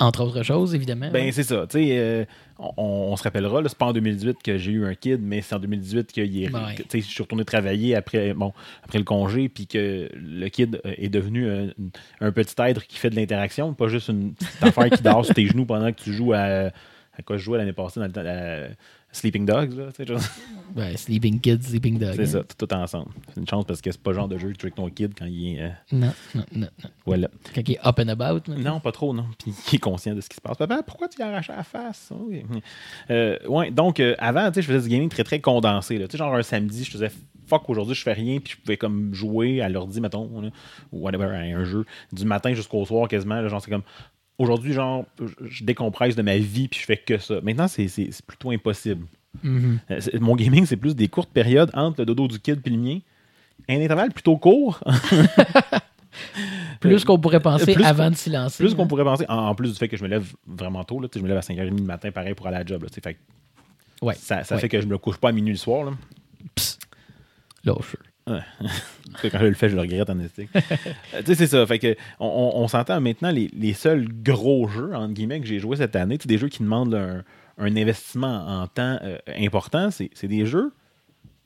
Entre 0.00 0.22
autres 0.24 0.42
choses, 0.42 0.74
évidemment. 0.74 1.10
Ben, 1.12 1.30
c'est 1.30 1.42
ça. 1.42 1.66
Tu 1.68 1.78
sais, 1.78 1.98
euh, 1.98 2.24
on, 2.58 2.72
on 3.12 3.16
se 3.16 3.22
rappellera, 3.22 3.60
c'est 3.66 3.76
pas 3.78 3.86
en 3.86 3.92
2018 3.92 4.38
que 4.42 4.56
j'ai 4.58 4.72
eu 4.72 4.86
un 4.86 4.94
kid, 4.94 5.20
mais 5.22 5.42
c'est 5.42 5.54
en 5.54 5.58
2018 5.58 6.12
que 6.12 6.20
il 6.22 6.44
est- 6.44 6.54
Ouais. 6.54 6.74
je 6.92 6.98
suis 7.00 7.22
retourné 7.22 7.44
travailler 7.44 7.94
après, 7.94 8.32
bon, 8.34 8.52
après 8.82 8.98
le 8.98 9.04
congé, 9.04 9.48
puis 9.48 9.66
que 9.66 10.08
le 10.14 10.48
kid 10.48 10.80
euh, 10.86 10.92
est 10.96 11.08
devenu 11.10 11.50
un, 11.50 11.68
un 12.20 12.32
petit 12.32 12.54
être 12.62 12.86
qui 12.86 12.96
fait 12.98 13.10
de 13.10 13.16
l'interaction, 13.16 13.74
pas 13.74 13.88
juste 13.88 14.08
une 14.08 14.32
petite 14.32 14.62
affaire 14.62 14.90
qui 14.90 15.02
dort 15.02 15.24
sur 15.24 15.34
tes 15.34 15.46
genoux 15.46 15.66
pendant 15.66 15.92
que 15.92 16.00
tu 16.00 16.12
joues 16.12 16.32
à. 16.32 16.70
À 17.18 17.22
quoi 17.22 17.36
je 17.36 17.42
jouais 17.42 17.58
l'année 17.58 17.72
passée 17.74 18.00
dans 18.00 18.06
le 18.06 18.12
temps, 18.12 18.22
Sleeping 19.12 19.44
Dogs, 19.44 19.72
là, 19.76 19.86
tu 19.92 20.04
sais. 20.06 20.14
Ouais, 20.76 20.96
Sleeping 20.96 21.40
Kid, 21.40 21.64
Sleeping 21.64 21.98
Dog. 21.98 22.12
C'est 22.14 22.22
hein. 22.22 22.26
ça, 22.26 22.44
tout, 22.44 22.64
tout 22.64 22.72
ensemble. 22.74 23.10
C'est 23.34 23.40
une 23.40 23.48
chance 23.48 23.64
parce 23.64 23.80
que 23.80 23.90
c'est 23.90 24.00
pas 24.00 24.10
le 24.12 24.16
genre 24.16 24.28
de 24.28 24.38
jeu 24.38 24.48
que 24.52 24.54
tu 24.56 24.60
joues 24.60 24.66
avec 24.66 24.74
ton 24.76 24.88
kid 24.88 25.12
quand 25.18 25.26
il 25.26 25.56
est. 25.56 25.62
euh, 25.62 25.68
Non, 25.90 26.12
non, 26.32 26.44
non, 26.54 26.68
non. 26.84 26.90
voilà. 27.04 27.28
Quand 27.52 27.68
il 27.68 27.72
est 27.72 27.84
up 27.84 27.98
and 27.98 28.06
about. 28.08 28.42
là. 28.48 28.56
Non, 28.56 28.78
pas 28.78 28.92
trop, 28.92 29.12
non. 29.12 29.26
Puis 29.42 29.52
qui 29.66 29.76
est 29.76 29.80
conscient 29.80 30.14
de 30.14 30.20
ce 30.20 30.28
qui 30.28 30.36
se 30.36 30.40
passe. 30.40 30.56
Papa, 30.56 30.84
pourquoi 30.84 31.08
tu 31.08 31.16
lui 31.16 31.24
as 31.24 31.28
arraché 31.28 31.52
la 31.56 31.64
face? 31.64 32.12
Oui. 32.20 32.44
Euh, 33.10 33.36
ouais, 33.48 33.72
donc, 33.72 33.98
euh, 33.98 34.14
avant, 34.20 34.46
tu 34.52 34.54
sais, 34.56 34.62
je 34.62 34.68
faisais 34.68 34.88
du 34.88 34.94
gaming 34.94 35.08
très, 35.08 35.24
très 35.24 35.40
condensé. 35.40 35.98
là. 35.98 36.06
Tu 36.06 36.12
sais, 36.12 36.18
genre 36.18 36.32
un 36.36 36.42
samedi, 36.42 36.84
je 36.84 36.90
faisais 36.92 37.10
fuck, 37.48 37.68
aujourd'hui, 37.68 37.96
je 37.96 38.02
fais 38.02 38.12
rien, 38.12 38.38
puis 38.38 38.52
je 38.56 38.60
pouvais 38.62 38.76
comme 38.76 39.12
jouer 39.12 39.60
à 39.60 39.68
l'ordi, 39.68 40.00
mettons, 40.00 40.40
là, 40.40 40.50
ou 40.92 41.00
whatever, 41.00 41.24
à 41.34 41.40
un 41.40 41.64
jeu, 41.64 41.84
du 42.12 42.24
matin 42.24 42.54
jusqu'au 42.54 42.84
soir 42.86 43.08
quasiment. 43.08 43.40
là, 43.40 43.48
genre, 43.48 43.60
c'est 43.60 43.72
comme. 43.72 43.82
Aujourd'hui, 44.42 44.72
genre, 44.72 45.04
je- 45.48 45.62
décompresse 45.64 46.16
de 46.16 46.22
ma 46.22 46.38
vie, 46.38 46.66
puis 46.68 46.80
je 46.80 46.84
fais 46.86 46.96
que 46.96 47.18
ça. 47.18 47.40
Maintenant, 47.42 47.68
c'est- 47.68 48.22
plutôt 48.26 48.50
impossible. 48.50 49.06
Mhm. 49.42 49.78
Euh, 49.90 50.00
Mon 50.20 50.34
gaming, 50.34 50.64
c'est 50.66 50.76
plus 50.76 50.96
des 50.96 51.08
courtes 51.08 51.30
périodes 51.30 51.70
entre 51.74 52.00
le 52.00 52.06
dodo 52.06 52.26
du 52.26 52.40
kid 52.40 52.60
et 52.64 52.70
le 52.70 52.76
mien. 52.78 52.98
Un 53.68 53.80
intervalle 53.80 54.12
plutôt 54.12 54.36
court, 54.38 54.80
Plus 56.80 57.04
qu'on 57.04 57.18
pourrait 57.18 57.40
penser 57.40 57.70
Euh, 57.70 57.74
plus 57.74 57.84
avant 57.84 58.10
de 58.10 58.16
s'y 58.16 58.30
lancer. 58.30 58.64
plus 58.64 58.74
qu'on 58.74 58.84
hein. 58.84 58.86
pourrait 58.86 59.04
penser. 59.04 59.24
En, 59.28 59.36
en 59.48 59.54
plus 59.54 59.70
du 59.72 59.78
fait 59.78 59.86
que 59.88 59.96
je 59.96 60.02
me 60.02 60.08
lève 60.08 60.32
vraiment 60.46 60.82
tôt, 60.82 60.98
là, 61.00 61.08
je 61.14 61.20
me 61.20 61.28
lève 61.28 61.36
à 61.36 61.42
5h30 61.42 61.78
le 61.78 61.84
matin, 61.84 62.10
pareil, 62.10 62.34
pour 62.34 62.46
aller 62.46 62.56
à 62.56 62.60
la 62.60 62.66
job. 62.66 62.82
là, 62.82 62.88
fait 62.92 63.16
Ouais. 64.02 64.14
ça 64.14 64.42
ça 64.42 64.54
Ouais. 64.54 64.60
fait 64.62 64.68
que 64.70 64.80
je 64.80 64.86
me 64.86 64.96
couche 64.98 65.18
pas 65.18 65.28
à 65.28 65.32
minuit 65.32 65.52
le 65.52 65.58
soir. 65.58 65.84
Là. 65.84 65.92
Lâche. 67.64 67.96
Quand 68.26 69.38
je 69.40 69.46
le 69.46 69.54
fais, 69.54 69.68
je 69.68 69.74
le 69.74 69.80
regrette 69.80 70.08
en 70.10 70.18
esthétique. 70.20 70.50
Tu 70.52 71.24
sais, 71.24 71.34
c'est 71.34 71.46
ça. 71.46 71.66
Fait 71.66 71.78
que 71.78 71.96
on, 72.20 72.68
s'entend 72.68 73.00
maintenant, 73.00 73.30
les, 73.30 73.48
les 73.52 73.72
seuls 73.72 74.06
gros 74.22 74.68
jeux, 74.68 74.94
entre 74.94 75.12
guillemets, 75.14 75.40
que 75.40 75.46
j'ai 75.46 75.58
joué 75.58 75.76
cette 75.76 75.96
année, 75.96 76.18
des 76.18 76.38
jeux 76.38 76.48
qui 76.48 76.62
demandent 76.62 76.94
un, 76.94 77.24
un 77.58 77.76
investissement 77.76 78.46
en 78.62 78.66
temps 78.66 78.98
euh, 79.02 79.18
important, 79.38 79.90
c'est 79.90 80.26
des 80.26 80.46
jeux 80.46 80.72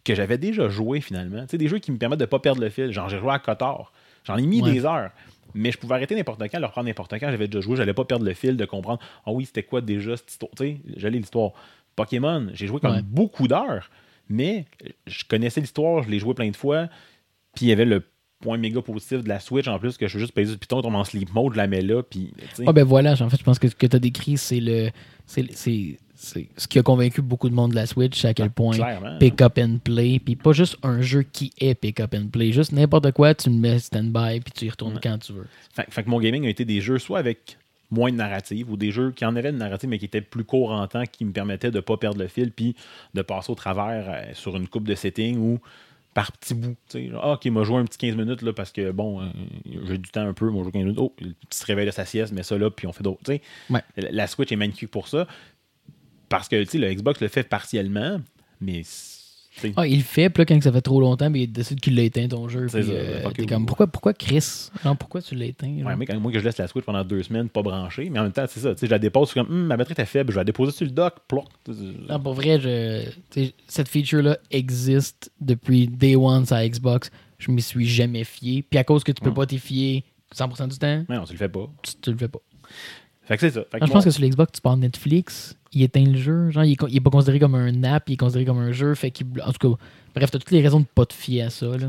que 0.05 0.14
j'avais 0.14 0.37
déjà 0.39 0.68
joué 0.68 1.01
finalement. 1.01 1.45
Des 1.51 1.68
jeux 1.68 1.79
qui 1.79 1.91
me 1.91 1.97
permettent 1.97 2.20
de 2.20 2.27
pas 2.27 2.39
perdre 2.39 2.61
le 2.61 2.68
fil. 2.68 2.91
Genre, 2.93 3.09
j'ai 3.09 3.18
joué 3.18 3.31
à 3.33 3.39
Cotor. 3.39 3.93
J'en 4.25 4.37
ai 4.37 4.43
mis 4.47 4.61
Ouais. 4.62 4.72
des 4.72 4.85
heures. 4.85 5.11
Mais 5.55 5.70
je 5.70 5.79
pouvais 5.79 5.95
arrêter 5.95 6.14
n'importe 6.16 6.43
quand, 6.51 6.59
le 6.59 6.66
reprendre 6.66 6.89
n'importe 6.89 7.12
quand. 7.12 7.31
J'avais 7.31 7.47
déjà 7.49 7.61
joué, 7.61 7.77
j'allais 7.77 7.95
pas 7.95 8.05
perdre 8.05 8.25
le 8.25 8.35
fil 8.35 8.57
de 8.57 8.64
comprendre. 8.64 8.99
Ah 9.25 9.31
oui, 9.33 9.47
c'était 9.47 9.62
quoi 9.62 9.81
déjà 9.81 10.16
cette 10.16 10.31
histoire? 10.31 10.51
Tu 10.57 10.64
sais, 10.64 10.77
j'allais 10.97 11.18
l'histoire. 11.18 11.53
Pokémon, 11.97 12.49
j'ai 12.53 12.66
joué 12.66 12.81
comme 12.81 12.97
Ouais. 12.97 13.03
beaucoup 13.03 13.47
d'heures, 13.47 13.89
mais 14.29 14.64
je 15.07 15.25
connaissais 15.29 15.61
l'histoire, 15.61 16.03
je 16.03 16.11
l'ai 16.11 16.18
joué 16.18 16.35
plein 16.35 16.51
de 16.51 16.57
fois. 16.57 16.89
Puis 17.55 17.66
il 17.66 17.68
y 17.68 17.72
avait 17.72 17.85
le 17.85 18.03
point 18.41 18.59
méga 18.59 18.83
positif 18.83 19.22
de 19.22 19.29
la 19.29 19.41
Switch 19.41 19.68
en 19.68 19.79
plus 19.79 19.97
que 19.97 20.07
je 20.07 20.14
veux 20.14 20.20
juste 20.20 20.33
payer 20.35 20.51
du 20.51 20.59
piton, 20.59 20.83
tombe 20.83 20.95
en 20.97 21.05
sleep 21.05 21.33
mode, 21.33 21.53
je 21.53 21.57
la 21.57 21.66
mets 21.66 21.81
là. 21.83 22.03
Puis. 22.03 22.33
Ah 22.66 22.72
ben 22.72 22.85
voilà, 22.85 23.12
en 23.12 23.29
fait, 23.31 23.39
je 23.39 23.43
pense 23.45 23.59
que 23.59 23.68
ce 23.68 23.75
que 23.75 23.87
tu 23.87 23.97
as 23.97 24.01
décrit, 24.01 24.37
c'est 24.37 24.61
le. 24.61 24.91
C'est, 25.27 25.47
c'est, 25.53 25.99
c'est 26.14 26.49
ce 26.57 26.68
qui 26.68 26.79
a 26.79 26.83
convaincu 26.83 27.22
beaucoup 27.22 27.49
de 27.49 27.55
monde 27.55 27.70
de 27.70 27.77
la 27.77 27.87
Switch, 27.87 28.20
c'est 28.20 28.29
à 28.29 28.35
quel 28.35 28.51
point 28.51 28.75
clairement. 28.77 29.18
pick 29.18 29.41
up 29.41 29.59
and 29.59 29.79
play, 29.83 30.18
puis 30.18 30.37
pas 30.37 30.53
juste 30.53 30.77
un 30.83 31.01
jeu 31.01 31.22
qui 31.22 31.53
est 31.59 31.75
pick 31.75 32.01
up 32.01 32.14
and 32.14 32.29
play, 32.29 32.53
juste 32.53 32.72
n'importe 32.72 33.11
quoi, 33.12 33.35
tu 33.35 33.49
le 33.51 33.57
mets 33.57 33.79
stand-by, 33.79 34.41
puis 34.41 34.53
tu 34.55 34.66
y 34.66 34.70
retournes 34.70 34.95
Ouais. 34.95 35.01
quand 35.03 35.18
tu 35.18 35.33
veux. 35.33 35.47
Fait, 35.75 35.87
fait 35.91 36.03
que 36.05 36.11
mon 36.11 36.20
gaming 36.20 36.47
a 36.47 36.51
été 36.51 36.64
des 36.64 36.81
jeux 36.81 36.99
soit 36.99 37.18
avec 37.18 37.57
moins 37.95 38.11
de 38.12 38.16
narrative 38.16 38.70
ou 38.70 38.76
des 38.76 38.90
jeux 38.90 39.11
qui 39.12 39.24
en 39.24 39.34
avaient 39.36 39.53
de 39.53 39.57
narrative 39.57 39.88
mais 39.88 39.99
qui 39.99 40.05
étaient 40.05 40.20
plus 40.20 40.45
courts 40.45 40.72
en 40.72 40.86
temps, 40.86 41.05
qui 41.11 41.24
me 41.24 41.32
permettaient 41.32 41.70
de 41.70 41.80
pas 41.80 41.97
perdre 41.97 42.18
le 42.20 42.28
fil 42.28 42.51
puis 42.53 42.74
de 43.14 43.22
passer 43.22 43.51
au 43.51 43.55
travers 43.55 44.05
euh, 44.09 44.34
sur 44.34 44.57
une 44.57 44.68
coupe 44.68 44.86
de 44.88 44.95
settings 44.95 45.38
ou 45.38 45.59
par 46.12 46.30
petits 46.32 46.55
bouts. 46.55 46.76
tu 46.88 46.99
sais, 46.99 47.09
genre, 47.11 47.22
Ah, 47.24 47.32
ok, 47.32 47.45
m'a 47.47 47.64
joué 47.64 47.78
un 47.78 47.84
petit 47.84 47.99
15 47.99 48.14
minutes 48.16 48.42
là, 48.42 48.53
parce 48.53 48.70
que 48.70 48.90
bon, 48.92 49.20
euh, 49.22 49.26
j'ai 49.86 49.99
du 49.99 50.11
temps 50.11 50.26
un 50.28 50.32
peu, 50.32 50.49
moi 50.51 50.62
joué 50.62 50.70
15 50.72 50.82
minutes. 50.84 50.99
Oh, 51.01 51.12
le 51.20 51.32
petit 51.49 51.64
réveil 51.64 51.86
de 51.86 51.90
sa 51.90 52.05
sieste, 52.05 52.32
mais 52.32 52.42
ça 52.45 52.57
là, 52.57 52.70
puis 52.70 52.86
on 52.86 52.92
fait 52.92 53.03
d'autres. 53.03 53.22
tu 53.24 53.32
sais. 53.32 53.42
Ouais. 53.70 53.82
La- 53.97 54.26
Switch 54.28 54.53
est 54.53 54.57
magnifique 54.57 54.90
pour 54.90 55.09
ça. 55.09 55.26
Parce 56.28 56.49
que 56.49 56.57
le 56.57 56.95
Xbox 56.95 57.20
le 57.20 57.28
fait 57.28 57.42
partiellement, 57.42 58.20
mais 58.61 58.82
Ah, 59.76 59.86
il 59.86 59.98
le 59.98 60.02
fait, 60.02 60.30
puis 60.30 60.40
là, 60.40 60.46
quand 60.46 60.62
ça 60.62 60.72
fait 60.72 60.80
trop 60.80 61.00
longtemps, 61.00 61.30
ben, 61.30 61.40
il 61.40 61.50
décide 61.52 61.80
qu'il 61.80 61.94
l'a 61.94 62.02
éteint 62.02 62.26
ton 62.28 62.48
jeu. 62.48 62.66
C'est 62.68 62.80
puis, 62.80 62.88
ça, 62.88 62.92
euh, 62.94 63.30
t'es 63.30 63.46
comme, 63.46 63.66
pourquoi, 63.66 63.86
pourquoi 63.86 64.12
Chris? 64.12 64.68
Non, 64.84 64.96
pourquoi 64.96 65.22
tu 65.22 65.34
l'as 65.36 65.46
éteint 65.46 65.72
genre? 65.78 65.86
Ouais, 65.86 65.96
mais 65.96 66.07
quand 66.07 66.18
moi 66.18 66.32
que 66.32 66.38
je 66.40 66.44
laisse 66.44 66.59
la 66.59 66.66
Switch 66.66 66.84
pendant 66.84 67.05
deux 67.05 67.22
semaines 67.22 67.48
pas 67.48 67.62
branchée, 67.62 68.11
mais 68.11 68.18
en 68.18 68.24
même 68.24 68.32
temps, 68.32 68.44
c'est 68.48 68.61
ça, 68.61 68.74
tu 68.74 68.80
sais, 68.80 68.86
je 68.86 68.90
la 68.90 68.98
dépose, 68.98 69.28
je 69.28 69.32
suis 69.32 69.40
comme, 69.40 69.50
Hum, 69.55 69.66
ma 69.66 69.76
batterie 69.76 69.92
était 69.92 70.05
faible, 70.07 70.30
je 70.30 70.34
vais 70.34 70.40
la 70.40 70.44
déposer 70.44 70.72
sur 70.72 70.84
le 70.86 70.90
dock, 70.92 71.14
ploc. 71.28 71.44
Non, 72.09 72.18
pour 72.20 72.34
vrai, 72.34 72.59
je, 72.61 73.05
cette 73.68 73.88
feature-là 73.88 74.38
existe 74.50 75.30
depuis 75.40 75.86
day 75.88 76.16
one 76.16 76.44
sur 76.46 76.57
Xbox. 76.59 77.11
Je 77.38 77.50
m'y 77.50 77.62
suis 77.62 77.86
jamais 77.86 78.24
fié. 78.24 78.62
Puis 78.62 78.78
à 78.78 78.84
cause 78.84 79.05
que 79.05 79.12
tu 79.12 79.20
peux 79.22 79.28
Ouais. 79.30 79.34
pas 79.34 79.46
t'y 79.46 79.59
fier 79.59 80.02
100% 80.34 80.68
du 80.68 80.78
temps, 80.78 81.05
Mais 81.09 81.16
non, 81.16 81.24
tu 81.24 81.32
le 81.32 81.38
fais 81.38 81.48
pas. 81.48 81.68
tu, 81.82 81.92
tu 82.00 82.11
le 82.12 82.16
fais 82.18 82.28
pas. 82.28 82.40
Fait 83.27 83.37
que 83.37 83.41
c'est 83.41 83.51
ça. 83.51 83.62
Fait 83.70 83.79
que 83.79 83.81
Non, 83.83 83.87
je 83.87 83.93
pense 83.93 84.05
que 84.05 84.11
sur 84.11 84.22
l'Xbox, 84.22 84.53
tu 84.53 84.61
pars 84.61 84.77
Netflix, 84.77 85.57
il 85.72 85.83
éteint 85.83 86.05
le 86.05 86.18
jeu. 86.18 86.51
Genre, 86.51 86.64
il 86.64 86.72
est, 86.72 86.77
il 86.89 86.97
est 86.97 87.01
pas 87.01 87.11
considéré 87.11 87.39
comme 87.41 87.55
un 87.55 87.83
app, 87.85 88.09
il 88.09 88.14
est 88.14 88.16
considéré 88.16 88.45
comme 88.45 88.59
un 88.59 88.72
jeu. 88.72 88.95
Fait 88.95 89.11
qu'il, 89.11 89.27
en 89.43 89.53
tout 89.53 89.70
cas, 89.77 89.79
bref, 90.14 90.31
t'as 90.31 90.39
toutes 90.39 90.51
les 90.51 90.61
raisons 90.62 90.81
de 90.81 90.87
pas 90.95 91.07
te 91.07 91.14
fier 91.14 91.43
à 91.43 91.51
ça. 91.51 91.66
Là. 91.66 91.89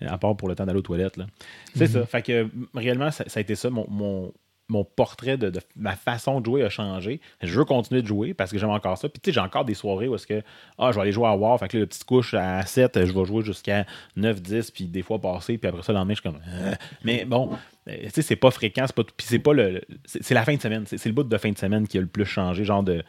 à 0.06 0.18
part 0.18 0.36
pour 0.36 0.48
le 0.48 0.54
temps 0.54 0.66
d'aller 0.66 0.78
aux 0.78 0.82
toilettes. 0.82 1.16
là. 1.16 1.26
C'est 1.74 1.86
Mhm. 1.88 2.00
ça. 2.00 2.06
Fait 2.06 2.22
que 2.22 2.48
réellement, 2.74 3.10
ça, 3.10 3.24
ça 3.26 3.38
a 3.38 3.40
été 3.40 3.54
ça. 3.54 3.70
Mon, 3.70 3.86
mon, 3.88 4.32
mon 4.68 4.84
portrait 4.84 5.38
de, 5.38 5.50
ma 5.76 5.96
façon 5.96 6.40
de 6.40 6.46
jouer 6.46 6.62
a 6.62 6.68
changé. 6.68 7.20
Je 7.42 7.58
veux 7.58 7.64
continuer 7.64 8.02
de 8.02 8.06
jouer 8.06 8.34
parce 8.34 8.50
que 8.50 8.58
j'aime 8.58 8.70
encore 8.70 8.98
ça. 8.98 9.08
Puis 9.08 9.20
tu 9.20 9.30
sais, 9.30 9.34
j'ai 9.34 9.40
encore 9.40 9.64
des 9.64 9.74
soirées 9.74 10.08
où 10.08 10.14
est-ce 10.14 10.26
que 10.26 10.42
ah, 10.76 10.90
je 10.90 10.96
vais 10.96 11.02
aller 11.02 11.12
jouer 11.12 11.26
à 11.26 11.34
War. 11.34 11.58
Fait 11.58 11.68
que 11.68 11.76
là, 11.78 11.80
le 11.80 11.86
petit 11.86 12.04
couche 12.04 12.34
à 12.34 12.64
7, 12.64 13.06
je 13.06 13.12
vais 13.12 13.24
jouer 13.24 13.42
jusqu'à 13.42 13.86
9, 14.16 14.42
10, 14.42 14.70
puis 14.70 14.84
des 14.84 15.02
fois 15.02 15.20
passer, 15.20 15.56
puis 15.56 15.68
après 15.68 15.82
ça, 15.82 15.92
le 15.92 15.98
lendemain, 15.98 16.14
je 16.14 16.20
suis 16.20 16.30
comme. 16.30 16.40
Euh. 16.46 16.74
Mais 17.02 17.24
bon, 17.24 17.50
euh, 17.88 17.96
tu 18.04 18.10
sais, 18.10 18.22
c'est 18.22 18.36
pas 18.36 18.50
fréquent, 18.50 18.84
c'est 18.86 18.94
pas 18.96 19.04
Puis 19.04 19.26
c'est 19.26 19.38
pas 19.38 19.54
le. 19.54 19.80
c'est 20.04 20.34
la 20.34 20.44
fin 20.44 20.54
de 20.54 20.60
semaine. 20.60 20.84
C'est 20.86 21.06
le 21.06 21.12
bout 21.12 21.24
de 21.24 21.38
fin 21.38 21.50
de 21.50 21.58
semaine 21.58 21.88
qui 21.88 21.96
a 21.96 22.00
le 22.02 22.06
plus 22.06 22.26
changé. 22.26 22.64
Genre 22.64 22.82
de. 22.82 23.02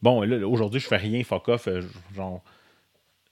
Bon, 0.00 0.22
là, 0.22 0.38
là, 0.38 0.46
aujourd'hui, 0.46 0.80
je 0.80 0.86
fais 0.86 0.96
rien, 0.96 1.24
fuck 1.24 1.48
off. 1.48 1.66
euh, 1.66 1.82
genre. 2.14 2.42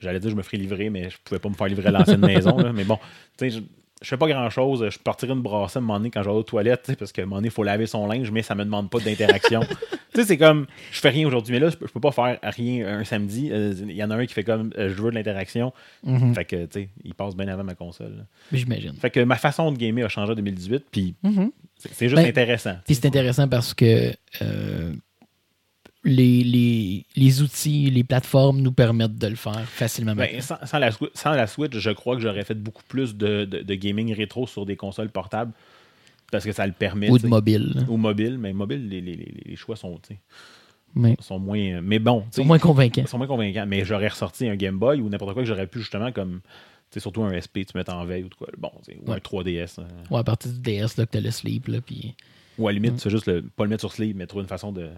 J'allais 0.01 0.21
dire 0.21 0.31
je 0.31 0.37
me 0.37 0.43
ferais 0.43 0.59
livrer, 0.59 0.91
mais 0.91 1.09
je 1.09 1.17
pouvais 1.25 1.39
pas 1.39 1.49
me 1.49 1.55
faire 1.55 1.69
livrer 1.69 1.89
à 1.89 1.93
l'ancienne 1.93 2.21
maison. 2.27 2.59
là. 2.59 2.73
Mais 2.73 2.85
bon, 2.85 2.99
tu 3.39 3.51
sais, 3.51 3.63
je, 4.03 4.09
fais 4.09 4.17
pas 4.17 4.29
grand 4.29 4.49
chose. 4.51 4.89
Je 4.91 4.99
partirais 4.99 5.33
une 5.33 5.43
brassée 5.43 5.79
à 5.79 5.81
un 5.81 5.83
moment 5.83 5.99
donné 5.99 6.11
quand 6.11 6.23
je 6.23 6.29
vais 6.29 6.35
aux 6.35 6.43
toilettes, 6.43 6.95
parce 6.99 7.13
qu'à 7.13 7.23
un 7.23 7.25
moment 7.27 7.37
donné, 7.37 7.49
il 7.49 7.53
faut 7.53 7.63
laver 7.63 7.87
son 7.87 8.07
linge, 8.07 8.31
mais 8.31 8.43
ça 8.43 8.55
me 8.55 8.65
demande 8.65 8.91
pas 8.91 8.99
d'interaction. 9.01 9.61
tu 10.15 10.21
sais, 10.21 10.25
c'est 10.25 10.37
comme 10.39 10.67
je 10.93 11.01
fais 11.01 11.09
rien 11.11 11.27
aujourd'hui, 11.27 11.53
mais 11.53 11.61
là, 11.61 11.71
je 11.71 11.77
peux, 11.77 12.01
pas 12.01 12.13
faire 12.13 12.39
rien 12.43 12.99
un 12.99 13.05
samedi. 13.05 13.49
Euh, 13.53 13.75
Il 13.81 13.97
y 13.97 14.03
en 14.05 14.11
a 14.11 14.17
un 14.17 14.27
qui 14.27 14.35
fait 14.35 14.45
comme 14.45 14.71
euh, 14.79 14.89
je 14.89 15.03
veux 15.03 15.11
de 15.11 15.15
l'interaction. 15.17 15.73
Mhm. 16.05 16.35
Fait 16.35 16.45
que, 16.45 16.65
tu 16.67 16.81
sais, 16.81 16.89
il 17.05 17.15
passe 17.15 17.35
bien 17.37 17.49
avant 17.49 17.65
ma 17.65 17.75
console. 17.75 18.27
J'imagine. 18.53 18.95
Fait 18.95 19.11
que 19.11 19.21
ma 19.21 19.37
façon 19.37 19.73
de 19.73 19.77
gamer 19.79 20.05
a 20.05 20.09
changé 20.09 20.33
en 20.33 20.37
2018, 20.37 20.85
puis 20.91 21.15
Mhm. 21.23 21.51
c'est 21.77 21.93
c'est 21.93 22.09
juste 22.09 22.21
Ben, 22.23 22.29
intéressant. 22.29 22.77
Puis 22.85 22.95
c'est 22.95 23.07
intéressant 23.07 23.49
parce 23.49 23.75
que 23.75 24.13
euh, 24.43 24.93
les, 26.07 26.43
les, 26.45 27.05
les 27.17 27.43
outils, 27.43 27.91
les 27.91 28.05
plateformes 28.05 28.61
nous 28.61 28.73
permettent 28.73 29.19
de 29.19 29.27
le 29.27 29.37
faire 29.37 29.61
facilement. 29.69 30.15
Ben, 30.15 30.41
sans, 30.41 30.57
sans 30.65 30.79
la, 30.79 30.91
Swi- 30.91 31.11
sans 31.15 31.33
la 31.33 31.47
Switch, 31.47 31.77
je 31.77 31.91
crois 31.91 32.17
que 32.17 32.23
j'aurais 32.23 32.45
fait 32.45 32.55
beaucoup 32.55 32.83
plus 32.89 33.15
de, 33.17 33.45
de- 33.45 33.63
de 33.63 33.75
gaming 33.75 34.15
rétro 34.15 34.47
sur 34.47 34.65
des 34.65 34.77
consoles 34.77 35.11
portables 35.11 35.53
parce 36.33 36.45
que 36.45 36.53
ça 36.53 36.67
le 36.67 36.73
permet. 36.73 37.11
Ou 37.11 37.19
tu 37.19 37.25
de 37.25 37.29
mobile. 37.29 37.85
Ou 37.89 37.97
mobile, 37.97 38.39
mais 38.39 38.53
mobile, 38.53 38.89
les, 38.89 39.01
les- 39.01 39.57
choix 39.57 39.77
sont, 39.77 39.99
tu 40.07 40.17
Mais 40.95 41.17
sont 41.21 41.39
moins. 41.39 41.81
Mais 41.83 41.99
bon, 41.99 42.21
tu 42.23 42.29
c'est 42.33 42.45
moins 42.45 42.59
convaincant. 42.59 43.03
ils 43.03 43.09
sont 43.09 43.19
moins 43.19 43.27
convaincants. 43.27 43.67
Mais 43.67 43.85
j'aurais 43.85 44.09
ressorti 44.09 44.49
un 44.49 44.57
Game 44.57 44.79
Boy 44.79 45.01
ou 45.01 45.09
n'importe 45.09 45.35
quoi 45.35 45.43
que 45.43 45.49
j'aurais 45.49 45.67
pu 45.67 45.81
justement 45.81 46.13
comme. 46.13 46.41
tu 46.91 47.01
surtout 47.01 47.23
un 47.25 47.33
SP, 47.39 47.67
tu 47.67 47.77
mets 47.77 47.89
en 47.91 48.05
veille 48.05 48.23
ou 48.25 48.29
de 48.29 48.35
quoi. 48.35 48.49
Bon, 48.59 48.71
tu 48.85 48.97
ou 49.05 49.11
Ouais. 49.11 49.17
un 49.17 49.19
3DS. 49.19 49.81
euh, 49.81 49.85
Ouais, 50.11 50.21
à 50.21 50.25
partir 50.25 50.53
du 50.53 50.61
DS, 50.61 50.97
là, 50.97 51.05
que 51.07 51.11
t'as 51.13 51.21
le 51.21 51.31
sleep, 51.31 51.69
là, 51.69 51.81
puis... 51.81 52.15
ou 52.59 52.69
à 52.69 52.73
la 52.73 52.79
limite, 52.79 53.01
c'est 53.01 53.11
juste 53.11 53.27
le, 53.27 53.43
pas 53.43 53.65
le 53.65 53.71
mettre 53.71 53.83
sur 53.83 53.93
sleeve, 53.93 54.15
mais 54.17 54.27
trouver 54.27 54.43
une 54.43 54.49
façon 54.49 54.73
de 54.73 54.89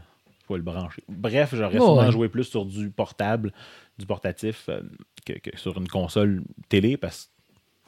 pas 0.48 0.56
le 0.56 0.62
brancher. 0.62 1.02
Bref, 1.08 1.54
j'aurais 1.54 1.78
ouais. 1.78 2.10
joué 2.12 2.28
plus 2.28 2.44
sur 2.44 2.64
du 2.64 2.90
portable, 2.90 3.52
du 3.98 4.06
portatif, 4.06 4.64
euh, 4.68 4.80
que, 5.24 5.34
que 5.34 5.56
sur 5.58 5.78
une 5.78 5.88
console 5.88 6.42
télé 6.68 6.96
parce 6.96 7.30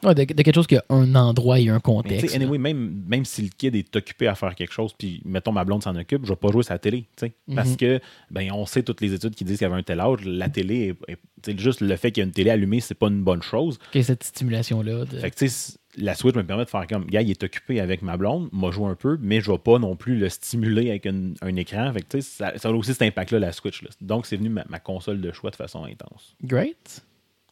Ouais, 0.03 0.15
de, 0.15 0.25
de 0.25 0.43
quelque 0.43 0.55
chose 0.55 0.67
qui 0.67 0.77
a 0.79 0.85
un 0.89 1.15
endroit 1.15 1.61
et 1.61 1.69
un 1.69 1.75
Mais 1.75 1.81
contexte. 1.83 2.29
sais, 2.31 2.35
anyway, 2.37 2.57
même, 2.57 3.03
même 3.07 3.27
si 3.27 3.43
le 3.43 3.51
kid 3.51 3.77
est 3.77 3.95
occupé 3.95 4.29
à 4.29 4.35
faire 4.35 4.55
quelque 4.55 4.73
chose, 4.73 4.95
puis 4.97 5.21
mettons 5.27 5.53
ma 5.53 5.63
blonde 5.63 5.83
s'en 5.83 5.95
occupe, 5.95 6.25
je 6.25 6.31
vais 6.31 6.37
pas 6.37 6.51
jouer 6.51 6.63
la 6.71 6.79
télé. 6.79 7.03
tu 7.19 7.27
sais. 7.27 7.35
Parce 7.55 7.77
que 7.77 8.01
ben 8.31 8.51
on 8.53 8.65
sait 8.65 8.83
toutes 8.83 9.03
les 9.03 9.13
études 9.13 9.35
qui 9.35 9.45
disent 9.45 9.59
qu'il 9.59 9.67
y 9.67 9.71
avait 9.71 9.79
un 9.79 9.83
tel 9.83 10.01
âge, 10.01 10.21
la 10.25 10.49
télé, 10.49 10.97
est- 11.07 11.51
est- 11.51 11.59
juste 11.61 11.83
le 11.83 11.95
fait 11.97 12.13
qu'il 12.13 12.23
y 12.23 12.25
a 12.25 12.27
une 12.27 12.33
télé 12.33 12.49
allumée, 12.49 12.81
c'est 12.81 12.95
pas 12.95 13.09
une 13.09 13.23
bonne 13.23 13.43
chose. 13.43 13.79
a 13.95 14.03
cette 14.03 14.25
stimulation-là. 14.25 15.05
de- 15.05 15.19
Fait 15.19 15.31
que 15.31 15.37
tu 15.37 15.49
sais, 15.51 15.77
la 15.97 16.15
Switch 16.15 16.35
me 16.37 16.45
permet 16.45 16.65
de 16.65 16.71
faire 16.71 16.87
comme, 16.87 17.05
gars, 17.07 17.23
il 17.23 17.31
est 17.31 17.43
occupé 17.43 17.81
avec 17.81 18.03
ma 18.03 18.17
blonde, 18.17 18.49
m'a 18.53 18.71
joué 18.71 18.87
un 18.87 18.95
peu, 18.95 19.19
mais 19.21 19.41
je 19.41 19.51
vais 19.51 19.59
pas 19.59 19.79
non 19.79 19.97
plus 19.97 20.17
le 20.17 20.29
stimuler 20.29 20.91
avec 20.91 21.07
un, 21.07 21.33
un 21.43 21.57
écran. 21.57 21.93
Fait 21.93 22.03
que 22.03 22.07
tu 22.09 22.23
sais, 22.23 22.29
ça, 22.39 22.53
ça 22.59 22.69
a 22.69 22.73
aussi 22.73 22.93
cet 22.93 23.03
impact-là, 23.03 23.39
la 23.41 23.53
Switch. 23.53 23.83
là. 23.83 23.91
Donc, 24.01 24.27
c'est 24.27 24.37
venu 24.37 24.49
ma, 24.49 24.65
ma 24.69 24.79
console 24.79 25.21
de 25.21 25.33
choix 25.33 25.51
de 25.51 25.57
façon 25.57 25.85
intense. 25.85 26.35
Great. 26.45 27.03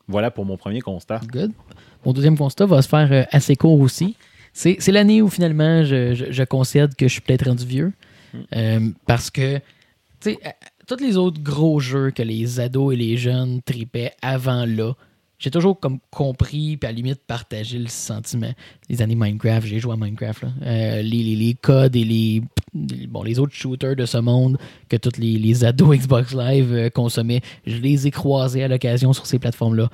Voilà 0.07 0.31
pour 0.31 0.45
mon 0.45 0.57
premier 0.57 0.81
constat. 0.81 1.21
Good. 1.31 1.53
Mon 2.07 2.13
deuxième 2.13 2.39
constat 2.39 2.67
va 2.67 2.81
se 2.81 2.89
faire 2.89 3.13
euh, 3.13 3.25
assez 3.31 3.57
court 3.57 3.81
aussi. 3.81 4.17
C'est 4.55 4.89
l'année 4.89 5.21
où 5.23 5.29
finalement 5.29 5.85
je, 5.85 6.15
je- 6.15 6.33
je 6.33 6.43
concède 6.45 6.95
que 6.97 7.07
je 7.07 7.13
suis 7.13 7.21
peut-être 7.21 7.47
rendu 7.47 7.65
vieux. 7.67 7.93
Hmm. 8.33 8.39
Euh, 8.57 8.81
parce 9.07 9.31
que 9.31 9.59
Tu 10.21 10.33
sais, 10.33 10.39
euh, 10.47 10.51
tous 10.87 10.97
les 11.05 11.17
autres 11.17 11.41
gros 11.43 11.79
jeux 11.81 12.11
que 12.11 12.23
les 12.23 12.59
ados 12.61 12.95
et 12.95 12.97
les 12.97 13.17
jeunes 13.19 13.61
tripaient 13.63 14.13
avant 14.23 14.65
là, 14.65 14.95
j'ai 15.39 15.51
toujours 15.51 15.79
comme 15.79 15.99
compris, 16.11 16.77
puis 16.77 16.89
à 16.89 16.91
la 16.91 16.97
limite 16.97 17.21
partagé 17.27 17.79
le 17.79 17.87
sentiment. 17.89 18.53
Les 18.89 19.01
années 19.03 19.15
Minecraft, 19.15 19.67
j'ai 19.67 19.79
joué 19.79 19.93
à 19.93 19.97
Minecraft, 19.97 20.43
là. 20.43 20.49
Euh, 20.63 21.03
les, 21.03 21.23
les- 21.23 21.37
les 21.37 21.55
codes 21.55 21.95
et 21.97 22.05
les, 22.05 22.43
bon, 22.75 23.23
les 23.23 23.39
autres 23.39 23.55
shooters 23.55 23.95
de 23.97 24.05
ce 24.07 24.19
monde 24.19 24.59
que 24.89 24.97
tous 24.97 25.17
les, 25.19 25.39
les 25.39 25.65
ados 25.65 25.97
Xbox 25.97 26.35
Live 26.35 26.73
euh, 26.73 26.91
consommaient, 26.91 27.41
je 27.67 27.77
les 27.77 28.07
ai 28.07 28.11
croisés 28.11 28.65
à 28.65 28.69
l'occasion 28.69 29.13
sur 29.13 29.27
ces 29.27 29.39
plateformes-là. 29.39 29.91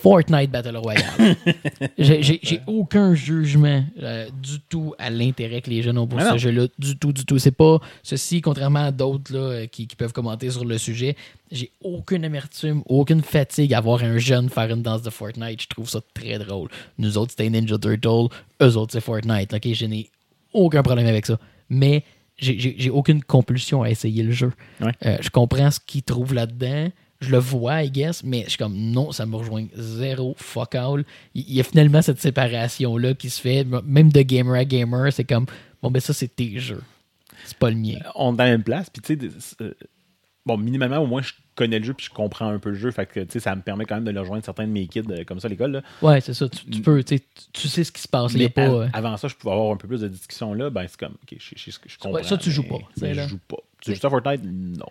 Fortnite 0.00 0.50
Battle 0.50 0.76
Royale. 0.76 1.36
J'ai- 1.98 2.60
aucun 2.66 3.14
jugement 3.14 3.84
euh, 4.00 4.28
du 4.42 4.60
tout 4.68 4.94
à 4.98 5.10
l'intérêt 5.10 5.60
que 5.60 5.70
les 5.70 5.82
jeunes 5.82 5.98
ont 5.98 6.06
pour 6.06 6.20
ce 6.32 6.38
jeu-là. 6.38 6.66
Du 6.78 6.96
tout, 6.96 7.12
du 7.12 7.24
tout. 7.24 7.38
C'est 7.38 7.50
pas 7.52 7.78
ceci, 8.02 8.40
contrairement 8.40 8.84
à 8.86 8.92
d'autres 8.92 9.34
euh, 9.34 9.66
qui, 9.66 9.86
qui 9.86 9.96
peuvent 9.96 10.12
commenter 10.12 10.50
sur 10.50 10.64
le 10.64 10.78
sujet. 10.78 11.16
J'ai 11.50 11.70
aucune 11.82 12.24
amertume, 12.24 12.82
aucune 12.86 13.22
fatigue 13.22 13.72
à 13.74 13.80
voir 13.80 14.02
un 14.02 14.18
jeune 14.18 14.48
faire 14.48 14.70
une 14.70 14.82
danse 14.82 15.02
de 15.02 15.10
Fortnite. 15.10 15.62
Je 15.62 15.68
trouve 15.68 15.88
ça 15.88 16.00
très 16.14 16.38
drôle. 16.38 16.68
Nous 16.98 17.16
autres, 17.18 17.30
c'était 17.36 17.48
Ninja 17.50 17.78
Turtle. 17.78 18.28
Eux 18.62 18.76
autres, 18.76 18.92
c'est 18.92 19.00
Fortnite. 19.00 19.54
Ok, 19.54 19.72
je 19.72 19.86
n'ai 19.86 20.08
aucun 20.52 20.82
problème 20.82 21.06
avec 21.06 21.26
ça. 21.26 21.38
Mais 21.70 22.04
j'ai- 22.38 22.90
aucune 22.90 23.22
compulsion 23.22 23.82
à 23.82 23.90
essayer 23.90 24.22
le 24.22 24.32
jeu. 24.32 24.52
Ouais. 24.80 24.92
Euh, 25.06 25.16
je 25.20 25.30
comprends 25.30 25.70
ce 25.70 25.80
qu'ils 25.80 26.02
trouvent 26.02 26.34
là-dedans. 26.34 26.88
Je 27.20 27.30
le 27.30 27.38
vois, 27.38 27.82
I 27.82 27.90
guess, 27.90 28.22
mais 28.22 28.44
je 28.44 28.50
suis 28.50 28.58
comme 28.58 28.76
non, 28.76 29.10
ça 29.12 29.26
me 29.26 29.34
rejoint 29.36 29.66
zéro, 29.74 30.34
fuck 30.38 30.74
all. 30.76 31.04
Il 31.34 31.52
y 31.52 31.58
a 31.60 31.64
finalement 31.64 32.00
cette 32.00 32.20
séparation-là 32.20 33.14
qui 33.14 33.28
se 33.30 33.40
fait, 33.40 33.64
même 33.84 34.12
de 34.12 34.22
gamer 34.22 34.54
à 34.54 34.64
gamer, 34.64 35.12
c'est 35.12 35.24
comme 35.24 35.46
bon, 35.82 35.90
ben 35.90 36.00
ça, 36.00 36.12
c'est 36.12 36.34
tes 36.34 36.58
jeux. 36.60 36.82
C'est 37.44 37.58
pas 37.58 37.70
le 37.70 37.76
mien. 37.76 37.98
on 38.14 38.34
est 38.34 38.36
dans 38.36 38.44
la 38.44 38.50
même 38.50 38.62
place. 38.62 38.88
Puis, 38.90 39.02
tu 39.02 39.30
sais, 39.40 39.56
euh, 39.62 39.74
bon, 40.46 40.56
minimalement, 40.58 40.98
au 40.98 41.06
moins, 41.06 41.22
je 41.22 41.32
connais 41.54 41.78
le 41.80 41.84
jeu 41.84 41.94
puis 41.94 42.06
je 42.06 42.10
comprends 42.14 42.48
un 42.48 42.58
peu 42.60 42.68
le 42.70 42.76
jeu. 42.76 42.90
Fait 42.92 43.06
que, 43.06 43.18
tu 43.20 43.26
sais, 43.32 43.40
ça 43.40 43.56
me 43.56 43.62
permet 43.62 43.84
quand 43.84 43.96
même 43.96 44.04
de 44.04 44.10
le 44.12 44.20
rejoindre 44.20 44.44
certains 44.44 44.66
de 44.66 44.72
mes 44.72 44.86
kids 44.86 45.02
euh, 45.10 45.24
comme 45.24 45.40
ça 45.40 45.46
à 45.46 45.50
l'école. 45.50 45.72
là. 45.72 45.82
Ouais, 46.02 46.20
c'est 46.20 46.34
ça. 46.34 46.48
Tu, 46.48 46.64
tu 46.66 46.82
peux, 46.82 47.02
tu 47.02 47.16
sais, 47.16 47.24
tu- 47.52 47.66
sais 47.68 47.82
ce 47.82 47.90
qui 47.90 48.00
se 48.02 48.06
passe. 48.08 48.32
Mais 48.34 48.48
pas. 48.48 48.62
av- 48.66 48.74
euh, 48.74 48.86
avant 48.92 49.16
ça, 49.16 49.26
je 49.26 49.34
pouvais 49.34 49.52
avoir 49.54 49.72
un 49.72 49.76
peu 49.76 49.88
plus 49.88 50.00
de 50.02 50.08
discussion 50.08 50.54
là. 50.54 50.70
Ben, 50.70 50.86
c'est 50.88 50.98
comme, 51.00 51.14
ok, 51.22 51.36
je, 51.38 51.54
je, 51.56 51.70
je, 51.72 51.76
je 51.86 51.98
comprends. 51.98 52.22
ça, 52.22 52.36
tu 52.36 52.50
joues 52.52 52.62
pas, 52.68 52.78
mais 53.00 53.14
je 53.14 53.28
joue 53.28 53.38
pas. 53.48 53.56
Tu 53.80 53.92
joues 53.94 54.06
à 54.06 54.10
Fortnite? 54.10 54.42
Non. 54.44 54.86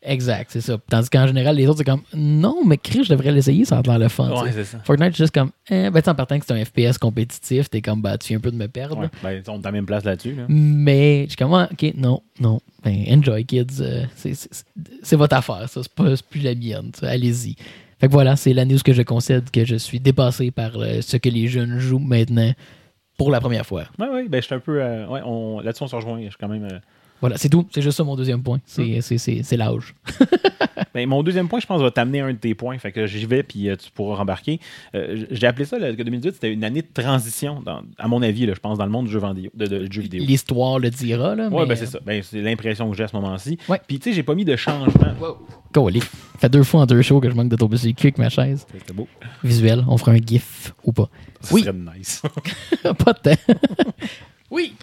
Exact, 0.00 0.48
c'est 0.52 0.60
ça. 0.60 0.78
Tandis 0.88 1.10
qu'en 1.10 1.26
général, 1.26 1.56
les 1.56 1.66
autres, 1.66 1.78
c'est 1.78 1.84
comme 1.84 2.02
non, 2.14 2.64
mais 2.64 2.78
Chris, 2.78 3.02
je 3.04 3.10
devrais 3.10 3.32
l'essayer, 3.32 3.64
ça 3.64 3.78
a 3.78 3.82
l'air 3.82 3.98
le 3.98 4.08
fun. 4.08 4.30
c'est 4.52 4.64
ça. 4.64 4.78
Fortnite, 4.84 5.12
c'est 5.12 5.24
juste 5.24 5.34
comme, 5.34 5.50
eh, 5.70 5.90
ben, 5.90 6.00
en 6.06 6.14
partant 6.14 6.38
que 6.38 6.44
c'est 6.46 6.54
un 6.54 6.64
FPS 6.64 6.98
compétitif, 6.98 7.68
t'es 7.68 7.80
comme, 7.82 8.00
bah, 8.00 8.16
tu 8.16 8.28
viens 8.28 8.36
un 8.38 8.40
peu 8.40 8.52
de 8.52 8.56
me 8.56 8.68
perdre. 8.68 8.98
Ouais, 9.00 9.08
ben, 9.22 9.42
on 9.48 9.60
la 9.60 9.72
même 9.72 9.86
place 9.86 10.04
là-dessus. 10.04 10.34
Là. 10.34 10.44
Mais 10.48 11.24
je 11.24 11.30
suis 11.30 11.36
comme, 11.36 11.52
ah, 11.52 11.68
ok, 11.72 11.92
non, 11.96 12.22
non. 12.40 12.60
Ben, 12.84 13.04
enjoy, 13.10 13.44
kids. 13.44 13.66
euh, 13.80 14.04
c'est- 14.14 15.16
votre 15.16 15.34
affaire, 15.36 15.68
ça. 15.68 15.80
C'est 15.82 16.22
plus 16.28 16.40
la 16.42 16.54
mienne. 16.54 16.92
Allez-y. 17.02 17.56
Fait 18.00 18.06
que 18.06 18.12
voilà, 18.12 18.36
c'est 18.36 18.54
l'année 18.54 18.74
où 18.74 18.78
ce 18.78 18.84
que 18.84 18.92
je 18.92 19.02
concède 19.02 19.50
que 19.50 19.64
je 19.64 19.74
suis 19.74 19.98
dépassé 19.98 20.52
par 20.52 20.76
euh, 20.76 21.00
ce 21.00 21.16
que 21.16 21.28
les 21.28 21.48
jeunes 21.48 21.80
jouent 21.80 21.98
maintenant 21.98 22.52
pour 23.16 23.32
la 23.32 23.40
première 23.40 23.66
fois. 23.66 23.86
Ouais, 23.98 24.08
ouais, 24.08 24.28
ben, 24.28 24.40
je 24.40 24.46
suis 24.46 24.54
un 24.54 24.60
peu. 24.60 24.80
euh, 24.80 25.08
ouais, 25.08 25.64
là-dessus, 25.64 25.82
on 25.82 25.88
se 25.88 25.96
rejoint. 25.96 26.18
Je 26.22 26.28
suis 26.28 26.36
quand 26.38 26.46
même. 26.48 26.68
Voilà, 27.20 27.36
c'est 27.36 27.48
tout. 27.48 27.66
C'est 27.72 27.82
juste 27.82 27.96
ça 27.96 28.04
mon 28.04 28.14
deuxième 28.16 28.42
point. 28.42 28.60
C'est 28.64 29.00
c'est- 29.00 29.56
l'âge. 29.56 29.94
Ben, 30.94 31.06
mon 31.08 31.22
deuxième 31.22 31.48
point, 31.48 31.60
je 31.60 31.66
pense, 31.66 31.80
va 31.82 31.90
t'amener 31.90 32.20
un 32.20 32.32
de 32.32 32.38
tes 32.38 32.54
points. 32.54 32.78
Fait 32.78 32.92
que 32.92 33.06
j'y 33.06 33.26
vais, 33.26 33.42
puis 33.42 33.68
euh, 33.68 33.76
tu 33.76 33.90
pourras 33.90 34.16
rembarquer. 34.16 34.58
Euh, 34.94 35.26
J'ai 35.30 35.46
appelé 35.46 35.64
ça, 35.64 35.78
que 35.78 36.02
2018, 36.02 36.32
c'était 36.34 36.52
une 36.52 36.64
année 36.64 36.82
de 36.82 36.88
transition, 36.92 37.60
dans- 37.60 37.82
à 37.98 38.08
mon 38.08 38.22
avis, 38.22 38.46
là, 38.46 38.54
je 38.54 38.60
pense, 38.60 38.78
dans 38.78 38.84
le 38.86 38.90
monde 38.90 39.06
du 39.06 39.12
jeu, 39.12 39.20
vidéo- 39.20 39.50
de, 39.54 39.66
de- 39.66 39.86
du 39.86 39.94
jeu 39.96 40.02
vidéo. 40.02 40.24
L'histoire 40.24 40.78
le 40.78 40.90
dira, 40.90 41.34
là. 41.34 41.48
Ouais, 41.48 41.60
mais, 41.62 41.66
ben 41.66 41.76
c'est 41.76 41.86
ça. 41.86 41.98
Ben, 42.04 42.22
c'est 42.22 42.40
l'impression 42.40 42.90
que 42.90 42.96
j'ai 42.96 43.04
à 43.04 43.08
ce 43.08 43.14
moment-ci. 43.16 43.58
Ouais. 43.68 43.80
Puis, 43.86 43.98
tu 43.98 44.10
sais, 44.10 44.16
j'ai 44.16 44.22
pas 44.22 44.34
mis 44.34 44.44
de 44.44 44.56
changement. 44.56 45.14
Collé. 45.72 46.00
Ça 46.00 46.06
fait 46.38 46.48
deux 46.48 46.62
fois 46.62 46.80
en 46.82 46.86
deux 46.86 47.02
shows 47.02 47.20
que 47.20 47.28
je 47.30 47.34
manque 47.34 47.50
de 47.50 47.56
tomber 47.56 47.76
sur 47.76 47.88
le 47.88 47.92
cul 47.92 48.06
avec 48.06 48.18
ma 48.18 48.30
chaise. 48.30 48.66
C'était 48.72 48.92
beau. 48.94 49.06
Visuel, 49.44 49.84
on 49.88 49.98
fera 49.98 50.12
un 50.12 50.18
gif 50.18 50.72
ou 50.84 50.92
pas. 50.92 51.08
Ça 51.42 51.54
Oui. 51.54 51.62
serait 51.62 51.76
nice. 51.96 52.22
pas 52.82 53.12
de 53.12 53.18
temps. 53.34 53.54
oui. 54.50 54.74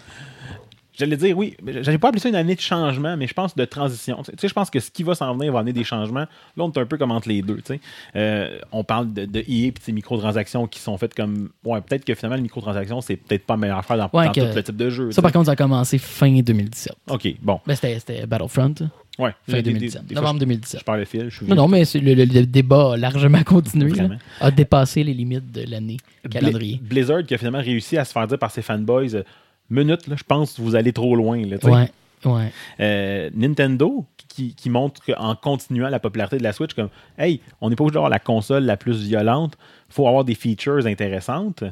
J'allais 0.98 1.18
dire, 1.18 1.38
oui, 1.38 1.56
j'allais 1.82 1.98
pas 1.98 2.08
appeler 2.10 2.22
ça 2.22 2.30
une 2.30 2.36
année 2.36 2.56
de 2.56 2.62
changement, 2.62 3.18
mais 3.18 3.28
je 3.28 3.34
pense 3.34 3.56
de 3.56 3.66
transition. 3.66 4.22
Tu 4.24 4.32
sais, 4.40 4.48
je 4.48 4.54
pense 4.54 4.70
que 4.70 4.80
ce 4.80 4.90
qui 4.92 5.04
va 5.04 5.14
s'en 5.16 5.34
venir 5.36 5.52
va 5.52 5.60
amener 5.60 5.74
des 5.74 5.84
changements. 5.84 6.22
Là, 6.22 6.28
on 6.58 6.72
est 6.72 6.78
un 6.78 6.86
peu 6.86 6.98
comme 6.98 7.12
entre 7.12 7.28
les 7.30 7.42
deux. 7.42 7.58
tu 7.58 7.74
sais. 7.74 7.80
Euh, 8.16 8.58
on 8.72 8.84
parle 8.84 9.14
de, 9.14 9.26
de 9.26 9.40
EA 9.42 9.68
et 9.68 9.72
de 9.72 9.80
ces 9.82 9.92
microtransactions 9.92 10.68
qui 10.68 10.80
sont 10.80 10.98
faites 10.98 11.14
comme. 11.14 11.50
Ouais, 11.64 11.82
peut-être 11.82 12.06
que 12.06 12.16
finalement, 12.16 12.38
les 12.38 12.42
microtransactions, 12.44 13.02
c'est 13.02 13.18
peut-être 13.18 13.46
pas 13.46 13.56
la 13.56 13.60
meilleure 13.60 13.78
affaire 13.80 13.98
dans, 13.98 14.10
Ouais, 14.18 14.26
dans 14.28 14.32
que- 14.32 14.40
tout 14.50 14.56
le 14.56 14.64
type 14.64 14.78
de 14.78 14.90
jeu. 14.90 15.12
Ça, 15.12 15.16
tu 15.18 15.22
par 15.24 15.32
contre, 15.32 15.46
ça 15.48 15.52
a 15.52 15.56
commencé 15.56 15.98
fin 15.98 16.32
2017. 16.42 16.94
Ok, 17.10 17.28
bon. 17.42 17.60
Ben, 17.66 17.76
c'était 17.76 18.00
c'était 18.00 18.26
Battlefront. 18.26 18.74
Ouais. 19.18 19.32
Fin 19.50 19.54
Des- 19.54 19.62
des- 19.64 19.70
2017. 19.72 20.06
des 20.08 20.14
fois, 20.16 20.22
Novembre 20.24 20.40
je- 20.42 20.46
2017. 20.46 20.80
Je 20.82 20.86
parle 20.86 21.00
le 21.00 21.06
fil. 21.06 21.30
Je 21.30 21.36
suis 21.38 21.46
Non, 21.46 21.56
non, 21.56 21.68
mais 21.70 21.84
le, 21.96 22.14
le- 22.14 22.26
le 22.26 22.46
débat 22.46 22.94
a 22.94 22.98
largement 22.98 23.44
continué. 23.44 23.92
là. 23.92 24.10
A 24.42 24.52
dépassé 24.52 25.04
les 25.06 25.14
limites 25.14 25.52
de 25.54 25.64
l'année 25.70 25.98
calendrier. 26.30 26.78
Bli- 26.78 26.88
Blizzard 26.88 27.24
qui 27.24 27.34
a 27.34 27.38
finalement 27.38 27.62
réussi 27.62 27.98
à 27.98 28.04
se 28.04 28.12
faire 28.12 28.28
dire 28.28 28.38
par 28.38 28.52
ses 28.52 28.62
fanboys 28.62 29.24
euh, 29.72 29.76
minute, 29.76 30.08
là, 30.08 30.16
je 30.18 30.24
pense 30.24 30.54
que 30.54 30.62
vous 30.62 30.76
allez 30.76 30.94
trop 30.94 31.16
loin. 31.16 31.44
Là, 31.46 31.58
tu. 31.58 31.68
Ouais, 31.68 31.90
ouais. 32.26 32.52
Euh, 32.80 33.30
Nintendo 33.34 34.06
qui, 34.28 34.54
qui 34.56 34.70
montre 34.70 35.02
qu'en 35.06 35.36
continuant 35.36 35.90
la 35.90 36.00
popularité 36.00 36.38
de 36.38 36.44
la 36.44 36.52
Switch, 36.54 36.74
comme 36.74 36.90
hey, 37.18 37.40
on 37.62 37.70
n'est 37.70 37.76
pas 37.76 37.84
obligé 37.84 37.94
d'avoir 37.94 38.10
la 38.10 38.20
console 38.20 38.64
la 38.64 38.76
plus 38.78 39.04
violente, 39.08 39.58
faut 39.90 40.08
avoir 40.08 40.26
des 40.26 40.36
features 40.36 40.86
intéressantes. 40.86 41.64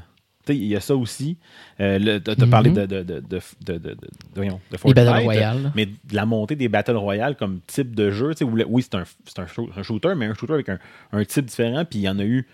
Tu 0.46 0.54
Il 0.56 0.66
y 0.66 0.76
a 0.76 0.82
ça 0.82 0.94
aussi. 0.96 1.38
Euh, 1.80 1.98
le- 2.00 2.20
T'as 2.20 2.36
t'as 2.36 2.46
Mhm. 2.46 2.52
parlé 2.52 2.70
de, 2.72 2.86
de, 2.86 3.02
de, 3.02 3.20
de, 3.22 3.40
de, 3.66 3.78
de- 3.78 3.78
de- 3.96 3.98
voyons, 4.36 4.56
de 4.56 4.60
Les 4.74 4.78
Fortnite, 4.78 4.96
Battle 5.06 5.24
Royale. 5.24 5.72
mais 5.76 5.86
de 5.86 5.94
la 6.12 6.26
montée 6.26 6.56
des 6.58 6.68
Battle 6.68 6.98
Royale 6.98 7.38
comme 7.38 7.60
type 7.66 7.96
de 7.96 8.12
jeu. 8.12 8.36
tu 8.36 8.44
où 8.44 8.58
oui, 8.68 8.84
c'est 8.84 8.96
un, 8.96 9.84
shooter, 9.84 10.16
mais 10.18 10.26
un 10.26 10.34
shooter 10.34 10.54
avec 10.54 10.68
un, 10.70 10.80
un 11.14 11.24
type 11.24 11.46
différent. 11.46 11.86
Puis 11.86 12.00
il 12.00 12.02
y 12.04 12.10
en 12.10 12.20
a 12.20 12.24
eu 12.26 12.46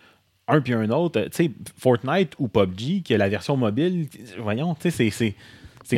un 0.50 0.62
puis 0.62 0.74
un 0.74 0.90
autre. 0.90 1.22
Tu 1.22 1.30
sais, 1.32 1.52
Fortnite 1.78 2.34
ou 2.40 2.48
PUBG, 2.48 3.02
qui 3.04 3.14
est 3.14 3.18
la 3.18 3.30
version 3.30 3.56
mobile, 3.58 4.08
voyons, 4.40 4.76
tu 4.76 4.92
sais, 4.92 5.10
c'est- 5.10 5.36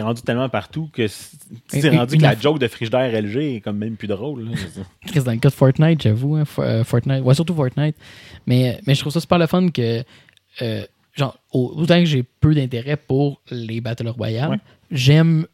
rendu 0.02 0.22
tellement 0.22 0.48
partout 0.48 0.90
que 0.94 1.06
c'est 1.08 1.90
rendu 1.90 2.16
que 2.18 2.22
la 2.22 2.40
joke 2.40 2.60
de 2.60 2.68
frigidaire 2.70 3.14
LG 3.14 3.56
est 3.58 3.62
comme 3.62 3.78
même 3.78 3.98
plus 3.98 4.08
drôle. 4.08 4.46
là. 4.46 4.52
Chris, 5.08 5.22
dans 5.24 5.32
le 5.34 5.38
cas 5.38 5.50
de 5.50 5.54
Fortnite, 5.54 6.02
j'avoue, 6.02 6.36
hein, 6.38 6.44
euh, 6.60 6.84
Fortnite, 6.86 7.22
ouais, 7.24 7.34
surtout 7.36 7.54
Fortnite. 7.54 7.96
Mais, 8.48 8.80
mais 8.88 8.96
je 8.96 9.02
trouve 9.02 9.12
ça 9.12 9.20
super 9.20 9.38
le 9.38 9.48
fun 9.48 9.68
que, 9.70 10.02
euh, 10.62 10.84
genre, 11.14 11.38
au- 11.52 11.74
autant 11.76 12.00
que 12.00 12.06
j'ai 12.06 12.24
peu 12.24 12.56
d'intérêt 12.56 12.96
pour 12.96 13.42
les 13.52 13.82
Battle 13.82 14.08
Royale, 14.08 14.52
Ouais. 14.52 14.60
j'aime 14.92 15.46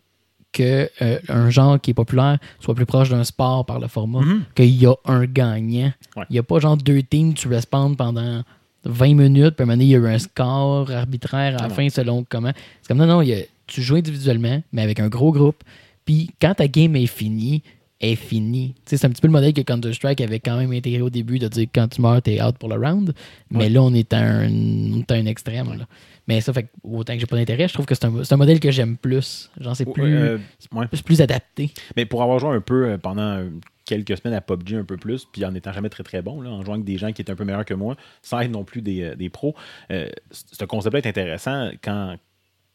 que 0.54 0.88
euh, 1.02 1.20
un 1.30 1.50
genre 1.50 1.80
qui 1.82 1.92
est 1.92 1.94
populaire 1.96 2.38
soit 2.60 2.74
plus 2.76 2.86
proche 2.86 3.10
d'un 3.10 3.24
sport 3.24 3.66
par 3.66 3.80
le 3.80 3.88
format, 3.88 4.22
Mhm. 4.22 4.44
qu'il 4.56 4.70
y 4.82 4.86
a 4.86 4.94
un 5.06 5.26
gagnant. 5.26 5.92
Il 6.16 6.20
Ouais. 6.20 6.26
n'y 6.32 6.38
a 6.40 6.44
pas 6.44 6.60
genre 6.60 6.78
deux 6.78 7.02
teams, 7.04 7.34
tu 7.34 7.48
respawns 7.48 7.96
pendant 7.96 8.44
20 8.88 9.14
minutes, 9.16 9.56
puis 9.56 9.62
à 9.62 9.64
un 9.64 9.66
moment 9.68 9.74
donné, 9.74 9.86
il 9.86 9.90
y 9.92 9.96
a 9.96 10.00
eu 10.00 10.08
un 10.08 10.20
score 10.20 10.92
arbitraire 10.92 11.56
à 11.58 11.62
la 11.62 11.64
Ah 11.66 11.70
fin 11.70 11.90
selon 11.90 12.26
comment. 12.28 12.52
C'est 12.82 12.88
comme 12.90 12.98
non, 12.98 13.06
non, 13.08 13.22
il 13.22 13.30
y 13.30 13.34
a- 13.34 13.44
tu 13.68 13.82
joues 13.82 13.96
individuellement, 13.96 14.62
mais 14.72 14.82
avec 14.82 15.00
un 15.00 15.08
gros 15.10 15.32
groupe. 15.32 15.64
Puis 16.06 16.30
quand 16.42 16.54
ta 16.56 16.68
game 16.68 16.96
est 16.96 17.06
finie, 17.08 17.64
est 18.00 18.16
finie. 18.16 18.76
C'est 18.86 19.04
un 19.06 19.10
petit 19.10 19.22
peu 19.22 19.28
le 19.28 19.32
modèle 19.34 19.54
que 19.54 19.62
Counter-Strike 19.62 20.22
avait 20.22 20.40
quand 20.40 20.56
même 20.58 20.72
intégré 20.72 21.02
au 21.02 21.10
début 21.10 21.40
de 21.40 21.48
dire 21.48 21.66
que 21.66 21.72
quand 21.80 21.88
tu 21.88 22.02
meurs, 22.02 22.22
t'es 22.22 22.42
out 22.42 22.56
pour 22.58 22.70
le 22.70 22.76
round. 22.76 23.14
Mais 23.50 23.58
Ouais. 23.66 23.70
là, 23.70 23.82
on 23.82 23.94
est 23.94 24.14
à 24.14 24.20
un, 24.20 24.48
on 24.50 25.00
est 25.00 25.12
à 25.12 25.16
un 25.16 25.26
extrême. 25.26 25.78
là. 25.78 25.86
Mais 26.28 26.40
ça 26.42 26.54
fait 26.54 26.64
que, 26.64 26.68
autant 26.84 27.14
que 27.14 27.20
j'ai 27.20 27.26
pas 27.26 27.38
d'intérêt, 27.38 27.68
je 27.68 27.74
trouve 27.74 27.86
que 27.88 27.96
c'est 27.96 28.06
un, 28.06 28.14
un 28.30 28.36
modèle 28.38 28.60
que 28.60 28.70
j'aime 28.70 28.98
plus. 28.98 29.50
Genre, 29.60 29.76
c'est 29.76 29.86
plus, 29.92 30.16
Euh, 30.16 30.38
ouais. 30.76 30.86
plus, 30.88 31.02
plus 31.02 31.22
adapté. 31.22 31.72
Mais 31.96 32.06
pour 32.06 32.22
avoir 32.22 32.38
joué 32.40 32.52
un 32.56 32.62
peu 32.62 32.86
euh, 32.86 32.98
pendant 33.00 33.38
euh, 33.38 33.50
quelques 33.88 34.18
semaines 34.18 34.36
à 34.36 34.42
PUBG 34.42 34.76
un 34.76 34.84
peu 34.84 34.98
plus, 34.98 35.26
puis 35.26 35.44
en 35.46 35.56
étant 35.56 35.72
jamais 35.74 35.90
très 35.90 36.04
très 36.04 36.22
bon, 36.22 36.42
là, 36.42 36.50
en 36.52 36.64
jouant 36.64 36.76
avec 36.76 36.86
des 36.86 36.98
gens 36.98 37.12
qui 37.12 37.22
étaient 37.22 37.32
un 37.32 37.36
peu 37.36 37.46
meilleurs 37.46 37.66
que 37.66 37.74
moi, 37.74 37.96
sans 38.22 38.42
être 38.42 38.52
non 38.52 38.64
plus 38.64 38.82
des, 38.82 39.02
euh, 39.02 39.16
des 39.16 39.30
pros, 39.30 39.56
euh, 39.92 40.08
ce 40.32 40.66
concept-là 40.66 41.00
est 41.00 41.08
intéressant 41.08 41.72
quand, 41.82 42.18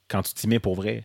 quand 0.09 0.23
tu 0.23 0.35
t'y 0.35 0.49
mets 0.49 0.59
pour 0.59 0.75
vrai. 0.75 1.05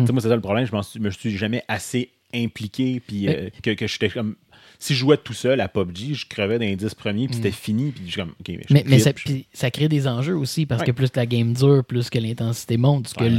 Tu 0.00 0.06
sais, 0.06 0.12
moi, 0.12 0.20
c'est 0.20 0.28
ça 0.28 0.34
le 0.34 0.40
problème, 0.40 0.66
je 0.66 0.82
suis- 0.82 0.98
me 1.00 1.10
suis 1.10 1.36
jamais 1.36 1.62
assez 1.68 2.10
impliqué, 2.34 2.98
puis 3.00 3.28
euh, 3.28 3.50
que, 3.62 3.70
que 3.70 3.86
j'étais 3.86 4.08
comme. 4.08 4.34
Si 4.78 4.94
je 4.94 4.98
jouais 5.00 5.16
tout 5.16 5.32
seul 5.32 5.60
à 5.60 5.68
PUBG, 5.68 6.14
je 6.14 6.26
crevais 6.26 6.58
dans 6.58 6.64
les 6.64 6.76
10 6.76 6.94
premiers, 6.94 7.26
puis 7.26 7.36
c'était 7.36 7.50
fini, 7.50 7.90
puis 7.92 8.02
je 8.06 8.12
suis 8.12 8.20
comme, 8.20 8.30
ok, 8.40 8.48
mais 8.48 8.60
je 8.68 8.74
Mais, 8.74 8.84
mais 8.86 8.98
ça, 8.98 9.10
je- 9.16 9.24
puis 9.24 9.46
ça 9.52 9.70
crée 9.70 9.88
des 9.88 10.06
enjeux 10.06 10.36
aussi 10.36 10.66
parce 10.66 10.80
Ouais. 10.82 10.86
que 10.88 10.92
plus 10.92 11.08
la 11.14 11.26
game 11.26 11.52
dure, 11.52 11.84
plus 11.84 12.10
que 12.10 12.18
l'intensité 12.18 12.76
monte, 12.76 13.08
ce 13.08 13.14
que 13.14 13.24
Ouais. 13.24 13.30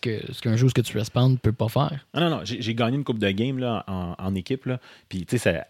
que 0.00 0.32
ce 0.32 0.40
qu'un 0.40 0.56
jeu 0.56 0.68
ce 0.68 0.74
que 0.74 0.80
tu 0.82 0.96
respawns 0.98 1.32
ne 1.32 1.36
peut 1.36 1.52
pas 1.52 1.68
faire. 1.68 2.06
Ah 2.12 2.20
non, 2.20 2.30
non, 2.30 2.40
j'ai 2.44 2.74
gagné 2.74 2.96
une 2.96 3.04
coupe 3.04 3.18
de 3.18 3.30
game 3.30 3.58
là, 3.58 3.84
en, 3.86 4.14
en 4.18 4.34
équipe. 4.34 4.66
Là. 4.66 4.80
Puis, 5.08 5.20
tu 5.26 5.38
sais, 5.38 5.38
ça- 5.38 5.66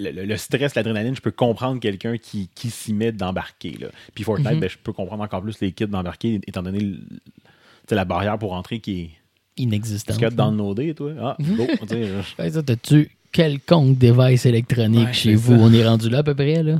le, 0.00 0.10
le- 0.10 0.24
le 0.24 0.36
stress, 0.36 0.74
l'adrénaline, 0.74 1.14
je 1.14 1.20
peux 1.20 1.30
comprendre 1.30 1.78
quelqu'un 1.80 2.18
qui, 2.18 2.48
qui 2.54 2.68
s'y 2.70 2.92
met 2.92 3.12
d'embarquer. 3.12 3.78
Puis 4.14 4.24
Fortnite, 4.24 4.54
Mhm. 4.54 4.60
ben, 4.60 4.68
je 4.68 4.76
peux 4.76 4.92
comprendre 4.92 5.22
encore 5.22 5.40
plus 5.42 5.60
les 5.60 5.70
kits 5.72 5.86
d'embarquer, 5.86 6.40
étant 6.46 6.62
donné 6.62 6.80
tu 7.86 7.94
la 7.94 8.04
barrière 8.04 8.38
pour 8.38 8.52
entrer 8.54 8.80
qui 8.80 9.00
est. 9.00 9.10
Inexistant. 9.56 10.14
Ce 10.14 10.18
qu'il 10.18 10.24
y 10.24 10.26
a 10.26 10.30
downloadé, 10.34 10.94
toi. 10.96 11.12
Ah, 11.20 11.36
go, 11.40 11.66
tu 11.82 11.86
sais, 11.86 12.06
je- 12.08 12.42
Ouais, 12.42 12.62
t'as-tu 12.64 13.08
quelconque 13.34 13.98
device 13.98 14.46
électronique 14.46 15.08
Ouais, 15.08 15.12
chez 15.12 15.34
vous? 15.34 15.52
ça. 15.56 15.58
On 15.60 15.72
est 15.72 15.86
rendu 15.86 16.08
là 16.08 16.18
à 16.18 16.22
peu 16.22 16.34
près, 16.34 16.62
là. 16.62 16.76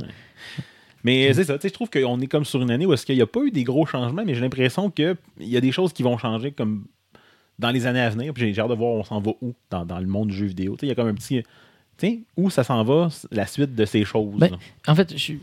Mais 1.03 1.31
c'est 1.33 1.43
ça, 1.43 1.53
tu 1.55 1.61
sais, 1.61 1.67
je 1.67 1.73
trouve 1.73 1.89
qu'on 1.91 2.19
est 2.19 2.25
comme 2.27 2.45
sur 2.45 2.61
une 2.63 2.71
année 2.71 2.87
où 2.87 2.93
est-ce 2.93 3.05
qu'il 3.05 3.15
n'y 3.15 3.21
a 3.21 3.27
pas 3.27 3.41
eu 3.41 3.51
des 3.51 3.63
gros 3.63 3.85
changements, 3.85 4.23
mais 4.25 4.33
j'ai 4.33 4.41
l'impression 4.41 4.89
qu'il 4.89 5.15
y 5.39 5.55
a 5.55 5.61
des 5.61 5.71
choses 5.71 5.93
qui 5.93 6.01
vont 6.01 6.17
changer 6.17 6.51
comme 6.51 6.85
dans 7.59 7.69
les 7.69 7.85
années 7.85 8.01
à 8.01 8.09
venir. 8.09 8.33
Puis 8.33 8.51
j'ai 8.53 8.59
hâte 8.61 8.69
de 8.69 8.73
voir 8.73 8.93
on 8.93 9.03
s'en 9.03 9.19
va 9.21 9.31
où 9.41 9.53
dans, 9.69 9.85
dans 9.85 9.99
le 9.99 10.07
monde 10.07 10.29
du 10.29 10.35
jeu 10.35 10.47
vidéo. 10.47 10.75
Il 10.81 10.87
y 10.87 10.91
a 10.91 10.95
comme 10.95 11.07
un 11.07 11.13
petit. 11.13 11.43
Tiens, 11.97 12.17
où 12.35 12.49
ça 12.49 12.63
s'en 12.63 12.83
va, 12.83 13.09
la 13.31 13.45
suite 13.45 13.75
de 13.75 13.85
ces 13.85 14.03
choses. 14.03 14.35
Ben. 14.37 14.49
En 14.87 14.95
fait, 14.95 15.15
je 15.15 15.33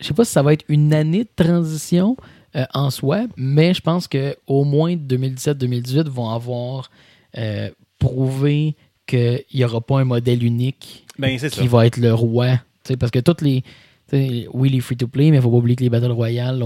je 0.00 0.06
sais 0.06 0.14
pas 0.14 0.24
si 0.24 0.30
ça 0.32 0.42
va 0.42 0.52
être 0.52 0.64
une 0.68 0.94
année 0.94 1.24
de 1.24 1.44
transition 1.44 2.16
euh, 2.54 2.64
en 2.72 2.90
soi, 2.90 3.24
mais 3.36 3.74
je 3.74 3.80
pense 3.80 4.06
que 4.06 4.36
au 4.46 4.64
moins 4.64 4.94
2017-2018 4.94 6.08
vont 6.08 6.30
avoir 6.30 6.90
euh, 7.36 7.68
prouvé 7.98 8.76
qu'il 9.08 9.42
n'y 9.54 9.64
aura 9.64 9.80
pas 9.80 9.98
un 10.00 10.04
modèle 10.04 10.44
unique 10.44 11.04
Ben, 11.18 11.36
ça. 11.38 11.48
qui 11.48 11.66
va 11.66 11.86
être 11.86 11.96
le 11.96 12.14
roi. 12.14 12.60
Parce 12.98 13.10
que 13.10 13.18
toutes 13.18 13.42
les. 13.42 13.64
Oui, 14.54 14.70
les 14.70 14.80
free-to-play, 14.80 15.30
mais 15.30 15.36
il 15.36 15.42
faut 15.42 15.50
pas 15.50 15.56
oublier 15.58 15.76
que 15.76 15.82
les 15.84 15.90
Battle 15.90 16.12
Royale, 16.12 16.62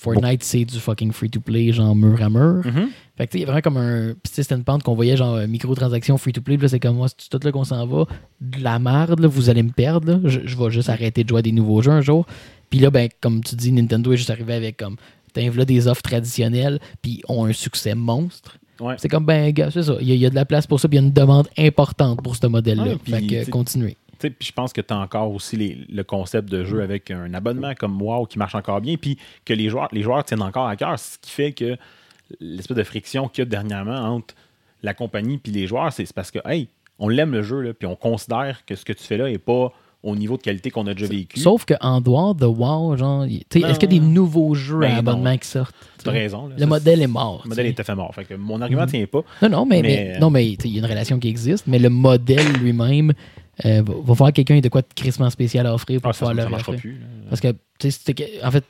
Fortnite, 0.00 0.42
c'est 0.44 0.66
du 0.66 0.78
fucking 0.78 1.12
free-to-play, 1.12 1.72
genre 1.72 1.96
mur 1.96 2.22
à 2.22 2.28
mur. 2.28 2.62
Mhm. 2.64 2.88
Fait 3.16 3.26
que 3.26 3.32
tu 3.32 3.38
sais, 3.38 3.38
il 3.38 3.40
y 3.40 3.42
a 3.44 3.46
vraiment 3.46 3.60
comme 3.62 3.76
un. 3.78 4.12
C'était 4.30 4.54
une 4.54 4.64
pente 4.64 4.82
qu'on 4.82 4.94
voyait, 4.94 5.16
genre 5.16 5.36
euh, 5.36 5.46
microtransactions 5.46 6.18
free-to-play. 6.18 6.56
Puis 6.58 6.64
là, 6.64 6.68
c'est 6.68 6.80
comme 6.80 6.96
moi, 6.96 7.08
c'est 7.08 7.28
tout 7.30 7.40
là 7.42 7.52
qu'on 7.52 7.64
s'en 7.64 7.86
va. 7.86 8.04
De 8.42 8.62
la 8.62 8.78
merde, 8.78 9.20
là, 9.20 9.28
vous 9.28 9.48
allez 9.48 9.62
me 9.62 9.70
perdre. 9.70 10.12
là. 10.12 10.20
Je, 10.24 10.40
je 10.44 10.56
vais 10.58 10.70
juste 10.70 10.90
arrêter 10.90 11.24
de 11.24 11.28
jouer 11.30 11.38
à 11.38 11.42
des 11.42 11.52
nouveaux 11.52 11.80
jeux 11.80 11.92
un 11.92 12.02
jour. 12.02 12.26
Puis 12.68 12.80
là, 12.80 12.90
ben, 12.90 13.08
comme 13.20 13.42
tu 13.42 13.54
dis, 13.56 13.72
Nintendo 13.72 14.12
est 14.12 14.16
juste 14.18 14.30
arrivé 14.30 14.52
avec 14.52 14.76
comme. 14.76 14.96
Là 15.36 15.64
des 15.64 15.86
offres 15.86 16.02
traditionnelles, 16.02 16.80
puis 17.00 17.22
ont 17.28 17.44
un 17.44 17.52
succès 17.52 17.94
monstre. 17.94 18.58
Ouais. 18.80 18.94
C'est 18.98 19.08
comme, 19.08 19.24
ben, 19.24 19.50
gars, 19.52 19.70
c'est 19.70 19.82
ça. 19.82 19.96
Il 20.00 20.08
y, 20.08 20.12
a- 20.12 20.14
il 20.14 20.20
y 20.20 20.26
a 20.26 20.30
de 20.30 20.34
la 20.34 20.44
place 20.44 20.66
pour 20.66 20.78
ça, 20.78 20.88
puis 20.88 20.98
il 20.98 21.00
y 21.00 21.04
a 21.04 21.06
une 21.06 21.12
demande 21.12 21.48
importante 21.58 22.22
pour 22.22 22.36
ce 22.36 22.46
modèle-là. 22.46 22.94
Puis, 23.02 23.12
fait 23.12 23.20
que, 23.26 23.50
continuez. 23.50 23.96
Tu 24.20 24.26
sais, 24.26 24.30
puis 24.30 24.48
je 24.48 24.52
pense 24.52 24.72
que 24.72 24.80
tu 24.80 24.92
as 24.92 24.98
encore 24.98 25.32
aussi 25.32 25.56
les- 25.56 25.86
le 25.88 26.02
concept 26.04 26.48
de 26.50 26.64
jeu 26.64 26.82
avec 26.82 27.10
un 27.10 27.32
abonnement 27.34 27.74
comme 27.74 28.00
WoW 28.00 28.26
qui 28.26 28.38
marche 28.38 28.54
encore 28.54 28.80
bien, 28.80 28.96
puis 28.96 29.16
que 29.44 29.52
les 29.54 29.68
joueurs, 29.68 29.88
les 29.92 30.02
joueurs 30.02 30.24
tiennent 30.24 30.42
encore 30.42 30.66
à 30.66 30.74
cœur, 30.76 30.98
ce 30.98 31.18
qui 31.18 31.30
fait 31.30 31.52
que 31.52 31.76
l'espèce 32.40 32.76
de 32.76 32.82
friction 32.82 33.28
qu'il 33.28 33.42
y 33.42 33.46
a 33.46 33.50
dernièrement 33.50 33.96
entre 34.16 34.34
la 34.82 34.92
compagnie 34.94 35.38
puis 35.38 35.52
les 35.52 35.66
joueurs, 35.66 35.92
c'est 35.92 36.12
parce 36.12 36.30
que, 36.30 36.38
hey, 36.46 36.68
on 36.98 37.08
l'aime 37.08 37.32
le 37.32 37.42
jeu, 37.42 37.60
là, 37.60 37.72
puis 37.74 37.86
on 37.86 37.94
considère 37.96 38.64
que 38.66 38.74
ce 38.74 38.84
que 38.84 38.92
tu 38.92 39.04
fais 39.04 39.16
là 39.16 39.28
n'est 39.30 39.38
pas 39.38 39.72
au 40.02 40.14
niveau 40.14 40.36
de 40.36 40.42
qualité 40.42 40.70
qu'on 40.70 40.86
a 40.86 40.94
déjà 40.94 41.06
vécu. 41.06 41.40
Sauf 41.40 41.64
qu'en 41.64 42.00
dehors 42.00 42.34
de 42.34 42.46
WoW, 42.46 42.96
genre, 42.96 43.20
Non. 43.20 43.24
est-ce 43.26 43.48
qu'il 43.78 43.92
y 43.92 43.96
a 43.96 44.00
des 44.00 44.00
nouveaux 44.00 44.54
jeux 44.54 44.78
Ben 44.80 44.92
à 44.92 44.98
abonnement 44.98 45.36
qui 45.36 45.48
sortent? 45.48 45.74
Tu 46.02 46.08
as 46.08 46.12
raison. 46.12 46.46
là, 46.46 46.54
Le 46.54 46.60
ça, 46.60 46.66
modèle 46.66 47.02
est 47.02 47.06
mort. 47.08 47.40
Le 47.44 47.48
modèle 47.48 47.66
est 47.66 47.72
tout 47.74 47.80
à 47.80 47.84
fait 47.84 47.94
mort. 47.96 48.14
Fait 48.14 48.24
que 48.24 48.34
mon 48.34 48.60
argument 48.62 48.82
ne 48.82 48.90
tient 48.90 49.06
pas. 49.06 49.22
Non, 49.42 49.48
non, 49.48 49.66
mais, 49.66 49.82
Mais- 49.82 50.10
mais- 50.14 50.18
non, 50.20 50.30
mais 50.30 50.54
t'sais, 50.56 50.68
il 50.68 50.74
y 50.74 50.76
a 50.76 50.78
une 50.84 50.86
relation 50.90 51.18
qui 51.18 51.28
existe, 51.28 51.66
mais 51.66 51.78
le 51.80 51.88
modèle 51.90 52.46
lui-même 52.62 53.12
euh, 53.64 53.82
va, 53.84 53.92
va 54.04 54.14
falloir 54.14 54.30
que 54.30 54.36
quelqu'un 54.36 54.54
ait 54.54 54.60
de 54.60 54.68
quoi 54.68 54.82
de 54.82 54.86
crissement 54.94 55.28
spécial 55.30 55.66
à 55.66 55.74
offrir 55.74 56.00
pour 56.00 56.10
Ah, 56.10 56.12
ça, 56.12 56.18
pouvoir 56.26 56.36
ça 56.36 56.44
le 56.44 56.48
marchera 56.50 56.72
offrir. 56.74 56.80
plus. 56.92 57.00
Parce 57.28 57.40
que, 57.40 57.48
tu 57.80 57.90
sais, 57.90 58.14
en 58.44 58.50
fait, 58.52 58.64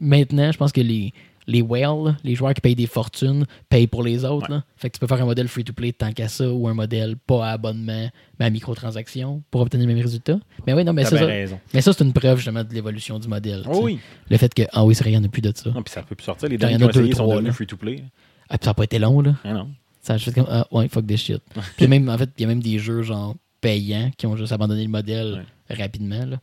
maintenant, 0.00 0.52
je 0.52 0.58
pense 0.58 0.70
que 0.70 0.80
les, 0.80 1.12
les 1.48 1.62
whales, 1.62 2.16
les 2.22 2.34
joueurs 2.34 2.54
qui 2.54 2.60
payent 2.60 2.76
des 2.76 2.86
fortunes, 2.86 3.46
payent 3.68 3.86
pour 3.86 4.02
les 4.02 4.24
autres. 4.24 4.48
Ouais. 4.48 4.56
là. 4.56 4.64
Fait 4.76 4.90
que 4.90 4.94
tu 4.94 5.00
peux 5.00 5.06
faire 5.06 5.20
un 5.20 5.24
modèle 5.24 5.48
free-to-play 5.48 5.92
tant 5.92 6.12
qu'à 6.12 6.28
ça 6.28 6.48
ou 6.52 6.68
un 6.68 6.74
modèle 6.74 7.16
pas 7.16 7.46
à 7.46 7.52
abonnement, 7.52 8.08
mais 8.38 8.44
à 8.44 8.50
microtransaction 8.50 9.42
pour 9.50 9.62
obtenir 9.62 9.88
les 9.88 9.94
mêmes 9.94 10.04
résultats. 10.04 10.38
Mais 10.66 10.74
oui, 10.74 10.84
non, 10.84 10.92
mais 10.92 11.04
ça, 11.04 11.18
ça, 11.18 11.26
mais 11.74 11.80
ça, 11.80 11.92
c'est 11.92 12.04
une 12.04 12.12
preuve 12.12 12.36
justement 12.36 12.62
de 12.62 12.72
l'évolution 12.72 13.18
du 13.18 13.26
modèle. 13.26 13.64
Oh 13.66 13.80
oui. 13.82 13.98
Le 14.30 14.36
fait 14.36 14.52
que, 14.52 14.62
ah 14.72 14.84
oui, 14.84 14.94
c'est 14.94 15.02
vrai, 15.02 15.12
il 15.12 15.18
n'y 15.18 15.26
a 15.26 15.28
plus 15.28 15.42
de 15.42 15.52
ça. 15.54 15.70
Non, 15.70 15.82
puis 15.82 15.92
ça 15.92 16.02
peut 16.02 16.14
plus 16.14 16.24
sortir. 16.24 16.48
Les 16.50 16.58
derniers 16.58 16.76
qui 16.88 17.14
sont 17.14 17.26
devenus 17.26 17.54
free-to-play. 17.54 18.04
Ah, 18.50 18.58
puis 18.58 18.64
ça 18.64 18.70
n'a 18.70 18.74
pas 18.74 18.84
été 18.84 18.98
long, 18.98 19.20
là. 19.20 19.34
Ah 19.42 19.52
non. 19.54 19.70
Ça 20.02 20.14
a 20.14 20.16
juste 20.16 20.34
comme, 20.34 20.46
ah, 20.48 20.66
ouais, 20.70 20.88
fuck 20.88 21.06
this 21.06 21.20
shit. 21.20 21.42
Puis 21.76 21.86
même, 21.86 22.08
en 22.08 22.16
fait, 22.16 22.30
il 22.38 22.42
y 22.42 22.44
a 22.44 22.48
même 22.48 22.62
des 22.62 22.78
jeux, 22.78 23.02
genre, 23.02 23.34
payants 23.60 24.10
qui 24.16 24.26
ont 24.26 24.36
juste 24.36 24.52
abandonné 24.52 24.84
le 24.84 24.88
modèle 24.88 25.44
rapidement, 25.68 26.24
là. 26.24 26.40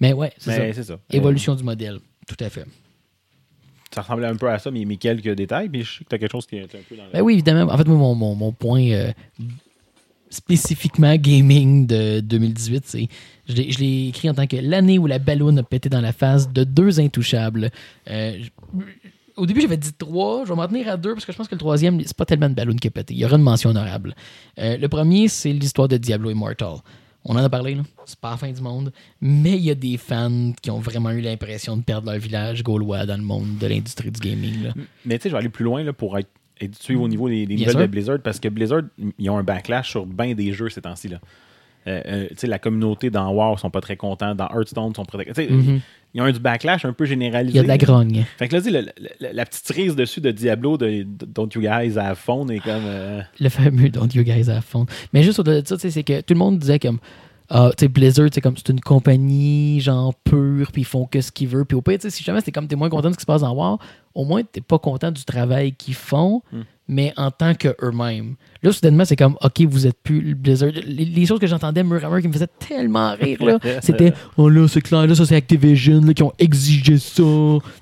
Mais 0.00 0.12
ouais, 0.12 0.32
c'est 0.38 0.56
ça. 0.56 0.72
c'est 0.72 0.84
ça. 0.84 0.98
Évolution 1.10 1.54
du 1.54 1.62
modèle, 1.62 1.98
tout 2.26 2.36
à 2.40 2.48
fait. 2.48 2.64
Ça 3.94 4.02
ressemblait 4.02 4.26
un 4.26 4.36
peu 4.36 4.50
à 4.50 4.58
ça, 4.58 4.70
mais 4.70 4.84
mais 4.84 4.96
quelques 4.96 5.30
détails. 5.34 5.68
Puis 5.68 5.82
je 5.84 5.98
sais 5.98 6.04
que 6.04 6.08
tu 6.10 6.14
as 6.14 6.18
quelque 6.18 6.32
chose 6.32 6.46
qui 6.46 6.56
est 6.56 6.62
un 6.62 6.78
peu 6.88 6.96
dans 6.96 7.04
le. 7.04 7.10
Ben 7.12 7.20
oui, 7.22 7.34
évidemment. 7.34 7.72
En 7.72 7.76
fait, 7.78 7.86
mon, 7.88 8.14
mon, 8.14 8.34
mon 8.34 8.52
point 8.52 8.82
euh, 8.90 9.12
spécifiquement 10.30 11.14
gaming 11.16 11.86
de 11.86 12.20
2018, 12.20 12.82
c'est. 12.86 13.08
Je 13.48 13.54
l'ai- 13.54 14.08
écrit 14.08 14.28
en 14.28 14.34
tant 14.34 14.46
que 14.46 14.56
l'année 14.56 14.98
où 14.98 15.06
la 15.06 15.18
ballonne 15.18 15.58
a 15.58 15.62
pété 15.62 15.88
dans 15.88 16.02
la 16.02 16.12
face 16.12 16.52
de 16.52 16.64
deux 16.64 17.00
intouchables. 17.00 17.70
Euh, 18.10 18.38
au 19.36 19.46
début, 19.46 19.62
j'avais 19.62 19.76
dit 19.78 19.92
trois. 19.94 20.44
Je 20.44 20.50
vais 20.50 20.56
m'en 20.56 20.66
tenir 20.68 20.88
à 20.88 20.96
deux 20.98 21.14
parce 21.14 21.24
que 21.24 21.32
je 21.32 21.38
pense 21.38 21.48
que 21.48 21.54
le 21.54 21.58
troisième, 21.60 22.00
c'est 22.04 22.16
pas 22.16 22.26
tellement 22.26 22.46
une 22.48 22.54
ballonne 22.54 22.78
qui 22.78 22.88
a 22.88 22.90
pété. 22.90 23.14
Il 23.14 23.20
y 23.20 23.24
aura 23.24 23.36
une 23.36 23.42
mention 23.42 23.70
honorable. 23.70 24.14
Euh, 24.58 24.76
le 24.76 24.88
premier, 24.88 25.28
c'est 25.28 25.52
l'histoire 25.52 25.88
de 25.88 25.96
Diablo 25.96 26.30
Immortal. 26.30 26.74
On 27.24 27.34
en 27.34 27.44
a 27.44 27.48
parlé, 27.50 27.74
là. 27.74 27.82
C'est 28.06 28.18
pas 28.18 28.30
la 28.30 28.36
fin 28.36 28.50
du 28.50 28.60
monde. 28.62 28.92
Mais 29.20 29.52
il 29.56 29.62
y 29.64 29.70
a 29.70 29.74
des 29.74 29.96
fans 29.98 30.52
qui 30.62 30.70
ont 30.70 30.78
vraiment 30.78 31.10
eu 31.10 31.20
l'impression 31.20 31.76
de 31.76 31.82
perdre 31.82 32.10
leur 32.10 32.20
village 32.20 32.62
gaulois 32.62 33.04
dans 33.06 33.16
le 33.16 33.22
monde 33.22 33.58
de 33.58 33.66
l'industrie 33.66 34.10
du 34.10 34.20
gaming. 34.20 34.62
Là. 34.64 34.74
Mais 35.04 35.18
tu 35.18 35.24
sais, 35.24 35.28
je 35.30 35.34
vais 35.34 35.40
aller 35.40 35.48
plus 35.48 35.64
loin 35.64 35.82
là, 35.82 35.92
pour 35.92 36.16
être, 36.16 36.30
être 36.60 36.74
suivre 36.76 37.02
au 37.02 37.08
niveau 37.08 37.28
des, 37.28 37.44
des 37.44 37.56
Bien 37.56 37.66
nouvelles 37.66 37.72
sûr. 37.72 37.80
de 37.82 37.86
Blizzard 37.92 38.18
parce 38.24 38.40
que 38.40 38.48
Blizzard, 38.48 38.82
ils 39.18 39.28
ont 39.30 39.36
un 39.36 39.42
backlash 39.42 39.90
sur 39.90 40.06
bien 40.06 40.34
des 40.34 40.52
jeux 40.52 40.70
ces 40.70 40.80
temps-ci. 40.80 41.08
là. 41.08 41.18
Euh, 41.86 42.02
euh, 42.06 42.26
tu 42.30 42.36
sais, 42.38 42.46
la 42.46 42.58
communauté 42.58 43.08
dans 43.08 43.30
WoW 43.32 43.56
sont 43.56 43.70
pas 43.70 43.80
très 43.80 43.96
contents, 43.96 44.34
dans 44.34 44.48
Hearthstone 44.48 44.94
sont 44.94 45.04
pas 45.04 45.22
très. 45.22 45.32
sais, 45.34 45.48
Mhm. 46.14 46.14
Ils 46.14 46.22
ont 46.22 46.26
eu 46.28 46.32
du 46.32 46.38
backlash 46.40 46.84
un 46.84 46.92
peu 46.92 47.04
généralisé. 47.04 47.52
Il 47.54 47.56
y 47.56 47.60
a 47.60 47.62
de 47.62 47.68
la 47.68 47.78
grogne. 47.78 48.24
Fait 48.38 48.48
que 48.48 48.54
là, 48.56 48.62
tu 48.62 48.70
sais, 48.72 48.82
le- 48.82 48.88
le- 49.20 49.32
la 49.32 49.44
petite 49.44 49.66
cerise 49.66 49.94
dessus 49.94 50.20
de 50.20 50.30
Diablo 50.30 50.76
de, 50.78 51.02
de 51.02 51.26
Don't 51.26 51.50
You 51.54 51.60
Guys 51.60 51.98
Have 51.98 52.16
Phone 52.16 52.50
est 52.50 52.60
comme. 52.60 52.82
euh, 52.86 53.20
Le 53.40 53.48
fameux 53.48 53.88
Don't 53.90 54.08
You 54.14 54.22
Guys 54.24 54.48
Have 54.50 54.62
Fun. 54.64 54.86
Mais 55.12 55.22
juste 55.22 55.38
au-delà 55.38 55.60
de 55.62 55.66
ça, 55.68 55.76
tu 55.76 55.82
sais, 55.82 55.90
c'est 55.90 56.02
que 56.04 56.20
tout 56.20 56.34
le 56.34 56.38
monde 56.38 56.58
disait 56.58 56.78
comme. 56.78 56.98
Ah, 57.50 57.70
tu 57.76 57.84
sais, 57.84 57.88
Blizzard, 57.88 58.28
c'est 58.32 58.42
comme 58.42 58.56
c'est 58.58 58.68
une 58.68 58.80
compagnie 58.80 59.80
genre 59.80 60.14
pure, 60.14 60.70
puis 60.70 60.82
ils 60.82 60.84
font 60.84 61.06
que 61.06 61.20
ce 61.20 61.32
qu'ils 61.32 61.48
veulent. 61.48 61.64
Puis 61.64 61.76
au 61.76 61.82
pire, 61.82 61.96
tu 61.98 62.02
sais, 62.02 62.10
si 62.10 62.22
jamais 62.22 62.42
t'es 62.42 62.52
comme 62.52 62.68
t'es 62.68 62.76
moins 62.76 62.90
content 62.90 63.08
de 63.08 63.14
ce 63.14 63.18
qui 63.18 63.22
se 63.22 63.26
passe 63.26 63.40
dans 63.40 63.54
WoW, 63.54 63.78
au 64.14 64.24
moins 64.26 64.42
t'es 64.42 64.60
pas 64.60 64.78
content 64.78 65.10
du 65.10 65.24
travail 65.24 65.72
qu'ils 65.72 65.94
font, 65.94 66.42
Hmm. 66.52 66.62
Mais 66.88 67.12
en 67.16 67.30
tant 67.30 67.54
que 67.54 67.76
eux-mêmes. 67.82 68.36
Là, 68.62 68.72
soudainement, 68.72 69.04
c'est 69.04 69.16
comme, 69.16 69.36
ok, 69.42 69.60
vous 69.62 69.86
êtes 69.86 69.98
plus 70.02 70.34
Blizzard. 70.34 70.70
Les, 70.86 71.04
les 71.04 71.26
choses 71.26 71.38
que 71.38 71.46
j'entendais 71.46 71.84
mur 71.84 72.02
à 72.04 72.08
mur 72.08 72.20
qui 72.20 72.28
me 72.28 72.32
faisaient 72.32 72.48
tellement 72.58 73.14
rire, 73.14 73.44
là, 73.44 73.58
c'était, 73.82 74.14
oh 74.36 74.48
là, 74.48 74.66
c'est 74.66 74.80
clair, 74.80 75.06
là, 75.06 75.14
ça 75.14 75.26
c'est 75.26 75.36
Activision, 75.36 76.00
là, 76.00 76.14
qui 76.14 76.22
ont 76.22 76.32
exigé 76.38 76.98
ça. 76.98 77.22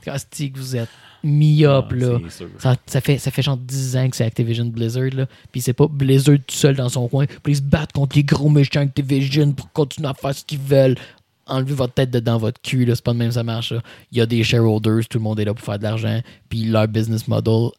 Ah, 0.06 0.16
c'est 0.30 0.50
que 0.50 0.58
vous 0.58 0.76
êtes 0.76 0.88
mi-up, 1.22 1.86
ah, 1.90 1.94
là. 1.94 2.18
Ça, 2.58 2.76
ça 2.86 3.00
fait, 3.00 3.18
ça 3.18 3.30
fait 3.30 3.42
genre 3.42 3.56
10 3.56 3.96
ans 3.96 4.10
que 4.10 4.16
c'est 4.16 4.24
Activision 4.24 4.66
Blizzard, 4.66 5.10
là. 5.12 5.26
Puis 5.52 5.60
c'est 5.60 5.72
pas 5.72 5.86
Blizzard 5.88 6.38
tout 6.46 6.56
seul 6.56 6.74
dans 6.74 6.88
son 6.88 7.08
coin. 7.08 7.26
Puis 7.26 7.52
ils 7.52 7.56
se 7.56 7.62
battent 7.62 7.92
contre 7.92 8.16
les 8.16 8.24
gros 8.24 8.48
méchants 8.48 8.80
Activision 8.80 9.52
pour 9.52 9.70
continuer 9.72 10.08
à 10.08 10.14
faire 10.14 10.34
ce 10.34 10.44
qu'ils 10.44 10.58
veulent. 10.58 10.96
Enlevez 11.48 11.74
votre 11.74 11.94
tête 11.94 12.10
de 12.10 12.18
dans 12.18 12.38
votre 12.38 12.60
cul, 12.60 12.84
là. 12.84 12.94
C'est 12.96 13.04
pas 13.04 13.12
de 13.12 13.18
même 13.18 13.32
ça 13.32 13.44
marche, 13.44 13.72
là. 13.72 13.82
Il 14.10 14.18
y 14.18 14.20
a 14.20 14.26
des 14.26 14.42
shareholders, 14.42 15.06
tout 15.08 15.18
le 15.18 15.24
monde 15.24 15.38
est 15.38 15.44
là 15.44 15.54
pour 15.54 15.64
faire 15.64 15.78
de 15.78 15.84
l'argent. 15.84 16.20
Puis 16.48 16.64
leur 16.64 16.88
business 16.88 17.28
model, 17.28 17.70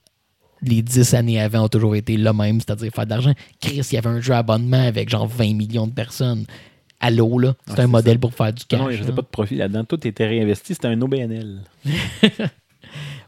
les 0.62 0.82
10 0.82 1.14
années 1.14 1.40
avant, 1.40 1.64
ont 1.66 1.70
toujours 1.70 1.96
été 1.96 2.18
le 2.18 2.34
même, 2.34 2.60
c'est-à-dire 2.60 2.92
faire 2.92 3.06
de 3.06 3.10
l'argent. 3.12 3.34
Chris, 3.62 3.82
il 3.92 3.94
y 3.96 3.98
avait 3.98 4.08
un 4.10 4.22
jeu 4.22 4.34
abonnement 4.34 4.82
avec 4.82 5.10
genre 5.10 5.28
20 5.28 5.54
millions 5.56 5.88
de 5.88 5.94
personnes. 5.94 6.46
Allô, 7.00 7.38
là. 7.38 7.56
C'est 7.68 7.80
Ah, 7.80 7.84
un 7.84 7.88
modèle 7.88 8.14
ça. 8.16 8.20
pour 8.20 8.34
faire 8.34 8.52
du 8.54 8.66
cash. 8.66 8.80
non, 8.80 8.90
il 8.90 8.96
n'y 8.98 9.04
avait 9.04 9.12
pas 9.14 9.22
de 9.22 9.28
profit 9.28 9.56
là-dedans. 9.56 9.84
Tout 9.86 10.08
était 10.08 10.26
réinvesti. 10.28 10.74
C'était 10.74 10.88
un 10.88 11.00
OBNL. 11.02 11.62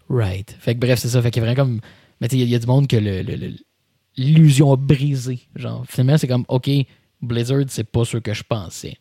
Right. 0.09 0.55
Fait 0.59 0.73
que 0.73 0.79
bref, 0.79 0.99
c'est 0.99 1.09
ça. 1.09 1.21
Fait 1.21 1.29
qu'il 1.31 1.41
y 1.43 1.45
a 1.45 1.51
vraiment 1.53 1.63
comme. 1.67 1.81
Mais 2.19 2.27
tu 2.27 2.35
sais, 2.35 2.37
il 2.37 2.41
y 2.41 2.43
a- 2.43 2.45
il 2.47 2.51
y, 2.51 2.55
a 2.55 2.59
du 2.59 2.65
monde 2.65 2.87
que 2.87 2.97
le- 2.97 3.21
le- 3.21 3.35
le- 3.35 3.53
l'illusion 4.17 4.71
a 4.73 4.75
brisé. 4.75 5.39
Genre, 5.55 5.85
finalement, 5.87 6.17
c'est 6.17 6.27
comme, 6.27 6.45
OK, 6.47 6.69
Blizzard, 7.21 7.65
c'est 7.67 7.83
pas 7.83 8.05
ce 8.05 8.17
que 8.17 8.33
je 8.33 8.43
pensais. 8.43 8.97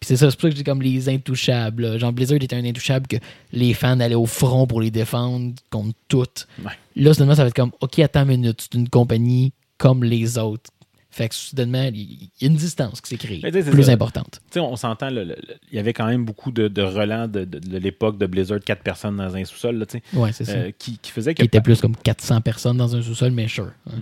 Puis 0.00 0.06
c'est 0.08 0.16
ça, 0.16 0.30
c'est 0.30 0.36
pour 0.36 0.42
ça 0.42 0.48
que 0.48 0.54
je 0.54 0.60
dis 0.60 0.64
comme 0.64 0.80
les 0.82 1.08
intouchables. 1.10 1.82
là. 1.82 1.98
Genre, 1.98 2.12
Blizzard 2.12 2.38
était 2.42 2.56
un 2.56 2.64
intouchable 2.64 3.06
que 3.06 3.16
les 3.52 3.74
fans 3.74 4.00
allaient 4.00 4.14
au 4.14 4.26
front 4.26 4.66
pour 4.66 4.80
les 4.80 4.90
défendre 4.90 5.54
contre 5.68 5.94
toutes. 6.08 6.48
Ouais. 6.64 6.72
Là, 6.96 7.12
soudainement, 7.12 7.34
ça 7.34 7.42
va 7.42 7.48
être 7.48 7.54
comme, 7.54 7.72
OK, 7.82 7.98
attends 7.98 8.22
une 8.22 8.28
minute, 8.28 8.62
c'est 8.62 8.74
une 8.78 8.88
compagnie 8.88 9.52
comme 9.76 10.02
les 10.02 10.38
autres. 10.38 10.70
Fait 11.12 11.28
que 11.28 11.34
soudainement, 11.34 11.90
il 11.92 12.30
y 12.40 12.44
a 12.44 12.46
une 12.46 12.54
distance 12.54 13.00
qui 13.00 13.08
s'est 13.10 13.16
créée, 13.16 13.40
plus 13.40 13.82
ça. 13.84 13.92
importante. 13.92 14.40
Tu 14.50 14.54
sais, 14.54 14.60
on 14.60 14.76
s'entend, 14.76 15.08
il 15.10 15.36
y 15.72 15.78
avait 15.78 15.92
quand 15.92 16.06
même 16.06 16.24
beaucoup 16.24 16.52
de, 16.52 16.68
de 16.68 16.82
relents 16.82 17.26
de, 17.26 17.44
de- 17.44 17.58
de 17.58 17.78
l'époque 17.78 18.16
de 18.16 18.26
Blizzard, 18.26 18.60
quatre 18.60 18.82
personnes 18.82 19.16
dans 19.16 19.34
un 19.36 19.44
sous-sol, 19.44 19.76
là, 19.76 19.86
Ouais, 20.14 20.32
c'est 20.32 20.44
ça. 20.44 20.52
euh, 20.52 20.70
qui, 20.78 20.98
qui 20.98 21.10
faisait 21.10 21.34
que. 21.34 21.40
Qui 21.42 21.46
était 21.46 21.60
plus 21.60 21.80
comme 21.80 21.96
400 21.96 22.40
personnes 22.42 22.76
dans 22.76 22.94
un 22.94 23.02
sous-sol, 23.02 23.32
mais 23.32 23.48
sure. 23.48 23.72
hein. 23.90 23.98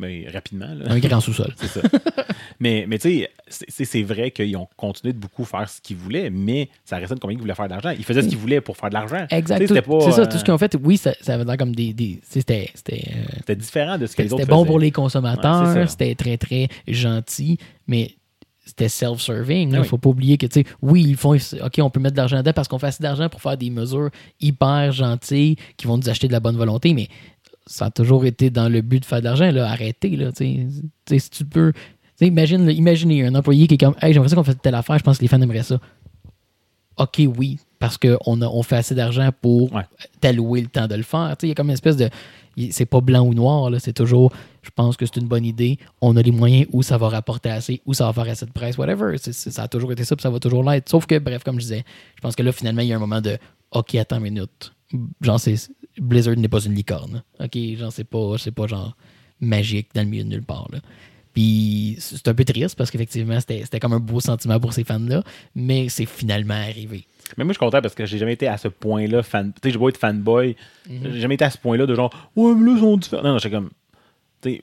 Mais 0.00 0.26
rapidement, 0.32 0.72
là. 0.74 0.84
Un 0.92 0.98
grand 1.00 1.20
sous-sol. 1.20 1.52
C'est 1.56 1.66
ça. 1.66 1.80
mais 2.60 2.84
mais 2.88 2.98
tu 2.98 3.26
sais, 3.48 3.84
c'est- 3.84 4.02
vrai 4.02 4.30
qu'ils 4.30 4.56
ont 4.56 4.68
continué 4.76 5.12
de 5.12 5.18
beaucoup 5.18 5.44
faire 5.44 5.68
ce 5.68 5.80
qu'ils 5.80 5.96
voulaient, 5.96 6.30
mais 6.30 6.68
ça 6.84 6.96
restait 6.98 7.14
une 7.14 7.18
compagnie 7.20 7.36
qui 7.38 7.42
voulait 7.42 7.54
faire 7.54 7.66
de 7.66 7.70
l'argent. 7.72 7.90
Ils 7.98 8.04
faisaient 8.04 8.22
ce 8.22 8.28
qu'ils 8.28 8.38
voulaient 8.38 8.60
pour 8.60 8.76
faire 8.76 8.90
de 8.90 8.94
l'argent. 8.94 9.26
Exact. 9.30 9.56
Tu 9.58 9.66
sais, 9.66 9.68
Tout- 9.68 9.74
C'était 9.74 9.82
pas, 9.82 10.00
C'est 10.04 10.12
ça, 10.12 10.20
euh, 10.22 10.26
tout 10.26 10.38
ce 10.38 10.44
qu'ils 10.44 10.54
ont 10.54 10.58
fait, 10.58 10.76
oui, 10.82 10.96
ça, 10.98 11.12
ça 11.20 11.34
avait 11.34 11.44
l'air 11.44 11.56
comme 11.56 11.74
des. 11.74 11.92
des- 11.92 12.20
c'était 12.22 12.70
c'était, 12.74 13.02
euh, 13.10 13.24
C'était 13.38 13.56
différent 13.56 13.98
de 13.98 14.06
ce 14.06 14.14
que 14.14 14.22
les 14.22 14.28
c'était 14.28 14.42
autres 14.42 14.50
bon 14.50 14.58
faisaient. 14.60 14.66
pour 14.68 14.78
les 14.78 14.90
consommateurs, 14.92 15.90
c'était 15.90 16.14
très, 16.14 16.36
très 16.36 16.68
gentil, 16.86 17.58
mais 17.88 18.12
c'était 18.64 18.88
self-serving. 18.88 19.70
Il 19.72 19.78
ne 19.78 19.82
faut 19.82 19.98
pas 19.98 20.10
oublier 20.10 20.36
que, 20.38 20.46
tu 20.46 20.60
sais, 20.60 20.66
oui, 20.82 21.02
ils 21.08 21.16
font, 21.16 21.34
OK, 21.34 21.78
on 21.80 21.90
peut 21.90 22.00
mettre 22.00 22.14
de 22.14 22.18
l'argent 22.20 22.36
dedans 22.38 22.52
parce 22.52 22.68
qu'on 22.68 22.78
fait 22.78 22.88
assez 22.88 23.02
d'argent 23.02 23.28
pour 23.28 23.40
faire 23.40 23.56
des 23.56 23.70
mesures 23.70 24.10
hyper 24.40 24.92
gentilles 24.92 25.56
qui 25.76 25.86
vont 25.86 25.96
nous 25.96 26.08
acheter 26.08 26.28
de 26.28 26.32
la 26.32 26.40
bonne 26.40 26.56
volonté, 26.56 26.92
mais 26.94 27.08
ça 27.68 27.86
a 27.86 27.90
toujours 27.90 28.24
été 28.24 28.50
dans 28.50 28.68
le 28.68 28.80
but 28.80 29.00
de 29.00 29.04
faire 29.04 29.20
de 29.20 29.24
l'argent. 29.24 29.50
Là, 29.50 29.70
arrêtez, 29.70 30.16
là, 30.16 30.32
tu 30.32 30.38
sais. 30.38 30.66
Tu 30.66 30.80
sais, 31.08 31.18
si 31.18 31.30
tu 31.30 31.44
peux. 31.44 31.72
imagine, 32.20 32.66
là, 32.66 32.72
imaginez 32.72 33.24
un 33.26 33.34
employé 33.34 33.66
qui 33.68 33.74
est 33.74 33.78
comme, 33.78 33.94
hey, 34.02 34.12
j'aimerais 34.12 34.28
ça 34.30 34.36
qu'on 34.36 34.42
fasse 34.44 34.56
telle 34.60 34.74
affaire, 34.74 34.98
je 34.98 35.04
pense 35.04 35.18
que 35.18 35.22
les 35.22 35.28
fans 35.28 35.40
aimeraient 35.40 35.62
ça. 35.62 35.78
OK, 36.96 37.22
oui, 37.36 37.58
parce 37.78 37.96
qu'on 37.96 38.18
on 38.42 38.62
fait 38.64 38.76
assez 38.76 38.94
d'argent 38.94 39.30
pour 39.40 39.72
Ouais. 39.72 39.84
t'allouer 40.20 40.62
le 40.62 40.66
temps 40.66 40.88
de 40.88 40.96
le 40.96 41.04
faire. 41.04 41.36
Tu 41.38 41.42
sais, 41.42 41.46
Il 41.46 41.48
y 41.50 41.52
a 41.52 41.54
comme 41.54 41.68
une 41.68 41.74
espèce 41.74 41.96
de. 41.96 42.08
C'est 42.72 42.86
pas 42.86 43.00
blanc 43.00 43.20
ou 43.24 43.34
noir, 43.34 43.70
là, 43.70 43.78
c'est 43.78 43.92
toujours 43.92 44.32
je 44.62 44.70
pense 44.74 44.96
que 44.96 45.06
c'est 45.06 45.16
une 45.16 45.28
bonne 45.28 45.44
idée, 45.46 45.78
on 46.02 46.14
a 46.16 46.22
les 46.22 46.32
moyens 46.32 46.66
où 46.72 46.82
ça 46.82 46.98
va 46.98 47.08
rapporter 47.08 47.48
assez, 47.50 47.80
où 47.86 47.94
ça 47.94 48.04
va 48.04 48.12
faire 48.12 48.30
assez 48.30 48.44
de 48.44 48.50
presse, 48.50 48.76
whatever. 48.76 49.16
C'est- 49.16 49.32
c'est- 49.32 49.50
ça 49.52 49.62
a 49.62 49.68
toujours 49.68 49.92
été 49.92 50.04
ça, 50.04 50.14
puis 50.16 50.22
ça 50.22 50.28
va 50.28 50.38
toujours 50.40 50.62
l'être. 50.68 50.88
Sauf 50.90 51.06
que, 51.06 51.18
bref, 51.20 51.42
comme 51.44 51.54
je 51.56 51.60
disais, 51.62 51.84
je 52.16 52.20
pense 52.20 52.34
que 52.36 52.42
là, 52.42 52.50
finalement, 52.52 52.82
il 52.82 52.88
y 52.88 52.92
a 52.92 52.96
un 52.96 52.98
moment 52.98 53.20
de 53.22 53.38
OK, 53.70 53.94
attends 53.94 54.16
une 54.16 54.24
minute. 54.24 54.72
Genre, 55.22 55.38
c'est 55.40 55.54
Blizzard 56.00 56.36
n'est 56.36 56.48
pas 56.48 56.60
une 56.60 56.74
licorne. 56.74 57.22
OK, 57.40 57.58
genre, 57.76 57.92
c'est 57.92 58.04
pas, 58.04 58.34
c'est 58.38 58.52
pas 58.52 58.66
genre 58.66 58.96
magique 59.40 59.88
dans 59.94 60.02
le 60.02 60.08
milieu 60.08 60.24
de 60.24 60.28
nulle 60.28 60.42
part. 60.42 60.68
Là. 60.72 60.80
Puis 61.32 61.96
c'est 62.00 62.26
un 62.26 62.34
peu 62.34 62.44
triste 62.44 62.76
parce 62.76 62.90
qu'effectivement, 62.90 63.38
c'était 63.40 63.78
comme 63.80 63.92
un 63.92 64.00
beau 64.00 64.20
sentiment 64.20 64.58
pour 64.58 64.72
ces 64.72 64.82
fans-là, 64.84 65.22
mais 65.54 65.88
c'est 65.88 66.06
finalement 66.06 66.54
arrivé. 66.54 67.04
Mais 67.36 67.44
moi, 67.44 67.52
je 67.52 67.58
suis 67.58 67.64
content 67.64 67.80
parce 67.80 67.94
que 67.94 68.06
j'ai 68.06 68.18
jamais 68.18 68.32
été 68.32 68.48
à 68.48 68.56
ce 68.56 68.68
point-là 68.68 69.22
fan. 69.22 69.52
Tu 69.52 69.68
sais, 69.68 69.72
j'ai 69.72 69.78
beau 69.78 69.88
être 69.88 69.98
fanboy, 69.98 70.56
j'ai 70.88 71.20
jamais 71.20 71.34
été 71.34 71.44
à 71.44 71.50
ce 71.50 71.58
point-là 71.58 71.86
de 71.86 71.94
genre, 71.94 72.10
ouais, 72.34 72.54
mais 72.54 72.66
là, 72.66 72.72
ils 72.76 72.80
sont 72.80 72.96
différents. 72.96 73.22
Non, 73.22 73.32
non, 73.32 73.38
j'étais 73.38 73.54
comme, 73.54 73.70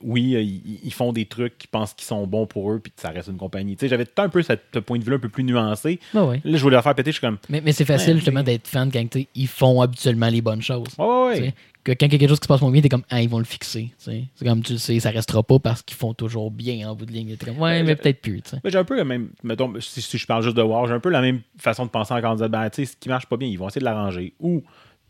oui, 0.01 0.36
euh, 0.36 0.41
ils, 0.41 0.93
font 0.93 1.11
des 1.11 1.26
trucs 1.26 1.57
qu'ils 1.57 1.69
pensent 1.69 1.93
qu'ils 1.93 2.05
sont 2.07 2.26
bons 2.28 2.45
pour 2.45 2.71
eux, 2.71 2.80
puis 2.80 2.91
ça 2.95 3.09
reste 3.09 3.28
une 3.30 3.38
compagnie. 3.38 3.78
J'avais 3.82 4.05
tout 4.05 4.21
un 4.21 4.30
peu 4.30 4.41
ce 4.41 4.80
point 4.80 4.97
de 4.97 5.03
vue-là 5.03 5.17
un 5.17 5.19
peu 5.19 5.30
plus 5.30 5.43
nuancé. 5.43 5.99
Ouais. 6.13 6.41
Là, 6.43 6.57
je 6.57 6.61
voulais 6.63 6.76
leur 6.76 6.84
faire 6.84 6.95
péter, 6.95 7.11
je 7.11 7.17
suis 7.17 7.21
comme, 7.21 7.38
Mais, 7.49 7.61
mais 7.61 7.71
c'est 7.71 7.86
facile 7.86 8.11
Ouais, 8.11 8.15
justement 8.15 8.43
d'être 8.43 8.67
fan 8.67 8.91
quand 8.91 9.05
ils 9.36 9.47
font 9.47 9.82
habituellement 9.82 10.30
les 10.30 10.41
bonnes 10.41 10.61
choses. 10.61 10.88
sais, 10.89 11.53
Que 11.84 11.91
quand 11.91 12.05
il 12.07 12.13
y 12.13 12.15
a 12.15 12.17
quelque 12.19 12.30
chose 12.30 12.39
qui 12.39 12.45
se 12.45 12.47
passe 12.47 12.61
moins 12.61 12.71
bien, 12.71 12.82
t'es 12.82 12.89
comme, 12.89 13.03
ah, 13.09 13.21
ils 13.21 13.30
vont 13.30 13.38
le 13.39 13.43
fixer. 13.45 13.91
C'est 13.97 14.23
comme 14.43 14.61
tu 14.63 14.73
le 14.73 14.80
sais, 14.80 14.99
ça 14.99 15.11
restera 15.11 15.43
pas 15.43 15.59
parce 15.59 15.82
qu'ils 15.82 15.97
font 15.97 16.13
toujours 16.13 16.51
bien 16.51 16.89
en 16.89 16.95
bout 16.95 17.05
de 17.05 17.11
ligne. 17.11 17.36
Comme, 17.38 17.55
ouais, 17.57 17.61
Ouais, 17.61 17.84
mais 17.84 17.95
peut-être 17.95 18.21
plus. 18.21 18.41
j'ai 18.63 18.78
un 18.78 18.84
peu 18.86 18.95
le 18.95 19.03
même, 19.03 19.30
mettons, 19.43 19.73
si, 19.82 20.01
si 20.01 20.17
je 20.17 20.26
parle 20.26 20.43
juste 20.43 20.55
de 20.57 20.61
War, 20.61 20.88
j'ai 20.88 20.93
un 20.93 20.99
peu 20.99 21.09
la 21.09 21.21
même 21.21 21.41
façon 21.57 21.86
de 21.86 21.89
penser 21.91 22.13
en 22.13 22.34
disant, 22.36 22.49
ben, 22.49 22.69
tu 22.69 22.86
sais, 22.86 22.91
ce 22.93 22.97
qui 22.97 23.09
marche 23.09 23.26
pas 23.28 23.38
bien, 23.38 23.47
ils 23.47 23.57
vont 23.59 23.67
essayer 23.67 23.82
de 23.82 23.86
l'arranger. 23.86 24.34
Ou 24.39 24.63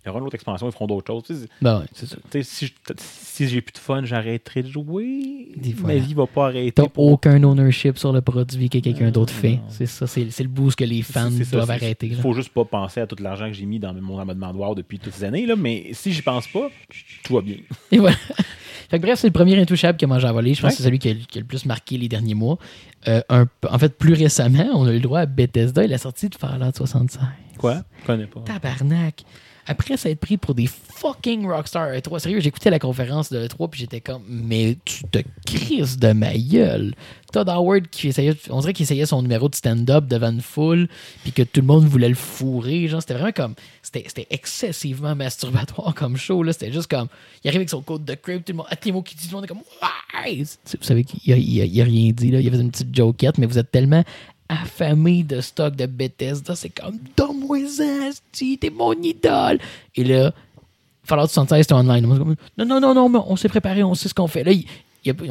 il 0.06 0.10
y 0.10 0.12
aura 0.12 0.20
une 0.20 0.26
autre 0.28 0.36
expansion, 0.36 0.68
ils 0.70 0.72
feront 0.72 0.88
d'autres 0.88 1.08
choses. 1.08 1.48
Ben 1.62 1.80
ouais, 1.80 1.86
c'est 1.94 2.06
ça. 2.06 2.18
tu 2.32 2.44
sais, 2.44 2.72
si, 2.98 3.48
j'ai 3.48 3.62
plus 3.62 3.74
de 3.74 3.78
fun, 3.80 4.06
j'arrêterai 4.06 4.64
de 4.64 4.70
jouer. 4.70 5.50
Des 5.58 5.74
Ma 5.74 5.82
voilà. 5.82 6.00
vie 6.00 6.14
va 6.14 6.28
pas 6.28 6.46
arrêter. 6.48 6.72
T'as 6.74 6.88
pour- 6.88 7.08
aucun 7.12 7.42
ownership 7.44 7.98
sur 7.98 8.14
le 8.14 8.22
produit 8.22 8.70
que 8.70 8.78
quelqu'un 8.78 9.10
d'autre 9.12 9.34
fait. 9.34 9.60
C'est 9.70 9.86
ça, 9.88 10.06
c'est 10.08 10.24
le 10.40 10.48
boost 10.50 10.78
que 10.78 10.84
les 10.86 11.02
fans 11.02 11.32
doivent 11.52 11.72
arrêter. 11.72 12.08
Il 12.08 12.16
faut 12.16 12.34
juste 12.34 12.50
pas 12.54 12.66
penser 12.66 13.02
à 13.02 13.08
tout 13.08 13.16
l'argent 13.22 13.48
que 13.48 13.54
j'ai 13.54 13.66
mis 13.66 13.80
dans 13.80 13.94
mon 13.94 14.20
abonnement 14.20 14.54
de 14.54 14.76
depuis 14.76 15.00
toutes 15.00 15.14
ces 15.14 15.24
années. 15.24 15.46
Là, 15.46 15.56
mais 15.56 15.90
si 15.94 16.12
j'y 16.14 16.22
pense 16.22 16.48
pas, 16.48 16.70
tout 17.24 17.34
va 17.34 17.42
bien. 17.42 17.58
Et 17.92 17.98
voilà. 17.98 18.16
Fait 18.90 19.00
que 19.00 19.02
bref, 19.06 19.18
c'est 19.20 19.28
le 19.28 19.34
premier 19.34 19.60
intouchable 19.60 19.98
qui 19.98 20.06
a 20.06 20.08
mangé 20.08 20.28
à 20.28 20.32
voler. 20.32 20.54
Je 20.54 20.62
pense 20.62 20.70
Ouais. 20.70 20.72
que 20.72 20.78
c'est 20.78 20.84
celui 20.84 21.00
qui 21.00 21.10
a, 21.10 21.14
qui 21.16 21.40
a 21.40 21.42
le 21.42 21.48
plus 21.48 21.66
marqué 21.66 21.98
les 21.98 22.08
derniers 22.08 22.36
mois. 22.36 22.58
Euh, 23.08 23.22
un 23.30 23.48
en 23.70 23.80
fait, 23.80 23.98
plus 23.98 24.14
récemment, 24.14 24.68
on 24.76 24.86
a 24.86 24.92
eu 24.92 24.96
le 24.96 25.00
droit 25.02 25.22
à 25.22 25.26
Bethesda 25.26 25.84
et 25.84 25.88
la 25.88 25.98
sortie 25.98 26.30
de 26.30 26.36
Fallout 26.36 26.72
65. 26.76 27.22
Quoi? 27.58 27.84
Je 28.02 28.06
connais 28.06 28.28
pas. 28.28 28.42
Tabarnak. 28.42 29.24
Après 29.68 29.98
ça 29.98 30.14
pris 30.16 30.38
pour 30.38 30.54
des 30.56 30.68
fucking 30.68 31.46
Rockstar 31.48 31.90
E3. 31.92 32.20
Sérieux, 32.20 32.40
j'écoutais 32.40 32.70
la 32.70 32.80
conférence 32.80 33.32
de 33.32 33.48
E3 33.48 33.70
puis 33.70 33.80
j'étais 33.82 34.02
comme, 34.02 34.22
mais 34.28 34.78
tu 34.86 35.04
te 35.06 35.20
crises 35.46 35.98
de 35.98 36.12
ma 36.14 36.36
gueule. 36.38 36.94
Todd 37.34 37.50
Howard 37.50 37.88
qui 37.90 38.08
essayait, 38.08 38.34
on 38.50 38.60
dirait 38.62 38.74
qu'il 38.74 38.84
essayait 38.84 39.06
son 39.06 39.22
numéro 39.22 39.50
de 39.50 39.56
stand-up 39.56 40.06
devant 40.08 40.32
une 40.32 40.42
foule 40.42 40.88
puis 41.24 41.32
que 41.34 41.42
tout 41.42 41.62
le 41.62 41.68
monde 41.68 41.84
voulait 41.86 42.08
le 42.10 42.16
fourrer. 42.16 42.88
Genre, 42.88 43.02
c'était 43.02 43.16
vraiment 43.16 43.32
comme, 43.32 43.56
c'était 43.82 44.28
excessivement 44.30 45.16
masturbatoire 45.16 45.94
comme 45.96 46.16
show. 46.16 46.44
là. 46.44 46.54
C'était 46.54 46.72
juste 46.72 46.88
comme, 46.90 47.08
il 47.44 47.48
arrive 47.50 47.60
avec 47.60 47.70
son 47.70 47.82
code 47.82 48.06
de 48.06 48.14
crypt, 48.16 48.46
tout 48.46 48.54
le 48.54 48.58
monde, 48.58 48.68
à 48.70 48.76
les 48.86 48.92
mots 48.92 49.02
qu'il 49.02 49.18
dit, 49.18 49.26
tout 49.28 49.32
le 49.32 49.36
monde 49.38 49.46
est 49.46 49.48
comme, 49.48 49.58
ouais! 50.24 50.44
Vous 50.44 50.78
savez 50.84 51.04
qu'il 51.04 51.34
a, 51.34 51.36
a- 51.36 51.86
rien 51.86 52.12
dit, 52.12 52.32
là. 52.32 52.40
il 52.40 52.48
a 52.48 52.52
fait 52.52 52.62
une 52.62 52.72
petite 52.72 52.96
jokette, 52.96 53.38
mais 53.38 53.48
vous 53.48 53.58
êtes 53.58 53.72
tellement 53.72 54.04
affamé 54.50 55.24
de 55.24 55.42
stock 55.42 55.76
de 55.76 55.86
Bethesda. 55.86 56.56
C'est 56.56 56.70
comme, 56.70 56.98
donne-moi 57.16 57.68
ça, 57.68 58.10
t'es 58.32 58.70
mon 58.70 58.94
idole. 58.94 59.60
Et 59.96 60.04
là, 60.04 60.34
Fallout 61.04 61.28
76, 61.28 61.64
c'était 61.64 61.74
online. 61.74 62.06
Non, 62.58 62.66
non, 62.66 62.80
non, 62.80 62.94
non, 62.94 63.10
mais 63.10 63.20
on 63.26 63.36
s'est 63.36 63.50
préparé, 63.50 63.84
on 63.84 63.96
sait 63.96 64.10
ce 64.10 64.14
qu'on 64.14 64.28
fait. 64.28 64.44
Là, 64.44 64.52
ils, 64.52 64.66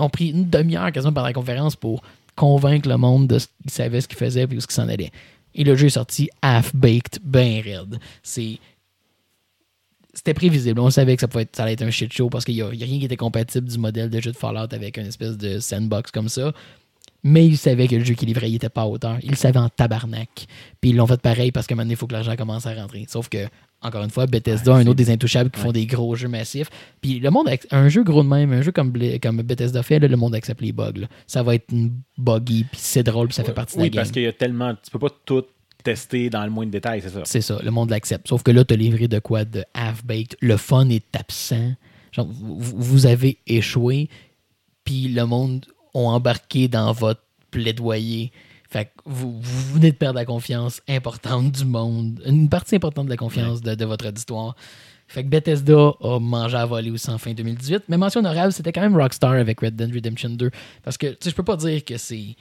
ont 0.00 0.08
pris 0.08 0.28
une 0.30 0.48
demi-heure 0.48 0.92
quasiment 0.92 1.12
pendant 1.12 1.26
la 1.26 1.32
conférence 1.32 1.76
pour 1.76 2.02
convaincre 2.36 2.88
le 2.88 2.96
monde 2.96 3.26
de 3.26 3.38
ce 3.38 3.46
qu'ils 3.46 3.70
savaient 3.70 4.00
ce 4.00 4.08
qu'ils 4.08 4.18
faisaient 4.18 4.42
et 4.42 4.56
où 4.56 4.60
ce 4.60 4.66
qu'ils 4.66 4.74
s'en 4.74 4.88
allaient. 4.88 5.12
Et 5.54 5.64
le 5.64 5.76
jeu 5.76 5.86
est 5.86 5.90
sorti 5.90 6.30
half-baked, 6.42 7.20
ben 7.22 7.60
raide. 7.60 7.98
C'était 10.14 10.34
prévisible. 10.34 10.80
On 10.80 10.90
savait 10.90 11.16
que 11.16 11.20
ça, 11.20 11.28
pouvait 11.28 11.42
être, 11.42 11.58
allait 11.58 11.72
être 11.72 11.82
un 11.82 11.90
shit 11.90 12.12
show 12.12 12.28
parce 12.28 12.44
qu'il 12.44 12.54
n'y 12.54 12.62
a 12.62 12.68
rien 12.68 12.98
qui 12.98 13.04
était 13.04 13.16
compatible 13.16 13.68
du 13.68 13.78
modèle 13.78 14.10
de 14.10 14.20
jeu 14.20 14.30
de 14.30 14.36
Fallout 14.36 14.72
avec 14.72 14.96
une 14.96 15.06
espèce 15.06 15.36
de 15.36 15.58
sandbox 15.58 16.10
comme 16.12 16.28
ça. 16.28 16.52
Mais 17.26 17.46
ils 17.46 17.56
savaient 17.56 17.88
que 17.88 17.96
le 17.96 18.04
jeu 18.04 18.14
qu'ils 18.14 18.28
livraient, 18.28 18.50
n'était 18.50 18.68
pas 18.68 18.82
à 18.82 18.86
hauteur. 18.86 19.16
Ils 19.22 19.30
le 19.30 19.36
savaient 19.36 19.58
en 19.58 19.70
tabarnak. 19.70 20.46
Puis 20.80 20.90
ils 20.90 20.96
l'ont 20.96 21.06
fait 21.06 21.20
pareil 21.20 21.50
parce 21.52 21.66
qu'à 21.66 21.72
un 21.72 21.76
moment 21.76 21.84
donné, 21.84 21.94
il 21.94 21.96
faut 21.96 22.06
que 22.06 22.12
l'argent 22.12 22.36
commence 22.36 22.66
à 22.66 22.74
rentrer. 22.74 23.06
Sauf 23.08 23.28
que, 23.30 23.46
encore 23.80 24.04
une 24.04 24.10
fois, 24.10 24.26
Bethesda, 24.26 24.74
Ouais, 24.74 24.82
un 24.82 24.86
autre 24.86 24.96
des 24.96 25.10
intouchables 25.10 25.50
qui 25.50 25.58
font 25.60 25.72
des 25.72 25.86
gros 25.86 26.14
jeux 26.16 26.28
massifs. 26.28 26.68
Puis 27.00 27.20
le 27.20 27.30
monde, 27.30 27.48
un 27.70 27.88
jeu 27.88 28.04
gros 28.04 28.22
de 28.22 28.28
même, 28.28 28.52
un 28.52 28.60
jeu 28.60 28.72
comme, 28.72 28.90
Bethesda 28.92 29.82
fait, 29.82 29.98
là, 29.98 30.06
le 30.08 30.16
monde 30.16 30.34
accepte 30.34 30.60
les 30.60 30.72
bugs. 30.72 30.92
là. 30.96 31.06
Ça 31.26 31.42
va 31.42 31.54
être 31.54 31.72
une 31.72 31.92
buggy, 32.18 32.64
puis 32.64 32.78
c'est 32.80 33.02
drôle, 33.02 33.28
puis 33.28 33.34
ça 33.36 33.42
fait 33.44 33.52
partie 33.52 33.76
de 33.76 33.80
Oui, 33.82 33.86
la 33.88 33.90
game. 33.90 34.00
parce 34.02 34.10
qu'il 34.12 34.22
y 34.22 34.26
a 34.26 34.32
tellement. 34.32 34.74
Tu 34.74 34.90
peux 34.90 34.98
pas 34.98 35.10
tout 35.24 35.44
tester 35.82 36.28
dans 36.30 36.44
le 36.44 36.50
moins 36.50 36.64
de 36.66 36.70
détails, 36.70 37.00
c'est 37.02 37.10
ça. 37.10 37.20
C'est 37.24 37.40
ça, 37.42 37.58
le 37.62 37.70
monde 37.70 37.90
l'accepte. 37.90 38.28
Sauf 38.28 38.42
que 38.42 38.50
là, 38.50 38.64
tu 38.64 38.72
as 38.74 38.76
livré 38.76 39.08
de 39.08 39.18
quoi 39.18 39.44
de 39.44 39.64
half-baked. 39.74 40.36
Le 40.40 40.56
fun 40.56 40.88
est 40.90 41.14
absent. 41.16 41.72
Genre, 42.12 42.26
vous, 42.26 42.54
vous 42.58 43.06
avez 43.06 43.38
échoué, 43.46 44.08
puis 44.84 45.08
le 45.08 45.24
monde 45.26 45.66
ont 45.94 46.08
embarqué 46.08 46.68
dans 46.68 46.92
votre 46.92 47.22
plaidoyer. 47.50 48.32
Fait 48.68 48.86
que 48.86 48.90
vous, 49.06 49.40
vous 49.40 49.74
venez 49.74 49.92
de 49.92 49.96
perdre 49.96 50.18
la 50.18 50.24
confiance 50.24 50.80
importante 50.88 51.52
du 51.52 51.64
monde, 51.64 52.20
une 52.26 52.48
partie 52.48 52.74
importante 52.76 53.06
de 53.06 53.10
la 53.10 53.16
confiance 53.16 53.62
de, 53.62 53.74
de 53.74 53.84
votre 53.84 54.08
auditoire. 54.08 54.56
Fait 55.06 55.22
que 55.22 55.28
Bethesda 55.28 55.92
a 56.00 56.18
mangé 56.18 56.56
à 56.56 56.66
voler 56.66 56.90
aussi 56.90 57.08
en 57.10 57.18
fin 57.18 57.32
2018. 57.32 57.84
Mais 57.88 57.96
mention 57.96 58.20
honorable, 58.20 58.52
c'était 58.52 58.72
quand 58.72 58.80
même 58.80 58.96
Rockstar 58.96 59.32
avec 59.32 59.60
Red 59.60 59.76
Dead 59.76 59.94
Redemption 59.94 60.30
2. 60.30 60.50
Parce 60.82 60.96
que, 60.96 61.06
tu 61.08 61.16
sais, 61.20 61.30
je 61.30 61.34
peux 61.34 61.42
pas 61.44 61.56
dire 61.56 61.84
que 61.84 61.96
c'est. 61.98 62.36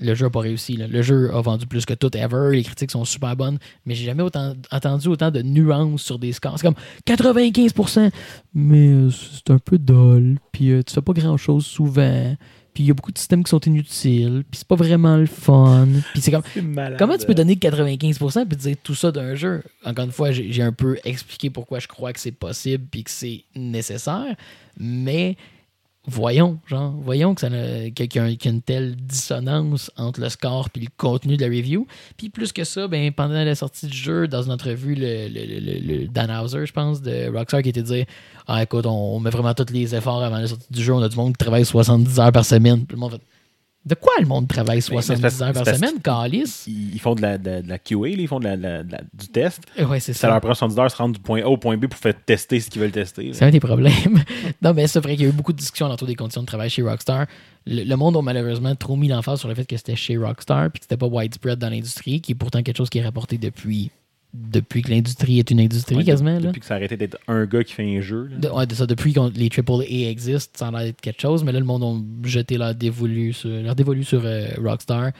le 0.00 0.14
jeu 0.14 0.26
n'a 0.26 0.30
pas 0.30 0.40
réussi. 0.40 0.76
là. 0.76 0.86
Le 0.86 1.02
jeu 1.02 1.32
a 1.32 1.40
vendu 1.40 1.66
plus 1.66 1.86
que 1.86 1.94
tout 1.94 2.14
ever. 2.16 2.50
Les 2.56 2.64
critiques 2.64 2.90
sont 2.90 3.04
super 3.04 3.36
bonnes. 3.36 3.58
Mais 3.86 3.94
j'ai 3.94 4.04
jamais 4.04 4.22
autant, 4.22 4.54
entendu 4.70 5.08
autant 5.08 5.30
de 5.30 5.40
nuances 5.40 6.02
sur 6.02 6.18
des 6.18 6.32
scores. 6.32 6.58
C'est 6.58 6.66
comme 6.66 6.74
95%. 7.06 8.10
Mais 8.54 8.88
euh, 8.88 9.10
c'est 9.10 9.50
un 9.50 9.58
peu 9.58 9.78
dull. 9.78 10.38
Puis 10.52 10.72
euh, 10.72 10.82
tu 10.82 10.92
fais 10.92 11.02
pas 11.02 11.12
grand 11.12 11.36
chose 11.36 11.64
souvent. 11.64 12.36
Puis 12.78 12.84
il 12.84 12.86
y 12.86 12.90
a 12.92 12.94
beaucoup 12.94 13.10
de 13.10 13.18
systèmes 13.18 13.42
qui 13.42 13.50
sont 13.50 13.58
inutiles. 13.58 14.44
Puis 14.48 14.58
c'est 14.58 14.68
pas 14.68 14.76
vraiment 14.76 15.16
le 15.16 15.26
fun. 15.26 15.88
Puis 16.12 16.22
c'est 16.22 16.30
comme. 16.30 16.44
Comment 16.96 17.18
tu 17.18 17.26
peux 17.26 17.34
donner 17.34 17.56
95% 17.56 18.46
puis 18.46 18.56
dire 18.56 18.76
tout 18.84 18.94
ça 18.94 19.10
d'un 19.10 19.34
jeu? 19.34 19.64
Encore 19.84 20.04
une 20.04 20.12
fois, 20.12 20.30
j'ai 20.30 20.52
j'ai 20.52 20.62
un 20.62 20.70
peu 20.70 20.96
expliqué 21.04 21.50
pourquoi 21.50 21.80
je 21.80 21.88
crois 21.88 22.12
que 22.12 22.20
c'est 22.20 22.30
possible 22.30 22.84
puis 22.88 23.02
que 23.02 23.10
c'est 23.10 23.42
nécessaire, 23.56 24.36
mais 24.78 25.36
voyons, 26.08 26.58
genre, 26.66 26.92
voyons 27.02 27.34
que 27.34 27.40
ça 27.40 27.48
qu'il 27.90 28.08
y 28.14 28.18
a 28.18 28.50
une 28.50 28.62
telle 28.62 28.96
dissonance 28.96 29.90
entre 29.96 30.20
le 30.20 30.28
score 30.28 30.70
puis 30.70 30.82
le 30.82 30.88
contenu 30.96 31.36
de 31.36 31.42
la 31.44 31.48
review. 31.48 31.86
Puis 32.16 32.28
plus 32.30 32.52
que 32.52 32.64
ça, 32.64 32.88
ben, 32.88 33.12
pendant 33.12 33.44
la 33.44 33.54
sortie 33.54 33.86
du 33.86 33.96
jeu, 33.96 34.26
dans 34.26 34.42
une 34.42 34.52
entrevue, 34.52 34.94
le, 34.94 35.28
le, 35.28 36.00
le- 36.02 36.08
Dan 36.08 36.30
Houser, 36.30 36.66
je 36.66 36.72
pense, 36.72 37.02
de 37.02 37.30
Rockstar, 37.30 37.62
qui 37.62 37.68
était 37.68 37.82
dire 37.82 38.06
Ah, 38.46 38.62
écoute, 38.62 38.86
on, 38.86 38.90
on 39.16 39.20
met 39.20 39.30
vraiment 39.30 39.54
tous 39.54 39.72
les 39.72 39.94
efforts 39.94 40.22
avant 40.22 40.38
la 40.38 40.46
sortie 40.46 40.72
du 40.72 40.82
jeu, 40.82 40.92
on 40.94 41.02
a 41.02 41.08
du 41.08 41.16
monde 41.16 41.32
qui 41.32 41.38
travaille 41.44 41.64
70 41.64 42.18
heures 42.20 42.32
par 42.32 42.44
semaine. 42.44 42.86
Puis 42.86 42.94
le 42.96 43.00
monde 43.00 43.12
fait 43.12 43.22
De 43.88 43.94
quoi 43.94 44.12
le 44.20 44.26
monde 44.26 44.46
travaille 44.48 44.76
mais 44.76 44.80
c'est 44.82 45.16
70 45.16 45.20
parce- 45.22 45.40
heures 45.40 45.52
par 45.52 45.74
semaine, 45.74 45.94
Calice? 46.02 46.64
Ils, 46.66 46.94
ils 46.94 47.00
font 47.00 47.14
de 47.14 47.22
la, 47.22 47.38
de, 47.38 47.62
de 47.62 47.68
la 47.68 47.78
QA, 47.78 48.08
ils 48.08 48.28
font 48.28 48.38
de 48.38 48.44
la, 48.44 48.56
la- 48.56 48.82
du 48.82 49.28
test. 49.32 49.62
Ouais, 49.78 49.98
c'est 49.98 50.12
Ça 50.12 50.20
ça. 50.20 50.28
leur 50.28 50.40
prend 50.40 50.52
70 50.54 50.78
heures 50.78 50.84
de 50.86 50.90
se 50.90 50.96
rendre 50.96 51.14
du 51.14 51.20
point 51.20 51.40
A 51.42 51.46
au 51.46 51.56
point 51.56 51.76
B 51.76 51.86
pour 51.86 51.98
faire 51.98 52.14
tester 52.26 52.60
ce 52.60 52.68
qu'ils 52.68 52.82
veulent 52.82 52.90
tester. 52.92 53.32
C'est 53.32 53.44
un 53.46 53.50
des 53.50 53.60
problèmes. 53.60 53.92
non, 54.62 54.74
mais 54.74 54.86
c'est 54.86 55.00
vrai 55.00 55.16
qu'il 55.16 55.24
y 55.24 55.26
a 55.26 55.30
eu 55.30 55.34
beaucoup 55.34 55.52
de 55.52 55.58
discussions 55.58 55.90
autour 55.90 56.06
des 56.06 56.14
conditions 56.16 56.42
de 56.42 56.46
travail 56.46 56.68
chez 56.68 56.82
Rockstar. 56.82 57.26
Le, 57.66 57.84
le 57.84 57.96
monde 57.96 58.16
a 58.16 58.22
malheureusement 58.22 58.74
trop 58.76 58.94
mis 58.96 59.08
l'emphase 59.08 59.38
sur 59.40 59.48
le 59.48 59.54
fait 59.54 59.64
que 59.64 59.76
c'était 59.76 59.96
chez 59.96 60.16
Rockstar 60.16 60.70
puis 60.70 60.80
que 60.80 60.84
c'était 60.84 60.96
pas 60.98 61.06
widespread 61.06 61.58
dans 61.58 61.70
l'industrie, 61.70 62.20
qui 62.20 62.32
est 62.32 62.34
pourtant 62.34 62.62
quelque 62.62 62.76
chose 62.76 62.90
qui 62.90 62.98
est 62.98 63.04
rapporté 63.04 63.38
depuis, 63.38 63.90
depuis 64.34 64.82
que 64.82 64.90
l'industrie 64.90 65.38
est 65.38 65.50
une 65.50 65.60
industrie 65.60 65.96
Ouais, 65.96 66.04
quasiment. 66.04 66.34
Là. 66.34 66.40
Depuis 66.40 66.60
que 66.60 66.66
ça 66.66 66.74
a 66.74 66.76
arrêté 66.76 66.96
d'être 66.96 67.18
un 67.28 67.46
gars 67.46 67.64
qui 67.64 67.72
fait 67.72 67.96
un 67.96 68.00
jeu. 68.00 68.28
De- 68.38 68.48
ouais, 68.48 68.66
de 68.66 68.74
ça, 68.74 68.86
depuis 68.86 69.12
que 69.12 69.20
les 69.34 69.48
AAA 69.48 70.10
existent, 70.10 70.52
ça 70.58 70.68
a 70.68 70.70
l'air 70.70 70.80
d'être 70.82 71.00
quelque 71.00 71.20
chose, 71.20 71.42
mais 71.44 71.52
là, 71.52 71.58
le 71.60 71.64
monde 71.64 71.82
a 71.82 72.28
jeté 72.28 72.58
leur 72.58 72.74
dévolu 72.74 73.32
sur, 73.32 73.48
leur 73.48 73.74
dévolu 73.74 74.04
sur 74.04 74.22
euh, 74.24 74.48
Rockstar. 74.62 75.12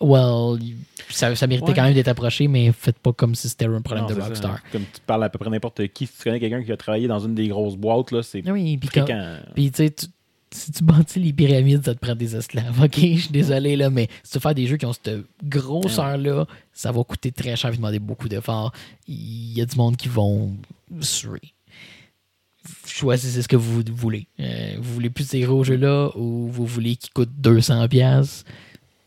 Well, 0.00 0.60
ça, 1.08 1.34
ça 1.34 1.46
méritait 1.48 1.68
Ouais. 1.70 1.74
quand 1.74 1.82
même 1.82 1.94
d'être 1.94 2.06
approché, 2.08 2.46
mais 2.46 2.70
faites 2.70 2.98
pas 2.98 3.12
comme 3.12 3.34
si 3.34 3.48
c'était 3.48 3.64
un 3.66 3.80
problème 3.80 4.04
Non, 4.06 4.14
de 4.14 4.20
ça. 4.20 4.26
Rockstar. 4.26 4.60
Comme 4.70 4.82
tu 4.82 5.00
parles 5.04 5.24
à 5.24 5.28
peu 5.28 5.38
près 5.38 5.50
n'importe 5.50 5.88
qui, 5.88 6.06
si 6.06 6.16
tu 6.16 6.22
connais 6.24 6.38
quelqu'un 6.38 6.62
qui 6.62 6.70
a 6.70 6.76
travaillé 6.76 7.08
dans 7.08 7.18
une 7.18 7.34
des 7.34 7.48
grosses 7.48 7.76
boîtes, 7.76 8.12
là, 8.12 8.22
c'est 8.22 8.48
Oui, 8.48 8.78
fréquent. 8.84 9.36
Puis, 9.56 9.70
tu 9.72 9.76
sais, 9.76 9.90
tu- 9.90 10.06
si 10.50 10.72
tu 10.72 10.84
bâtis 10.84 11.20
les 11.20 11.32
pyramides, 11.32 11.84
ça 11.84 11.94
te 11.94 12.00
prend 12.00 12.14
des 12.14 12.36
esclaves. 12.36 12.80
OK, 12.82 12.96
je 12.96 13.20
suis 13.20 13.30
désolé, 13.30 13.76
là, 13.76 13.90
mais 13.90 14.08
si 14.22 14.32
tu 14.32 14.40
fais 14.40 14.54
des 14.54 14.66
jeux 14.66 14.76
qui 14.76 14.86
ont 14.86 14.92
cette 14.92 15.24
grosseur-là, 15.44 16.46
ça 16.72 16.92
va 16.92 17.04
coûter 17.04 17.32
très 17.32 17.56
cher 17.56 17.72
et 17.72 17.76
demander 17.76 17.98
beaucoup 17.98 18.28
d'efforts. 18.28 18.72
Il 19.06 19.52
y 19.52 19.60
a 19.60 19.66
du 19.66 19.76
monde 19.76 19.96
qui 19.96 20.08
vont 20.08 20.56
suer. 21.00 21.52
Choisissez 22.86 23.42
ce 23.42 23.48
que 23.48 23.56
vous 23.56 23.82
voulez. 23.92 24.26
Euh, 24.40 24.76
vous 24.78 24.94
voulez 24.94 25.10
plus 25.10 25.24
ces 25.26 25.40
gros 25.40 25.64
jeux-là 25.64 26.10
ou 26.16 26.48
vous 26.48 26.66
voulez 26.66 26.96
qu'ils 26.96 27.12
coûtent 27.12 27.32
200$? 27.40 27.88
piastres? 27.88 28.44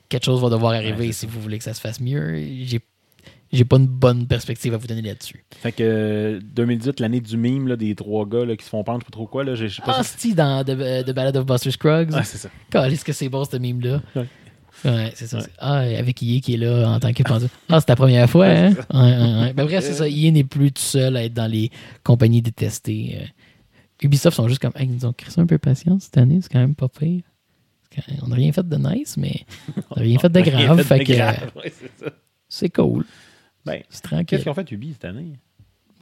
Quelque 0.09 0.25
chose 0.25 0.41
va 0.41 0.49
devoir 0.49 0.73
arriver 0.73 1.07
Ouais, 1.07 1.11
si 1.11 1.25
vous 1.25 1.39
voulez 1.39 1.57
que 1.57 1.63
ça 1.63 1.73
se 1.73 1.79
fasse 1.79 1.99
mieux. 1.99 2.35
J'ai 2.63 2.81
j'ai 3.51 3.65
pas 3.65 3.77
une 3.77 3.87
bonne 3.87 4.27
perspective 4.27 4.73
à 4.73 4.77
vous 4.77 4.87
donner 4.87 5.01
là-dessus. 5.01 5.43
Fait 5.61 5.71
que 5.71 5.83
euh, 5.83 6.39
2018, 6.53 6.99
l'année 6.99 7.19
du 7.21 7.37
mime 7.37 7.67
là, 7.67 7.75
des 7.75 7.95
trois 7.95 8.25
gars 8.25 8.45
là, 8.45 8.55
qui 8.55 8.63
se 8.65 8.69
font 8.69 8.83
pendre, 8.83 8.99
je 9.01 9.05
sais 9.05 9.09
pas 9.11 9.15
trop 9.17 9.27
quoi. 9.27 9.43
Là, 9.43 9.55
sais 9.55 9.81
pas 9.85 9.95
Ah, 9.99 10.03
si- 10.03 10.33
dans 10.33 10.63
The, 10.63 10.69
euh, 10.69 11.03
The 11.03 11.11
Ballad 11.11 11.35
of 11.37 11.45
Buster 11.45 11.71
Scruggs. 11.71 12.11
Ah, 12.13 12.23
c'est 12.23 12.37
ça. 12.37 12.49
Calisse 12.69 13.03
que 13.03 13.13
c'est 13.13 13.29
bon, 13.29 13.43
ce 13.45 13.57
mime-là. 13.57 14.01
Ouais. 14.15 14.25
Ouais, 14.85 15.11
c'est 15.13 15.27
ça. 15.27 15.37
Ouais. 15.39 15.45
Ah, 15.59 15.79
avec 15.79 16.21
Ié 16.21 16.39
qui 16.41 16.55
est 16.55 16.57
là 16.57 16.89
en 16.89 16.99
tant 16.99 17.13
que 17.13 17.21
pendule. 17.23 17.49
Ah, 17.69 17.79
c'est 17.79 17.85
ta 17.87 17.95
première 17.95 18.27
fois, 18.29 18.47
hein? 18.47 18.71
Ouais, 18.93 18.99
ouais, 18.99 19.39
ouais. 19.41 19.53
Ben, 19.53 19.65
bref, 19.65 19.83
c'est 19.83 19.93
ça. 19.93 20.07
Ié 20.07 20.31
n'est 20.31 20.43
plus 20.43 20.71
tout 20.71 20.81
seul 20.81 21.17
à 21.17 21.23
être 21.25 21.33
dans 21.33 21.45
les 21.51 21.69
compagnies 22.03 22.41
détestées. 22.41 23.17
Euh, 23.21 23.25
Ubisoft 24.01 24.35
sont 24.37 24.47
juste 24.47 24.61
comme, 24.61 24.71
hey, 24.75 24.87
ils 24.87 24.95
nous 24.95 25.05
ont 25.05 25.13
créé 25.13 25.31
un 25.37 25.45
peu 25.45 25.59
patience 25.59 26.05
cette 26.05 26.17
année, 26.17 26.39
c'est 26.41 26.51
quand 26.51 26.57
même 26.59 26.73
pas 26.73 26.87
pire. 26.89 27.21
On 28.23 28.27
n'a 28.29 28.35
rien 28.35 28.51
fait 28.53 28.67
de 28.67 28.75
nice, 28.77 29.17
mais 29.17 29.41
on 29.91 29.97
n'a 29.97 30.01
rien 30.03 30.17
fait 30.21 30.29
de 30.29 30.39
grave. 30.41 30.81
fait 30.83 31.03
que, 31.03 31.13
c'est 32.49 32.69
cool. 32.69 33.05
Ben, 33.65 33.81
C'est 33.89 34.01
Qu'est-ce 34.01 34.01
tranquille. 34.01 34.39
qu'ils 34.39 34.49
ont 34.49 34.53
fait 34.53 34.71
Ubi 34.71 34.93
cette 34.93 35.05
année? 35.05 35.33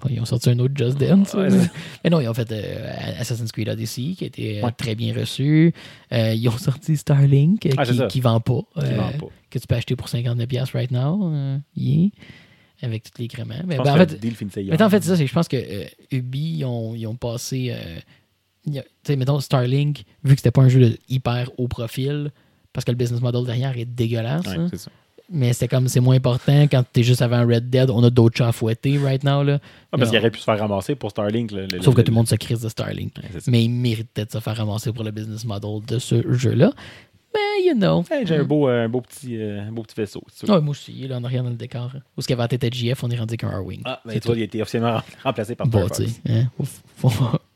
Ils 0.10 0.22
ont 0.22 0.26
sorti 0.26 0.50
un 0.50 0.60
autre 0.60 0.74
Just 0.78 0.98
Dance. 0.98 1.34
Ouais, 1.34 1.50
mais... 2.04 2.10
non, 2.10 2.22
ils 2.22 2.28
ont 2.30 2.34
fait 2.34 2.50
euh, 2.54 2.94
Assassin's 3.20 3.52
Creed 3.52 3.68
Odyssey, 3.68 4.14
qui 4.18 4.24
a 4.24 4.28
été 4.28 4.60
euh, 4.60 4.66
Ouais. 4.66 4.72
très 4.72 4.96
bien 4.96 5.14
reçu. 5.14 5.74
Euh, 6.14 6.34
ils 6.34 6.48
ont 6.48 6.58
sorti 6.58 6.96
Starlink, 6.96 7.68
Ah, 7.78 7.86
qui, 7.86 8.08
qui 8.08 8.22
vend 8.22 8.40
pas. 8.40 8.62
Qui 8.80 8.94
vendent 8.94 9.18
pas. 9.20 9.28
que 9.50 9.60
tu 9.60 9.68
peux 9.68 9.76
acheter 9.76 9.98
pour 9.98 10.08
59$ 10.08 10.48
piastres 10.48 10.74
right 10.76 10.92
now. 10.92 11.60
yeah, 11.76 12.10
avec 12.82 13.12
tous 13.12 13.22
les 13.22 13.28
créments. 13.28 13.56
Mais, 13.66 13.76
ben, 13.78 13.82
en 13.92 13.98
fait, 13.98 14.18
mais 14.56 14.82
en 14.82 14.90
fait, 14.90 15.04
ça, 15.04 15.16
je 15.16 15.34
pense 15.34 15.50
que 15.50 15.58
Ubi, 16.12 16.60
ils 16.60 16.66
ont, 16.66 16.96
ils 16.96 17.06
ont 17.06 17.16
passé. 17.16 17.76
tu 18.66 18.80
sais, 19.04 19.16
mettons, 19.18 19.42
Starlink, 19.42 20.04
vu 20.24 20.36
que 20.36 20.40
c'était 20.40 20.52
pas 20.52 20.62
un 20.62 20.70
jeu 20.70 20.80
de 20.92 20.98
hyper 21.10 21.52
haut 21.58 21.68
profil, 21.68 22.32
parce 22.72 22.86
que 22.86 22.92
le 22.92 22.98
business 22.98 23.20
model 23.20 23.44
derrière 23.44 23.78
est 23.78 23.84
dégueulasse. 23.84 24.46
Ouais, 24.46 24.56
hein, 24.56 24.68
c'est 24.70 24.78
ça. 24.78 24.92
Mais 25.32 25.54
c'était 25.54 25.68
comme, 25.68 25.88
c'est 25.88 26.00
moins 26.00 26.16
important 26.16 26.64
quand 26.70 26.84
t'es 26.92 27.04
juste 27.04 27.22
avant 27.22 27.46
Red 27.48 27.70
Dead, 27.70 27.90
on 27.90 28.04
a 28.04 28.10
d'autres 28.10 28.36
chats 28.38 28.48
à 28.48 28.52
fouetter 28.52 28.98
right 28.98 29.24
now. 29.24 29.44
Là. 29.44 29.60
Ah, 29.92 29.98
parce 29.98 30.10
qu'il 30.10 30.20
aurait 30.20 30.32
pu 30.32 30.40
se 30.40 30.44
faire 30.46 30.60
ramasser 30.60 30.96
pour 30.96 31.12
Starlink. 31.12 31.52
le- 31.52 31.68
Sauf 31.82 31.94
que 31.94 32.00
le- 32.02 32.06
tout 32.06 32.12
le 32.12 32.16
monde 32.16 32.28
se 32.28 32.36
crise 32.36 32.62
de 32.62 32.70
Starlink. 32.70 33.14
Ouais. 33.18 33.40
Mais 33.48 33.64
il 33.64 33.70
méritait 33.70 34.26
de 34.26 34.32
se 34.32 34.40
faire 34.40 34.56
ramasser 34.56 34.92
pour 34.94 35.04
le 35.04 35.12
business 35.12 35.46
model 35.46 35.80
de 35.88 36.00
ce 36.00 36.32
jeu-là. 36.34 36.72
Mais, 37.32 37.64
you 37.68 37.76
know. 37.76 38.04
Hey, 38.10 38.26
J'ai 38.26 38.38
un 38.38 38.44
beau, 38.44 38.68
euh, 38.68 38.86
un 38.86 38.90
beau 38.90 39.02
petit, 39.02 39.38
euh, 39.38 39.62
un 39.62 39.72
beau 39.72 39.84
petit 39.84 39.94
vaisseau. 39.96 40.24
Ouais, 40.48 40.60
moi 40.62 40.72
aussi, 40.72 40.94
là, 41.08 41.18
en 41.18 41.24
arrière 41.24 41.44
dans 41.44 41.52
le 41.52 41.56
décor. 41.56 41.92
Où 42.18 42.22
ce 42.22 42.28
qu'il 42.28 42.34
y 42.36 42.40
avait 42.40 42.52
la 42.52 42.58
tête 42.58 42.74
JF, 42.74 43.04
on 43.04 43.10
est 43.12 43.20
rendu 43.20 43.38
qu'un 43.38 43.50
R-Wing. 43.50 43.82
Ah, 43.86 44.02
ben, 44.04 44.14
tu 44.14 44.20
vois, 44.20 44.34
tout. 44.34 44.40
il 44.40 44.42
a 44.42 44.46
été 44.46 44.62
officiellement 44.64 44.94
rem- 44.96 45.04
remplacé 45.24 45.54
par 45.56 45.68
Bon, 45.68 45.88
tu 45.90 46.06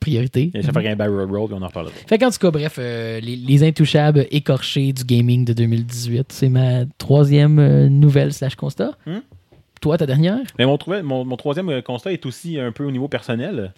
Fox. 0.04 0.16
sais, 0.16 0.20
hein, 0.20 0.32
faut, 0.32 0.34
faut- 0.34 0.42
priorité. 0.44 0.52
Il 0.54 0.60
a 0.60 0.64
fait 0.82 0.88
un 0.90 0.96
barrel 0.96 1.30
roll, 1.30 1.54
on 1.54 1.62
en 1.62 1.68
reparlera. 1.68 1.94
Fait 2.08 2.18
qu'en 2.18 2.30
tout 2.30 2.38
cas, 2.40 2.52
bref, 2.52 2.76
euh, 2.80 3.20
les, 3.20 3.36
les 3.36 3.64
intouchables 3.64 4.26
écorchés 4.32 4.94
du 4.94 5.04
gaming 5.04 5.46
de 5.46 5.54
2018, 5.54 6.32
c'est 6.32 6.50
ma 6.50 6.86
troisième 6.98 7.60
euh, 7.60 7.90
nouvelle 7.90 8.34
slash 8.34 8.56
constat. 8.56 8.92
Hmm? 9.06 9.20
Toi, 9.82 9.98
ta 9.98 10.06
dernière? 10.06 10.40
Mais 10.58 10.66
mon, 10.66 10.78
trouvé- 10.78 11.02
mon, 11.02 11.26
mon 11.26 11.36
troisième 11.36 11.70
euh, 11.70 11.82
constat 11.82 12.14
est 12.14 12.26
aussi 12.26 12.60
un 12.60 12.72
peu 12.72 12.86
au 12.86 12.92
niveau 12.92 13.08
personnel. 13.08 13.74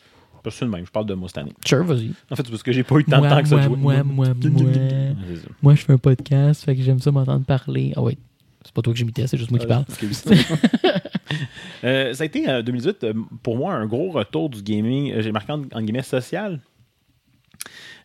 C'est 0.47 0.63
le 0.63 0.69
même, 0.69 0.85
je 0.85 0.91
parle 0.91 1.07
de 1.07 1.15
moi 1.15 1.27
cette 1.27 1.39
année. 1.39 1.53
Sure, 1.65 1.83
vas-y. 1.83 2.11
En 2.29 2.35
fait, 2.35 2.43
c'est 2.43 2.51
parce 2.51 2.61
que 2.61 2.71
j'ai 2.71 2.83
pas 2.83 2.97
eu 2.97 3.03
tant 3.03 3.19
de 3.19 3.27
temps 3.27 3.41
que 3.41 3.47
ça 3.47 3.55
moi, 3.67 4.03
moi, 4.03 4.03
moi, 4.03 4.27
moi. 5.63 5.73
Je 5.75 5.81
fais 5.83 5.93
un 5.93 5.97
podcast, 5.97 6.63
fait 6.63 6.75
que 6.75 6.83
j'aime 6.83 6.99
ça 6.99 7.09
m'entendre 7.11 7.43
parler. 7.45 7.93
Ah 7.95 8.03
ouais, 8.03 8.15
c'est 8.65 8.73
pas 8.73 8.81
toi 8.81 8.91
que 8.93 8.99
j'imitais, 8.99 9.27
c'est 9.27 9.37
juste 9.37 9.51
moi 9.51 9.59
qui 9.59 9.67
parle. 9.67 9.85
Euh, 11.83 12.13
ça 12.13 12.23
a 12.23 12.25
été 12.25 12.47
euh, 12.49 12.61
2018 12.61 13.03
euh, 13.03 13.13
pour 13.43 13.57
moi 13.57 13.73
un 13.73 13.85
gros 13.85 14.09
retour 14.11 14.49
du 14.49 14.61
gaming, 14.63 15.13
j'ai 15.19 15.31
marqué 15.31 15.51
en, 15.51 15.61
en 15.73 15.81
guillemets 15.81 16.01
social. 16.01 16.59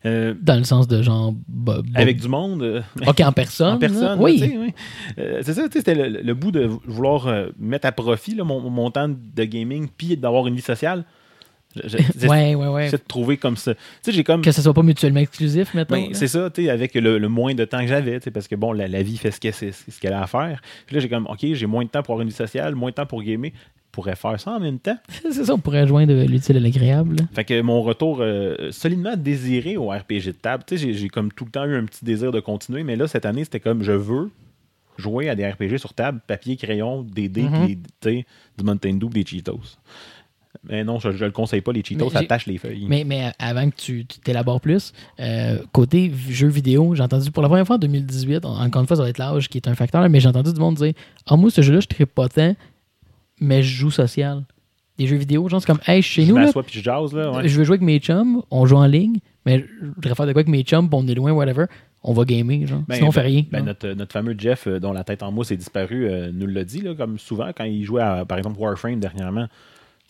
Euh, 0.05 0.33
Dans 0.39 0.57
le 0.57 0.63
sens 0.63 0.87
de 0.87 1.01
genre... 1.01 1.33
bah, 1.47 1.81
bah, 1.83 1.99
avec 1.99 2.19
du 2.19 2.27
monde. 2.27 2.61
euh, 2.63 2.81
Ok, 3.07 3.21
en 3.21 3.31
personne. 3.31 3.75
en 3.75 3.77
personne. 3.79 4.03
là, 4.03 4.15
Oui. 4.17 4.73
Euh, 5.19 5.39
c'est 5.43 5.53
ça, 5.53 5.67
c'était 5.71 5.95
le, 5.95 6.21
le 6.21 6.33
bout 6.33 6.51
de 6.51 6.65
vouloir 6.85 7.27
mettre 7.59 7.87
à 7.87 7.91
profit 7.91 8.35
là, 8.35 8.43
mon, 8.43 8.69
mon 8.69 8.89
temps 8.91 9.09
de 9.09 9.43
gaming 9.43 9.87
puis 9.95 10.17
d'avoir 10.17 10.47
une 10.47 10.55
vie 10.55 10.61
sociale. 10.61 11.05
Je- 11.75 11.87
je- 11.87 11.97
J'essaie 11.97 12.27
Ouais, 12.27 12.55
ouais, 12.55 12.67
ouais. 12.67 12.91
de 12.91 12.97
trouver 12.97 13.37
comme 13.37 13.55
ça. 13.57 13.73
Tu 13.75 13.79
sais, 14.03 14.11
j'ai 14.11 14.23
comme. 14.23 14.41
Que 14.41 14.51
ce 14.51 14.61
soit 14.61 14.73
pas 14.73 14.83
mutuellement 14.83 15.19
exclusif, 15.21 15.73
maintenant. 15.73 15.97
Ben, 15.97 16.13
c'est 16.13 16.27
ça, 16.27 16.49
tu 16.49 16.63
sais, 16.65 16.69
avec 16.69 16.93
le, 16.95 17.17
le 17.17 17.29
moins 17.29 17.53
de 17.55 17.63
temps 17.65 17.79
que 17.81 17.87
j'avais, 17.87 18.19
tu 18.19 18.25
sais, 18.25 18.31
parce 18.31 18.47
que 18.47 18.55
bon, 18.55 18.73
la, 18.73 18.87
la 18.87 19.03
vie 19.03 19.17
fait 19.17 19.31
ce 19.31 19.39
qu'elle 19.39 19.53
ce 19.53 19.99
qu'elle 19.99 20.13
a 20.13 20.21
à 20.23 20.27
faire. 20.27 20.61
Puis 20.85 20.95
là, 20.95 21.01
j'ai 21.01 21.09
comme, 21.09 21.27
OK, 21.27 21.39
j'ai 21.53 21.65
moins 21.67 21.83
de 21.85 21.89
temps 21.89 22.03
pour 22.03 22.13
avoir 22.15 22.23
une 22.23 22.29
vie 22.29 22.35
sociale, 22.35 22.75
moins 22.75 22.89
de 22.89 22.95
temps 22.95 23.05
pour 23.05 23.21
gamer. 23.23 23.51
Je 23.53 23.93
pourrais 23.93 24.15
faire 24.15 24.39
ça 24.39 24.51
en 24.51 24.59
même 24.61 24.79
temps. 24.79 24.97
c'est 25.31 25.43
ça, 25.45 25.53
on 25.53 25.57
pourrait 25.59 25.85
joindre 25.85 26.13
l'utile 26.25 26.55
à 26.55 26.59
l'agréable. 26.61 27.17
Fait 27.33 27.43
que 27.43 27.61
mon 27.61 27.81
retour 27.81 28.19
euh, 28.21 28.71
solidement 28.71 29.17
désiré 29.17 29.75
au 29.75 29.89
RPG 29.89 30.27
de 30.27 30.31
table, 30.31 30.63
tu 30.65 30.77
sais, 30.77 30.93
j'ai- 30.93 31.09
comme 31.09 31.31
tout 31.31 31.43
le 31.45 31.51
temps 31.51 31.65
eu 31.65 31.75
un 31.75 31.83
petit 31.85 32.05
désir 32.05 32.31
de 32.31 32.39
continuer, 32.39 32.83
mais 32.83 32.95
là, 32.95 33.07
cette 33.07 33.25
année, 33.25 33.43
c'était 33.43 33.59
comme, 33.59 33.83
je 33.83 33.91
veux 33.91 34.29
jouer 34.97 35.29
à 35.29 35.35
des 35.35 35.45
RPG 35.45 35.77
sur 35.77 35.93
table, 35.93 36.21
papier, 36.25 36.55
crayon, 36.55 37.01
des 37.01 37.27
dés, 37.27 37.43
des- 37.67 37.77
sais, 38.01 38.25
du 38.57 38.63
Mountain 38.63 38.93
Dew, 38.93 39.09
des 39.09 39.25
Cheetos. 39.25 39.59
Mais 40.63 40.83
non, 40.83 40.99
je, 40.99 41.11
je 41.11 41.25
le 41.25 41.31
conseille 41.31 41.61
pas, 41.61 41.71
les 41.71 41.83
Cheetos, 41.83 42.05
Mais 42.05 42.11
ça 42.11 42.23
tâche 42.25 42.45
les 42.45 42.57
feuilles. 42.57 42.85
Mais, 42.87 43.03
mais 43.03 43.31
avant 43.39 43.69
que 43.69 43.75
tu 43.75 44.05
t'élabores 44.05 44.59
plus, 44.61 44.91
euh, 45.19 45.57
côté 45.71 46.11
jeux 46.29 46.47
vidéo, 46.49 46.93
j'ai 46.93 47.01
entendu 47.03 47.31
pour 47.31 47.41
la 47.41 47.49
première 47.49 47.65
fois 47.65 47.77
en 47.77 47.79
2018, 47.79 48.45
en- 48.45 48.61
encore 48.61 48.81
une 48.81 48.87
fois, 48.87 48.97
ça 48.97 49.03
va 49.03 49.09
être 49.09 49.17
l'âge 49.17 49.47
qui 49.49 49.57
est 49.57 49.67
un 49.67 49.75
facteur, 49.75 50.07
mais 50.09 50.19
j'ai 50.19 50.27
entendu 50.27 50.53
du 50.53 50.59
monde 50.59 50.75
dire 50.75 50.93
Ah, 51.27 51.35
moi, 51.37 51.49
ce 51.49 51.61
jeu-là, 51.61 51.79
je 51.79 51.87
ne 51.99 52.05
pas 52.05 52.27
tant, 52.29 52.55
mais 53.39 53.63
je 53.63 53.75
joue 53.75 53.91
social. 53.91 54.43
Des 54.97 55.07
jeux 55.07 55.15
vidéo, 55.15 55.47
genre, 55.49 55.61
c'est 55.61 55.67
comme 55.67 55.79
Hey, 55.87 56.01
chez 56.01 56.25
je 56.25 56.31
nous, 56.31 56.37
là, 56.37 56.51
puis 56.53 56.79
je 56.79 56.83
jase, 56.83 57.13
là, 57.13 57.31
ouais. 57.31 57.47
je 57.47 57.57
veux 57.57 57.63
jouer 57.63 57.75
avec 57.75 57.81
mes 57.85 57.99
chums, 57.99 58.41
on 58.51 58.65
joue 58.65 58.75
en 58.75 58.85
ligne, 58.85 59.17
mais 59.45 59.65
je 59.81 59.87
voudrais 59.87 60.15
faire 60.15 60.27
de 60.27 60.33
quoi 60.33 60.41
avec 60.41 60.47
mes 60.49 60.63
chums, 60.63 60.89
on 60.91 61.07
est 61.07 61.15
loin, 61.15 61.31
whatever, 61.31 61.65
on 62.03 62.13
va 62.13 62.25
gamer, 62.25 62.67
genre. 62.67 62.83
Ben, 62.87 62.95
Sinon, 62.95 63.07
on 63.07 63.11
fait 63.11 63.21
ben- 63.21 63.27
rien. 63.27 63.43
ben, 63.51 63.65
notre, 63.65 63.87
notre 63.89 64.11
fameux 64.11 64.35
Jeff, 64.37 64.67
euh, 64.67 64.79
dont 64.79 64.91
la 64.91 65.03
tête 65.03 65.23
en 65.23 65.31
mousse 65.31 65.49
est 65.51 65.57
disparue, 65.57 66.07
euh, 66.07 66.29
nous 66.33 66.45
l'a 66.45 66.63
dit, 66.65 66.81
là, 66.81 66.93
comme 66.93 67.17
souvent, 67.17 67.49
quand 67.55 67.63
il 67.63 67.83
jouait 67.85 68.01
à, 68.01 68.25
par 68.25 68.37
exemple, 68.37 68.59
Warframe 68.59 68.99
dernièrement. 68.99 69.47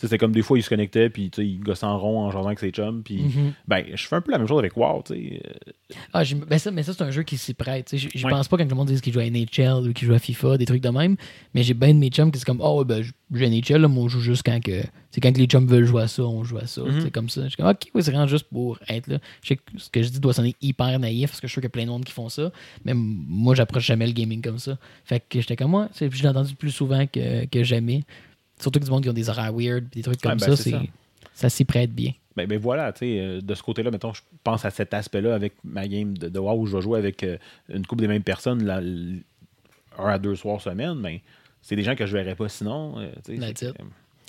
C'était 0.02 0.18
comme 0.18 0.32
des 0.32 0.42
fois, 0.42 0.58
il 0.58 0.64
se 0.64 0.70
connectait, 0.70 1.10
puis 1.10 1.30
tu 1.30 1.42
sais, 1.42 1.48
il 1.48 1.60
gossait 1.60 1.86
en 1.86 1.98
rond 2.00 2.20
en 2.22 2.32
jouant 2.32 2.46
avec 2.48 2.60
ses 2.60 2.72
chums. 2.72 3.04
Puis, 3.04 3.22
Mhm. 3.22 3.54
ben, 3.68 3.86
je 3.94 4.08
fais 4.08 4.16
un 4.16 4.22
peu 4.22 4.32
la 4.32 4.38
même 4.40 4.48
chose 4.48 4.60
avec 4.60 4.76
WoW. 4.76 5.04
tu 5.06 5.14
sais. 5.14 5.42
Euh, 5.46 5.72
Ah, 6.14 6.24
ben 6.48 6.58
ça, 6.58 6.72
mais 6.72 6.84
ça, 6.84 6.94
c'est 6.94 7.04
un 7.04 7.12
jeu 7.12 7.24
qui 7.24 7.38
s'y 7.38 7.54
prête. 7.54 7.88
tu 7.88 8.00
sais. 8.00 8.10
Je 8.16 8.26
Ouais. 8.26 8.32
pense 8.32 8.48
pas 8.48 8.58
quand 8.58 8.68
le 8.70 8.76
monde 8.76 8.88
dit 8.88 9.00
qu'il 9.02 9.12
joue 9.14 9.20
à 9.20 9.26
NHL 9.26 9.90
ou 9.90 9.94
qu'il 9.94 10.08
joue 10.08 10.14
à 10.14 10.20
FIFA, 10.20 10.58
des 10.58 10.66
trucs 10.66 10.82
de 10.82 10.90
même. 10.90 11.16
Mais 11.54 11.64
j'ai 11.64 11.74
bien 11.74 11.94
de 11.94 12.00
mes 12.00 12.10
chums 12.10 12.32
qui 12.32 12.40
c'est 12.40 12.46
comme, 12.46 12.62
oh, 12.62 12.80
ouais, 12.80 12.86
ben, 12.86 13.02
je 13.04 13.12
joue 13.38 13.44
à 13.44 13.48
NHL, 13.48 13.82
là, 13.82 13.88
moi, 13.88 14.06
on 14.06 14.08
joue 14.08 14.22
juste 14.22 14.44
quand 14.46 14.60
que. 14.64 14.82
C'est 15.12 15.20
quand 15.20 15.34
que 15.34 15.40
les 15.40 15.46
chums 15.48 15.68
veulent 15.68 15.84
jouer 15.86 16.04
à 16.04 16.08
ça, 16.08 16.24
on 16.24 16.44
joue 16.46 16.58
à 16.58 16.66
ça. 16.68 16.82
Mhm. 16.84 17.02
C'est 17.02 17.12
comme 17.12 17.28
ça. 17.30 17.44
Je 17.44 17.50
suis 17.50 17.58
comme, 17.58 17.68
ok, 17.70 17.88
oui, 17.94 18.02
c'est 18.02 18.12
vraiment 18.12 18.28
juste 18.28 18.46
pour 18.50 18.80
être 18.88 19.08
là. 19.08 19.20
Je 19.44 19.50
sais 19.50 19.56
que 19.58 19.62
ce 19.78 19.90
que 19.90 20.02
je 20.02 20.10
dis 20.10 20.20
doit 20.22 20.34
sonner 20.34 20.56
hyper 20.62 20.98
naïf 21.00 21.32
parce 21.32 21.42
que 21.42 21.48
je 21.48 21.52
suis 21.52 21.56
sûr 21.56 21.62
qu'il 21.62 21.68
y 21.68 21.72
a 21.72 21.76
plein 21.78 21.84
de 21.86 21.90
monde 21.90 22.06
qui 22.06 22.14
font 22.14 22.30
ça. 22.30 22.52
Mais 22.86 22.94
moi, 22.96 23.54
j'approche 23.54 23.86
jamais 23.86 24.08
le 24.08 24.14
gaming 24.14 24.42
comme 24.42 24.58
ça. 24.60 24.78
Fait 25.04 25.20
que 25.20 25.42
j'étais 25.42 25.58
comme 25.58 25.72
moi. 25.72 25.90
puis 25.94 26.10
Je 26.12 26.24
l'ai 26.24 26.30
entendu 26.30 26.56
plus 26.56 26.72
souvent 26.72 27.06
que, 27.08 27.46
que 27.48 27.64
jamais. 27.64 28.04
Surtout 28.62 28.80
que 28.80 28.86
du 28.86 28.92
monde 28.92 29.04
qui 29.04 29.10
ont 29.10 29.14
des 29.14 29.30
horaires 29.30 29.54
weird, 29.54 29.90
des 29.90 30.02
trucs 30.02 30.22
comme 30.22 30.34
Ouais, 30.34 30.38
ben, 30.38 30.56
ça, 30.56 30.70
ça. 30.72 30.82
ça 31.34 31.50
s'y 31.50 31.66
prête 31.66 31.92
bien. 31.94 32.12
Ben, 32.36 32.48
ben 32.48 32.58
voilà, 32.60 32.94
tu 32.94 33.00
sais, 33.00 33.20
euh, 33.20 33.42
de 33.42 33.56
ce 33.56 33.62
côté-là, 33.64 33.92
mettons, 33.92 34.14
je 34.14 34.22
pense 34.44 34.64
à 34.64 34.70
cet 34.72 34.94
aspect-là 34.94 35.36
avec 35.36 35.54
ma 35.66 35.88
game 35.88 36.18
de, 36.18 36.30
de 36.30 36.40
WoW 36.40 36.60
où 36.62 36.66
je 36.66 36.78
vais 36.78 36.82
jouer 36.82 36.98
avec 37.00 37.24
euh, 37.24 37.38
une 37.70 37.86
couple 37.86 38.02
des 38.02 38.08
mêmes 38.08 38.24
personnes 38.24 39.22
un 39.98 40.06
à 40.08 40.18
deux 40.18 40.36
soirs 40.36 40.62
semaine, 40.62 41.02
ben, 41.02 41.20
c'est 41.62 41.76
des 41.76 41.84
gens 41.84 41.96
que 41.96 42.06
je 42.06 42.16
verrais 42.16 42.36
pas 42.36 42.48
sinon. 42.48 43.00
euh, 43.00 43.12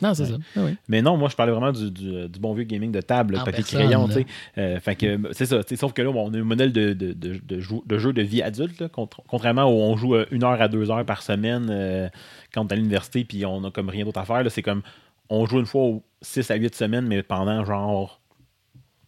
Non, 0.01 0.15
c'est 0.15 0.23
Ouais. 0.23 0.29
ça. 0.31 0.37
Ah 0.57 0.61
oui. 0.65 0.77
Mais 0.89 1.03
non, 1.03 1.17
moi, 1.17 1.29
je 1.29 1.37
parlais 1.37 1.53
vraiment 1.53 1.73
du, 1.73 1.91
du- 1.91 2.29
du 2.29 2.41
bon 2.41 2.55
vieux 2.55 2.65
gaming 2.65 2.91
de 2.93 3.01
table, 3.01 3.37
En 3.37 3.45
papier 3.45 3.63
personne, 3.63 3.81
crayon, 3.83 4.07
là. 4.09 4.15
tu 4.15 4.21
sais. 4.23 4.27
Euh, 4.59 4.81
fait 4.81 4.97
que 4.97 5.19
c'est 5.33 5.47
ça, 5.47 5.61
sauf 5.77 5.93
que 5.93 6.03
là, 6.03 6.11
on 6.11 6.33
a 6.35 6.39
un 6.39 6.43
modèle 6.45 6.73
de, 6.73 6.93
de, 6.93 7.13
de, 7.13 7.39
de 7.45 7.61
jou- 7.61 7.85
de 7.87 7.99
jeu 7.99 8.13
de 8.13 8.23
vie 8.23 8.43
adulte, 8.43 8.81
là, 8.81 8.89
contre- 8.89 9.23
contrairement 9.29 9.65
où 9.65 9.75
on 9.81 9.97
joue 9.97 10.15
euh, 10.15 10.27
une 10.31 10.45
heure 10.45 10.61
à 10.61 10.69
deux 10.69 10.91
heures 10.91 11.05
par 11.05 11.23
semaine 11.23 11.69
euh, 11.71 12.09
quand 12.55 12.65
on 12.65 12.69
est 12.69 12.73
à 12.73 12.77
l'université, 12.77 13.25
puis 13.25 13.45
on 13.47 13.63
a 13.65 13.71
comme 13.71 13.89
rien 13.91 14.05
d'autre 14.05 14.21
à 14.21 14.25
faire. 14.25 14.43
là, 14.43 14.51
C'est 14.51 14.63
comme, 14.63 14.83
on 15.29 15.47
joue 15.47 15.61
une 15.61 15.67
fois 15.67 15.83
aux 15.83 16.03
6 16.21 16.51
à 16.51 16.55
8 16.57 16.75
semaines, 16.75 17.07
mais 17.07 17.23
pendant 17.23 17.65
genre 17.65 18.21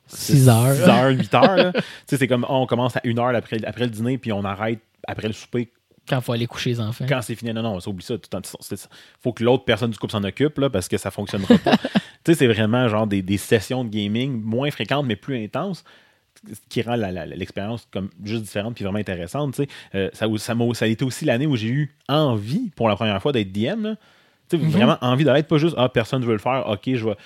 6 0.06 0.48
heures. 0.48 0.74
6 0.74 0.82
heures, 0.88 1.08
8 1.10 1.34
heures. 1.34 1.56
là. 1.56 1.72
Tu 1.72 1.80
sais, 2.06 2.16
c'est 2.18 2.28
comme, 2.28 2.44
on 2.48 2.66
commence 2.66 2.96
à 2.96 3.00
une 3.04 3.18
heure 3.18 3.34
après, 3.34 3.64
après 3.64 3.84
le 3.84 3.90
dîner, 3.90 4.18
puis 4.18 4.32
on 4.32 4.44
arrête 4.44 4.80
après 5.08 5.26
le 5.28 5.32
souper 5.34 5.70
Quand 6.08 6.16
il 6.18 6.22
faut 6.22 6.32
aller 6.32 6.46
coucher 6.46 6.70
les 6.70 6.80
enfants. 6.80 7.06
quand 7.08 7.22
c'est 7.22 7.34
fini, 7.34 7.52
non, 7.52 7.62
non, 7.62 7.80
ça 7.80 7.88
oublie 7.90 8.04
ça. 8.04 8.18
Tout 8.18 8.34
en- 8.36 8.40
c'est- 8.60 8.88
faut 9.22 9.32
que 9.32 9.42
l'autre 9.42 9.64
personne 9.64 9.90
du 9.90 9.98
couple 9.98 10.12
s'en 10.12 10.24
occupe 10.24 10.58
là, 10.58 10.68
parce 10.70 10.88
que 10.88 10.96
ça 10.98 11.10
fonctionnera 11.10 11.56
pas. 11.58 11.76
tu 11.78 11.88
sais, 12.26 12.34
c'est 12.34 12.46
vraiment 12.46 12.88
genre 12.88 13.06
des, 13.06 13.22
des 13.22 13.38
sessions 13.38 13.84
de 13.84 13.88
gaming 13.90 14.40
moins 14.42 14.70
fréquentes 14.70 15.06
mais 15.06 15.16
plus 15.16 15.42
intenses 15.42 15.84
ce 16.46 16.58
qui 16.68 16.82
rend 16.82 16.96
l'expérience 16.96 17.88
comme 17.90 18.10
juste 18.22 18.42
différente 18.42 18.74
puis 18.74 18.84
vraiment 18.84 18.98
intéressante. 18.98 19.54
tu 19.54 19.62
sais. 19.62 19.68
Euh, 19.94 20.10
ça, 20.12 20.26
ça, 20.38 20.84
a 20.84 20.88
été 20.88 21.04
aussi 21.04 21.24
l'année 21.24 21.46
où 21.46 21.56
j'ai 21.56 21.68
eu 21.68 21.94
envie 22.08 22.70
pour 22.76 22.88
la 22.88 22.96
première 22.96 23.20
fois 23.22 23.32
d'être 23.32 23.50
DM. 23.52 23.82
là. 23.82 23.96
Mhm. 24.52 24.68
Vraiment 24.68 24.98
envie 25.00 25.24
de 25.24 25.30
l'être, 25.30 25.48
pas 25.48 25.58
juste 25.58 25.74
ah, 25.78 25.88
personne 25.88 26.20
ne 26.20 26.26
veut 26.26 26.32
le 26.34 26.38
faire, 26.38 26.64
ok, 26.68 26.80
je 26.94 27.04
vais. 27.06 27.16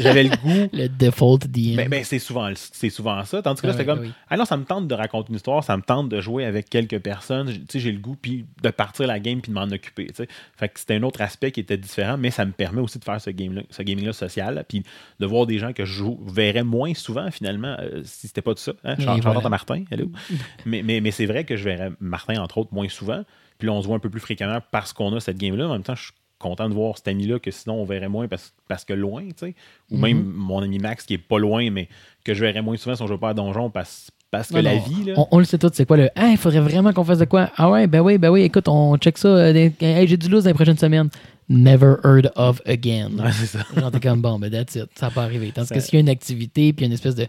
J'avais 0.00 0.24
le 0.24 0.30
goût. 0.42 0.68
Le 0.72 0.88
default 0.88 1.46
DM. 1.46 1.76
Ben, 1.76 1.88
ben, 1.88 2.02
c'est 2.04 2.18
souvent, 2.18 2.50
souvent 2.90 3.24
ça. 3.24 3.42
Tandis 3.42 3.60
que 3.60 3.66
là, 3.66 3.74
Ah 3.74 3.78
c'était 3.78 3.90
oui, 3.92 3.96
comme, 3.98 4.06
ah 4.06 4.08
oui. 4.08 4.24
ah 4.30 4.36
non, 4.38 4.44
ça 4.44 4.56
me 4.56 4.64
tente 4.64 4.88
de 4.88 4.94
raconter 4.94 5.28
une 5.28 5.36
histoire, 5.36 5.62
ça 5.62 5.76
me 5.76 5.82
tente 5.82 6.08
de 6.08 6.20
jouer 6.20 6.44
avec 6.46 6.68
quelques 6.70 6.98
personnes. 6.98 7.52
J'ai 7.72 7.92
le 7.92 7.98
goût 7.98 8.16
puis 8.20 8.46
de 8.62 8.70
partir 8.70 9.06
la 9.06 9.20
game 9.20 9.40
puis 9.40 9.50
de 9.52 9.54
m'en 9.54 9.64
occuper. 9.70 10.08
Fait 10.56 10.68
que 10.68 10.80
c'était 10.80 10.94
un 10.94 11.02
autre 11.02 11.20
aspect 11.20 11.52
qui 11.52 11.60
était 11.60 11.76
différent, 11.76 12.16
mais 12.16 12.30
ça 12.30 12.44
me 12.44 12.52
permet 12.52 12.80
aussi 12.80 12.98
de 12.98 13.04
faire 13.04 13.20
ce 13.20 13.30
game-là, 13.30 13.62
ce 13.70 13.82
gaming-là 13.82 14.12
social, 14.12 14.64
puis 14.68 14.82
de 15.20 15.26
voir 15.26 15.46
des 15.46 15.58
gens 15.58 15.72
que 15.72 15.84
je 15.84 16.02
verrais 16.26 16.64
moins 16.64 16.94
souvent 16.94 17.30
finalement 17.30 17.76
euh, 17.78 18.00
si 18.04 18.26
c'était 18.26 18.42
pas 18.42 18.54
tout 18.54 18.62
ça. 18.62 18.72
Hein? 18.84 18.96
Et 18.98 19.02
Char- 19.02 19.20
voilà. 19.20 19.40
À 19.44 19.48
Martin, 19.48 19.84
hello. 19.90 20.10
mais 20.66 20.82
mais, 20.82 21.00
mais 21.00 21.10
c'est 21.10 21.26
vrai 21.26 21.44
que 21.44 21.56
je 21.56 21.64
verrais 21.64 21.90
Martin 22.00 22.40
entre 22.40 22.58
autres 22.58 22.72
moins 22.72 22.88
souvent. 22.88 23.22
Puis 23.58 23.66
là, 23.68 23.74
on 23.74 23.82
se 23.82 23.86
voit 23.86 23.96
un 23.96 24.00
peu 24.00 24.10
plus 24.10 24.20
fréquemment 24.20 24.58
parce 24.72 24.92
qu'on 24.92 25.14
a 25.14 25.20
cette 25.20 25.38
game-là. 25.38 25.68
En 25.68 25.72
même 25.74 25.82
temps, 25.84 25.94
je 25.94 26.04
suis 26.04 26.12
content 26.44 26.68
de 26.68 26.74
voir 26.74 26.96
cet 26.96 27.08
ami-là 27.08 27.38
que 27.40 27.50
sinon 27.50 27.74
on 27.80 27.84
verrait 27.84 28.08
moins 28.08 28.28
parce, 28.28 28.52
parce 28.68 28.84
que 28.84 28.92
loin, 28.92 29.22
tu 29.28 29.32
sais. 29.46 29.54
Ou 29.90 29.96
Mhm. 29.96 30.00
même 30.02 30.22
mon 30.34 30.62
ami 30.62 30.78
Max 30.78 31.04
qui 31.06 31.14
est 31.14 31.18
pas 31.18 31.38
loin, 31.38 31.70
mais 31.70 31.88
que 32.24 32.34
je 32.34 32.40
verrais 32.40 32.62
moins 32.62 32.76
souvent 32.76 32.94
si 32.94 33.02
on 33.02 33.06
joue 33.08 33.18
pas 33.18 33.30
à 33.30 33.34
donjon 33.34 33.70
parce, 33.70 34.10
parce 34.30 34.48
que 34.48 34.54
Non, 34.56 34.62
la 34.62 34.74
non, 34.74 34.80
vie, 34.82 35.04
là. 35.04 35.14
On, 35.16 35.26
on 35.32 35.38
le 35.38 35.44
sait 35.44 35.58
tous, 35.58 35.70
c'est 35.74 35.86
quoi 35.86 35.96
le. 35.96 36.08
Ah, 36.16 36.28
il 36.28 36.36
faudrait 36.36 36.60
vraiment 36.60 36.92
qu'on 36.92 37.04
fasse 37.04 37.18
de 37.18 37.24
quoi? 37.24 37.50
Ah 37.56 37.70
ouais, 37.70 37.86
ben 37.86 38.00
oui, 38.00 38.18
ben 38.18 38.30
oui, 38.30 38.42
écoute, 38.42 38.66
on 38.68 38.96
check 38.96 39.16
ça. 39.18 39.28
euh, 39.28 39.70
hey, 39.80 40.06
j'ai 40.08 40.16
du 40.16 40.28
loose 40.28 40.44
dans 40.44 40.50
les 40.50 40.54
prochaines 40.54 40.76
semaines. 40.78 41.08
Never 41.48 41.96
heard 42.02 42.32
of 42.36 42.62
again. 42.64 43.18
Ouais, 43.18 43.32
c'est 43.32 43.46
ça. 43.46 43.66
Genre, 43.76 43.90
t'es 43.90 44.00
comme 44.00 44.22
bon, 44.22 44.38
ben 44.38 44.50
that's 44.50 44.74
it, 44.76 44.88
ça 44.94 45.08
va 45.08 45.14
pas 45.14 45.22
arriver. 45.24 45.52
Tandis 45.52 45.68
que 45.68 45.80
s'il 45.80 45.94
y 45.94 45.96
a 45.98 46.00
une 46.00 46.08
activité, 46.08 46.72
puis 46.72 46.86
une 46.86 46.92
espèce 46.92 47.14
de 47.14 47.26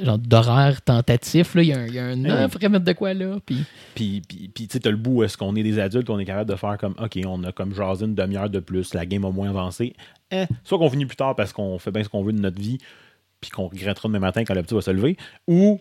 genre 0.00 0.18
d'horaire 0.18 0.82
tentatif, 0.82 1.54
là, 1.54 1.62
il 1.62 1.68
y 1.68 1.72
a 1.72 1.78
un, 1.78 1.86
il 1.86 1.94
y 1.94 1.98
a 1.98 2.06
un 2.06 2.24
ah, 2.24 2.44
oui. 2.44 2.50
faudrait 2.50 2.68
mettre 2.68 2.84
de 2.84 2.92
quoi 2.92 3.14
là. 3.14 3.38
Puis 3.46 3.58
Puis, 3.94 4.22
puis, 4.26 4.50
puis 4.52 4.66
tu 4.66 4.72
sais, 4.72 4.80
t'as 4.80 4.90
le 4.90 4.96
bout, 4.96 5.22
est-ce 5.22 5.36
qu'on 5.36 5.54
est 5.54 5.62
des 5.62 5.78
adultes, 5.78 6.10
on 6.10 6.18
est 6.18 6.24
capable 6.24 6.50
de 6.50 6.56
faire 6.56 6.76
comme, 6.76 6.94
OK, 7.00 7.18
on 7.24 7.44
a 7.44 7.52
comme 7.52 7.72
jasé 7.74 8.04
une 8.04 8.14
demi-heure 8.14 8.50
de 8.50 8.58
plus, 8.58 8.94
la 8.94 9.06
game 9.06 9.24
a 9.24 9.30
moins 9.30 9.50
avancé. 9.50 9.94
Eh, 10.32 10.46
soit 10.64 10.78
qu'on 10.78 10.90
finit 10.90 11.06
plus 11.06 11.16
tard 11.16 11.36
parce 11.36 11.52
qu'on 11.52 11.78
fait 11.78 11.92
bien 11.92 12.02
ce 12.02 12.08
qu'on 12.08 12.24
veut 12.24 12.32
de 12.32 12.40
notre 12.40 12.60
vie, 12.60 12.78
puis 13.40 13.50
qu'on 13.50 13.68
regrettera 13.68 14.08
demain 14.08 14.18
matin 14.18 14.44
quand 14.44 14.54
le 14.54 14.62
petit 14.62 14.74
va 14.74 14.80
se 14.80 14.90
lever, 14.90 15.16
ou, 15.46 15.80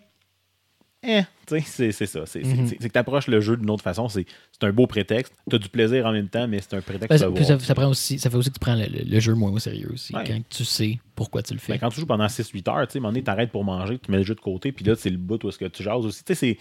eh, 1.04 1.22
tu 1.47 1.60
c'est- 1.62 1.91
ça. 2.06 2.26
C'est 2.26 2.43
Mhm. 2.43 2.70
que 2.78 2.88
t'approches 2.88 3.28
le 3.28 3.41
jeu 3.41 3.58
d'une 3.58 3.70
autre 3.70 3.84
façon. 3.84 4.08
C'est 4.08 4.26
un 4.62 4.72
beau 4.72 4.86
prétexte. 4.88 5.34
T'as 5.49 5.58
du 5.58 5.68
plaisir 5.70 6.06
en 6.06 6.12
même 6.12 6.28
temps, 6.30 6.47
mais 6.47 6.60
c'est 6.62 6.76
un 6.76 6.82
prétexte 6.82 7.10
ben, 7.10 7.16
de 7.16 7.20
ça, 7.20 7.32
puis 7.32 7.45
ça, 7.45 7.60
ça 7.60 7.74
prend 7.76 7.88
aussi, 7.89 8.20
ça 8.20 8.30
fait 8.30 8.36
aussi 8.38 8.49
que 8.49 8.56
tu 8.56 8.60
prends 8.60 8.76
le, 8.76 8.86
le- 8.86 9.04
le 9.10 9.20
jeu 9.20 9.34
moins 9.34 9.52
au 9.52 9.60
sérieux 9.60 9.89
aussi. 9.93 10.16
Ouais. 10.16 10.24
Quand 10.28 10.39
tu 10.49 10.64
sais 10.64 10.99
pourquoi 11.16 11.41
tu 11.43 11.54
le 11.54 11.60
fais. 11.60 11.74
Ben, 11.74 11.80
quand 11.80 11.89
tu 11.89 11.99
joues 11.99 12.06
pendant 12.06 12.28
6-8 12.28 12.68
heures, 12.70 12.88
tu 12.88 12.99
sais, 12.99 13.06
à 13.06 13.22
t'arrêtes 13.22 13.52
pour 13.52 13.64
manger, 13.64 13.97
tu 13.99 14.12
mets 14.12 14.18
le 14.18 14.24
jeu 14.24 14.36
de 14.36 14.39
côté, 14.41 14.72
puis 14.72 14.86
là, 14.86 14.95
c'est 14.95 15.10
le 15.10 15.18
bout 15.18 15.43
où 15.43 15.49
est-ce 15.49 15.58
que 15.58 15.66
tu 15.66 15.82
jases 15.84 16.06
aussi. 16.06 16.24
Tu 16.24 16.36
sais, 16.36 16.58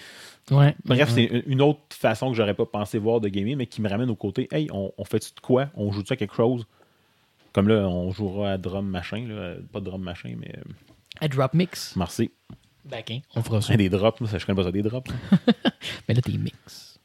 c'est. 0.49 0.55
ouais. 0.55 0.75
Bref, 0.85 1.15
ouais. 1.15 1.29
c'est 1.31 1.43
une- 1.47 1.61
autre 1.63 1.81
façon 1.91 2.31
que 2.31 2.37
j'aurais 2.37 2.55
pas 2.55 2.67
pensé 2.67 2.99
voir 2.99 3.21
de 3.21 3.29
gaming, 3.29 3.57
mais 3.57 3.67
qui 3.67 3.83
me 3.83 3.89
ramène 3.89 4.09
au 4.11 4.17
côté 4.17 4.49
Hey, 4.51 4.69
on, 4.73 4.93
on 4.97 5.05
fait-tu 5.05 5.31
de 5.35 5.41
quoi? 5.41 5.69
On 5.75 5.93
joue-tu 5.93 6.13
à 6.13 6.17
quelque 6.17 6.35
chose? 6.35 6.67
Comme 7.53 7.69
là, 7.69 7.87
on 7.89 8.11
jouera 8.13 8.53
à 8.53 8.59
drum 8.59 8.87
machin, 8.87 9.27
là, 9.29 9.55
pas 9.73 9.81
drum 9.81 10.01
machin, 10.03 10.35
mais 10.39 10.53
euh, 10.57 10.63
À 11.21 11.29
drop 11.29 11.53
mix. 11.53 11.95
Marcy. 11.97 12.31
Back, 12.85 13.11
hein, 13.11 13.19
on 13.37 13.43
fera 13.43 13.61
ça. 13.61 13.73
Hey, 13.73 13.79
des 13.79 13.89
drops, 13.89 14.25
ça, 14.27 14.39
je 14.39 14.47
connais 14.47 14.57
pas 14.57 14.65
ça, 14.65 14.73
des 14.73 14.83
drops. 14.83 15.11
Mais 16.09 16.15
là, 16.15 16.21
t'es 16.23 16.33
mix. 16.33 16.99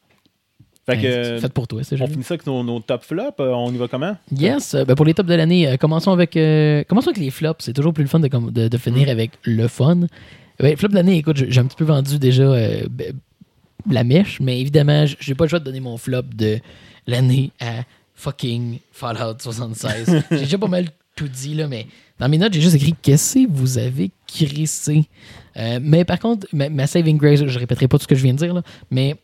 Fait 0.86 0.98
que, 0.98 1.08
euh, 1.08 1.36
c'est 1.38 1.42
fait 1.48 1.54
pour 1.54 1.68
toi, 1.68 1.84
c'est 1.84 2.00
on 2.00 2.06
finit 2.08 2.24
ça 2.24 2.36
avec 2.36 2.46
nos, 2.46 2.64
nos 2.64 2.80
top 2.80 3.02
flops. 3.04 3.40
euh, 3.40 3.50
on 3.54 3.74
y 3.74 3.78
va 3.78 3.88
comment? 3.88 4.16
Yes, 4.32 4.76
euh, 4.76 4.86
ben 4.86 4.94
pour 4.96 5.06
les 5.06 5.16
tops 5.16 5.28
de 5.28 5.34
l'année, 5.34 5.68
euh, 5.68 5.78
commençons 5.78 6.12
avec 6.12 6.38
euh, 6.38 6.84
commençons 6.84 7.10
avec 7.10 7.18
les 7.22 7.32
flops. 7.32 7.64
C'est 7.66 7.74
toujours 7.74 7.92
plus 7.92 8.04
le 8.04 8.08
fun 8.10 8.20
de, 8.20 8.28
de, 8.28 8.68
de 8.68 8.78
Mm. 8.78 8.80
finir 8.80 9.10
avec 9.10 9.32
le 9.44 9.68
fun. 9.68 10.02
Flop 10.60 10.88
de 10.90 10.94
l'année, 10.94 11.18
écoute, 11.18 11.38
j'ai 11.50 11.60
un 11.60 11.66
petit 11.66 11.76
peu 11.76 11.86
vendu 11.86 12.18
déjà 12.20 12.46
ben, 12.90 13.14
la 13.90 14.04
mèche, 14.04 14.40
mais 14.40 14.62
évidemment, 14.62 15.06
j'ai 15.20 15.34
pas 15.36 15.46
le 15.46 15.50
choix 15.50 15.60
de 15.60 15.66
donner 15.66 15.80
mon 15.82 15.98
flop 15.98 16.22
de 16.36 16.60
l'année 17.08 17.52
à 17.60 17.82
fucking 18.14 18.78
Fallout 18.92 19.38
76. 19.40 20.22
j'ai 20.32 20.38
déjà 20.38 20.58
pas 20.60 20.68
mal 20.68 20.86
tout 21.16 21.28
dit, 21.28 21.56
là, 21.56 21.68
mais 21.68 21.88
dans 22.20 22.30
mes 22.30 22.38
notes, 22.38 22.54
j'ai 22.54 22.62
juste 22.62 22.76
écrit 22.76 22.94
Qu'est-ce 23.02 23.40
que 23.40 23.48
vous 23.50 23.78
avez 23.80 24.12
crissé 24.28 25.06
Euh, 25.58 25.80
Mais 25.82 26.06
par 26.06 26.20
contre, 26.20 26.48
ma, 26.54 26.88
saving 26.88 27.18
grace, 27.18 27.46
je 27.46 27.60
répéterai 27.60 27.88
pas 27.88 27.98
tout 27.98 28.04
ce 28.04 28.08
que 28.08 28.16
je 28.16 28.24
viens 28.24 28.34
de 28.34 28.40
dire, 28.40 28.54
là, 28.54 28.62
mais 28.92 29.16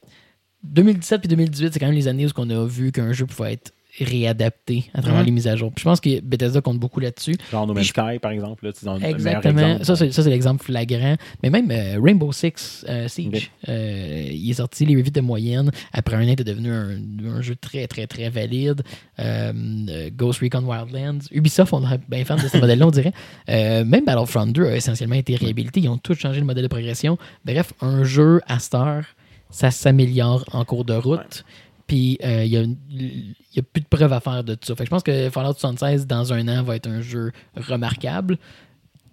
2017 0.63 1.21
puis 1.21 1.27
2018, 1.27 1.73
c'est 1.73 1.79
quand 1.79 1.88
même 1.88 1.95
les 1.95 2.07
années 2.07 2.25
où 2.25 2.29
on 2.38 2.49
a 2.49 2.65
vu 2.65 2.91
qu'un 2.91 3.11
jeu 3.13 3.25
pouvait 3.25 3.53
être 3.53 3.71
réadapté 3.99 4.85
à 4.93 5.01
travers 5.01 5.23
les 5.23 5.31
mises 5.31 5.47
à 5.47 5.55
jour. 5.55 5.71
Puis 5.71 5.81
je 5.81 5.89
pense 5.89 5.99
que 5.99 6.19
Bethesda 6.21 6.61
compte 6.61 6.79
beaucoup 6.79 6.99
là-dessus. 6.99 7.35
Genre 7.51 7.67
No 7.67 7.73
Man's 7.73 7.87
Sky, 7.87 8.19
par 8.21 8.31
exemple. 8.31 8.65
Là, 8.65 8.71
dans 8.83 8.97
Exactement. 8.99 9.59
exemple. 9.59 9.85
Ça, 9.85 9.95
c'est, 9.95 10.11
ça, 10.11 10.23
c'est 10.23 10.29
l'exemple 10.29 10.63
flagrant. 10.63 11.15
Mais 11.43 11.49
même 11.49 11.69
euh, 11.71 11.99
Rainbow 12.01 12.31
Six 12.31 12.85
euh, 12.87 13.07
Siege, 13.07 13.51
Ok. 13.63 13.69
euh, 13.69 14.27
il 14.31 14.49
est 14.49 14.53
sorti, 14.53 14.85
les 14.85 14.95
reviews 14.95 15.11
de 15.11 15.21
moyenne. 15.21 15.71
Après 15.93 16.15
un 16.15 16.19
an, 16.21 16.23
il 16.23 16.31
est 16.31 16.43
devenu 16.43 16.71
un, 16.71 16.97
un 17.25 17.41
jeu 17.41 17.55
très, 17.55 17.87
très, 17.87 18.07
très 18.07 18.29
valide. 18.29 18.81
Euh, 19.19 20.09
Ghost 20.15 20.39
Recon 20.41 20.63
Wildlands. 20.63 21.19
Ubisoft, 21.31 21.73
on 21.73 21.83
aurait 21.83 21.99
bien 22.07 22.23
fan 22.25 22.39
de 22.41 22.47
ce 22.47 22.57
modèle-là, 22.61 22.87
on 22.87 22.91
dirait. 22.91 23.13
Euh, 23.49 23.83
même 23.85 24.05
Battlefront 24.05 24.47
2 24.47 24.65
a 24.65 24.75
essentiellement 24.75 25.15
été 25.15 25.35
réhabilité. 25.35 25.81
Ils 25.81 25.89
ont 25.89 25.97
tous 25.97 26.15
changé 26.15 26.39
le 26.39 26.45
modèle 26.45 26.63
de 26.63 26.67
progression. 26.69 27.17
Bref, 27.45 27.73
un 27.81 28.03
jeu 28.03 28.41
à 28.47 28.59
cette 28.59 28.75
heure, 28.75 29.03
ça 29.49 29.69
s'améliore 29.71 30.45
en 30.53 30.63
cours 30.65 30.85
de 30.85 30.93
route. 30.93 31.43
Puis 31.91 32.17
euh, 32.23 32.45
il 32.45 32.51
n'y 32.51 33.59
a, 33.59 33.61
plus 33.63 33.81
de 33.81 33.87
preuves 33.89 34.13
à 34.13 34.21
faire 34.21 34.45
de 34.45 34.55
tout 34.55 34.65
ça. 34.65 34.75
Fait 34.75 34.83
que 34.83 34.85
je 34.85 34.91
pense 34.91 35.03
que 35.03 35.29
Fallout 35.29 35.51
76, 35.57 36.07
dans 36.07 36.31
un 36.31 36.47
an, 36.47 36.63
va 36.63 36.77
être 36.77 36.87
un 36.87 37.01
jeu 37.01 37.33
remarquable 37.57 38.37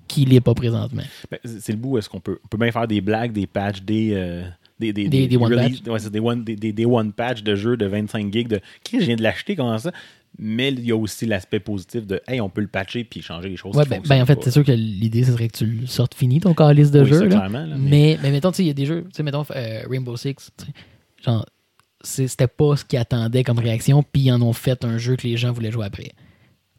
qu'il 0.06 0.28
n'est 0.28 0.40
pas 0.40 0.54
présentement. 0.54 1.02
Ben, 1.28 1.40
c'est 1.44 1.72
le 1.72 1.78
bout. 1.78 1.98
Est-ce 1.98 2.08
qu'on 2.08 2.20
peut, 2.20 2.38
on 2.44 2.46
peut 2.46 2.56
bien 2.56 2.70
faire 2.70 2.86
des 2.86 3.00
blagues, 3.00 3.32
des 3.32 3.48
patchs, 3.48 3.82
des. 3.82 4.12
euh, 4.14 4.44
des, 4.78 4.92
des, 4.92 5.08
Des- 5.08 5.26
des 5.26 5.36
one 5.36 5.52
release- 5.52 5.82
ouais, 5.88 6.10
des 6.10 6.20
one, 6.20 6.44
des, 6.44 6.86
one 6.86 7.12
patch 7.12 7.42
de 7.42 7.56
jeux 7.56 7.76
de 7.76 7.86
25 7.86 8.32
gigs 8.32 8.46
de 8.46 8.60
Chris, 8.84 9.00
je 9.00 9.06
viens 9.06 9.16
de 9.16 9.24
l'acheter, 9.24 9.56
comment 9.56 9.76
ça? 9.76 9.90
Mais 10.38 10.68
il 10.68 10.86
y 10.86 10.92
a 10.92 10.96
aussi 10.96 11.26
l'aspect 11.26 11.58
positif 11.58 12.06
de 12.06 12.20
Hey, 12.28 12.40
on 12.40 12.48
peut 12.48 12.60
le 12.60 12.68
patcher 12.68 13.02
puis 13.02 13.20
changer 13.22 13.48
les 13.48 13.56
choses. 13.56 13.74
Ouais, 13.74 13.82
qui 13.82 13.90
ben, 13.90 14.02
ben, 14.08 14.22
en 14.22 14.26
fait, 14.26 14.38
c'est 14.40 14.52
sûr 14.52 14.62
que 14.64 14.70
l'idée, 14.70 15.24
ce 15.24 15.32
serait 15.32 15.48
que 15.48 15.56
tu 15.56 15.66
le 15.66 15.86
sortes 15.88 16.14
fini, 16.14 16.38
ton 16.38 16.54
calice 16.54 16.92
de 16.92 17.00
Oui, 17.00 17.08
jeu. 17.08 17.24
là. 17.26 17.48
là, 17.48 17.48
mais- 17.48 17.76
mais... 17.76 18.18
mais 18.22 18.30
mettons, 18.30 18.52
tu 18.52 18.62
il 18.62 18.68
y 18.68 18.70
a 18.70 18.74
des 18.74 18.86
jeux, 18.86 19.02
tu 19.06 19.16
sais, 19.16 19.22
mettons 19.24 19.44
euh, 19.50 19.80
Rainbow 19.90 20.16
Six, 20.16 20.52
genre, 21.26 21.44
c'était 22.02 22.46
pas 22.48 22.76
ce 22.76 22.84
qu'ils 22.84 22.98
attendaient 22.98 23.44
comme 23.44 23.58
réaction, 23.58 24.02
puis 24.02 24.22
ils 24.22 24.32
en 24.32 24.42
ont 24.42 24.52
fait 24.52 24.84
un 24.84 24.98
jeu 24.98 25.16
que 25.16 25.26
les 25.26 25.36
gens 25.36 25.52
voulaient 25.52 25.70
jouer 25.72 25.86
après. 25.86 26.12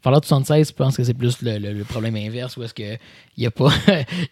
Fallout 0.02 0.22
76, 0.24 0.68
je 0.68 0.72
pense 0.72 0.96
que 0.96 1.04
c'est 1.04 1.12
plus 1.12 1.42
le, 1.42 1.58
le- 1.58 1.74
le 1.74 1.84
problème 1.84 2.16
inverse, 2.16 2.56
où 2.56 2.62
est-ce 2.62 2.72
que 2.72 2.94
il 3.36 3.42
y 3.42 3.46
a 3.46 3.50
pas, 3.50 3.68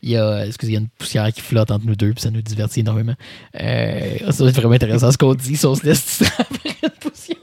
il 0.03 0.09
y 0.11 0.17
a, 0.17 0.47
excusez, 0.47 0.73
y 0.73 0.77
a 0.77 0.81
une 0.81 0.89
poussière 0.89 1.31
qui 1.31 1.43
flotte 1.43 1.71
entre 1.71 1.85
nous 1.85 1.95
deux, 1.95 2.13
puis 2.15 2.23
ça 2.23 2.31
nous 2.31 2.41
divertit 2.41 2.81
énormément. 2.81 3.15
Euh, 3.61 4.17
ça 4.31 4.45
va 4.45 4.49
être 4.51 4.57
vraiment 4.57 4.75
intéressant 4.75 5.11
ce 5.13 5.19
qu'on 5.19 5.35
dit, 5.35 5.57
si 5.57 5.67
on 5.67 5.75
se 5.75 5.85
laisse 5.85 6.23
par 6.37 6.47
une 6.83 6.89
poussière. 7.01 7.37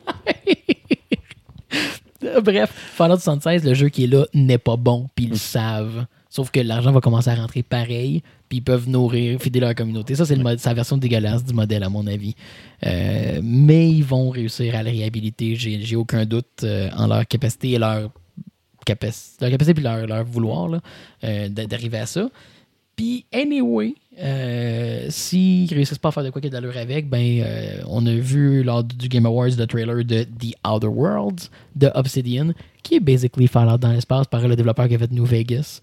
Bref, 2.43 2.71
Fallout 2.95 3.19
76, 3.19 3.63
le 3.63 3.73
jeu 3.75 3.89
qui 3.89 4.05
est 4.05 4.07
là 4.07 4.25
n'est 4.33 4.57
pas 4.57 4.75
bon, 4.77 5.07
puis 5.15 5.25
ils 5.25 5.31
le 5.31 5.35
savent. 5.37 6.05
Sauf 6.35 6.51
que 6.51 6.59
l'argent 6.59 6.91
va 6.91 6.99
commencer 6.99 7.29
à 7.29 7.35
rentrer 7.35 7.63
pareil, 7.63 8.21
puis 8.49 8.57
ils 8.57 8.61
peuvent 8.61 8.89
nourrir, 8.89 9.39
fider 9.39 9.61
leur 9.61 9.73
communauté. 9.73 10.15
Ça, 10.15 10.25
c'est 10.25 10.35
la 10.35 10.73
version 10.73 10.97
dégueulasse 10.97 11.45
du 11.45 11.53
modèle, 11.53 11.81
à 11.81 11.87
mon 11.87 12.05
avis. 12.07 12.35
Euh, 12.85 13.39
mais 13.41 13.89
ils 13.89 14.03
vont 14.03 14.31
réussir 14.31 14.75
à 14.75 14.83
le 14.83 14.89
réhabiliter. 14.89 15.55
J'ai 15.55 15.95
aucun 15.95 16.25
doute 16.25 16.63
euh, 16.63 16.89
en 16.97 17.07
leur 17.07 17.25
capacité 17.25 17.71
et 17.71 17.77
leur, 17.77 18.11
capaci- 18.85 19.37
leur 19.39 19.49
capacité 19.49 19.73
puis 19.75 19.83
leur, 19.85 20.05
leur 20.05 20.25
vouloir 20.25 20.81
euh, 21.23 21.47
d'a- 21.47 21.67
d'arriver 21.67 21.99
à 21.99 22.05
ça. 22.05 22.29
Puis, 22.97 23.23
anyway, 23.33 23.93
s'ils 25.09 25.73
réussissent 25.73 25.99
pas 25.99 26.09
à 26.09 26.11
faire 26.11 26.23
de 26.25 26.31
quoi 26.31 26.41
qu'il 26.41 26.51
y 26.51 26.53
a 26.55 26.59
d'allure 26.59 26.77
avec, 26.77 27.09
ben, 27.09 27.45
on 27.87 28.05
a 28.05 28.13
vu 28.13 28.61
lors 28.61 28.83
du 28.83 29.07
Game 29.07 29.25
Awards 29.25 29.55
le 29.57 29.65
trailer 29.67 30.03
de 30.03 30.23
The 30.23 30.53
Outer 30.67 30.87
Worlds 30.87 31.49
de 31.77 31.89
Obsidian, 31.95 32.51
qui 32.83 32.95
est 32.95 32.99
basically 32.99 33.47
Fallout 33.47 33.77
dans 33.77 33.91
l'espace 33.93 34.27
par 34.27 34.45
le 34.45 34.55
développeur 34.57 34.89
qui 34.89 34.95
a 34.95 34.97
fait 34.97 35.11
New 35.11 35.25
Vegas, 35.25 35.79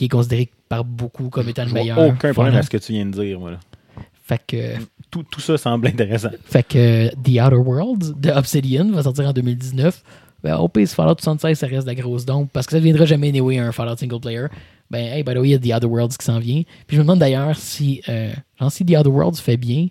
qui 0.00 0.06
est 0.06 0.08
considéré 0.08 0.48
par 0.66 0.82
beaucoup 0.82 1.28
comme 1.28 1.46
étant 1.50 1.66
le 1.66 1.72
meilleur. 1.72 1.98
aucun 1.98 2.32
problème 2.32 2.54
à 2.54 2.62
ce 2.62 2.70
que 2.70 2.78
tu 2.78 2.92
viens 2.92 3.04
de 3.04 3.10
dire. 3.10 3.38
Moi, 3.38 3.50
là. 3.50 3.60
Fait 4.24 4.40
que, 4.46 4.78
tout, 5.10 5.24
tout 5.24 5.42
ça 5.42 5.58
semble 5.58 5.88
intéressant. 5.88 6.30
fait 6.46 6.62
que 6.62 7.08
The 7.16 7.44
Outer 7.44 7.56
Worlds 7.56 8.14
de 8.18 8.30
Obsidian 8.30 8.90
va 8.92 9.02
sortir 9.02 9.26
en 9.26 9.32
2019. 9.34 10.02
Ben, 10.42 10.56
au 10.56 10.68
pire, 10.68 10.88
Fallout 10.88 11.16
76, 11.18 11.58
ça 11.58 11.66
reste 11.66 11.82
de 11.82 11.88
la 11.88 11.94
grosse 11.94 12.24
dompe 12.24 12.48
parce 12.50 12.64
que 12.64 12.70
ça 12.70 12.78
ne 12.78 12.80
deviendra 12.80 13.04
jamais 13.04 13.28
anyway 13.28 13.58
un 13.58 13.72
Fallout 13.72 13.98
single 13.98 14.20
player. 14.20 14.46
Ben, 14.90 15.04
hey, 15.04 15.22
by 15.22 15.34
the 15.34 15.36
way, 15.36 15.50
il 15.50 15.66
y 15.66 15.72
a 15.72 15.78
The 15.78 15.84
Outer 15.84 15.92
Worlds 15.92 16.16
qui 16.16 16.24
s'en 16.24 16.38
vient. 16.38 16.62
Puis 16.86 16.96
je 16.96 17.02
me 17.02 17.02
demande 17.02 17.18
d'ailleurs 17.18 17.56
si, 17.56 18.00
euh, 18.08 18.32
genre, 18.58 18.72
si 18.72 18.86
The 18.86 18.96
Outer 18.96 19.10
Worlds 19.10 19.36
fait 19.36 19.58
bien, 19.58 19.88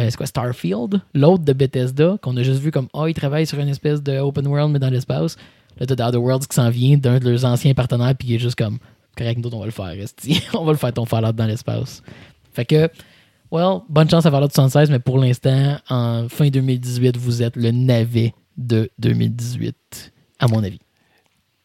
euh, 0.00 0.06
c'est 0.10 0.16
quoi, 0.16 0.26
Starfield, 0.26 1.00
l'autre 1.14 1.44
de 1.44 1.52
Bethesda, 1.52 2.18
qu'on 2.20 2.36
a 2.36 2.42
juste 2.42 2.60
vu 2.60 2.72
comme, 2.72 2.88
ah, 2.92 3.04
il 3.06 3.14
travaille 3.14 3.46
sur 3.46 3.60
une 3.60 3.68
espèce 3.68 4.02
de 4.02 4.18
open 4.18 4.48
world, 4.48 4.72
mais 4.72 4.80
dans 4.80 4.90
l'espace. 4.90 5.36
Là, 5.78 5.86
t'as 5.86 5.94
The 5.94 6.08
Outer 6.08 6.18
Worlds 6.18 6.46
qui 6.48 6.56
s'en 6.56 6.70
vient 6.70 6.96
d'un 6.96 7.20
de 7.20 7.30
leurs 7.30 7.44
anciens 7.44 7.74
partenaires, 7.74 8.14
puis 8.18 8.28
il 8.28 8.34
est 8.34 8.38
juste 8.38 8.56
comme, 8.56 8.78
correct, 9.18 9.38
nous 9.42 9.54
on 9.54 9.60
va 9.60 9.66
le 9.66 9.72
faire, 9.72 9.94
on 10.54 10.64
va 10.64 10.72
le 10.72 10.78
faire 10.78 10.92
ton 10.92 11.04
Fallout 11.04 11.32
dans 11.32 11.46
l'espace. 11.46 12.02
Fait 12.52 12.64
que, 12.64 12.88
well, 13.50 13.80
bonne 13.88 14.08
chance 14.08 14.24
à 14.24 14.30
Fallout 14.30 14.48
76, 14.48 14.90
mais 14.90 14.98
pour 14.98 15.18
l'instant, 15.18 15.76
en 15.90 16.28
fin 16.28 16.48
2018, 16.48 17.16
vous 17.16 17.42
êtes 17.42 17.56
le 17.56 17.70
navet 17.70 18.34
de 18.56 18.90
2018, 18.98 20.12
à 20.38 20.48
mon 20.48 20.62
avis. 20.62 20.80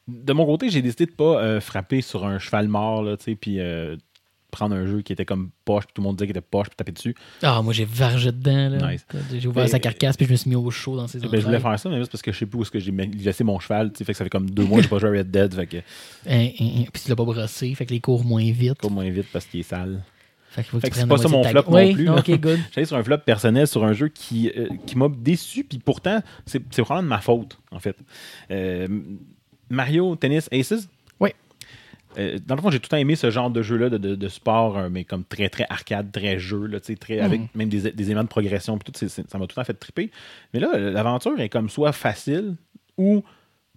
De 0.07 0.33
mon 0.33 0.45
côté, 0.45 0.69
j'ai 0.69 0.81
décidé 0.81 1.05
de 1.05 1.11
pas 1.11 1.41
euh, 1.41 1.61
frapper 1.61 2.01
sur 2.01 2.25
un 2.25 2.37
cheval 2.37 2.67
mort, 2.67 3.03
là, 3.03 3.15
tu 3.15 3.23
sais, 3.25 3.35
puis 3.35 3.59
euh, 3.59 3.95
prendre 4.53 4.75
un 4.75 4.85
jeu 4.85 5.01
qui 5.01 5.11
était 5.11 5.25
comme 5.25 5.49
poche, 5.65 5.85
puis 5.85 5.93
tout 5.93 6.01
le 6.01 6.05
monde 6.07 6.15
disait 6.15 6.27
qu'il 6.27 6.37
était 6.37 6.47
poche, 6.49 6.67
puis 6.69 6.75
taper 6.77 6.91
dessus. 6.93 7.15
Ah, 7.41 7.61
moi, 7.61 7.73
j'ai 7.73 7.85
vargé 7.85 8.31
dedans, 8.31 8.69
là. 8.69 8.91
Nice. 8.91 9.05
J'ai 9.37 9.47
ouvert 9.47 9.63
Mais- 9.65 9.69
sa 9.69 9.79
carcasse, 9.79 10.15
puis 10.15 10.25
je 10.25 10.31
me 10.31 10.37
suis 10.37 10.49
mis 10.49 10.55
au 10.55 10.71
chaud 10.71 10.95
dans 10.95 11.07
ses 11.07 11.19
Ben, 11.19 11.39
je 11.39 11.45
voulais 11.45 11.59
faire 11.59 11.77
ça, 11.77 11.89
mais 11.89 11.97
juste 11.97 12.11
parce 12.11 12.21
que 12.21 12.31
je 12.31 12.37
sais 12.37 12.45
plus 12.45 12.59
où 12.59 12.61
est-ce 12.61 12.71
que 12.71 12.79
j'ai 12.79 12.91
laissé 12.91 13.43
mon 13.43 13.59
cheval, 13.59 13.91
fait 13.97 14.05
que 14.05 14.13
ça 14.13 14.23
fait 14.23 14.29
comme 14.29 14.49
deux 14.49 14.63
mois 14.63 14.77
que 14.77 14.83
j'ai 14.83 14.89
pas 14.89 14.99
joué 14.99 15.09
à 15.09 15.19
Red 15.19 15.31
Dead, 15.31 15.53
fait 15.53 15.67
que 15.67 15.77
hein. 16.29 16.49
Puis 16.93 17.03
tu 17.03 17.09
l'as 17.09 17.15
pas 17.15 17.25
brossé, 17.25 17.75
fait 17.75 17.85
que 17.85 17.93
les 17.93 17.99
cours 17.99 18.23
moins 18.23 18.49
vite. 18.51 18.79
pas 18.81 18.89
moins 18.89 19.09
vite 19.09 19.27
parce 19.33 19.45
qu'il 19.45 19.59
est 19.59 19.63
sale. 19.63 20.01
Fait 20.51 20.63
que 20.63 20.69
c'est 20.93 21.07
pas 21.07 21.17
ça 21.17 21.27
mon 21.29 21.43
flop 21.43 21.63
non 21.67 21.93
plus, 21.93 22.03
là. 22.05 22.15
ok, 22.17 22.39
good. 22.39 22.59
J'allais 22.75 22.85
sur 22.85 22.95
un 22.95 23.03
flop 23.03 23.17
personnel 23.25 23.67
sur 23.67 23.83
un 23.83 23.93
jeu 23.93 24.09
qui, 24.09 24.51
euh, 24.55 24.67
qui 24.85 24.95
m'a 24.95 25.07
déçu, 25.09 25.63
puis 25.63 25.79
pourtant, 25.79 26.21
c'est 26.45 26.61
c'est 26.69 26.83
vraiment 26.83 27.01
de 27.01 27.07
ma 27.07 27.21
faute, 27.21 27.57
en 27.71 27.79
fait. 27.79 27.95
Euh, 28.51 28.87
Mario 29.69 30.15
Tennis 30.15 30.47
Aces. 30.51 30.87
Euh, 32.17 32.37
dans 32.45 32.55
le 32.55 32.61
fond, 32.61 32.71
j'ai 32.71 32.79
tout 32.79 32.85
le 32.85 32.89
temps 32.89 32.97
aimé 32.97 33.15
ce 33.15 33.29
genre 33.31 33.49
de 33.49 33.61
jeu-là, 33.61 33.89
de, 33.89 33.97
de- 33.97 34.15
de 34.15 34.27
sport, 34.27 34.77
euh, 34.77 34.89
mais 34.89 35.03
comme 35.03 35.23
très, 35.23 35.49
très 35.49 35.65
arcade, 35.69 36.11
très 36.11 36.39
jeu, 36.39 36.65
là, 36.67 36.79
très, 36.79 37.19
avec 37.19 37.41
même 37.55 37.69
des, 37.69 37.91
des 37.91 38.03
éléments 38.05 38.23
de 38.23 38.27
progression, 38.29 38.77
tout, 38.77 38.91
ça 39.07 39.21
m'a 39.37 39.45
tout 39.45 39.51
le 39.51 39.55
temps 39.55 39.63
fait 39.63 39.73
triper. 39.73 40.11
Mais 40.53 40.59
là, 40.59 40.77
l'aventure 40.77 41.39
est 41.39 41.49
comme 41.49 41.69
soit 41.69 41.91
facile 41.91 42.55
ou 42.97 43.23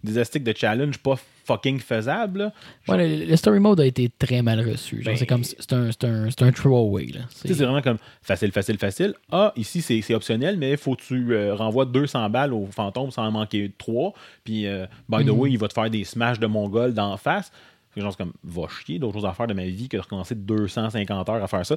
des 0.05 0.19
astiques 0.19 0.45
de 0.45 0.53
challenge 0.57 0.99
pas 0.99 1.17
fucking 1.47 1.81
là. 1.91 2.53
Ouais, 2.87 3.09
le, 3.09 3.25
le 3.25 3.37
story 3.37 3.59
mode 3.59 3.81
a 3.81 3.87
été 3.87 4.11
très 4.19 4.43
mal 4.43 4.61
reçu. 4.61 5.03
Ben- 5.05 5.17
c'est 5.17 5.27
comme 5.27 5.43
c'est 5.43 5.73
un, 5.73 5.89
un, 5.89 6.31
c'est 6.31 6.43
un 6.43 6.53
throwaway. 6.53 7.07
C'est- 7.31 7.53
vraiment 7.55 7.81
comme 7.83 7.97
facile, 8.23 8.53
facile, 8.53 8.79
facile. 8.79 9.15
Ah, 9.33 9.53
ici, 9.57 9.81
c'est 9.83 10.15
optionnel, 10.15 10.59
mais 10.59 10.77
faut 10.77 10.95
que 10.95 11.03
tu 11.03 11.33
euh, 11.35 11.55
renvoies 11.55 11.87
200 11.87 12.29
balles 12.31 12.53
au 12.53 12.67
fantôme 12.67 13.11
sans 13.11 13.25
en 13.27 13.33
manquer 13.33 13.73
3. 13.79 14.13
Puis, 14.45 14.67
euh, 14.67 14.87
by 15.09 15.25
the 15.25 15.29
Mhm. 15.29 15.39
way, 15.39 15.51
il 15.53 15.59
va 15.59 15.67
te 15.69 15.73
faire 15.73 15.91
des 15.91 16.05
smashs 16.05 16.39
de 16.39 16.47
mongol 16.47 16.93
d'en 16.95 17.17
face. 17.17 17.51
Fait 17.97 18.01
que 18.01 18.03
genre, 18.03 18.13
c'est 18.13 18.19
comme, 18.23 18.33
va 18.45 18.69
chier, 18.69 18.99
d'autres 18.99 19.15
choses 19.15 19.25
à 19.25 19.33
faire 19.33 19.47
de 19.47 19.55
ma 19.55 19.65
vie 19.65 19.89
que 19.89 19.97
de 19.97 20.03
recommencer 20.03 20.35
250 20.35 21.29
heures 21.31 21.43
à 21.43 21.47
faire 21.49 21.65
ça. 21.65 21.77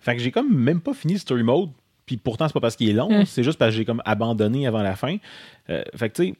Fait 0.00 0.16
que 0.16 0.20
j'ai 0.22 0.32
comme 0.32 0.52
même 0.52 0.80
pas 0.80 0.92
fini 0.92 1.18
story 1.18 1.44
mode. 1.44 1.70
Puis 2.04 2.16
pourtant, 2.16 2.48
c'est 2.48 2.54
pas 2.54 2.60
parce 2.60 2.74
qu'il 2.74 2.88
est 2.88 2.94
long, 2.94 3.08
Mm. 3.20 3.26
c'est 3.26 3.44
juste 3.44 3.58
parce 3.58 3.70
que 3.70 3.76
j'ai 3.76 3.84
comme 3.84 4.02
abandonné 4.04 4.66
avant 4.66 4.82
la 4.82 4.96
fin. 4.96 5.16
Euh, 5.70 5.82
fait 5.94 6.10
que 6.10 6.16
tu 6.16 6.24
sais, 6.30 6.34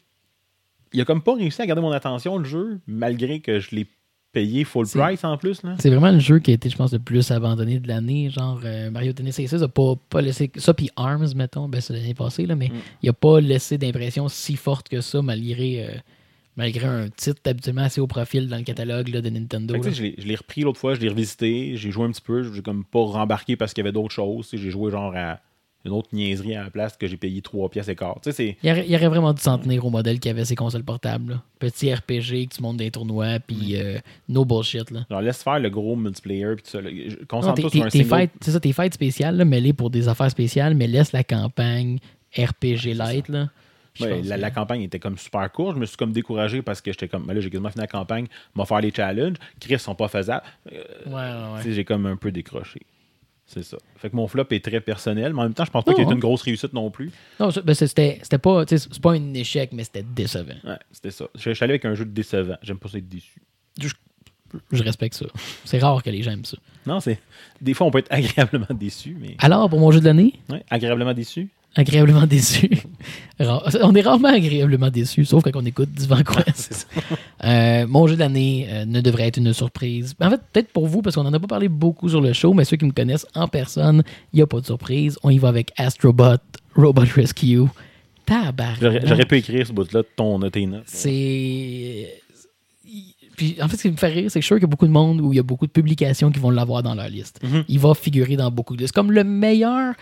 il 0.92 1.00
a 1.00 1.04
comme 1.04 1.22
pas 1.22 1.34
réussi 1.36 1.62
à 1.62 1.66
garder 1.66 1.80
mon 1.82 1.92
attention, 1.92 2.36
le 2.36 2.44
jeu, 2.44 2.80
malgré 2.88 3.38
que 3.40 3.60
je 3.60 3.74
l'ai 3.76 3.86
payé 4.32 4.64
full 4.64 4.86
price 4.88 5.22
en 5.24 5.36
plus. 5.36 5.60
C'est 5.78 5.90
vraiment 5.90 6.10
le 6.10 6.18
jeu 6.18 6.38
qui 6.40 6.50
a 6.50 6.54
été, 6.54 6.68
je 6.70 6.76
pense, 6.76 6.92
le 6.92 6.98
plus 6.98 7.30
abandonné 7.30 7.78
de 7.78 7.86
l'année. 7.86 8.28
Genre, 8.30 8.60
euh, 8.64 8.90
Mario 8.90 9.12
Tennis 9.12 9.38
Aces 9.38 9.62
a 9.62 9.68
pas, 9.68 9.94
pas 10.08 10.20
laissé. 10.22 10.50
Ça, 10.56 10.74
puis 10.74 10.90
Arms, 10.96 11.28
mettons, 11.36 11.68
ben, 11.68 11.80
c'est 11.80 11.92
l'année 11.92 12.14
passée, 12.14 12.46
là, 12.46 12.56
mais 12.56 12.68
Mm. 12.68 12.72
il 13.02 13.08
a 13.10 13.12
pas 13.12 13.40
laissé 13.40 13.78
d'impression 13.78 14.28
si 14.28 14.56
forte 14.56 14.88
que 14.88 15.00
ça, 15.00 15.22
malgré, 15.22 15.86
euh, 15.86 15.92
malgré 16.56 16.86
un 16.86 17.08
titre 17.08 17.40
habituellement 17.46 17.82
assez 17.82 18.00
haut 18.00 18.06
profil 18.06 18.48
dans 18.48 18.56
le 18.58 18.62
catalogue 18.64 19.08
là, 19.08 19.20
de 19.20 19.30
Nintendo. 19.30 19.74
Là. 19.74 19.90
je 19.90 20.02
l'ai- 20.02 20.34
repris 20.36 20.62
l'autre 20.62 20.78
fois, 20.80 20.94
je 20.94 21.00
l'ai 21.00 21.08
revisité, 21.08 21.76
j'ai 21.76 21.90
joué 21.90 22.04
un 22.04 22.10
petit 22.10 22.20
peu, 22.22 22.52
j'ai 22.52 22.62
comme 22.62 22.84
pas 22.84 23.00
rembarqué 23.04 23.56
parce 23.56 23.72
qu'il 23.72 23.82
y 23.82 23.86
avait 23.86 23.92
d'autres 23.92 24.12
choses. 24.14 24.48
J'ai 24.52 24.70
joué 24.70 24.90
genre 24.90 25.12
à 25.16 25.40
une 25.84 25.90
autre 25.90 26.10
niaiserie 26.12 26.54
à 26.54 26.62
la 26.62 26.70
place 26.70 26.96
que 26.96 27.08
j'ai 27.08 27.16
payé 27.16 27.42
3 27.42 27.68
pièces 27.68 27.88
et 27.88 27.96
quart. 27.96 28.20
Tu 28.22 28.30
sais, 28.30 28.36
c'est. 28.36 28.56
Il 28.62 28.70
aurait, 28.70 28.84
il 28.88 28.94
aurait 28.94 29.08
vraiment 29.08 29.32
dû 29.32 29.40
s'en 29.42 29.58
tenir 29.58 29.84
au 29.84 29.90
modèle 29.90 30.20
qui 30.20 30.28
avait 30.28 30.44
ses 30.44 30.54
consoles 30.54 30.84
portables. 30.84 31.32
là. 31.32 31.42
Petit 31.58 31.92
RPG 31.92 32.46
que 32.48 32.54
tu 32.54 32.62
montes 32.62 32.76
des 32.76 32.92
tournois, 32.92 33.40
puis 33.40 33.74
euh, 33.74 33.98
no 34.28 34.44
bullshit. 34.44 34.92
Là. 34.92 35.06
Genre, 35.10 35.20
laisse 35.22 35.42
faire 35.42 35.58
le 35.58 35.70
gros 35.70 35.96
multiplayer 35.96 36.54
puis 36.54 36.62
tout 36.62 36.70
ça. 36.70 36.78
Concentre-toi 37.28 37.70
sur 37.70 37.84
un 37.84 37.90
single. 37.90 38.08
fêtes- 38.08 38.30
C'est 38.42 38.50
ça, 38.52 38.60
tes 38.60 38.72
fêtes 38.72 38.94
spéciales, 38.94 39.36
là, 39.36 39.44
mêlées 39.44 39.72
pour 39.72 39.90
des 39.90 40.06
affaires 40.06 40.30
spéciales, 40.30 40.76
mais 40.76 40.86
laisse 40.86 41.10
la 41.12 41.24
campagne 41.24 41.98
RPG 42.38 42.94
light. 42.94 43.28
Là. 43.28 43.48
Ouais, 44.00 44.22
la, 44.22 44.50
campagne 44.50 44.82
était 44.82 44.98
comme 44.98 45.18
super 45.18 45.50
courte. 45.52 45.76
Je 45.76 45.80
me 45.80 45.86
suis 45.86 45.96
comme 45.96 46.12
découragé 46.12 46.62
parce 46.62 46.80
que 46.80 46.92
j'étais 46.92 47.08
comme, 47.08 47.26
ben 47.26 47.34
là, 47.34 47.40
j'ai 47.40 47.50
quasiment 47.50 47.70
fini 47.70 47.82
la 47.82 47.86
campagne, 47.86 48.26
m'a 48.54 48.64
faire 48.64 48.80
les 48.80 48.92
challenges. 48.92 49.36
Chris 49.60 49.78
sont 49.78 49.94
pas 49.94 50.08
faisables. 50.08 50.44
Euh, 50.72 50.82
Ouais, 51.06 51.12
ouais, 51.64 51.72
J'ai 51.74 51.84
comme 51.84 52.06
un 52.06 52.16
peu 52.16 52.32
décroché. 52.32 52.80
C'est 53.44 53.62
ça. 53.62 53.76
Fait 53.96 54.08
que 54.08 54.16
mon 54.16 54.28
flop 54.28 54.46
est 54.50 54.64
très 54.64 54.80
personnel, 54.80 55.34
mais 55.34 55.40
en 55.40 55.42
même 55.42 55.54
temps, 55.54 55.66
je 55.66 55.70
pense 55.70 55.84
pas 55.84 55.90
Non, 55.90 55.96
qu'il 55.98 56.08
ait 56.08 56.12
une 56.12 56.20
grosse 56.20 56.42
réussite 56.42 56.72
non 56.72 56.90
plus. 56.90 57.10
Non, 57.38 57.50
ben, 57.62 57.74
c'était 57.74 58.18
c'était 58.22 58.38
pas, 58.38 58.64
c'est 58.66 59.00
pas 59.00 59.12
un 59.12 59.34
échec, 59.34 59.72
mais 59.72 59.84
c'était 59.84 60.04
décevant. 60.04 60.54
Ouais, 60.64 60.78
c'était 60.90 61.10
ça. 61.10 61.26
Je 61.34 61.52
suis 61.52 61.64
allé 61.64 61.72
avec 61.72 61.84
un 61.84 61.94
jeu 61.94 62.06
décevant. 62.06 62.56
J'aime 62.62 62.78
pas 62.78 62.88
ça 62.88 62.96
être 62.98 63.08
déçu. 63.08 63.42
Je 64.70 64.82
respecte 64.82 65.14
ça. 65.14 65.26
C'est 65.64 65.78
rare 65.78 66.02
que 66.02 66.10
les 66.10 66.22
gens 66.22 66.32
aiment 66.32 66.44
ça. 66.44 66.56
Non, 66.86 67.00
c'est. 67.00 67.18
Des 67.60 67.74
fois, 67.74 67.86
on 67.86 67.90
peut 67.90 67.98
être 67.98 68.08
agréablement 68.12 68.66
déçu, 68.70 69.16
mais. 69.18 69.36
Alors, 69.38 69.68
pour 69.68 69.80
mon 69.80 69.90
jeu 69.90 70.00
de 70.00 70.04
l'année, 70.04 70.34
Ouais, 70.48 70.64
agréablement 70.70 71.14
déçu. 71.14 71.48
Agréablement 71.74 72.26
déçu. 72.26 72.70
On 73.40 73.94
est 73.94 74.02
rarement 74.02 74.28
agréablement 74.28 74.90
déçu, 74.90 75.24
sauf 75.24 75.42
quand 75.42 75.50
on 75.54 75.64
écoute 75.64 75.90
Divan 75.92 76.22
Quest. 76.22 76.88
Euh, 77.44 77.88
mon 77.88 78.06
jeu 78.06 78.14
de 78.14 78.20
l'année 78.20 78.68
euh, 78.70 78.84
ne 78.84 79.00
devrait 79.00 79.26
être 79.26 79.38
une 79.38 79.52
surprise. 79.52 80.14
En 80.20 80.30
fait, 80.30 80.40
peut-être 80.52 80.68
pour 80.68 80.86
vous, 80.86 81.02
parce 81.02 81.16
qu'on 81.16 81.24
n'en 81.24 81.32
a 81.32 81.40
pas 81.40 81.48
parlé 81.48 81.68
beaucoup 81.68 82.08
sur 82.08 82.20
le 82.20 82.32
show, 82.32 82.54
mais 82.54 82.64
ceux 82.64 82.76
qui 82.76 82.84
me 82.84 82.92
connaissent 82.92 83.26
en 83.34 83.48
personne, 83.48 84.04
il 84.32 84.36
n'y 84.36 84.42
a 84.42 84.46
pas 84.46 84.60
de 84.60 84.66
surprise. 84.66 85.18
On 85.24 85.30
y 85.30 85.38
va 85.38 85.48
avec 85.48 85.72
Astrobot 85.76 86.36
Robot 86.76 87.02
Rescue. 87.16 87.62
Tabarnak. 88.24 89.06
J'aurais 89.06 89.24
pu 89.24 89.38
écrire 89.38 89.66
ce 89.66 89.72
bout-là 89.72 90.02
de 90.02 90.08
ton 90.14 90.38
notes. 90.38 90.56
C'est. 90.86 92.22
Puis, 93.36 93.56
en 93.60 93.66
fait, 93.66 93.76
ce 93.76 93.82
qui 93.82 93.90
me 93.90 93.96
fait 93.96 94.08
rire, 94.08 94.30
c'est 94.30 94.38
que 94.38 94.42
je 94.42 94.46
suis 94.46 94.48
sûr 94.48 94.56
qu'il 94.56 94.62
y 94.62 94.66
a 94.66 94.68
beaucoup 94.68 94.86
de 94.86 94.92
monde 94.92 95.20
où 95.20 95.32
il 95.32 95.36
y 95.36 95.40
a 95.40 95.42
beaucoup 95.42 95.66
de 95.66 95.72
publications 95.72 96.30
qui 96.30 96.38
vont 96.38 96.50
l'avoir 96.50 96.82
dans 96.84 96.94
leur 96.94 97.08
liste. 97.08 97.40
Mhm. 97.42 97.64
Il 97.66 97.78
va 97.80 97.94
figurer 97.94 98.36
dans 98.36 98.50
beaucoup 98.50 98.76
de 98.76 98.82
listes. 98.82 98.94
Comme 98.94 99.10
le 99.10 99.24
meilleur. 99.24 99.94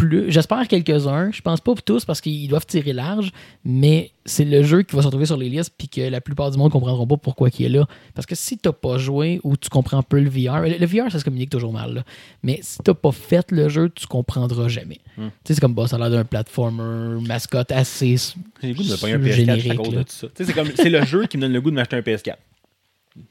Plus, 0.00 0.32
j'espère 0.32 0.66
quelques-uns. 0.66 1.30
Je 1.30 1.42
pense 1.42 1.60
pas 1.60 1.72
pour 1.72 1.82
tous 1.82 2.06
parce 2.06 2.22
qu'ils 2.22 2.48
doivent 2.48 2.64
tirer 2.64 2.94
large, 2.94 3.32
mais 3.66 4.12
c'est 4.24 4.46
le 4.46 4.62
jeu 4.62 4.82
qui 4.82 4.96
va 4.96 5.02
se 5.02 5.06
retrouver 5.06 5.26
sur 5.26 5.36
les 5.36 5.50
listes 5.50 5.74
puis 5.76 5.88
que 5.88 6.00
la 6.00 6.22
plupart 6.22 6.50
du 6.50 6.56
monde 6.56 6.72
comprendront 6.72 7.06
pas 7.06 7.18
pourquoi 7.18 7.50
il 7.58 7.66
est 7.66 7.68
là. 7.68 7.86
Parce 8.14 8.24
que 8.24 8.34
si 8.34 8.56
t'as 8.56 8.72
pas 8.72 8.96
joué 8.96 9.42
ou 9.44 9.58
tu 9.58 9.68
comprends 9.68 10.02
peu 10.02 10.18
le 10.18 10.30
VR, 10.30 10.62
le, 10.62 10.78
le 10.78 10.86
VR 10.86 11.12
ça 11.12 11.18
se 11.18 11.24
communique 11.24 11.50
toujours 11.50 11.74
mal, 11.74 11.92
là. 11.92 12.04
mais 12.42 12.60
si 12.62 12.78
t'as 12.78 12.94
pas 12.94 13.12
fait 13.12 13.50
le 13.52 13.68
jeu, 13.68 13.90
tu 13.94 14.06
comprendras 14.06 14.68
jamais. 14.68 15.00
Hmm. 15.18 15.28
Tu 15.28 15.48
sais, 15.48 15.54
c'est 15.54 15.60
comme 15.60 15.74
bah, 15.74 15.86
ça 15.86 15.96
a 15.96 15.98
l'air 15.98 16.10
d'un 16.10 16.24
platformer 16.24 17.20
mascotte 17.20 17.70
assez 17.70 18.16
J'ai 18.62 18.68
le 18.68 18.74
goût 18.74 18.82
de 18.82 18.88
me 18.88 18.96
payer 18.96 19.12
un 19.12 19.18
PS4 19.18 19.32
générique, 19.32 19.70
à 19.70 19.76
cause 19.76 19.92
là. 19.92 19.98
de 19.98 20.02
tout 20.04 20.12
ça. 20.12 20.28
Tu 20.28 20.32
sais, 20.36 20.44
C'est 20.46 20.52
comme 20.54 20.70
c'est 20.74 20.88
le 20.88 21.04
jeu 21.04 21.26
qui 21.26 21.36
me 21.36 21.42
donne 21.42 21.52
le 21.52 21.60
goût 21.60 21.70
de 21.70 21.74
m'acheter 21.76 21.96
un 21.96 22.00
PS4. 22.00 22.36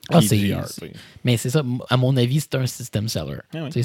Ah, 0.10 0.22
c'est-. 0.22 0.54
Mais 1.24 1.38
c'est 1.38 1.50
ça, 1.50 1.64
à 1.90 1.98
mon 1.98 2.16
avis, 2.18 2.42
c'est 2.42 2.56
un 2.56 2.66
system 2.68 3.08
seller. 3.08 3.38
Ah 3.54 3.68
c'est- 3.72 3.84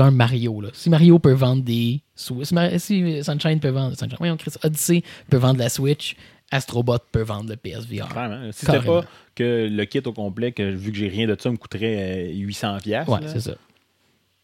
un 0.00 0.10
Mario. 0.10 0.60
Là. 0.60 0.68
Si 0.74 0.90
Mario 0.90 1.18
peut 1.18 1.32
vendre 1.32 1.62
des 1.62 2.02
Switch, 2.14 2.50
si, 2.78 3.22
Sunshine 3.24 3.60
peut 3.60 3.68
vendre. 3.70 3.96
Sunshine, 3.96 4.16
voyons, 4.18 4.36
Chris, 4.36 4.52
Odyssey 4.62 5.02
peut 5.30 5.38
vendre 5.38 5.58
la 5.60 5.68
Switch, 5.68 6.14
Astrobot 6.50 6.98
peut 7.10 7.22
vendre 7.22 7.50
le 7.50 7.56
PSVR. 7.56 8.08
Clairement. 8.08 8.52
Si 8.52 8.66
c'était 8.66 8.80
pas 8.80 9.04
que 9.34 9.68
le 9.70 9.84
kit 9.86 10.02
au 10.04 10.12
complet, 10.12 10.52
que 10.52 10.62
vu 10.70 10.92
que 10.92 10.98
j'ai 10.98 11.08
rien 11.08 11.26
de 11.26 11.36
ça, 11.40 11.50
me 11.50 11.56
coûterait 11.56 12.28
euh, 12.30 12.32
800$. 12.34 12.82
piastres, 12.82 13.10
Ouais, 13.10 13.20
c'est 13.26 13.40
ça. 13.40 13.54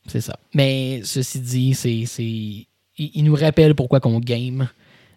C'est 0.06 0.20
ça. 0.22 0.38
Mais 0.54 1.02
ceci 1.04 1.40
dit, 1.40 1.74
c'est. 1.74 2.06
c'est- 2.06 2.22
Il, 2.24 2.66
il 3.14 3.24
nous 3.24 3.34
rappelle 3.34 3.74
pourquoi 3.74 4.00
qu'on 4.00 4.18
game. 4.18 4.68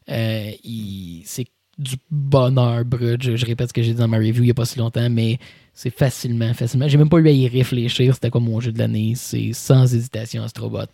Euh, 0.09 0.51
il- 0.64 1.24
c'est 1.26 1.45
du 1.78 1.95
bonheur 2.11 2.86
brut. 2.86 3.21
Je, 3.21 3.36
je 3.36 3.45
répète 3.45 3.69
ce 3.69 3.74
que 3.74 3.82
j'ai 3.82 3.93
dit 3.93 3.99
dans 3.99 4.07
ma 4.07 4.17
review 4.17 4.36
il 4.43 4.45
n'y 4.45 4.51
a 4.51 4.53
pas 4.53 4.65
si 4.65 4.78
longtemps, 4.80 5.09
mais 5.09 5.39
c'est 5.74 5.89
facilement, 5.89 6.53
facilement. 6.53 6.88
J'ai 6.88 6.97
même 6.97 7.09
pas 7.09 7.17
eu 7.17 7.28
à 7.28 7.32
y 7.32 7.47
réfléchir. 7.47 8.13
C'était 8.13 8.30
quoi 8.30 8.41
mon 8.41 8.59
jeu 8.59 8.71
de 8.71 8.80
l'année? 8.80 9.13
C'est 9.15 9.53
sans 9.53 9.93
hésitation 9.93 10.43
Astrobot 10.43 10.86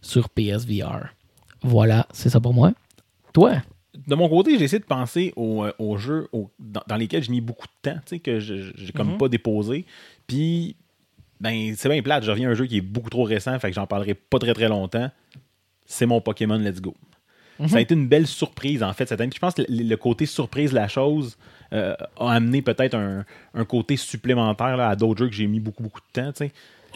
sur 0.00 0.28
PSVR. 0.28 1.08
Voilà, 1.62 2.06
c'est 2.12 2.28
ça 2.28 2.40
pour 2.40 2.54
moi. 2.54 2.72
Toi? 3.32 3.54
De 4.06 4.14
mon 4.14 4.28
côté, 4.28 4.58
j'ai 4.58 4.64
essayé 4.64 4.78
de 4.80 4.84
penser 4.84 5.32
aux, 5.36 5.64
euh, 5.64 5.72
aux 5.78 5.96
jeux 5.98 6.28
au- 6.32 6.50
dans, 6.58 6.82
dans 6.86 6.96
lesquels 6.96 7.22
j'ai 7.22 7.30
mis 7.30 7.40
beaucoup 7.42 7.66
de 7.66 7.90
temps, 7.90 7.98
tu 8.06 8.16
sais, 8.16 8.18
que 8.20 8.40
je 8.40 8.72
j'ai 8.76 8.92
comme 8.92 9.12
Mhm. 9.12 9.18
pas 9.18 9.28
déposé. 9.28 9.84
Puis, 10.26 10.76
ben, 11.40 11.74
c'est 11.76 11.88
bien 11.90 12.00
plate. 12.00 12.24
Je 12.24 12.30
reviens 12.30 12.48
à 12.48 12.52
un 12.52 12.54
jeu 12.54 12.66
qui 12.66 12.78
est 12.78 12.80
beaucoup 12.80 13.10
trop 13.10 13.24
récent, 13.24 13.58
fait 13.58 13.68
que 13.68 13.74
j'en 13.74 13.86
parlerai 13.86 14.14
pas 14.14 14.38
très 14.38 14.54
très 14.54 14.68
longtemps. 14.68 15.10
C'est 15.84 16.06
mon 16.06 16.20
Pokémon 16.22 16.56
Let's 16.58 16.80
Go. 16.80 16.94
Ça 17.68 17.76
a 17.76 17.80
été 17.80 17.94
une 17.94 18.08
belle 18.08 18.26
surprise, 18.26 18.82
en 18.82 18.92
fait, 18.92 19.08
cette 19.08 19.20
année. 19.20 19.30
Puis 19.30 19.36
Je 19.36 19.40
pense 19.40 19.54
que 19.54 19.62
le, 19.68 19.94
côté 19.96 20.26
surprise 20.26 20.70
de 20.70 20.74
la 20.76 20.88
chose 20.88 21.36
euh, 21.72 21.94
a 22.18 22.32
amené 22.32 22.60
peut-être 22.62 22.94
un, 22.94 23.24
un 23.54 23.64
côté 23.64 23.96
supplémentaire 23.96 24.76
là, 24.76 24.88
à 24.88 24.96
d'autres 24.96 25.20
jeux 25.20 25.28
que 25.28 25.34
j'ai 25.34 25.46
mis 25.46 25.60
beaucoup, 25.60 25.82
beaucoup 25.82 26.00
de 26.00 26.20
temps. 26.20 26.32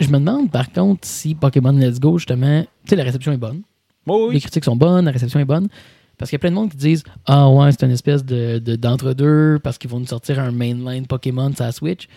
Je 0.00 0.08
me 0.08 0.18
demande 0.18 0.50
par 0.50 0.70
contre 0.72 1.06
si 1.06 1.34
Pokémon 1.34 1.72
Let's 1.72 2.00
Go, 2.00 2.18
justement, 2.18 2.62
tu 2.62 2.90
sais, 2.90 2.96
la 2.96 3.04
réception 3.04 3.32
est 3.32 3.36
bonne. 3.38 3.62
Oui, 4.06 4.34
Les 4.34 4.40
critiques 4.40 4.64
sont 4.64 4.76
bonnes, 4.76 5.04
la 5.06 5.10
réception 5.12 5.40
est 5.40 5.44
bonne. 5.44 5.68
Parce 6.18 6.30
qu'il 6.30 6.36
y 6.36 6.40
a 6.40 6.40
plein 6.40 6.50
de 6.50 6.54
monde 6.54 6.70
qui 6.70 6.76
disent 6.78 7.04
Ah 7.26 7.48
ouais, 7.48 7.70
c'est 7.72 7.84
une 7.84 7.92
espèce 7.92 8.24
de, 8.24 8.58
de- 8.58 8.76
d'entre-deux 8.76 9.58
parce 9.62 9.78
qu'ils 9.78 9.90
vont 9.90 10.00
nous 10.00 10.06
sortir 10.06 10.38
un 10.40 10.50
mainline 10.50 11.06
Pokémon 11.06 11.52
sur 11.54 11.64
la 11.64 11.72
Switch. 11.72 12.08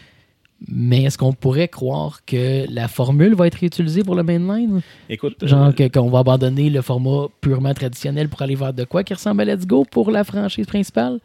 Mais 0.67 1.03
est-ce 1.03 1.17
qu'on 1.17 1.33
pourrait 1.33 1.69
croire 1.69 2.25
que 2.25 2.65
la 2.69 2.87
formule 2.87 3.33
va 3.33 3.47
être 3.47 3.55
réutilisée 3.55 4.03
pour 4.03 4.15
le 4.15 4.23
mainline? 4.23 4.81
Écoute, 5.09 5.37
Genre 5.45 5.71
euh, 5.79 5.89
qu'on 5.89 6.09
va 6.09 6.19
abandonner 6.19 6.69
le 6.69 6.81
format 6.81 7.27
purement 7.39 7.73
traditionnel 7.73 8.27
pour 8.27 8.41
aller 8.41 8.55
vers 8.55 8.73
de 8.73 8.83
quoi 8.83 9.03
qui 9.03 9.13
ressemble 9.13 9.41
à 9.41 9.45
Let's 9.45 9.65
Go 9.65 9.85
pour 9.89 10.11
la 10.11 10.23
franchise 10.23 10.65
principale? 10.67 11.19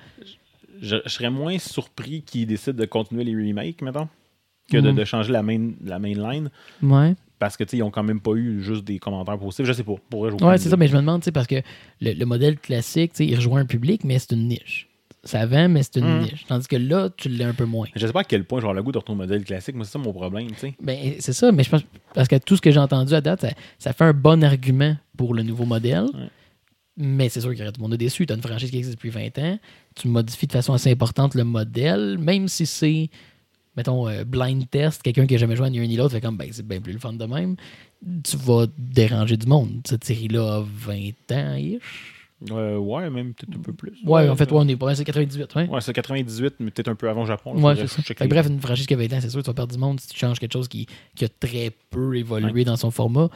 je, 0.81 0.97
je 1.05 1.09
serais 1.11 1.31
moins 1.31 1.59
surpris 1.59 2.23
qu'ils 2.23 2.47
décident 2.47 2.79
de 2.79 2.85
continuer 2.85 3.25
les 3.25 3.35
remakes, 3.35 3.83
mettons, 3.83 4.09
que 4.71 4.77
de, 4.79 4.93
de 4.93 5.05
changer 5.05 5.33
la 5.33 5.43
main, 5.43 5.73
la 5.85 5.99
main 5.99 6.15
line. 6.15 6.51
Ouais. 6.83 7.15
Parce 7.39 7.57
que, 7.57 7.65
ils 7.73 7.83
ont 7.83 7.91
quand 7.91 8.03
même 8.03 8.21
pas 8.21 8.35
eu 8.35 8.63
juste 8.63 8.85
des 8.85 8.99
commentaires 8.99 9.39
positifs. 9.39 9.67
Je 9.67 9.73
sais 9.73 9.83
pas. 9.83 9.95
Pour 10.09 10.21
Ouais, 10.21 10.59
c'est 10.59 10.69
ça, 10.69 10.77
mais 10.77 10.87
je 10.89 10.95
me 10.95 11.01
demande, 11.01 11.23
parce 11.33 11.47
que 11.47 11.57
le, 12.01 12.13
le 12.13 12.25
modèle 12.27 12.59
classique, 12.59 13.13
il 13.19 13.35
rejoint 13.35 13.61
un 13.61 13.67
public, 13.67 14.05
mais 14.05 14.19
c'est 14.19 14.33
une 14.33 14.49
niche. 14.49 14.89
Ça 15.25 15.47
vend, 15.47 15.69
mais 15.71 15.83
c'est 15.83 15.97
une 15.97 16.07
Mhm. 16.19 16.23
niche. 16.23 16.45
Tandis 16.47 16.67
que 16.69 16.77
là, 16.77 17.09
tu 17.17 17.29
l'as 17.31 17.49
un 17.49 17.55
peu 17.55 17.65
moins. 17.65 17.87
Je 17.97 18.07
sais 18.07 18.13
pas 18.13 18.21
à 18.21 18.25
quel 18.25 18.45
point 18.45 18.61
j'aurai 18.61 18.75
le 18.75 18.83
goût 18.83 18.93
de 18.93 18.99
retourner 18.99 19.23
au 19.23 19.27
modèle 19.27 19.43
classique. 19.45 19.75
Moi, 19.75 19.85
c'est 19.87 19.93
ça 19.93 19.99
mon 19.99 20.13
problème, 20.13 20.49
tu 20.49 20.55
sais. 20.59 20.75
Ben, 20.81 21.15
c'est 21.19 21.33
ça, 21.33 21.51
mais 21.51 21.63
je 21.65 21.71
pense 21.71 21.83
parce 22.15 22.29
que 22.29 22.37
tout 22.37 22.57
ce 22.57 22.61
que 22.61 22.71
j'ai 22.71 22.79
entendu 22.79 23.15
à 23.15 23.21
date, 23.21 23.41
ça, 23.41 23.51
ça 23.79 23.93
fait 23.95 24.05
un 24.05 24.13
bon 24.13 24.45
argument 24.45 24.97
pour 25.17 25.33
le 25.35 25.43
nouveau 25.43 25.65
modèle. 25.65 26.05
Ouais. 26.15 26.29
Mais 26.97 27.29
c'est 27.29 27.41
sûr 27.41 27.51
qu'il 27.51 27.59
y 27.59 27.63
aurait 27.63 27.73
tout 27.73 27.81
le 27.81 27.85
monde 27.85 27.95
est 27.95 27.99
déçu. 27.99 28.25
Tu 28.27 28.33
as 28.33 28.37
une 28.37 28.43
franchise 28.43 28.71
qui 28.71 28.77
existe 28.79 28.95
depuis 28.97 29.11
20 29.11 29.37
ans. 29.39 29.59
Tu 29.97 30.09
modifies 30.09 30.47
de 30.47 30.53
façon 30.53 30.73
assez 30.75 30.91
importante 30.93 31.35
le 31.35 31.43
modèle, 31.45 32.19
même 32.19 32.47
si 32.47 32.67
c'est, 32.67 33.09
mettons, 33.77 34.07
euh, 34.09 34.25
blind 34.25 34.69
test, 34.71 35.03
quelqu'un 35.03 35.27
qui 35.27 35.35
n'a 35.35 35.39
jamais 35.41 35.57
joué 35.57 35.67
à 35.67 35.71
ni 35.71 35.81
un 35.81 35.87
ni 35.87 35.97
l'autre, 35.97 36.13
fait 36.13 36.21
comme, 36.21 36.37
ben, 36.37 36.49
c'est 36.53 36.65
bien 36.67 36.81
plus 36.81 36.93
le 36.93 37.01
fun 37.01 37.15
de 37.15 37.25
même. 37.25 37.57
Tu 38.23 38.37
vas 38.37 38.67
déranger 38.79 39.37
du 39.37 39.47
monde. 39.47 39.81
Cette 39.87 40.05
série-là 40.05 40.59
a 40.59 40.65
20 40.65 41.33
ans-ish. 41.33 42.14
Euh, 42.51 42.77
ouais, 42.77 43.09
même 43.11 43.33
peut-être 43.35 43.57
un 43.57 43.61
peu 43.63 43.73
plus. 43.73 43.93
Ouais, 44.05 44.29
en 44.29 44.37
fait, 44.37 44.51
ouais, 44.53 44.59
on 44.61 44.69
est 44.69 44.77
pas 44.77 44.95
c'est 44.95 45.05
98, 45.05 45.55
ouais. 45.55 45.69
Ouais, 45.69 45.81
c'est 45.81 45.93
98, 45.93 46.55
mais 46.61 46.71
peut-être 46.71 46.89
un 46.89 46.95
peu 46.95 47.09
avant 47.09 47.25
Japon. 47.25 47.55
Ouais, 47.61 47.75
c'est 47.77 47.87
ça. 47.87 48.03
Fait 48.03 48.27
bref, 48.29 48.47
une 48.49 48.61
franchise 48.61 48.87
qui 48.87 48.95
a 48.95 48.97
20 48.97 49.13
ans, 49.13 49.19
c'est 49.21 49.31
sûr, 49.31 49.43
tu 49.43 49.47
vas 49.49 49.55
perdre 49.55 49.73
du 49.73 49.79
monde 49.79 49.99
si 50.01 50.09
tu 50.09 50.19
changes 50.19 50.39
quelque 50.39 50.53
chose 50.53 50.69
qui, 50.69 50.87
qui 51.15 51.25
a 51.25 51.29
très 51.29 51.71
peu 51.91 52.17
évolué 52.17 52.65
dans 52.65 52.77
son 52.77 52.91
format. 52.91 53.29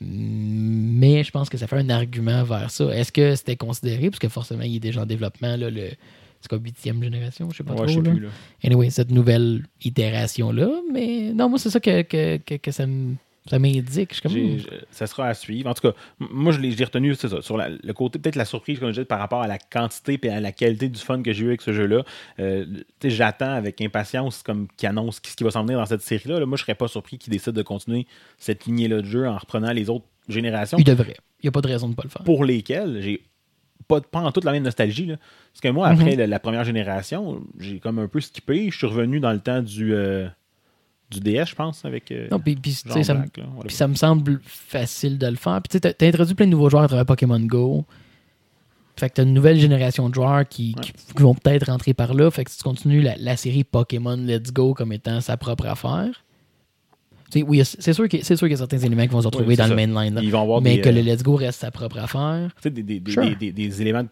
Mais 0.00 1.22
je 1.24 1.30
pense 1.30 1.48
que 1.48 1.56
ça 1.58 1.66
fait 1.66 1.76
un 1.76 1.90
argument 1.90 2.42
vers 2.44 2.70
ça. 2.70 2.84
Est-ce 2.96 3.12
que 3.12 3.34
c'était 3.36 3.56
considéré, 3.56 4.10
parce 4.10 4.18
que 4.18 4.28
forcément, 4.28 4.62
il 4.62 4.76
est 4.76 4.80
déjà 4.80 5.02
en 5.02 5.06
développement, 5.06 5.56
là, 5.56 5.70
le, 5.70 5.88
C'est 6.40 6.48
quoi, 6.48 6.58
huitième 6.58 7.02
génération? 7.02 7.48
Je 7.50 7.56
sais 7.58 7.64
pas 7.64 7.72
Ouais, 7.72 7.86
trop. 7.86 7.88
je 7.88 7.94
sais 7.94 8.00
là. 8.02 8.10
plus, 8.10 8.20
là. 8.20 8.28
Anyway, 8.64 8.90
cette 8.90 9.10
nouvelle 9.10 9.64
itération-là. 9.84 10.68
Mais 10.92 11.32
non, 11.32 11.48
moi, 11.48 11.58
c'est 11.58 11.70
ça 11.70 11.80
que, 11.80 12.02
que, 12.02 12.36
que, 12.38 12.54
que 12.56 12.70
ça 12.70 12.86
me- 12.86 13.14
ça 13.48 13.58
m'indique. 13.58 14.10
Je 14.10 14.14
suis 14.14 14.22
comme, 14.22 14.32
J'ai- 14.32 14.56
hmm. 14.56 14.80
ça 14.90 15.06
sera 15.06 15.26
à 15.28 15.34
suivre. 15.34 15.68
En 15.68 15.74
tout 15.74 15.82
cas, 15.90 15.94
m- 16.20 16.28
moi, 16.30 16.52
je 16.52 16.60
l'ai 16.60 16.70
j'ai 16.72 16.84
retenu, 16.84 17.14
c'est 17.14 17.28
ça, 17.28 17.42
sur 17.42 17.56
la- 17.56 17.68
le 17.68 17.92
côté, 17.92 18.18
peut-être 18.18 18.36
la 18.36 18.44
surprise, 18.46 18.78
comme 18.78 18.88
je 18.88 18.94
disais, 18.94 19.04
par 19.04 19.18
rapport 19.18 19.42
à 19.42 19.46
la 19.46 19.58
quantité 19.58 20.18
et 20.22 20.28
à 20.30 20.40
la 20.40 20.52
qualité 20.52 20.88
du 20.88 20.98
fun 20.98 21.22
que 21.22 21.32
j'ai 21.32 21.44
eu 21.44 21.48
avec 21.48 21.60
ce 21.62 21.72
jeu-là. 21.72 22.04
Euh, 22.40 22.64
tu 22.66 22.84
sais, 23.02 23.10
J'attends 23.10 23.52
avec 23.52 23.80
impatience 23.80 24.42
comme 24.42 24.66
qu'ils 24.76 24.88
annoncent 24.88 25.20
ce 25.22 25.34
qui 25.36 25.44
va 25.44 25.50
s'en 25.50 25.62
venir 25.64 25.78
dans 25.78 25.86
cette 25.86 26.00
série-là. 26.02 26.40
Là, 26.40 26.46
moi, 26.46 26.56
je 26.56 26.62
serais 26.62 26.74
pas 26.74 26.88
surpris 26.88 27.18
qu'ils 27.18 27.32
décident 27.32 27.52
de 27.52 27.62
continuer 27.62 28.06
cette 28.38 28.64
lignée-là 28.66 29.02
de 29.02 29.06
jeu 29.06 29.28
en 29.28 29.36
reprenant 29.36 29.72
les 29.72 29.90
autres 29.90 30.06
générations 30.28 30.78
il 30.78 30.84
devrait. 30.84 31.16
Il 31.40 31.46
n'y 31.46 31.48
a 31.48 31.52
pas 31.52 31.60
de 31.60 31.68
raison 31.68 31.86
de 31.86 31.92
ne 31.92 31.96
pas 31.96 32.02
le 32.04 32.08
faire. 32.08 32.22
pour 32.24 32.44
lesquelles 32.46 33.02
j'ai 33.02 33.22
pas, 33.86 34.00
pas 34.00 34.20
en 34.20 34.32
toute 34.32 34.44
la 34.44 34.52
même 34.52 34.62
nostalgie. 34.62 35.04
là. 35.04 35.16
Parce 35.52 35.60
que 35.60 35.68
moi, 35.68 35.88
après 35.88 36.16
la, 36.16 36.26
la 36.26 36.38
première 36.40 36.64
génération, 36.64 37.42
j'ai 37.58 37.78
comme 37.80 37.98
un 37.98 38.08
peu 38.08 38.22
skippé. 38.22 38.70
Je 38.70 38.78
suis 38.78 38.86
revenu 38.86 39.20
dans 39.20 39.32
le 39.32 39.40
temps 39.40 39.60
du, 39.60 39.92
euh, 39.92 40.26
du 41.10 41.20
DS, 41.20 41.46
je 41.50 41.54
pense, 41.54 41.84
avec 41.84 42.10
euh, 42.10 42.28
Non, 42.30 42.38
puis, 42.40 42.56
puis, 42.56 42.72
tu 42.72 43.04
ça, 43.04 43.14
Black, 43.14 43.36
là, 43.36 43.44
puis 43.66 43.74
ça 43.76 43.86
me 43.86 43.94
semble 43.94 44.40
facile 44.44 45.18
de 45.18 45.26
le 45.26 45.36
faire. 45.36 45.60
Puis 45.62 45.68
tu 45.68 45.72
sais, 45.76 45.80
t'as- 45.80 45.92
t'as 45.92 46.08
introduit 46.08 46.34
plein 46.34 46.46
de 46.46 46.50
nouveaux 46.50 46.70
joueurs 46.70 46.82
à 46.84 46.88
travers 46.88 47.06
Pokémon 47.06 47.38
Go. 47.40 47.84
Fait 48.96 49.08
que 49.10 49.14
t'as 49.14 49.22
une 49.24 49.34
nouvelle 49.34 49.58
génération 49.58 50.08
de 50.08 50.14
joueurs 50.14 50.48
qui, 50.48 50.74
qui- 50.80 50.92
qui 50.92 51.22
vont 51.22 51.34
peut-être 51.34 51.66
rentrer 51.70 51.94
par 51.94 52.14
là. 52.14 52.30
Fait 52.30 52.44
que 52.44 52.50
si 52.50 52.58
tu 52.58 52.62
continues 52.64 53.02
la, 53.02 53.16
la 53.18 53.36
série 53.36 53.64
Pokémon 53.64 54.16
Let's 54.16 54.52
Go 54.52 54.72
comme 54.74 54.92
étant 54.92 55.20
sa 55.20 55.36
propre 55.36 55.66
affaire. 55.66 56.24
Tu 57.30 57.42
oui, 57.42 57.62
c'est 57.64 57.92
sûr 57.92 58.08
qu'il 58.08 58.20
y 58.20 58.22
a 58.22 58.56
certains 58.56 58.78
éléments 58.78 59.02
qui 59.02 59.08
vont 59.08 59.20
se 59.22 59.26
retrouver 59.26 59.56
dans 59.56 59.66
le 59.66 59.74
mainline. 59.74 60.14
là. 60.14 60.20
Ils 60.22 60.30
vont 60.30 60.42
avoir 60.42 60.60
Mais 60.60 60.76
des, 60.76 60.80
que 60.82 60.88
euh, 60.88 60.92
le 60.92 61.00
Let's 61.00 61.22
Go 61.24 61.34
reste 61.34 61.60
sa 61.60 61.70
propre 61.72 61.98
affaire. 61.98 62.50
Tu 62.56 62.62
sais, 62.64 62.70
des, 62.70 62.82
des, 62.82 63.00
des, 63.00 63.10
Sure. 63.12 63.24
éléments 63.80 64.04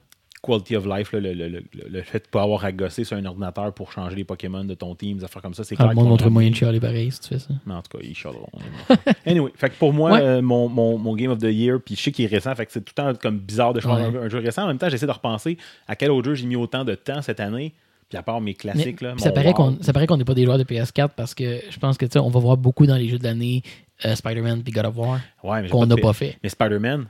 quality 0.43 0.75
of 0.77 0.87
life, 0.87 1.13
là, 1.13 1.21
le, 1.21 1.33
le, 1.35 1.49
le, 1.49 1.63
le 1.89 2.03
fait 2.03 2.19
de 2.25 2.29
pas 2.29 2.43
avoir 2.43 2.65
à 2.65 2.73
gosser 2.73 3.05
sur 3.05 3.17
un 3.17 3.25
ordinateur 3.25 3.73
pour 3.73 3.93
changer 3.93 4.17
les 4.17 4.25
Pokémon 4.25 4.65
de 4.65 4.75
ton 4.75 4.95
team, 4.95 5.19
des 5.19 5.25
affaires 5.25 5.41
comme 5.43 5.55
ça, 5.55 5.63
c'est 5.65 5.77
Ah, 5.79 5.85
clair. 5.85 5.89
le 5.91 5.95
monde 5.95 6.09
montre 6.09 6.29
moyen 6.31 6.51
de 6.51 6.55
chialer 6.57 6.81
pareil 6.81 7.11
si 7.13 7.21
tu 7.21 7.29
fais 7.29 7.39
ça. 7.39 7.49
Mais 7.65 7.75
en 7.75 7.83
tout 7.83 7.97
cas, 7.97 8.05
ils 8.05 8.15
chialeront. 8.15 8.49
anyway, 9.27 9.53
fait 9.55 9.71
que 9.71 9.75
pour 9.77 9.93
moi, 9.93 10.13
Ouais. 10.13 10.21
euh, 10.21 10.43
mon, 10.43 10.69
mon, 10.69 10.99
mon 10.99 11.15
Game 11.15 11.31
of 11.31 11.39
the 11.39 11.45
Year, 11.45 11.79
puis 11.85 11.95
je 11.97 12.01
sais 12.03 12.13
qu'il 12.13 12.25
est 12.25 12.29
récent, 12.29 12.55
fait 12.55 12.67
que 12.67 12.73
c'est 12.73 12.81
tout 12.85 12.93
le 12.97 13.03
temps 13.13 13.19
comme 13.21 13.39
bizarre 13.39 13.73
de 13.73 13.81
choisir 13.81 14.13
Ouais. 14.13 14.19
un, 14.19 14.23
un 14.23 14.29
jeu 14.29 14.39
récent. 14.39 14.65
En 14.65 14.69
même 14.69 14.79
temps, 14.79 14.89
j'essaie 14.89 15.07
de 15.07 15.13
repenser 15.13 15.57
à 15.87 15.97
quel 15.97 16.11
autre 16.11 16.27
jeu 16.29 16.35
j'ai 16.35 16.47
mis 16.47 16.57
autant 16.57 16.85
de 16.85 16.95
temps 16.95 17.23
cette 17.23 17.41
année, 17.41 17.73
puis 18.09 18.19
à 18.19 18.23
part 18.23 18.41
mes 18.41 18.51
Mais- 18.51 18.55
classiques. 18.55 19.01
là, 19.01 19.13
puis 19.13 19.23
ça 19.23 19.31
paraît 19.33 19.49
WoW. 19.49 19.55
qu'on 19.55 19.79
ça 19.81 19.93
paraît 19.93 20.07
qu'on 20.07 20.17
n'est 20.17 20.25
pas 20.25 20.35
des 20.35 20.45
joueurs 20.45 20.59
de 20.59 20.65
PS4 20.65 21.11
parce 21.17 21.35
que 21.35 21.61
je 21.71 21.79
pense 21.79 21.97
que 21.97 22.05
tu 22.07 22.13
sais, 22.15 22.19
on 22.19 22.29
va 22.31 22.41
voir 22.41 22.57
beaucoup 22.57 22.87
dans 22.87 22.97
les 22.97 23.09
jeux 23.09 23.19
de 23.19 23.25
l'année 23.25 23.63
euh, 24.05 24.15
Spider-Man 24.17 24.63
puis 24.65 24.73
God 24.73 24.87
of 24.87 24.97
War 24.97 25.21
Ouais, 25.45 25.63
mais 25.63 25.69
qu'on 25.69 25.87
n'a 25.87 25.97
pas 25.97 26.13
fait. 26.13 26.37
Mais 26.43 26.49
Spider-Man, 26.49 27.07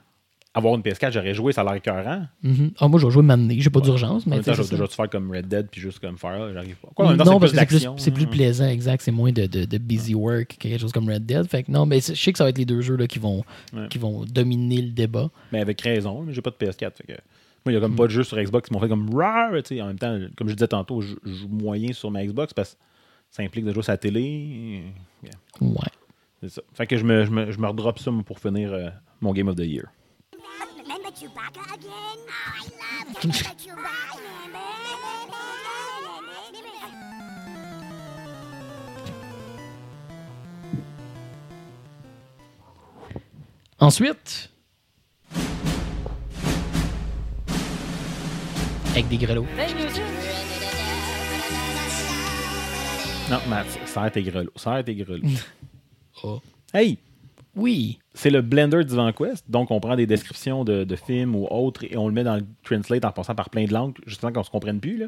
avoir 0.55 0.75
une 0.75 0.83
PS4, 0.83 1.13
j'aurais 1.13 1.33
joué, 1.35 1.53
ça 1.53 1.63
a 1.63 1.65
l'air 1.65 1.75
écœurant. 1.75 2.27
Mhm. 2.43 2.73
Ah, 2.79 2.87
moi, 2.89 3.01
je 3.01 3.07
vais 3.07 3.13
jouer 3.13 3.23
maintenant. 3.23 3.55
J'ai 3.57 3.71
pas 3.71 3.81
d'urgence, 3.81 4.27
En 4.27 4.31
mais 4.31 4.41
temps, 4.41 4.53
je 4.53 4.63
vais 4.63 4.69
déjà 4.69 4.87
faire 4.87 5.09
comme 5.09 5.31
Red 5.31 5.49
Dead, 5.49 5.69
puis 5.71 5.81
juste 5.81 5.99
comme 5.99 6.19
Fire, 6.19 6.53
j'arrive 6.53 6.77
pas. 6.77 6.89
Quoi, 6.95 7.07
en 7.07 7.09
même 7.11 7.19
temps, 7.19 7.25
non, 7.25 7.41
parce 7.41 7.53
que 7.53 7.59
c'est 7.59 8.11
plus, 8.11 8.13
plus 8.13 8.25
hein. 8.25 8.29
plaisant, 8.31 8.67
exact. 8.69 9.01
C'est 9.03 9.13
moins 9.13 9.33
de, 9.33 9.47
de, 9.47 9.65
de 9.65 9.79
busy 9.79 10.15
work 10.15 10.49
que 10.49 10.57
quelque 10.69 10.81
chose 10.81 10.93
comme 10.93 11.09
Red 11.09 11.25
Dead. 11.25 11.45
Fait 11.47 11.63
que 11.63 11.71
non, 11.71 11.87
mais 11.87 12.01
je 12.01 12.15
sais 12.15 12.33
que 12.33 12.39
ça 12.39 12.45
va 12.45 12.51
être 12.51 12.59
les 12.59 12.67
deux 12.67 12.83
jeux 12.83 12.97
là, 12.97 13.07
qui, 13.07 13.19
vont, 13.19 13.43
Ouais. 13.73 13.89
qui 13.89 13.97
vont 13.99 14.25
dominer 14.25 14.83
le 14.83 14.91
débat. 14.91 15.31
Mais 15.53 15.61
avec 15.61 15.81
raison, 15.81 16.23
mais 16.23 16.35
j'ai 16.35 16.43
pas 16.43 16.51
de 16.51 16.57
PS4. 16.57 16.97
Fait 16.97 17.05
que, 17.07 17.13
moi, 17.65 17.73
il 17.73 17.73
y 17.73 17.77
a 17.77 17.81
comme 17.81 17.97
pas 17.97 18.05
de 18.05 18.11
jeux 18.11 18.25
sur 18.25 18.37
Xbox 18.39 18.69
qui 18.69 18.75
m'ont 18.75 18.81
fait 18.81 18.89
comme 18.89 19.09
rare. 19.15 19.53
tu 19.65 19.77
sais. 19.77 19.81
En 19.81 19.87
même 19.87 19.99
temps, 19.99 20.19
comme 20.37 20.49
je 20.49 20.55
disais 20.55 20.69
tantôt, 20.69 21.01
je 21.01 21.15
joue 21.25 21.49
moyen 21.49 21.93
sur 21.95 22.11
ma 22.11 22.25
Xbox 22.27 22.53
parce 22.53 22.75
que 22.75 22.79
ça 23.31 23.43
implique 23.43 23.65
de 23.65 23.73
jouer 23.73 23.83
sur 23.85 23.93
la 23.93 23.97
télé. 23.97 24.83
Yeah, 25.23 25.31
Ouais. 25.63 25.77
c'est 26.43 26.51
ça. 26.51 26.63
Fait 26.75 26.87
que 26.87 26.99
je 26.99 27.05
me, 27.05 27.25
je 27.25 27.31
me, 27.31 27.51
je 27.53 27.59
me 27.59 27.67
redrop 27.69 27.99
ça 27.99 28.11
pour 28.27 28.39
finir 28.39 28.71
euh, 28.75 28.91
mon 29.23 29.33
Game 29.33 29.49
of 29.49 29.57
the 29.57 29.61
Year. 29.61 29.85
Remember 30.93 31.11
Chewbacca 31.17 31.75
again? 31.75 31.91
Oh, 31.91 32.23
I 32.29 33.05
love 33.07 33.21
to 33.23 33.27
remember 33.27 33.53
Chewbacca. 33.59 35.23
Ensuite, 43.81 44.49
avec 48.91 49.09
des 49.09 49.17
grelots. 49.17 49.47
Non, 53.31 53.41
Matt, 53.49 53.67
serre 53.87 54.11
tes 54.13 54.23
grelots. 54.23 54.53
Serre 54.57 54.85
tes 54.85 54.95
grelots. 54.95 55.27
Oh. 56.25 56.41
Hey! 56.73 56.99
Oui. 57.55 57.99
C'est 58.15 58.31
le 58.31 58.41
Blender 58.41 58.85
d'Ivan 58.85 59.13
Quest. 59.13 59.51
Donc, 59.51 59.71
on 59.71 59.81
prend 59.81 59.97
des 59.97 60.07
descriptions 60.07 60.65
de, 60.65 60.85
de 60.85 60.97
films 60.97 61.35
ou 61.35 61.47
autres 61.51 61.85
et 61.85 61.97
on 61.97 62.09
le 62.09 62.15
met 62.15 62.25
dans 62.25 62.37
le 62.37 62.43
translate 62.63 63.05
en 63.05 63.13
passant 63.13 63.35
par 63.35 63.51
plein 63.51 63.65
de 63.65 63.73
langues, 63.73 63.95
justement 64.07 64.33
qu'on 64.33 64.43
se 64.43 64.51
comprenne 64.51 64.81
plus, 64.81 64.97
là. 64.97 65.07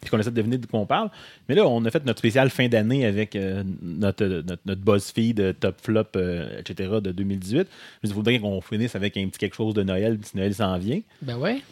Puis 0.00 0.10
qu'on 0.10 0.18
essaie 0.18 0.30
de 0.30 0.36
deviner 0.36 0.58
de 0.58 0.66
quoi 0.66 0.80
on 0.80 0.86
parle. 0.86 1.10
Mais 1.48 1.54
là, 1.54 1.66
on 1.66 1.84
a 1.84 1.90
fait 1.90 2.04
notre 2.04 2.18
spécial 2.18 2.50
fin 2.50 2.66
d'année 2.68 3.06
avec 3.06 3.36
euh, 3.36 3.62
notre, 3.82 4.24
notre, 4.24 4.62
notre 4.66 4.80
BuzzFeed 4.80 5.40
euh, 5.40 5.52
Top 5.52 5.76
Flop, 5.80 6.04
euh, 6.16 6.58
etc. 6.58 6.94
de 7.00 7.12
2018. 7.12 7.68
Il 8.02 8.12
faudrait 8.12 8.38
qu'on 8.40 8.60
finisse 8.60 8.96
avec 8.96 9.16
un 9.16 9.28
petit 9.28 9.38
quelque 9.38 9.54
chose 9.54 9.74
de 9.74 9.82
Noël, 9.82 10.18
si 10.22 10.36
Noël 10.36 10.54
s'en 10.54 10.76
vient. 10.78 11.00
Ben 11.20 11.36
ouais. 11.38 11.62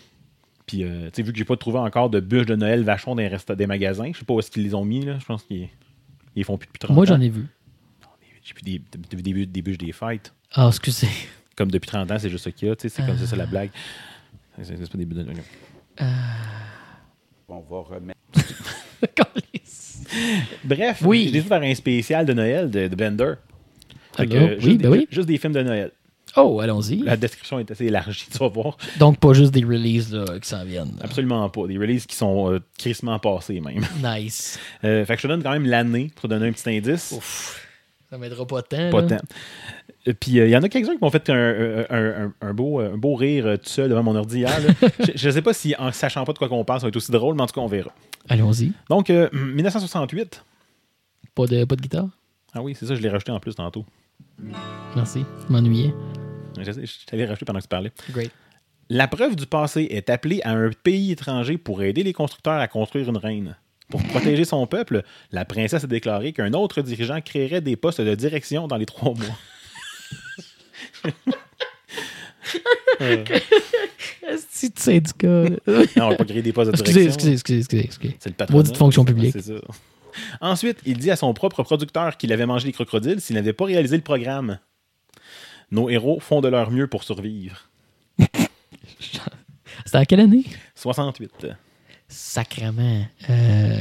Puis, 0.66 0.84
euh, 0.84 1.06
tu 1.06 1.10
sais, 1.14 1.22
vu 1.22 1.32
que 1.32 1.38
j'ai 1.38 1.44
pas 1.44 1.56
trouvé 1.56 1.78
encore 1.78 2.10
de 2.10 2.20
bûches 2.20 2.46
de 2.46 2.54
Noël 2.54 2.84
vachon 2.84 3.16
dans 3.16 3.22
les 3.22 3.56
des 3.56 3.66
magasins, 3.66 4.12
je 4.12 4.20
sais 4.20 4.24
pas 4.24 4.34
où 4.34 4.38
est-ce 4.38 4.52
qu'ils 4.52 4.62
les 4.62 4.74
ont 4.74 4.84
mis, 4.84 5.04
là. 5.04 5.18
Je 5.18 5.24
pense 5.24 5.42
qu'ils 5.42 5.68
ils 6.36 6.44
font 6.44 6.56
plus 6.56 6.68
depuis 6.68 6.78
30 6.78 6.94
Moi, 6.94 7.06
j'en 7.06 7.20
ai 7.20 7.28
vu. 7.28 7.46
Plus 8.54 8.62
des, 8.62 8.80
des, 9.16 9.22
des, 9.22 9.46
des 9.46 9.62
bûches 9.62 9.78
des 9.78 9.92
fêtes. 9.92 10.32
Ah, 10.54 10.66
excusez. 10.68 11.08
Comme 11.56 11.70
depuis 11.70 11.88
30 11.88 12.10
ans, 12.10 12.18
c'est 12.18 12.30
juste 12.30 12.44
ça 12.44 12.50
qu'il 12.52 12.68
y 12.68 12.70
a, 12.70 12.76
tu 12.76 12.88
sais, 12.88 12.94
c'est 12.96 13.06
comme 13.06 13.18
ça, 13.18 13.26
c'est 13.26 13.36
la 13.36 13.46
blague. 13.46 13.70
C'est 14.62 14.76
pas 14.90 14.98
des 14.98 15.04
bûches 15.04 15.18
de 15.18 15.24
Noël. 15.24 15.38
On 17.48 17.60
va 17.60 17.80
remettre. 17.80 18.18
Bref, 20.64 21.02
Oui. 21.04 21.18
j'ai 21.26 21.32
décidé 21.32 21.42
de 21.42 21.48
faire 21.48 21.62
un 21.62 21.74
spécial 21.74 22.26
de 22.26 22.32
Noël 22.32 22.70
de, 22.70 22.88
de 22.88 22.94
Blender. 22.96 23.34
Euh, 24.18 24.26
oui, 24.26 24.60
juste, 24.60 24.78
ben 24.78 24.78
des, 24.78 24.88
oui. 24.88 25.08
juste 25.10 25.28
des 25.28 25.38
films 25.38 25.52
de 25.52 25.62
Noël. 25.62 25.92
Oh, 26.36 26.60
allons-y. 26.60 26.96
La 26.98 27.16
description 27.16 27.58
est 27.58 27.70
assez 27.70 27.86
élargie, 27.86 28.26
tu 28.30 28.38
vas 28.38 28.48
voir. 28.48 28.76
Donc, 28.98 29.18
pas 29.18 29.32
juste 29.32 29.52
des 29.52 29.64
releases 29.64 30.12
là, 30.14 30.38
qui 30.40 30.48
s'en 30.48 30.64
viennent. 30.64 30.92
là. 30.98 31.04
Absolument 31.04 31.48
pas. 31.48 31.66
Des 31.66 31.78
releases 31.78 32.06
qui 32.06 32.16
sont 32.16 32.52
euh, 32.52 32.60
crissement 32.78 33.18
passées, 33.18 33.60
même. 33.60 33.84
Nice. 34.02 34.58
Euh, 34.84 35.04
fait 35.04 35.14
que 35.16 35.22
je 35.22 35.26
te 35.26 35.32
donne 35.32 35.42
quand 35.42 35.52
même 35.52 35.66
l'année 35.66 36.10
pour 36.14 36.22
te 36.22 36.28
donner 36.28 36.48
un 36.48 36.52
petit 36.52 36.68
indice. 36.76 37.12
Ouf. 37.16 37.66
Ça 38.10 38.18
m'aidera 38.18 38.46
pas 38.46 38.62
tant. 38.62 38.90
Pas 38.90 39.02
là. 39.02 39.06
tant. 39.18 39.18
Euh, 40.08 40.12
Puis 40.18 40.32
il 40.32 40.48
y 40.48 40.56
en 40.56 40.62
a 40.62 40.68
quelques-uns 40.68 40.94
qui 40.96 40.98
m'ont 41.02 41.10
fait 41.10 41.30
un, 41.30 41.86
un- 41.90 42.24
un- 42.26 42.32
un 42.40 42.54
beau, 42.54 42.80
un 42.80 42.96
beau 42.96 43.14
rire 43.14 43.46
euh, 43.46 43.56
tout 43.56 43.68
seul 43.68 43.88
devant 43.88 44.02
mon 44.02 44.16
ordi 44.16 44.38
hier. 44.38 44.50
je 45.14 45.28
ne 45.28 45.32
sais 45.32 45.42
pas 45.42 45.52
si 45.52 45.74
en 45.78 45.92
sachant 45.92 46.24
pas 46.24 46.32
de 46.32 46.38
quoi 46.38 46.48
qu'on 46.48 46.64
parle, 46.64 46.80
ça 46.80 46.86
va 46.86 46.88
être 46.88 46.96
aussi 46.96 47.12
drôle, 47.12 47.36
mais 47.36 47.42
en 47.42 47.46
tout 47.46 47.54
cas, 47.54 47.60
on 47.60 47.66
verra. 47.68 47.92
Allons-y. 48.28 48.72
Donc, 48.88 49.10
euh, 49.10 49.28
1968. 49.32 50.44
Pas 51.34 51.46
de, 51.46 51.64
pas 51.64 51.76
de 51.76 51.80
guitare? 51.82 52.08
Ah 52.52 52.62
oui, 52.62 52.74
c'est 52.78 52.86
ça, 52.86 52.94
je 52.96 53.00
l'ai 53.00 53.08
rajouté 53.08 53.30
en 53.30 53.38
plus 53.40 53.54
tantôt. 53.54 53.84
Merci. 54.96 55.24
Je 55.46 55.52
m'ennuyais. 55.52 55.94
Je, 56.58 56.64
je 56.72 57.06
t'avais 57.06 57.24
rajouté 57.26 57.44
pendant 57.44 57.58
que 57.60 57.64
tu 57.64 57.68
parlais. 57.68 57.92
Great. 58.10 58.32
La 58.88 59.06
preuve 59.06 59.36
du 59.36 59.46
passé 59.46 59.86
est 59.90 60.10
appelée 60.10 60.40
à 60.42 60.50
un 60.50 60.70
pays 60.82 61.12
étranger 61.12 61.58
pour 61.58 61.82
aider 61.84 62.02
les 62.02 62.12
constructeurs 62.12 62.54
à 62.58 62.66
construire 62.66 63.08
une 63.08 63.16
reine. 63.18 63.56
Pour 63.90 64.02
protéger 64.04 64.44
son 64.44 64.66
peuple, 64.66 65.02
la 65.32 65.44
princesse 65.44 65.84
a 65.84 65.86
déclaré 65.86 66.32
qu'un 66.32 66.52
autre 66.52 66.80
dirigeant 66.82 67.20
créerait 67.20 67.60
des 67.60 67.76
postes 67.76 68.00
de 68.00 68.14
direction 68.14 68.68
dans 68.68 68.76
les 68.76 68.86
trois 68.86 69.14
mois. 69.14 69.36
C'est 74.48 74.74
du 74.76 74.82
syndicat. 74.82 75.44
Non, 75.96 76.06
on 76.06 76.08
va 76.10 76.16
pas 76.16 76.24
créer 76.24 76.42
des 76.42 76.52
postes 76.52 76.70
de 76.70 76.76
direction. 76.76 77.02
excusez, 77.02 77.32
excusez, 77.32 77.58
excusez, 77.58 77.84
excusez. 77.84 78.16
C'est 78.20 78.28
le 78.30 78.34
patron. 78.36 78.56
Maudite 78.56 78.76
fonction 78.76 79.04
publique. 79.04 79.32
C'est 79.32 79.42
ça. 79.42 79.60
Ensuite, 80.40 80.78
il 80.84 80.98
dit 80.98 81.10
à 81.10 81.16
son 81.16 81.32
propre 81.34 81.62
producteur 81.62 82.16
qu'il 82.16 82.32
avait 82.32 82.46
mangé 82.46 82.66
les 82.66 82.72
crocodiles 82.72 83.20
s'il 83.20 83.36
n'avait 83.36 83.52
pas 83.52 83.64
réalisé 83.64 83.96
le 83.96 84.02
programme. 84.02 84.58
Nos 85.70 85.88
héros 85.88 86.20
font 86.20 86.40
de 86.40 86.48
leur 86.48 86.70
mieux 86.70 86.88
pour 86.88 87.04
survivre. 87.04 87.68
C'était 89.84 89.98
en 89.98 90.04
quelle 90.04 90.20
année? 90.20 90.44
68. 90.74 91.46
Sacrement. 92.10 93.06
Euh... 93.30 93.78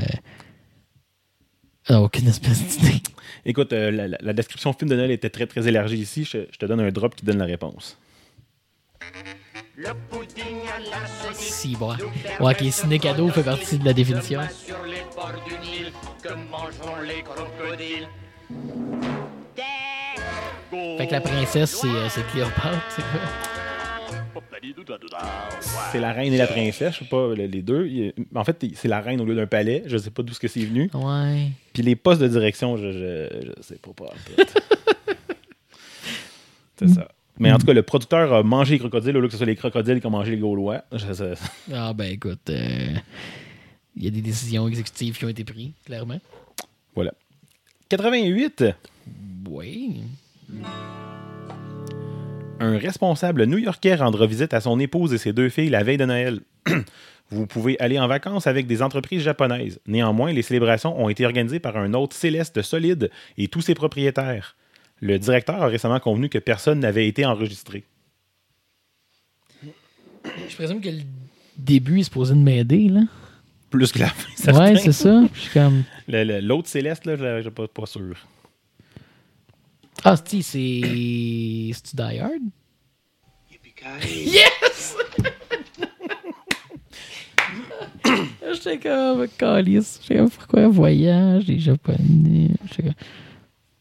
ah, 1.89 2.01
aucune 2.01 2.27
espèce 2.27 2.61
d'idée. 2.64 3.01
Écoute, 3.43 3.73
euh, 3.73 3.89
la, 3.91 4.07
la- 4.07 4.18
la 4.22 4.34
description 4.34 4.72
film 4.73 4.89
de 4.89 4.95
Noël 4.95 5.11
était 5.11 5.30
très 5.31 5.47
très 5.47 5.68
élargie 5.68 5.97
ici. 5.97 6.23
Je, 6.26 6.39
je 6.51 6.57
te 6.57 6.65
donne 6.65 6.80
un 6.80 6.91
drop 6.91 7.15
qui 7.15 7.26
donne 7.26 7.39
la 7.39 7.45
réponse. 7.45 7.97
Si, 11.34 11.76
bon. 11.76 11.95
Ouais, 12.39 12.53
ok, 12.53 12.72
ciné 12.72 12.99
cadeau 12.99 13.30
fait 13.30 13.43
partie 13.43 13.80
de 13.80 13.85
la 13.85 13.93
définition. 13.93 14.41
Sur 14.65 14.84
les 14.85 15.03
bords 15.15 15.31
du 15.47 15.57
Nil, 15.60 15.91
que 16.22 16.34
mangeront 16.51 17.01
les 17.01 17.23
crocodiles. 17.23 18.07
Fait 20.97 21.07
que 21.07 21.11
la 21.14 21.22
princesse, 21.22 21.77
c'est 21.81 21.88
euh, 21.88 22.10
c'est 22.10 22.26
Cléopâtre, 22.27 22.84
c'est 22.95 23.01
quoi? 23.01 23.59
C'est 25.91 25.99
la 25.99 26.11
reine 26.14 26.34
et 26.34 26.38
la 26.38 26.47
princesse, 26.47 26.93
je 26.95 26.99
sais 26.99 27.06
pas 27.10 27.34
le- 27.35 27.45
les 27.45 27.61
deux. 27.61 28.14
En 28.35 28.43
fait, 28.43 28.65
c'est 28.76 28.88
la 28.88 29.01
reine 29.01 29.19
au 29.22 29.26
lieu 29.26 29.35
d'un 29.35 29.47
palais. 29.47 29.84
Je 29.88 29.97
sais 29.97 30.11
pas 30.11 30.22
d'où 30.23 30.34
ce 30.34 30.39
que 30.39 30.47
c'est 30.47 30.64
venu. 30.65 30.89
Ouais. 30.93 31.49
Puis 31.73 31.84
les 31.84 31.95
postes 31.95 32.22
de 32.22 32.27
direction, 32.27 32.77
je, 32.77 32.91
je, 32.91 33.51
je 33.57 33.61
sais 33.64 33.77
pas. 33.77 34.14
c'est 36.77 36.88
ça. 36.89 37.07
Mais 37.39 37.51
en 37.53 37.57
tout 37.57 37.65
cas, 37.65 37.73
le 37.73 37.84
producteur 37.84 38.34
a 38.34 38.43
mangé 38.43 38.73
les 38.73 38.80
crocodiles 38.80 39.15
au 39.15 39.22
lieu 39.22 39.27
que 39.27 39.31
ce 39.31 39.38
soit 39.38 39.45
les 39.45 39.56
crocodiles 39.56 40.01
qui 40.01 40.07
ont 40.07 40.11
mangé 40.11 40.31
les 40.31 40.38
Gaulois. 40.38 40.84
Ah, 41.73 41.93
ben 41.93 42.11
écoute. 42.11 42.49
euh, 42.49 42.95
il 43.95 44.03
y 44.03 44.07
a 44.07 44.11
des 44.11 44.22
décisions 44.22 44.68
exécutives 44.68 45.18
qui 45.18 45.26
ont 45.26 45.30
été 45.30 45.43
prises, 45.45 45.72
clairement. 45.85 46.19
Voilà. 46.95 47.14
88. 47.89 48.65
Oui. 49.49 50.01
Un 52.60 52.77
responsable 52.77 53.45
new-yorkais 53.45 53.95
rendra 53.95 54.26
visite 54.27 54.53
à 54.53 54.61
son 54.61 54.80
épouse 54.80 55.14
et 55.14 55.18
ses 55.18 55.34
deux 55.34 55.49
filles 55.49 55.69
la 55.69 55.84
veille 55.84 55.98
de 55.98 56.06
Noël. 56.06 56.40
Vous 57.31 57.45
pouvez 57.45 57.80
aller 57.80 57.99
en 57.99 58.07
vacances 58.07 58.48
avec 58.48 58.65
des 58.68 58.81
entreprises 58.81 59.22
japonaises. 59.22 59.80
Néanmoins, 59.86 60.31
les 60.34 60.41
célébrations 60.41 60.99
ont 60.99 61.10
été 61.10 61.26
organisées 61.26 61.60
par 61.60 61.77
un 61.77 61.94
hôte 61.94 62.14
céleste 62.14 62.61
solide 62.64 63.11
et 63.38 63.48
tous 63.48 63.61
ses 63.61 63.76
propriétaires. 63.76 64.56
Le 64.99 65.18
directeur 65.19 65.61
a 65.61 65.68
récemment 65.68 65.99
convenu 65.99 66.27
que 66.27 66.40
personne 66.40 66.80
n'avait 66.80 67.07
été 67.07 67.26
enregistré. 67.26 67.84
Je 70.49 70.56
présume 70.56 70.81
que 70.81 70.90
le 70.90 71.02
début 71.57 71.99
est 71.99 72.03
supposé 72.03 72.34
de 72.34 72.40
m'aider, 72.40 72.90
là. 72.90 73.02
Plus 73.69 73.91
que 73.91 73.99
la 73.99 74.07
fin, 74.07 74.53
Ouais, 74.60 74.76
c'est 74.77 74.91
ça. 74.91 75.22
Je 75.34 75.40
suis 75.40 75.52
comme. 75.52 75.84
Le- 76.07 76.23
le- 76.23 76.40
L'hôte 76.40 76.65
céleste, 76.68 77.06
là, 77.06 77.15
je 77.15 77.41
suis 77.44 77.52
pas, 77.52 77.68
pas 77.68 77.86
sûr. 77.86 78.15
Ah, 80.03 80.15
si, 80.26 80.43
c'est. 80.43 80.81
C'est-tu 81.73 81.95
Die 81.95 82.19
Hard? 82.19 82.41
Yes! 84.05 84.95
J'étais 88.53 88.80
comme, 88.80 89.27
calice. 89.38 89.99
J'étais 90.01 90.17
comme, 90.17 90.30
pourquoi 90.30 90.67
voyage, 90.67 91.45
les 91.47 91.59
Japonais? 91.59 92.49
J'étais 92.67 92.84
comme, 92.84 92.93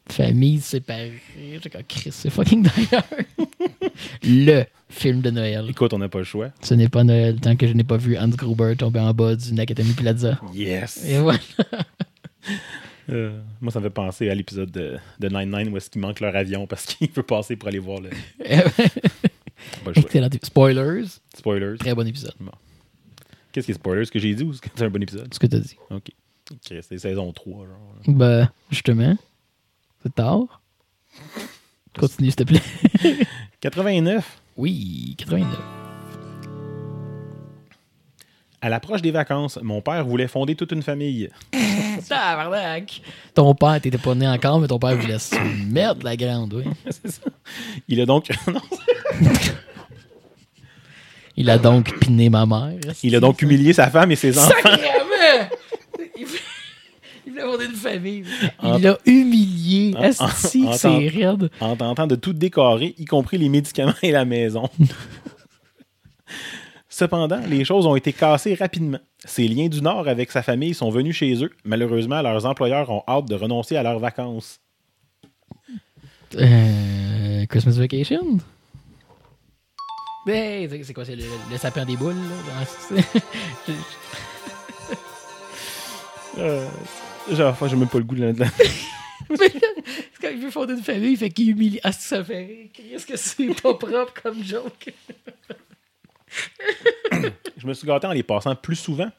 famille 0.09 0.61
séparée. 0.61 1.21
J'étais 1.53 1.71
comme, 1.71 1.83
Chris, 1.89 2.13
c'est 2.13 2.31
fucking 2.31 2.63
Die 2.63 2.95
Hard. 2.95 3.27
Le 4.23 4.65
film 4.89 5.21
de 5.21 5.31
Noël. 5.31 5.67
Écoute, 5.69 5.93
on 5.93 5.99
n'a 5.99 6.09
pas 6.09 6.19
le 6.19 6.25
choix. 6.25 6.51
Ce 6.63 6.75
n'est 6.75 6.89
pas 6.89 7.05
Noël 7.05 7.41
tant 7.41 7.57
que 7.57 7.67
je 7.67 7.73
n'ai 7.73 7.85
pas 7.85 7.97
vu 7.97 8.17
Hans 8.17 8.29
Gruber 8.29 8.75
tomber 8.77 9.01
en 9.01 9.13
bas 9.13 9.35
du 9.35 9.53
Nakatomi 9.53 9.93
Plaza. 9.93 10.39
Yes! 10.55 11.05
Et 11.05 11.19
voilà. 11.19 11.39
Euh, 13.11 13.41
moi, 13.61 13.73
ça 13.73 13.81
me 13.81 13.85
fait 13.85 13.91
penser 13.91 14.29
à 14.31 14.35
l'épisode 14.35 14.71
de, 14.71 14.99
de 15.19 15.29
9-9 15.29 15.71
où 15.71 15.77
est-ce 15.77 15.89
qu'il 15.91 16.01
manque 16.01 16.21
leur 16.21 16.35
avion 16.37 16.67
parce 16.67 16.85
qu'il 16.87 17.11
veut 17.15 17.23
passer 17.23 17.57
pour 17.57 17.69
aller 17.69 17.79
voir 17.79 18.01
le. 18.01 18.11
Excellent. 19.97 20.29
Spoilers. 20.43 21.07
Spoilers. 21.37 21.79
Très 21.79 21.95
bon 21.95 22.07
épisode. 22.07 22.35
Qu'est-ce 23.53 23.67
qui 23.67 23.73
est 23.73 23.75
spoilers? 23.75 24.05
Ce 24.05 24.11
que 24.11 24.19
j'ai 24.19 24.35
dit 24.35 24.43
ou 24.45 24.53
ce 24.53 24.61
que 24.61 24.69
c'est 24.75 24.85
un 24.85 24.91
bon 24.91 25.03
épisode? 25.03 25.33
Ce 25.33 25.39
que 25.39 25.47
t'as 25.47 25.59
dit. 25.59 25.77
Ok. 25.91 26.11
Ok, 26.51 26.79
c'est 26.83 26.99
saison 26.99 27.33
3, 27.33 27.67
genre. 27.67 27.95
là. 28.07 28.13
Ben, 28.15 28.51
justement, 28.71 29.17
c'est 30.03 30.15
tard. 30.15 30.63
Continue, 31.99 32.31
s'il 32.31 32.37
te 32.37 32.45
plaît. 32.45 32.63
89. 33.61 34.41
Oui, 34.57 35.15
89. 35.19 35.78
À 38.61 38.69
l'approche 38.69 39.03
des 39.03 39.13
vacances, 39.13 39.59
mon 39.63 39.81
père 39.81 40.05
voulait 40.05 40.27
fonder 40.27 40.57
toute 40.57 40.73
une 40.73 40.83
famille. 40.83 41.31
Tabarnak! 42.09 43.03
Ton 43.35 43.55
père, 43.55 43.81
t'étais 43.81 43.99
pas 43.99 44.15
né 44.17 44.27
encore, 44.27 44.59
mais 44.61 44.67
ton 44.67 44.79
père 44.81 44.97
voulait 44.97 45.19
se 45.19 45.37
mettre 45.71 46.05
la 46.05 46.17
grande, 46.17 46.55
oui. 46.55 46.65
C'est 46.91 47.11
ça. 47.11 47.23
Il 47.87 48.01
a 48.01 48.07
donc. 48.07 48.29
non, 48.49 48.61
Il 51.37 51.49
a 51.51 51.59
donc 51.59 51.97
piné 52.01 52.31
ma 52.31 52.47
mère. 52.47 52.79
il 53.03 53.15
a 53.15 53.21
donc 53.21 53.41
humilié 53.43 53.73
sa 53.73 53.91
femme 53.91 54.11
et 54.11 54.17
ses 54.17 54.37
enfants. 54.37 54.49
Sacrément! 54.63 55.49
Il 56.17 56.25
voulait- 56.27 56.39
il 57.27 57.31
voulait 57.33 57.43
avoir 57.43 57.61
une 57.61 57.77
famille. 57.77 58.25
Il 58.65 58.83
l'a 58.83 58.99
humilié. 59.07 59.95
Esti, 60.03 60.67
que 60.67 60.73
c'est 60.77 61.09
raide? 61.09 61.51
en 61.61 61.77
tentant 61.77 62.07
de 62.09 62.17
tout 62.17 62.33
décorer, 62.33 62.95
y 62.99 63.05
compris 63.05 63.39
les 63.39 63.49
médicaments 63.49 63.95
et 64.03 64.11
la 64.11 64.25
maison. 64.25 64.69
Cependant, 66.99 67.39
les 67.47 67.65
choses 67.65 67.87
ont 67.87 67.95
été 67.95 68.13
cassées 68.13 68.55
rapidement. 68.57 68.99
Ses 69.25 69.47
liens 69.47 69.69
du 69.69 69.81
Nord 69.83 70.09
avec 70.09 70.33
sa 70.33 70.43
famille 70.43 70.75
sont 70.75 70.91
venus 70.91 71.15
chez 71.15 71.45
eux. 71.45 71.51
Malheureusement, 71.65 72.21
leurs 72.23 72.45
employeurs 72.45 72.91
ont 72.91 73.05
hâte 73.07 73.27
de 73.27 73.37
renoncer 73.37 73.77
à 73.77 73.85
leurs 73.85 74.01
vacances. 74.01 74.59
Euh, 76.35 77.47
Christmas 77.47 77.77
Vacation? 77.79 78.39
Hey, 80.27 80.69
c'est- 80.83 80.93
quoi? 80.93 81.05
C'est 81.05 81.15
le, 81.15 81.23
le 81.49 81.57
sapin 81.57 81.85
des 81.85 81.97
boules? 81.97 82.17
Là? 82.97 83.73
Euh, 86.39 86.67
genre, 87.33 87.53
enfin, 87.53 87.69
j'ai 87.69 87.77
même 87.77 87.89
pas 87.89 87.99
le 87.99 88.05
goût 88.05 88.17
de 88.17 88.25
là-dedans. 88.27 88.47
C'est 89.37 89.53
quand 90.21 90.29
il 90.33 90.39
veut 90.39 90.51
fonder 90.51 90.73
une 90.75 90.83
famille, 90.83 91.13
il 91.13 91.17
fait 91.17 91.31
qu'il 91.31 91.51
humilie. 91.51 91.79
Ah, 91.85 91.93
ça 91.93 92.25
fait 92.25 92.45
rire. 92.45 92.67
Qu'est-ce 92.73 93.07
que 93.07 93.17
c'est 93.17 93.55
pas 93.63 93.75
propre 93.75 94.13
comme 94.21 94.43
joke? 94.43 94.93
Je 97.57 97.67
me 97.67 97.75
suis 97.75 97.87
gâté 97.87 98.07
en 98.07 98.13
les 98.13 98.23
passant 98.23 98.55
plus 98.55 98.77
souvent 98.77 99.11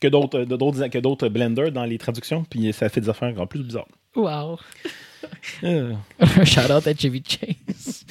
que 0.00 0.08
d'autres, 0.08 0.40
de- 0.40 0.56
d'autres, 0.56 0.86
que 0.88 0.98
d'autres 0.98 1.28
blenders 1.28 1.72
dans 1.72 1.84
les 1.84 1.98
traductions, 1.98 2.44
puis 2.44 2.72
ça 2.72 2.88
fait 2.88 3.00
des 3.00 3.08
affaires 3.08 3.28
encore 3.30 3.48
plus 3.48 3.62
bizarres. 3.62 3.88
Wow. 4.14 4.58
Euh, 5.64 5.94
Un 6.20 6.44
shout-out 6.44 6.86
à 6.86 6.94
Chevy 6.94 7.22
Chase 7.26 8.04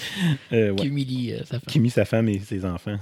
euh, 0.52 0.76
qui 0.76 0.88
humilie 0.88 1.34
euh, 1.34 1.40
sa 1.40 1.60
femme. 1.60 1.62
Qui 1.68 1.80
mit 1.80 1.90
sa 1.90 2.06
femme 2.06 2.28
et 2.30 2.40
ses 2.40 2.66
enfants 2.66 2.98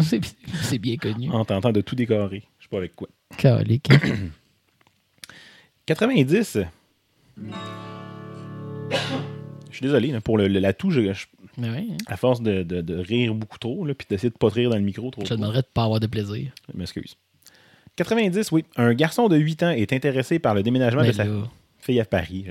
C'est 0.00 0.20
c'est 0.62 0.78
bien 0.78 0.96
connu. 0.96 1.30
en 1.30 1.44
tentant 1.44 1.72
de 1.72 1.80
tout 1.80 1.94
décorer. 1.94 2.42
Je 2.58 2.64
sais 2.64 2.68
pas 2.68 2.76
avec 2.78 2.94
quoi. 2.94 3.08
Calique. 3.38 3.88
90. 5.86 6.58
Je 9.70 9.76
suis 9.76 9.84
désolé 9.86 10.08
là, 10.12 10.20
pour 10.20 10.36
le, 10.38 10.48
le- 10.48 10.58
l'atout, 10.60 10.90
je, 10.90 11.12
je- 11.12 11.26
Mais 11.58 11.70
ouais, 11.70 11.86
hein. 11.90 11.96
à 12.06 12.16
force 12.16 12.40
de, 12.42 12.62
de- 12.62 12.80
de 12.80 12.94
rire 12.96 13.34
beaucoup 13.34 13.58
trop, 13.58 13.84
là, 13.84 13.94
puis 13.94 14.06
d'essayer 14.10 14.30
de 14.30 14.34
pas 14.36 14.48
rire 14.48 14.70
dans 14.70 14.76
le 14.76 14.82
micro 14.82 15.10
trop. 15.10 15.22
je 15.22 15.28
te 15.28 15.34
demanderais 15.34 15.62
de 15.62 15.66
pas 15.72 15.84
avoir 15.84 16.00
de 16.00 16.06
plaisir. 16.06 16.50
Je 16.72 16.78
m'excuse. 16.78 17.16
90, 17.96 18.52
oui. 18.52 18.64
Un 18.76 18.94
garçon 18.94 19.28
de 19.28 19.36
8 19.36 19.62
ans 19.62 19.70
est 19.70 19.92
intéressé 19.92 20.38
par 20.38 20.54
le 20.54 20.62
déménagement 20.62 21.02
Mais 21.02 21.08
de 21.08 21.12
sa 21.12 21.24
fille 21.80 22.00
à 22.00 22.04
Paris. 22.04 22.46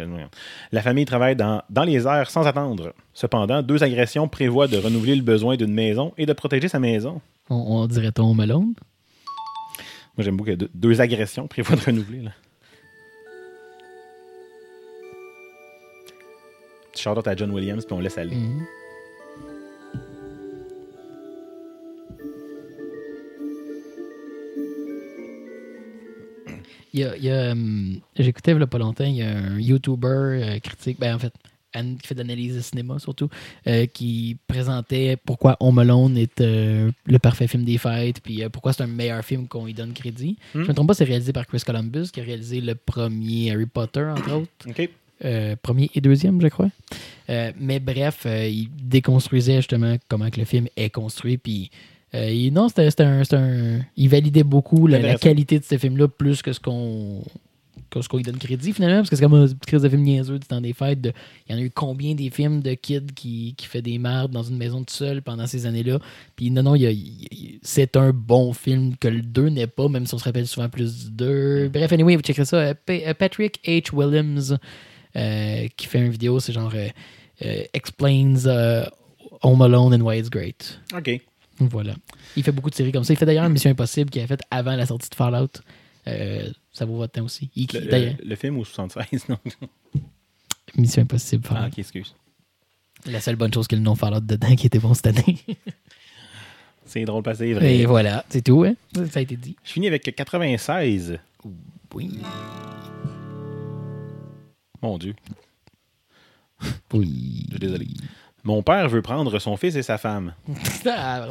La 0.71 0.81
famille 0.81 1.05
travaille 1.05 1.35
dans, 1.35 1.61
dans 1.69 1.83
les 1.83 2.05
airs 2.07 2.29
sans 2.29 2.45
attendre. 2.47 2.93
Cependant, 3.13 3.61
deux 3.63 3.83
agressions 3.83 4.27
prévoient 4.27 4.67
de 4.67 4.77
renouveler 4.77 5.15
le 5.15 5.21
besoin 5.23 5.55
d'une 5.55 5.73
maison 5.73 6.13
et 6.17 6.25
de 6.25 6.33
protéger 6.33 6.67
sa 6.67 6.79
maison. 6.79 7.21
on, 7.49 7.55
on 7.55 7.87
dirait 7.87 8.11
ton 8.11 8.33
melon. 8.33 8.61
Moi, 10.17 10.23
j'aime 10.25 10.35
beaucoup 10.37 10.49
que 10.51 10.55
deux, 10.55 10.69
deux 10.73 10.99
agressions 11.01 11.47
prévoient 11.47 11.75
de 11.77 11.81
renouveler. 11.81 12.21
Là. 12.21 12.31
Petit 16.99 17.03
shout-out 17.03 17.27
à 17.29 17.35
John 17.35 17.51
Williams, 17.51 17.85
puis 17.85 17.93
on 17.93 18.01
laisse 18.01 18.17
aller. 18.17 18.35
Il 26.91 26.99
y 26.99 27.03
a, 27.05 27.15
il 27.15 27.23
y 27.23 27.31
a, 27.31 27.51
hum, 27.51 28.01
j'écoutais 28.17 28.51
il 28.51 28.59
y 28.59 28.61
a 28.61 28.67
pas 28.67 28.79
longtemps, 28.79 29.05
il 29.05 29.15
y 29.15 29.21
a 29.21 29.29
un 29.29 29.59
YouTuber 29.59 30.07
euh, 30.07 30.59
critique, 30.59 30.99
ben 30.99 31.15
en 31.15 31.19
fait, 31.19 31.31
qui 31.71 32.07
fait 32.07 32.15
de 32.15 32.19
l'analyse 32.19 32.55
de 32.55 32.61
cinéma 32.61 32.99
surtout, 32.99 33.29
euh, 33.67 33.85
qui 33.85 34.37
présentait 34.47 35.17
pourquoi 35.23 35.55
Home 35.59 35.79
Alone 35.79 36.17
est 36.17 36.41
euh, 36.41 36.91
le 37.05 37.19
parfait 37.19 37.47
film 37.47 37.63
des 37.63 37.77
fêtes, 37.77 38.21
puis 38.21 38.43
euh, 38.43 38.49
pourquoi 38.49 38.73
c'est 38.73 38.83
un 38.83 38.87
meilleur 38.87 39.23
film 39.23 39.47
qu'on 39.47 39.65
lui 39.65 39.73
donne 39.73 39.93
crédit. 39.93 40.37
Hmm. 40.53 40.63
Je 40.63 40.67
me 40.67 40.73
trompe 40.73 40.87
pas, 40.87 40.93
c'est 40.95 41.05
réalisé 41.05 41.31
par 41.31 41.47
Chris 41.47 41.61
Columbus, 41.65 42.09
qui 42.11 42.19
a 42.19 42.23
réalisé 42.23 42.59
le 42.59 42.75
premier 42.75 43.51
Harry 43.53 43.67
Potter, 43.67 44.03
entre 44.03 44.33
autres. 44.33 44.49
OK. 44.67 44.89
Euh, 45.25 45.55
premier 45.61 45.89
et 45.95 46.01
deuxième, 46.01 46.41
je 46.41 46.47
crois. 46.47 46.69
Euh, 47.29 47.51
mais 47.59 47.79
bref, 47.79 48.23
euh, 48.25 48.47
il 48.47 48.69
déconstruisait 48.83 49.57
justement 49.57 49.95
comment 50.07 50.29
que 50.29 50.39
le 50.39 50.45
film 50.45 50.67
est 50.77 50.89
construit. 50.89 51.37
Puis, 51.37 51.69
il- 52.13 52.51
non, 52.53 52.69
c'était 52.69 53.03
un, 53.03 53.21
un- 53.33 53.79
Il 53.97 54.09
validait 54.09 54.43
beaucoup 54.43 54.87
la, 54.87 54.97
qualité 55.19 55.59
de 55.59 55.63
ce 55.65 55.77
film-là 55.77 56.07
plus 56.07 56.41
que 56.41 56.53
ce 56.53 56.59
qu'on 56.59 57.23
que 57.91 58.01
ce 58.03 58.07
qu'on 58.09 58.17
lui 58.17 58.23
donne 58.23 58.37
crédit 58.37 58.71
finalement. 58.71 58.97
Parce 58.97 59.09
que 59.09 59.15
c'est 59.15 59.23
comme 59.23 59.33
un 59.33 59.47
petit 59.47 59.55
crise 59.65 59.81
de 59.81 59.89
film 59.89 60.03
niaiseux 60.03 60.37
du 60.37 60.45
temps 60.45 60.61
des 60.61 60.73
fêtes. 60.73 61.01
de- 61.01 61.11
il 61.47 61.53
y 61.53 61.55
en 61.55 61.57
a 61.59 61.63
eu 61.63 61.71
combien 61.71 62.13
des 62.13 62.29
films 62.29 62.61
de 62.61 62.75
kids 62.75 63.07
qui, 63.15 63.55
qui 63.57 63.65
fait 63.65 63.81
des 63.81 63.97
merdes 63.97 64.31
dans 64.31 64.43
une 64.43 64.57
maison 64.57 64.79
tout 64.83 64.93
seul 64.93 65.23
pendant 65.23 65.47
ces 65.47 65.65
années-là. 65.65 65.97
Puis 66.35 66.51
non, 66.51 66.61
non, 66.61 66.75
c'est 67.63 67.95
un 67.97 68.11
bon 68.11 68.53
film 68.53 68.95
que 68.99 69.07
le 69.07 69.21
2 69.23 69.49
n'est 69.49 69.65
pas, 69.65 69.87
même 69.89 70.05
si 70.05 70.13
on 70.13 70.19
se 70.19 70.23
rappelle 70.23 70.45
souvent 70.45 70.69
plus 70.69 71.05
du 71.05 71.11
2. 71.13 71.69
Bref, 71.69 71.91
anyway, 71.91 72.15
vous 72.15 72.21
checkerez 72.21 72.45
ça. 72.45 72.75
Pa- 72.75 73.13
Patrick 73.15 73.59
H. 73.65 73.91
Williams 73.93 74.55
euh, 75.15 75.67
qui 75.75 75.87
fait 75.87 75.99
une 75.99 76.09
vidéo, 76.09 76.39
c'est 76.39 76.53
genre 76.53 76.71
euh, 76.75 76.87
euh, 77.43 77.63
Explains 77.73 78.45
euh, 78.45 78.85
Home 79.41 79.61
Alone 79.61 79.93
and 79.95 80.01
Why 80.05 80.19
It's 80.19 80.29
Great. 80.29 80.79
OK. 80.95 81.21
Voilà. 81.59 81.93
Il 82.35 82.43
fait 82.43 82.51
beaucoup 82.51 82.69
de 82.69 82.75
séries 82.75 82.91
comme 82.91 83.03
ça. 83.03 83.13
Il 83.13 83.17
fait 83.17 83.25
d'ailleurs 83.25 83.45
une 83.45 83.53
Mission 83.53 83.69
Impossible 83.71 84.09
qu'il 84.09 84.21
a 84.21 84.27
faite 84.27 84.41
avant 84.51 84.75
la 84.75 84.85
sortie 84.85 85.09
de 85.09 85.15
Fallout. 85.15 85.49
Ça 86.71 86.85
vaut 86.85 86.95
votre 86.97 87.13
temps 87.13 87.23
aussi. 87.25 87.49
Il- 87.55 87.67
Le, 87.73 87.79
d'ailleurs, 87.81 88.13
le- 88.23 88.29
le 88.29 88.35
film 88.35 88.57
au 88.57 88.63
76, 88.65 89.27
non? 89.29 89.37
Mission 90.77 91.01
Impossible 91.01 91.45
Fallout. 91.45 91.61
Ah, 91.65 91.67
OK, 91.67 91.79
excuse. 91.79 92.15
La 93.05 93.19
seule 93.21 93.35
bonne 93.35 93.53
chose 93.53 93.67
que 93.67 93.75
le 93.75 93.81
nom 93.81 93.95
Fallout 93.95 94.19
dedans 94.21 94.55
qui 94.55 94.67
était 94.67 94.79
bon 94.79 94.93
cette 94.93 95.07
année. 95.07 95.37
C'est 96.85 97.03
drôle, 97.05 97.21
parce 97.21 97.37
que 97.37 97.45
c'est 97.45 97.53
vrai. 97.53 97.75
Et 97.77 97.85
voilà, 97.85 98.25
c'est 98.29 98.41
tout. 98.43 98.63
Hein? 98.63 98.73
Ça 99.11 99.19
a 99.19 99.21
été 99.21 99.35
dit. 99.35 99.55
Je 99.63 99.73
finis 99.73 99.85
avec 99.85 100.01
96. 100.15 101.19
Oui. 101.93 102.17
Mon 104.81 104.97
Dieu. 104.97 105.15
Oui. 106.93 107.45
Je 107.45 107.51
suis 107.51 107.59
désolé. 107.59 107.87
Mon 108.43 108.63
père 108.63 108.89
veut 108.89 109.01
prendre 109.01 109.37
son 109.39 109.57
fils 109.57 109.75
et 109.75 109.83
sa 109.83 109.97
femme. 109.97 110.33
Ah, 110.85 111.27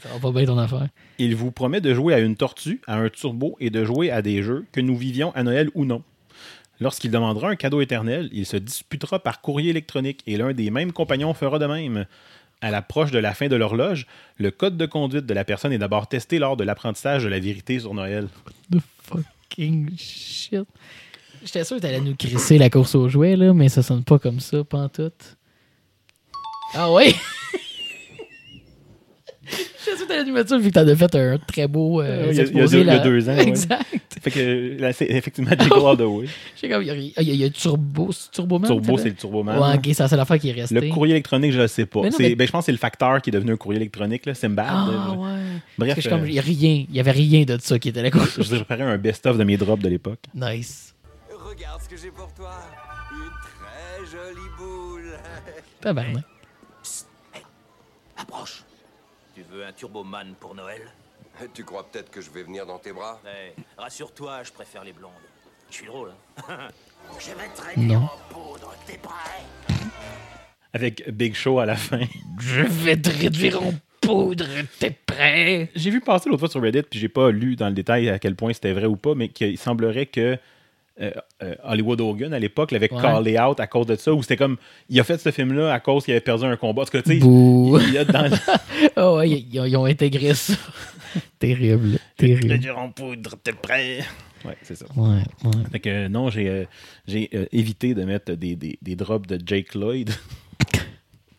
ça 0.00 0.08
va 0.08 0.18
pas 0.20 0.30
bien 0.32 0.44
ton 0.44 0.58
affaire. 0.58 0.88
Il 1.18 1.34
vous 1.36 1.50
promet 1.50 1.80
de 1.80 1.92
jouer 1.94 2.14
à 2.14 2.18
une 2.18 2.36
tortue, 2.36 2.80
à 2.86 2.96
un 2.96 3.08
turbo 3.08 3.56
et 3.60 3.70
de 3.70 3.84
jouer 3.84 4.10
à 4.10 4.22
des 4.22 4.42
jeux, 4.42 4.64
que 4.72 4.80
nous 4.80 4.96
vivions 4.96 5.32
à 5.34 5.42
Noël 5.42 5.70
ou 5.74 5.84
non. 5.84 6.02
Lorsqu'il 6.80 7.10
demandera 7.10 7.48
un 7.48 7.56
cadeau 7.56 7.80
éternel, 7.80 8.28
il 8.32 8.44
se 8.46 8.56
disputera 8.56 9.18
par 9.18 9.40
courrier 9.40 9.70
électronique 9.70 10.22
et 10.26 10.36
l'un 10.36 10.52
des 10.52 10.70
mêmes 10.70 10.92
compagnons 10.92 11.32
fera 11.34 11.58
de 11.58 11.66
même. 11.66 12.06
À 12.60 12.70
l'approche 12.70 13.10
de 13.10 13.18
la 13.18 13.34
fin 13.34 13.48
de 13.48 13.56
l'horloge, 13.56 14.06
le 14.38 14.50
code 14.50 14.76
de 14.76 14.86
conduite 14.86 15.26
de 15.26 15.34
la 15.34 15.44
personne 15.44 15.72
est 15.72 15.78
d'abord 15.78 16.08
testé 16.08 16.38
lors 16.38 16.56
de 16.56 16.64
l'apprentissage 16.64 17.24
de 17.24 17.28
la 17.28 17.38
vérité 17.38 17.78
sur 17.80 17.94
Noël. 17.94 18.28
The 18.70 18.78
fucking 19.02 19.96
shit? 19.96 20.66
J'étais 21.46 21.64
sûr 21.64 21.76
que 21.76 21.82
t'allais 21.82 22.00
nous 22.00 22.14
crisser 22.16 22.58
la 22.58 22.68
course 22.68 22.94
aux 22.94 23.08
jouets, 23.08 23.36
là, 23.36 23.54
mais 23.54 23.68
ça 23.70 23.82
sonne 23.82 24.02
pas 24.04 24.18
comme 24.18 24.40
ça, 24.40 24.62
pantoute. 24.64 25.36
Ah 26.74 26.92
ouais? 26.92 27.14
J'étais 29.48 29.96
sûr 29.98 30.06
que 30.06 30.12
t'allais 30.12 30.24
nous 30.24 30.32
mettre 30.34 30.48
ça 30.50 30.58
vu 30.58 30.70
que 30.70 30.74
t'en 30.74 30.88
as 30.88 30.96
fait 30.96 31.14
un 31.14 31.38
très 31.38 31.68
beau. 31.68 32.00
euh, 32.02 32.26
Il 32.30 32.36
y 32.36 32.40
a- 32.40 32.42
il 32.44 32.56
y 32.56 32.60
a 32.60 32.66
deux- 32.66 32.78
il 32.80 32.86
y 32.86 32.90
a 32.90 32.94
là. 32.94 32.98
deux 32.98 33.28
ans, 33.28 33.36
ouais. 33.36 33.46
Exact. 33.48 33.84
Fait 34.20 34.30
que 34.32 34.76
là, 34.80 34.92
c'est 34.92 35.06
effectivement 35.08 35.50
Jingle 35.56 35.86
All 35.86 35.96
the 35.96 36.00
Way. 36.00 36.26
J'ai 36.60 36.68
comme, 36.68 36.82
il 36.82 36.86
y 36.88 36.90
a, 36.90 37.22
il 37.22 37.36
y 37.36 37.44
a- 37.44 37.50
Turbo, 37.50 38.10
c'est 38.10 38.32
Turboman. 38.32 38.68
Turbo, 38.68 38.98
c'est 38.98 39.10
le 39.10 39.14
Turboman. 39.14 39.56
Ouais, 39.56 39.76
ok, 39.76 39.94
ça, 39.94 40.08
c'est 40.08 40.16
l'affaire 40.16 40.40
qui 40.40 40.48
est 40.48 40.52
restée. 40.52 40.74
Le 40.74 40.88
courrier 40.92 41.14
électronique, 41.14 41.52
je 41.52 41.60
ne 41.60 41.66
sais 41.68 41.86
pas. 41.86 42.00
Mais 42.02 42.10
non, 42.10 42.16
C'est- 42.16 42.22
mais- 42.30 42.34
ben, 42.34 42.44
je 42.48 42.50
pense 42.52 42.62
que 42.62 42.66
c'est 42.66 42.72
le 42.72 42.78
facteur 42.78 43.22
qui 43.22 43.30
est 43.30 43.32
devenu 43.32 43.52
un 43.52 43.56
courrier 43.56 43.80
électronique, 43.80 44.26
là, 44.26 44.34
Simbad. 44.34 44.66
Ah 44.68 45.12
ouais. 45.12 45.28
Bref, 45.78 45.90
Parce 45.90 45.94
que 45.94 46.00
je 46.00 46.08
comme, 46.08 46.22
euh, 46.24 46.28
il 46.28 46.34
y 46.34 46.38
a 46.40 46.42
rien, 46.42 46.84
il 46.90 46.96
y 46.96 46.98
avait 46.98 47.12
rien 47.12 47.44
de 47.44 47.56
ça 47.60 47.78
qui 47.78 47.90
était 47.90 48.02
là. 48.02 48.10
je 48.12 48.42
vous 48.42 48.54
ai 48.54 48.56
préparé 48.64 48.82
un 48.82 48.98
best-of 48.98 49.38
de 49.38 49.44
mes 49.44 49.56
drops 49.56 49.80
de 49.82 49.88
l'époque. 49.88 50.18
nice. 50.34 50.92
Regarde 51.56 51.80
ce 51.82 51.88
que 51.88 51.96
j'ai 51.96 52.10
pour 52.10 52.32
toi. 52.34 52.52
Une 53.12 53.30
très 53.30 54.06
jolie 54.10 54.48
boule. 54.58 55.12
Tabarnak. 55.80 56.24
Approche. 58.16 58.62
Tu 59.34 59.42
veux 59.50 59.64
un 59.64 59.72
Turboman 59.72 60.34
pour 60.40 60.54
Noël? 60.54 60.82
Tu 61.54 61.64
crois 61.64 61.86
peut-être 61.90 62.10
que 62.10 62.20
je 62.22 62.30
vais 62.30 62.42
venir 62.42 62.64
dans 62.66 62.78
tes 62.78 62.92
bras? 62.92 63.20
Eh, 63.26 63.52
Rassure-toi, 63.76 64.42
je 64.42 64.52
préfère 64.52 64.84
les 64.84 64.92
blondes. 64.92 65.10
Je 65.70 65.74
suis 65.76 65.86
drôle, 65.86 66.12
hein 66.48 66.68
Je 67.18 67.26
vais 67.34 67.48
te 67.48 67.56
traîner 67.56 67.94
Non. 67.94 68.04
en 68.04 68.10
poudre, 68.30 68.74
t'es 68.86 68.98
prêt? 68.98 69.42
Avec 70.72 71.08
Big 71.10 71.34
Show 71.34 71.58
à 71.58 71.66
la 71.66 71.76
fin. 71.76 72.00
Je 72.40 72.60
vais 72.62 72.96
te 72.96 73.10
réduire 73.10 73.62
en 73.62 73.72
poudre, 74.00 74.46
t'es 74.78 74.90
prêt? 74.90 75.70
J'ai 75.74 75.90
vu 75.90 76.00
passer 76.00 76.28
l'autre 76.28 76.40
fois 76.40 76.48
sur 76.48 76.62
Reddit, 76.62 76.82
puis 76.82 76.98
j'ai 76.98 77.08
pas 77.08 77.30
lu 77.30 77.54
dans 77.56 77.68
le 77.68 77.74
détail 77.74 78.08
à 78.08 78.18
quel 78.18 78.34
point 78.34 78.52
c'était 78.52 78.72
vrai 78.72 78.86
ou 78.86 78.96
pas, 78.96 79.14
mais 79.14 79.28
qu'il 79.28 79.58
semblerait 79.58 80.06
que 80.06 80.38
euh, 81.00 81.10
euh, 81.42 81.54
Hollywood 81.64 82.00
Hogan, 82.00 82.32
à 82.32 82.38
l'époque, 82.38 82.70
l'avait 82.72 82.92
Ouais. 82.92 83.00
callé 83.02 83.38
out 83.38 83.60
à 83.60 83.66
cause 83.66 83.86
de 83.86 83.96
ça, 83.96 84.12
ou 84.14 84.22
c'était 84.22 84.36
comme, 84.36 84.56
il 84.88 84.98
a 85.00 85.04
fait 85.04 85.18
ce 85.18 85.30
film-là 85.30 85.72
à 85.72 85.80
cause 85.80 86.04
qu'il 86.04 86.12
avait 86.12 86.20
perdu 86.20 86.44
un 86.44 86.56
combat. 86.56 86.82
Parce 86.82 86.90
que, 86.90 86.98
tu 86.98 87.14
sais, 87.14 87.18
Bouh. 87.18 87.78
il 87.80 87.92
y 87.94 87.98
a 87.98 88.04
dans 88.04 88.30
Ah 88.96 89.12
ouais, 89.16 89.30
ils, 89.30 89.48
ils 89.54 89.60
ont- 89.60 89.64
ils 89.64 89.76
ont 89.76 89.84
intégré 89.84 90.34
ça. 90.34 90.54
terrible, 91.38 91.98
terrible. 92.16 92.52
Réduire 92.52 92.78
en 92.78 92.90
poudre, 92.90 93.36
t'es 93.42 93.52
prêt? 93.52 93.98
Ouais, 94.44 94.56
c'est 94.62 94.76
ça. 94.76 94.86
Ouais, 94.96 95.18
ouais. 95.44 95.50
Fait 95.72 95.80
que 95.80 95.88
euh, 95.88 96.08
non, 96.08 96.30
j'ai 96.30 96.48
euh, 96.48 96.64
j'ai 97.06 97.28
euh, 97.34 97.46
évité 97.52 97.94
de 97.94 98.04
mettre 98.04 98.32
des, 98.32 98.54
des, 98.54 98.78
des 98.80 98.94
drops 98.96 99.26
de 99.26 99.40
Jake 99.44 99.74
Lloyd 99.74 100.10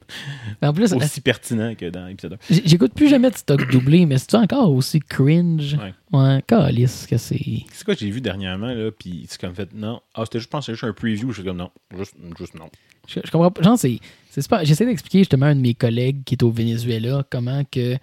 En 0.61 0.73
plus, 0.73 0.93
aussi 0.93 1.21
pertinents 1.21 1.75
que 1.75 1.89
dans 1.89 2.07
l'épisode 2.07 2.33
1. 2.49 2.53
j- 2.53 2.61
j'écoute 2.65 2.93
plus 2.93 3.09
jamais 3.09 3.29
de 3.29 3.35
stock 3.35 3.69
doublé, 3.71 4.05
mais 4.05 4.17
c'est 4.17 4.35
encore 4.35 4.71
aussi 4.71 4.99
cringe? 4.99 5.75
Ouais. 5.75 5.93
Ouais, 6.11 6.43
calice 6.47 7.05
que 7.09 7.17
c'est. 7.17 7.63
C'est 7.71 7.83
quoi 7.83 7.93
que 7.93 7.99
j'ai 7.99 8.09
vu 8.09 8.21
dernièrement, 8.21 8.67
là, 8.73 8.91
puis 8.91 9.25
c'est 9.29 9.39
comme 9.39 9.53
fait, 9.53 9.69
non. 9.73 9.99
Ah, 10.15 10.23
c'était 10.25 10.39
juste, 10.39 10.47
je 10.47 10.51
pense, 10.51 10.65
c'était 10.65 10.73
juste 10.75 10.83
un 10.85 10.93
preview, 10.93 11.29
je 11.29 11.35
suis 11.41 11.43
comme, 11.43 11.57
non, 11.57 11.69
juste, 11.97 12.15
juste 12.37 12.55
non. 12.55 12.69
Je, 13.07 13.19
je 13.23 13.31
comprends 13.31 13.51
pas. 13.51 13.61
Genre, 13.61 13.77
c'est, 13.77 13.99
c'est 14.29 14.41
super. 14.41 14.63
J'essaie 14.65 14.85
d'expliquer 14.85 15.19
justement 15.19 15.45
à 15.45 15.49
un 15.49 15.55
de 15.55 15.61
mes 15.61 15.73
collègues 15.73 16.23
qui 16.25 16.35
est 16.35 16.43
au 16.43 16.51
Venezuela 16.51 17.25
comment 17.29 17.63
que 17.71 17.97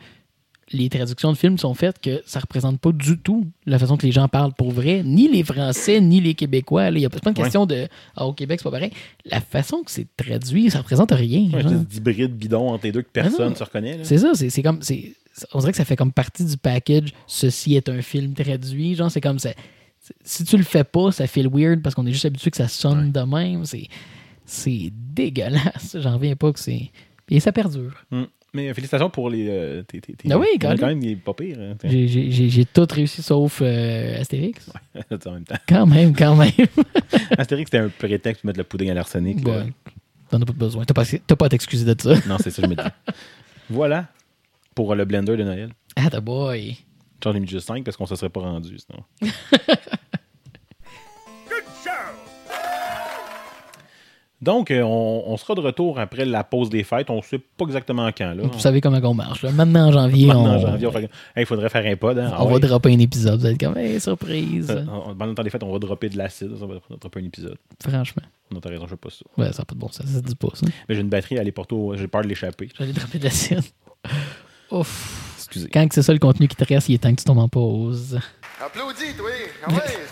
les 0.74 0.88
traductions 0.88 1.32
de 1.32 1.36
films 1.38 1.56
sont 1.56 1.72
faites 1.74 2.01
que 2.01 2.22
ça 2.26 2.40
représente 2.40 2.80
pas 2.80 2.92
du 2.92 3.18
tout 3.18 3.46
la 3.64 3.78
façon 3.78 3.96
que 3.96 4.05
les 4.05 4.12
gens 4.12 4.28
parlent 4.28 4.52
pour 4.52 4.72
vrai, 4.72 5.02
ni 5.05 5.28
les 5.28 5.44
Français, 5.44 6.01
ni 6.01 6.20
les 6.20 6.34
Québécois. 6.34 6.88
Il 6.90 6.98
y 6.98 7.06
a 7.06 7.10
pas 7.10 7.18
Ouais. 7.26 7.32
question 7.32 7.64
de 7.64 7.86
ah, 8.16 8.26
au 8.26 8.32
Québec, 8.32 8.60
c'est 8.60 8.64
pas 8.64 8.70
pareil. 8.72 8.90
La 9.24 9.40
façon 9.40 9.82
que 9.82 9.90
c'est 9.90 10.06
traduit, 10.16 10.70
ça 10.70 10.78
représente 10.78 11.12
rien. 11.12 11.44
Ouais, 11.52 11.62
genre. 11.62 11.72
espèce 11.72 11.86
d'hybride 11.88 12.36
bidon 12.36 12.70
entre 12.70 12.84
les 12.86 12.92
deux 12.92 13.02
que 13.02 13.09
personne 13.12 13.36
Ah 13.38 13.44
non. 13.44 13.51
ne 13.51 13.55
se 13.55 13.64
reconnaît. 13.64 14.01
C'est 14.02 14.18
ça, 14.18 14.32
c'est, 14.34 14.62
comme. 14.62 14.80
On 15.52 15.59
dirait 15.60 15.72
que 15.72 15.78
ça 15.78 15.84
fait 15.84 15.96
comme 15.96 16.12
partie 16.12 16.44
du 16.44 16.56
package. 16.56 17.12
Ceci 17.26 17.74
est 17.76 17.88
un 17.88 18.02
film 18.02 18.34
traduit. 18.34 18.94
Genre, 18.94 19.10
c'est 19.10 19.20
comme 19.20 19.38
ça. 19.38 19.51
Si 20.22 20.44
tu 20.44 20.56
le 20.56 20.62
fais 20.64 20.84
pas, 20.84 21.12
ça 21.12 21.26
fait 21.26 21.46
weird 21.46 21.80
parce 21.82 21.94
qu'on 21.94 22.05
est 22.06 22.12
juste 22.12 22.26
habitué 22.26 22.51
que 22.51 22.56
ça 22.56 22.68
sonne 22.68 23.10
de 23.10 23.20
même. 23.20 23.64
C'est, 23.64 23.88
c'est 24.44 24.90
dégueulasse. 24.92 25.96
J'en 25.98 26.14
reviens 26.14 26.36
pas 26.36 26.52
que 26.52 26.60
c'est. 26.60 26.90
Et 27.30 27.40
ça 27.40 27.52
perdure. 27.52 27.94
Hum. 28.12 28.26
Mais 28.55 28.68
euh, 28.68 28.74
félicitations 28.74 29.10
pour 29.10 29.28
les. 29.31 29.48
euh, 29.48 29.82
tes, 29.82 30.01
tes, 30.01 30.14
tes- 30.14 30.28
Ah 30.32 30.39
oui, 30.39 30.47
Ouais, 30.52 30.59
quand 30.60 30.76
quand 30.78 30.86
même. 30.86 31.02
il 31.02 31.10
est 31.10 31.16
pas 31.16 31.35
pire. 31.35 31.59
hein. 31.60 31.74
J'ai, 31.85 32.64
tout 32.64 32.86
réussi 32.90 33.20
sauf 33.22 33.59
euh, 33.62 34.20
Astérix. 34.20 34.70
en 35.26 35.31
même 35.32 35.44
temps. 35.44 35.56
Quand 35.68 35.86
même, 35.86 36.14
quand 36.14 36.36
même. 36.36 36.51
Astérix, 37.39 37.68
c'était 37.70 37.85
un 37.85 37.89
prétexte 37.89 38.43
pour 38.43 38.47
mettre 38.47 38.59
le 38.59 38.64
pudding 38.64 38.90
à 38.90 38.94
l'arsenic. 38.94 39.47
Ouais. 39.47 39.66
T'en 40.31 40.40
as 40.40 40.44
pas 40.47 40.52
besoin. 40.52 40.85
T'as 40.85 40.94
pas, 40.94 41.05
pas 41.36 41.47
à 41.47 41.48
t'excuser 41.48 41.85
de 41.85 42.01
ça. 42.01 42.14
Non, 42.28 42.36
c'est 42.40 42.51
ça, 42.51 42.62
je 42.62 42.68
me 42.68 42.74
dis. 42.76 42.82
voilà 43.68 44.06
pour 44.74 44.94
le 44.94 45.05
blender 45.05 45.36
de 45.36 45.43
Noël. 45.44 45.70
Ah, 45.97 46.09
the 46.10 46.20
boy. 46.20 46.76
J'en 47.22 47.32
ai 47.35 47.40
mis 47.40 47.47
juste 47.48 47.66
5 47.66 47.82
parce 47.85 47.97
qu'on 47.97 48.06
se 48.06 48.16
serait 48.16 48.28
pas 48.28 48.40
rendu 48.40 48.76
sinon. 48.78 49.32
Donc, 54.44 54.70
euh, 54.70 54.82
on, 54.82 55.24
on 55.26 55.36
sera 55.36 55.54
de 55.54 55.60
retour 55.60 55.98
après 55.98 56.24
la 56.24 56.44
pause 56.44 56.68
des 56.70 56.84
fêtes. 56.84 57.08
On 57.10 57.22
sait 57.22 57.38
pas 57.38 57.64
exactement 57.64 58.06
quand. 58.16 58.34
Là. 58.34 58.42
Vous 58.44 58.58
savez 58.58 58.80
comment 58.80 59.00
on 59.02 59.14
marche. 59.14 59.42
Là. 59.42 59.50
Maintenant, 59.52 59.88
en 59.88 59.92
janvier, 59.92 60.26
Maintenant, 60.26 60.44
on, 60.44 60.54
en 60.56 60.58
janvier, 60.58 60.86
on 60.86 60.92
fait- 60.92 61.04
Hey, 61.04 61.10
il 61.38 61.46
faudrait 61.46 61.68
faire 61.70 61.86
un 61.90 61.96
pod. 61.96 62.18
Hein? 62.18 62.30
on 62.32 62.42
Ah 62.42 62.44
va 62.44 62.52
ouais. 62.52 62.60
dropper 62.60 62.92
un 62.94 62.98
épisode. 62.98 63.40
Vous 63.40 63.46
êtes 63.46 63.58
comme, 63.58 63.76
hey, 63.78 63.98
surprise. 64.00 64.70
Euh, 64.70 64.84
en- 64.86 65.14
Pendant 65.14 65.26
le 65.26 65.34
temps 65.34 65.42
des 65.42 65.50
fêtes, 65.50 65.62
on 65.62 65.72
va 65.72 65.78
dropper 65.78 66.08
de 66.10 66.18
l'acide. 66.18 66.50
On 66.60 66.66
va 66.66 66.74
dropper 67.00 67.20
un 67.20 67.24
épisode. 67.24 67.56
Franchement. 67.82 68.22
Non, 68.52 68.60
t'as 68.60 68.68
raison, 68.68 68.84
je 68.84 68.90
sais 68.90 68.96
pas 68.96 69.08
ça. 69.10 69.24
Ouais, 69.38 69.52
ça 69.52 69.62
n'a 69.62 69.64
pas 69.64 69.74
de 69.74 69.80
bon 69.80 69.88
sens. 69.88 70.06
Ça 70.06 70.18
se 70.18 70.22
dit 70.22 70.34
pas, 70.34 70.48
ça. 70.54 70.66
Mais 70.88 70.94
j'ai 70.94 71.00
une 71.00 71.08
batterie 71.08 71.38
à 71.38 71.40
aller 71.40 71.50
porter 71.52 71.74
au- 71.74 71.96
J'ai 71.96 72.06
peur 72.06 72.22
de 72.22 72.28
l'échapper. 72.28 72.68
J'allais 72.78 72.92
dropper 72.92 73.18
de 73.18 73.24
la 73.24 73.30
sienne. 73.30 73.62
Ouf. 74.70 75.32
Excusez. 75.38 75.68
Quand 75.72 75.86
que 75.88 75.94
c'est 75.94 76.02
ça 76.02 76.12
le 76.12 76.18
contenu 76.18 76.48
qui 76.48 76.56
te 76.56 76.64
reste, 76.64 76.88
il 76.88 76.94
est 76.94 76.98
temps 76.98 77.10
que 77.14 77.20
tu 77.20 77.24
tombes 77.24 77.38
en 77.38 77.48
pause. 77.48 78.18
Applaudis! 78.64 79.14
Ah 79.64 79.68
ouais, 79.70 79.74
niaisant! 79.74 80.03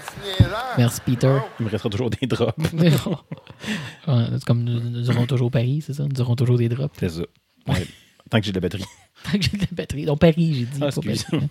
Merci, 0.78 1.00
Peter. 1.04 1.38
Il 1.60 1.66
me 1.66 1.70
restera 1.70 1.90
toujours 1.90 2.10
des 2.10 2.26
drops. 2.26 2.56
C'est 4.06 4.44
comme 4.44 4.64
nous, 4.64 4.80
nous 4.80 5.10
aurons 5.10 5.26
toujours 5.26 5.50
Paris, 5.50 5.82
c'est 5.86 5.92
ça? 5.92 6.04
Nous 6.04 6.20
aurons 6.20 6.36
toujours 6.36 6.58
des 6.58 6.68
drops. 6.68 6.94
C'est 6.98 7.08
ça. 7.08 7.22
Ouais. 7.68 7.86
Tant 8.32 8.40
que 8.40 8.46
j'ai 8.46 8.52
de 8.52 8.56
la 8.56 8.60
batterie. 8.62 8.84
Tant 9.24 9.38
que 9.38 9.42
j'ai 9.44 9.58
de 9.58 9.60
la 9.60 9.66
batterie. 9.72 10.06
Donc, 10.06 10.18
Paris, 10.18 10.54
j'ai 10.54 10.64
dit. 10.64 10.80
Ah. 10.80 10.88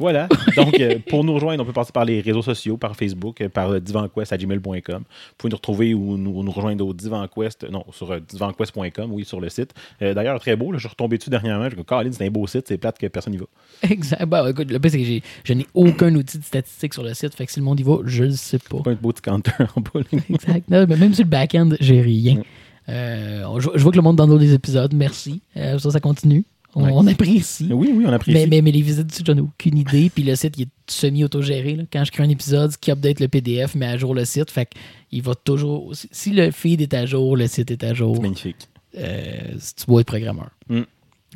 Voilà. 0.00 0.28
Donc, 0.56 0.78
euh, 0.78 1.00
pour 1.08 1.24
nous 1.24 1.34
rejoindre, 1.34 1.60
on 1.62 1.66
peut 1.66 1.72
passer 1.72 1.90
par 1.90 2.04
les 2.04 2.20
réseaux 2.20 2.40
sociaux, 2.40 2.76
par 2.76 2.94
Facebook, 2.94 3.40
euh, 3.40 3.48
par 3.48 3.70
euh, 3.70 3.80
divanquest.gmail.com. 3.80 4.98
Vous 4.98 5.34
pouvez 5.36 5.50
nous 5.50 5.56
retrouver 5.56 5.92
ou 5.92 6.16
nous, 6.16 6.42
nous 6.44 6.52
rejoindre 6.52 6.86
au 6.86 6.94
divanquest, 6.94 7.68
non, 7.68 7.84
sur 7.90 8.12
euh, 8.12 8.20
divanquest.com, 8.20 9.12
oui, 9.12 9.24
sur 9.24 9.40
le 9.40 9.48
site. 9.48 9.74
D'ailleurs, 10.00 10.38
très 10.38 10.54
beau, 10.54 10.70
là, 10.70 10.78
je 10.78 10.82
suis 10.82 10.88
retombé 10.88 11.18
dessus 11.18 11.30
dernièrement. 11.30 11.68
Je 11.68 11.74
me 11.74 11.82
Caroline, 11.82 12.12
c'est 12.12 12.24
un 12.24 12.30
beau 12.30 12.46
site, 12.46 12.68
c'est 12.68 12.78
plate 12.78 12.96
que 12.96 13.08
personne 13.08 13.32
n'y 13.32 13.40
va. 13.40 13.46
Exact. 13.90 14.24
Bah, 14.26 14.48
écoute, 14.48 14.70
le 14.70 14.78
pire, 14.78 14.90
c'est 14.92 15.02
que 15.02 15.26
je 15.42 15.52
n'ai 15.52 15.66
aucun 15.74 16.14
outil 16.14 16.38
de 16.38 16.44
statistique 16.44 16.94
sur 16.94 17.02
le 17.02 17.12
site. 17.12 17.34
Fait 17.34 17.44
que 17.44 17.50
si 17.50 17.58
le 17.58 17.64
monde 17.64 17.80
y 17.80 17.82
va, 17.82 17.96
je 18.04 18.22
le 18.22 18.30
sais 18.30 18.60
pas. 18.60 18.80
Pas 18.82 18.92
un 18.92 18.94
beau 18.94 19.12
petit 19.12 19.22
counter 19.22 19.50
en 19.74 19.80
bas. 19.80 20.00
Exact. 20.30 20.70
Non, 20.70 20.86
mais 20.88 20.96
même 20.96 21.12
sur 21.12 21.24
le 21.24 21.30
back-end, 21.30 21.70
j'ai 21.80 22.00
rien. 22.00 22.40
Euh, 22.88 23.60
je, 23.60 23.68
je 23.74 23.82
vois 23.82 23.92
que 23.92 23.96
le 23.96 24.02
monde 24.02 24.16
download 24.16 24.40
des 24.40 24.54
épisodes. 24.54 24.92
Merci. 24.94 25.40
Euh, 25.56 25.78
ça, 25.78 25.90
ça 25.90 26.00
continue. 26.00 26.44
On, 26.74 26.84
Ouais. 26.84 26.90
on 26.94 27.06
apprécie. 27.06 27.68
Oui, 27.72 27.90
oui, 27.94 28.04
on 28.06 28.12
apprécie. 28.12 28.38
Mais, 28.38 28.46
mais, 28.46 28.60
mais 28.62 28.70
les 28.70 28.82
visites, 28.82 29.06
dessus, 29.06 29.22
j'en 29.26 29.36
ai 29.36 29.40
aucune 29.40 29.78
idée. 29.78 30.10
Puis 30.14 30.22
le 30.22 30.36
site, 30.36 30.54
il 30.58 30.62
est 30.64 30.68
semi-autogéré. 30.86 31.76
là. 31.76 31.84
Quand 31.92 32.04
je 32.04 32.12
crée 32.12 32.22
un 32.24 32.28
épisode, 32.28 32.70
ce 32.72 32.78
qui 32.78 32.90
update 32.90 33.20
le 33.20 33.28
PDF, 33.28 33.74
met 33.74 33.86
à 33.86 33.96
jour 33.96 34.14
le 34.14 34.24
site. 34.24 34.50
Fait 34.50 34.68
il 35.10 35.22
va 35.22 35.34
toujours. 35.34 35.92
Si, 36.12 36.30
le 36.30 36.50
feed 36.50 36.80
est 36.82 36.94
à 36.94 37.06
jour, 37.06 37.36
le 37.36 37.46
site 37.46 37.70
est 37.70 37.82
à 37.84 37.94
jour. 37.94 38.16
C'est 38.16 38.22
magnifique. 38.22 38.68
Euh, 38.96 39.30
si 39.58 39.74
tu 39.76 39.86
dois 39.86 40.00
être 40.02 40.06
programmeur. 40.06 40.50
Mm. 40.68 40.80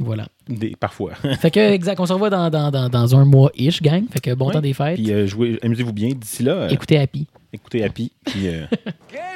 Voilà. 0.01 0.29
Des- 0.49 0.75
parfois. 0.79 1.13
Fait 1.41 1.51
que, 1.51 1.61
exact, 1.61 2.01
on 2.01 2.07
se 2.07 2.13
revoit 2.15 2.31
dans, 2.31 2.49
dans, 2.51 2.71
dans, 2.71 2.89
dans 2.89 3.17
un 3.17 3.25
mois-ish, 3.27 3.83
gang. 3.83 4.05
Fait 4.11 4.21
que 4.21 4.35
bon 4.35 4.47
Ouais. 4.47 4.53
temps 4.55 4.61
des 4.63 4.73
fêtes. 4.73 4.95
Puis 4.97 5.13
euh, 5.13 5.27
jouez- 5.27 5.59
amusez-vous 5.63 5.93
bien. 5.93 6.09
D'ici 6.15 6.43
là, 6.43 6.53
euh, 6.53 6.69
Écoutez 6.71 6.99
Happy. 6.99 7.27
écoutez 7.53 7.85
Happy. 7.85 8.11
Puis, 8.25 8.49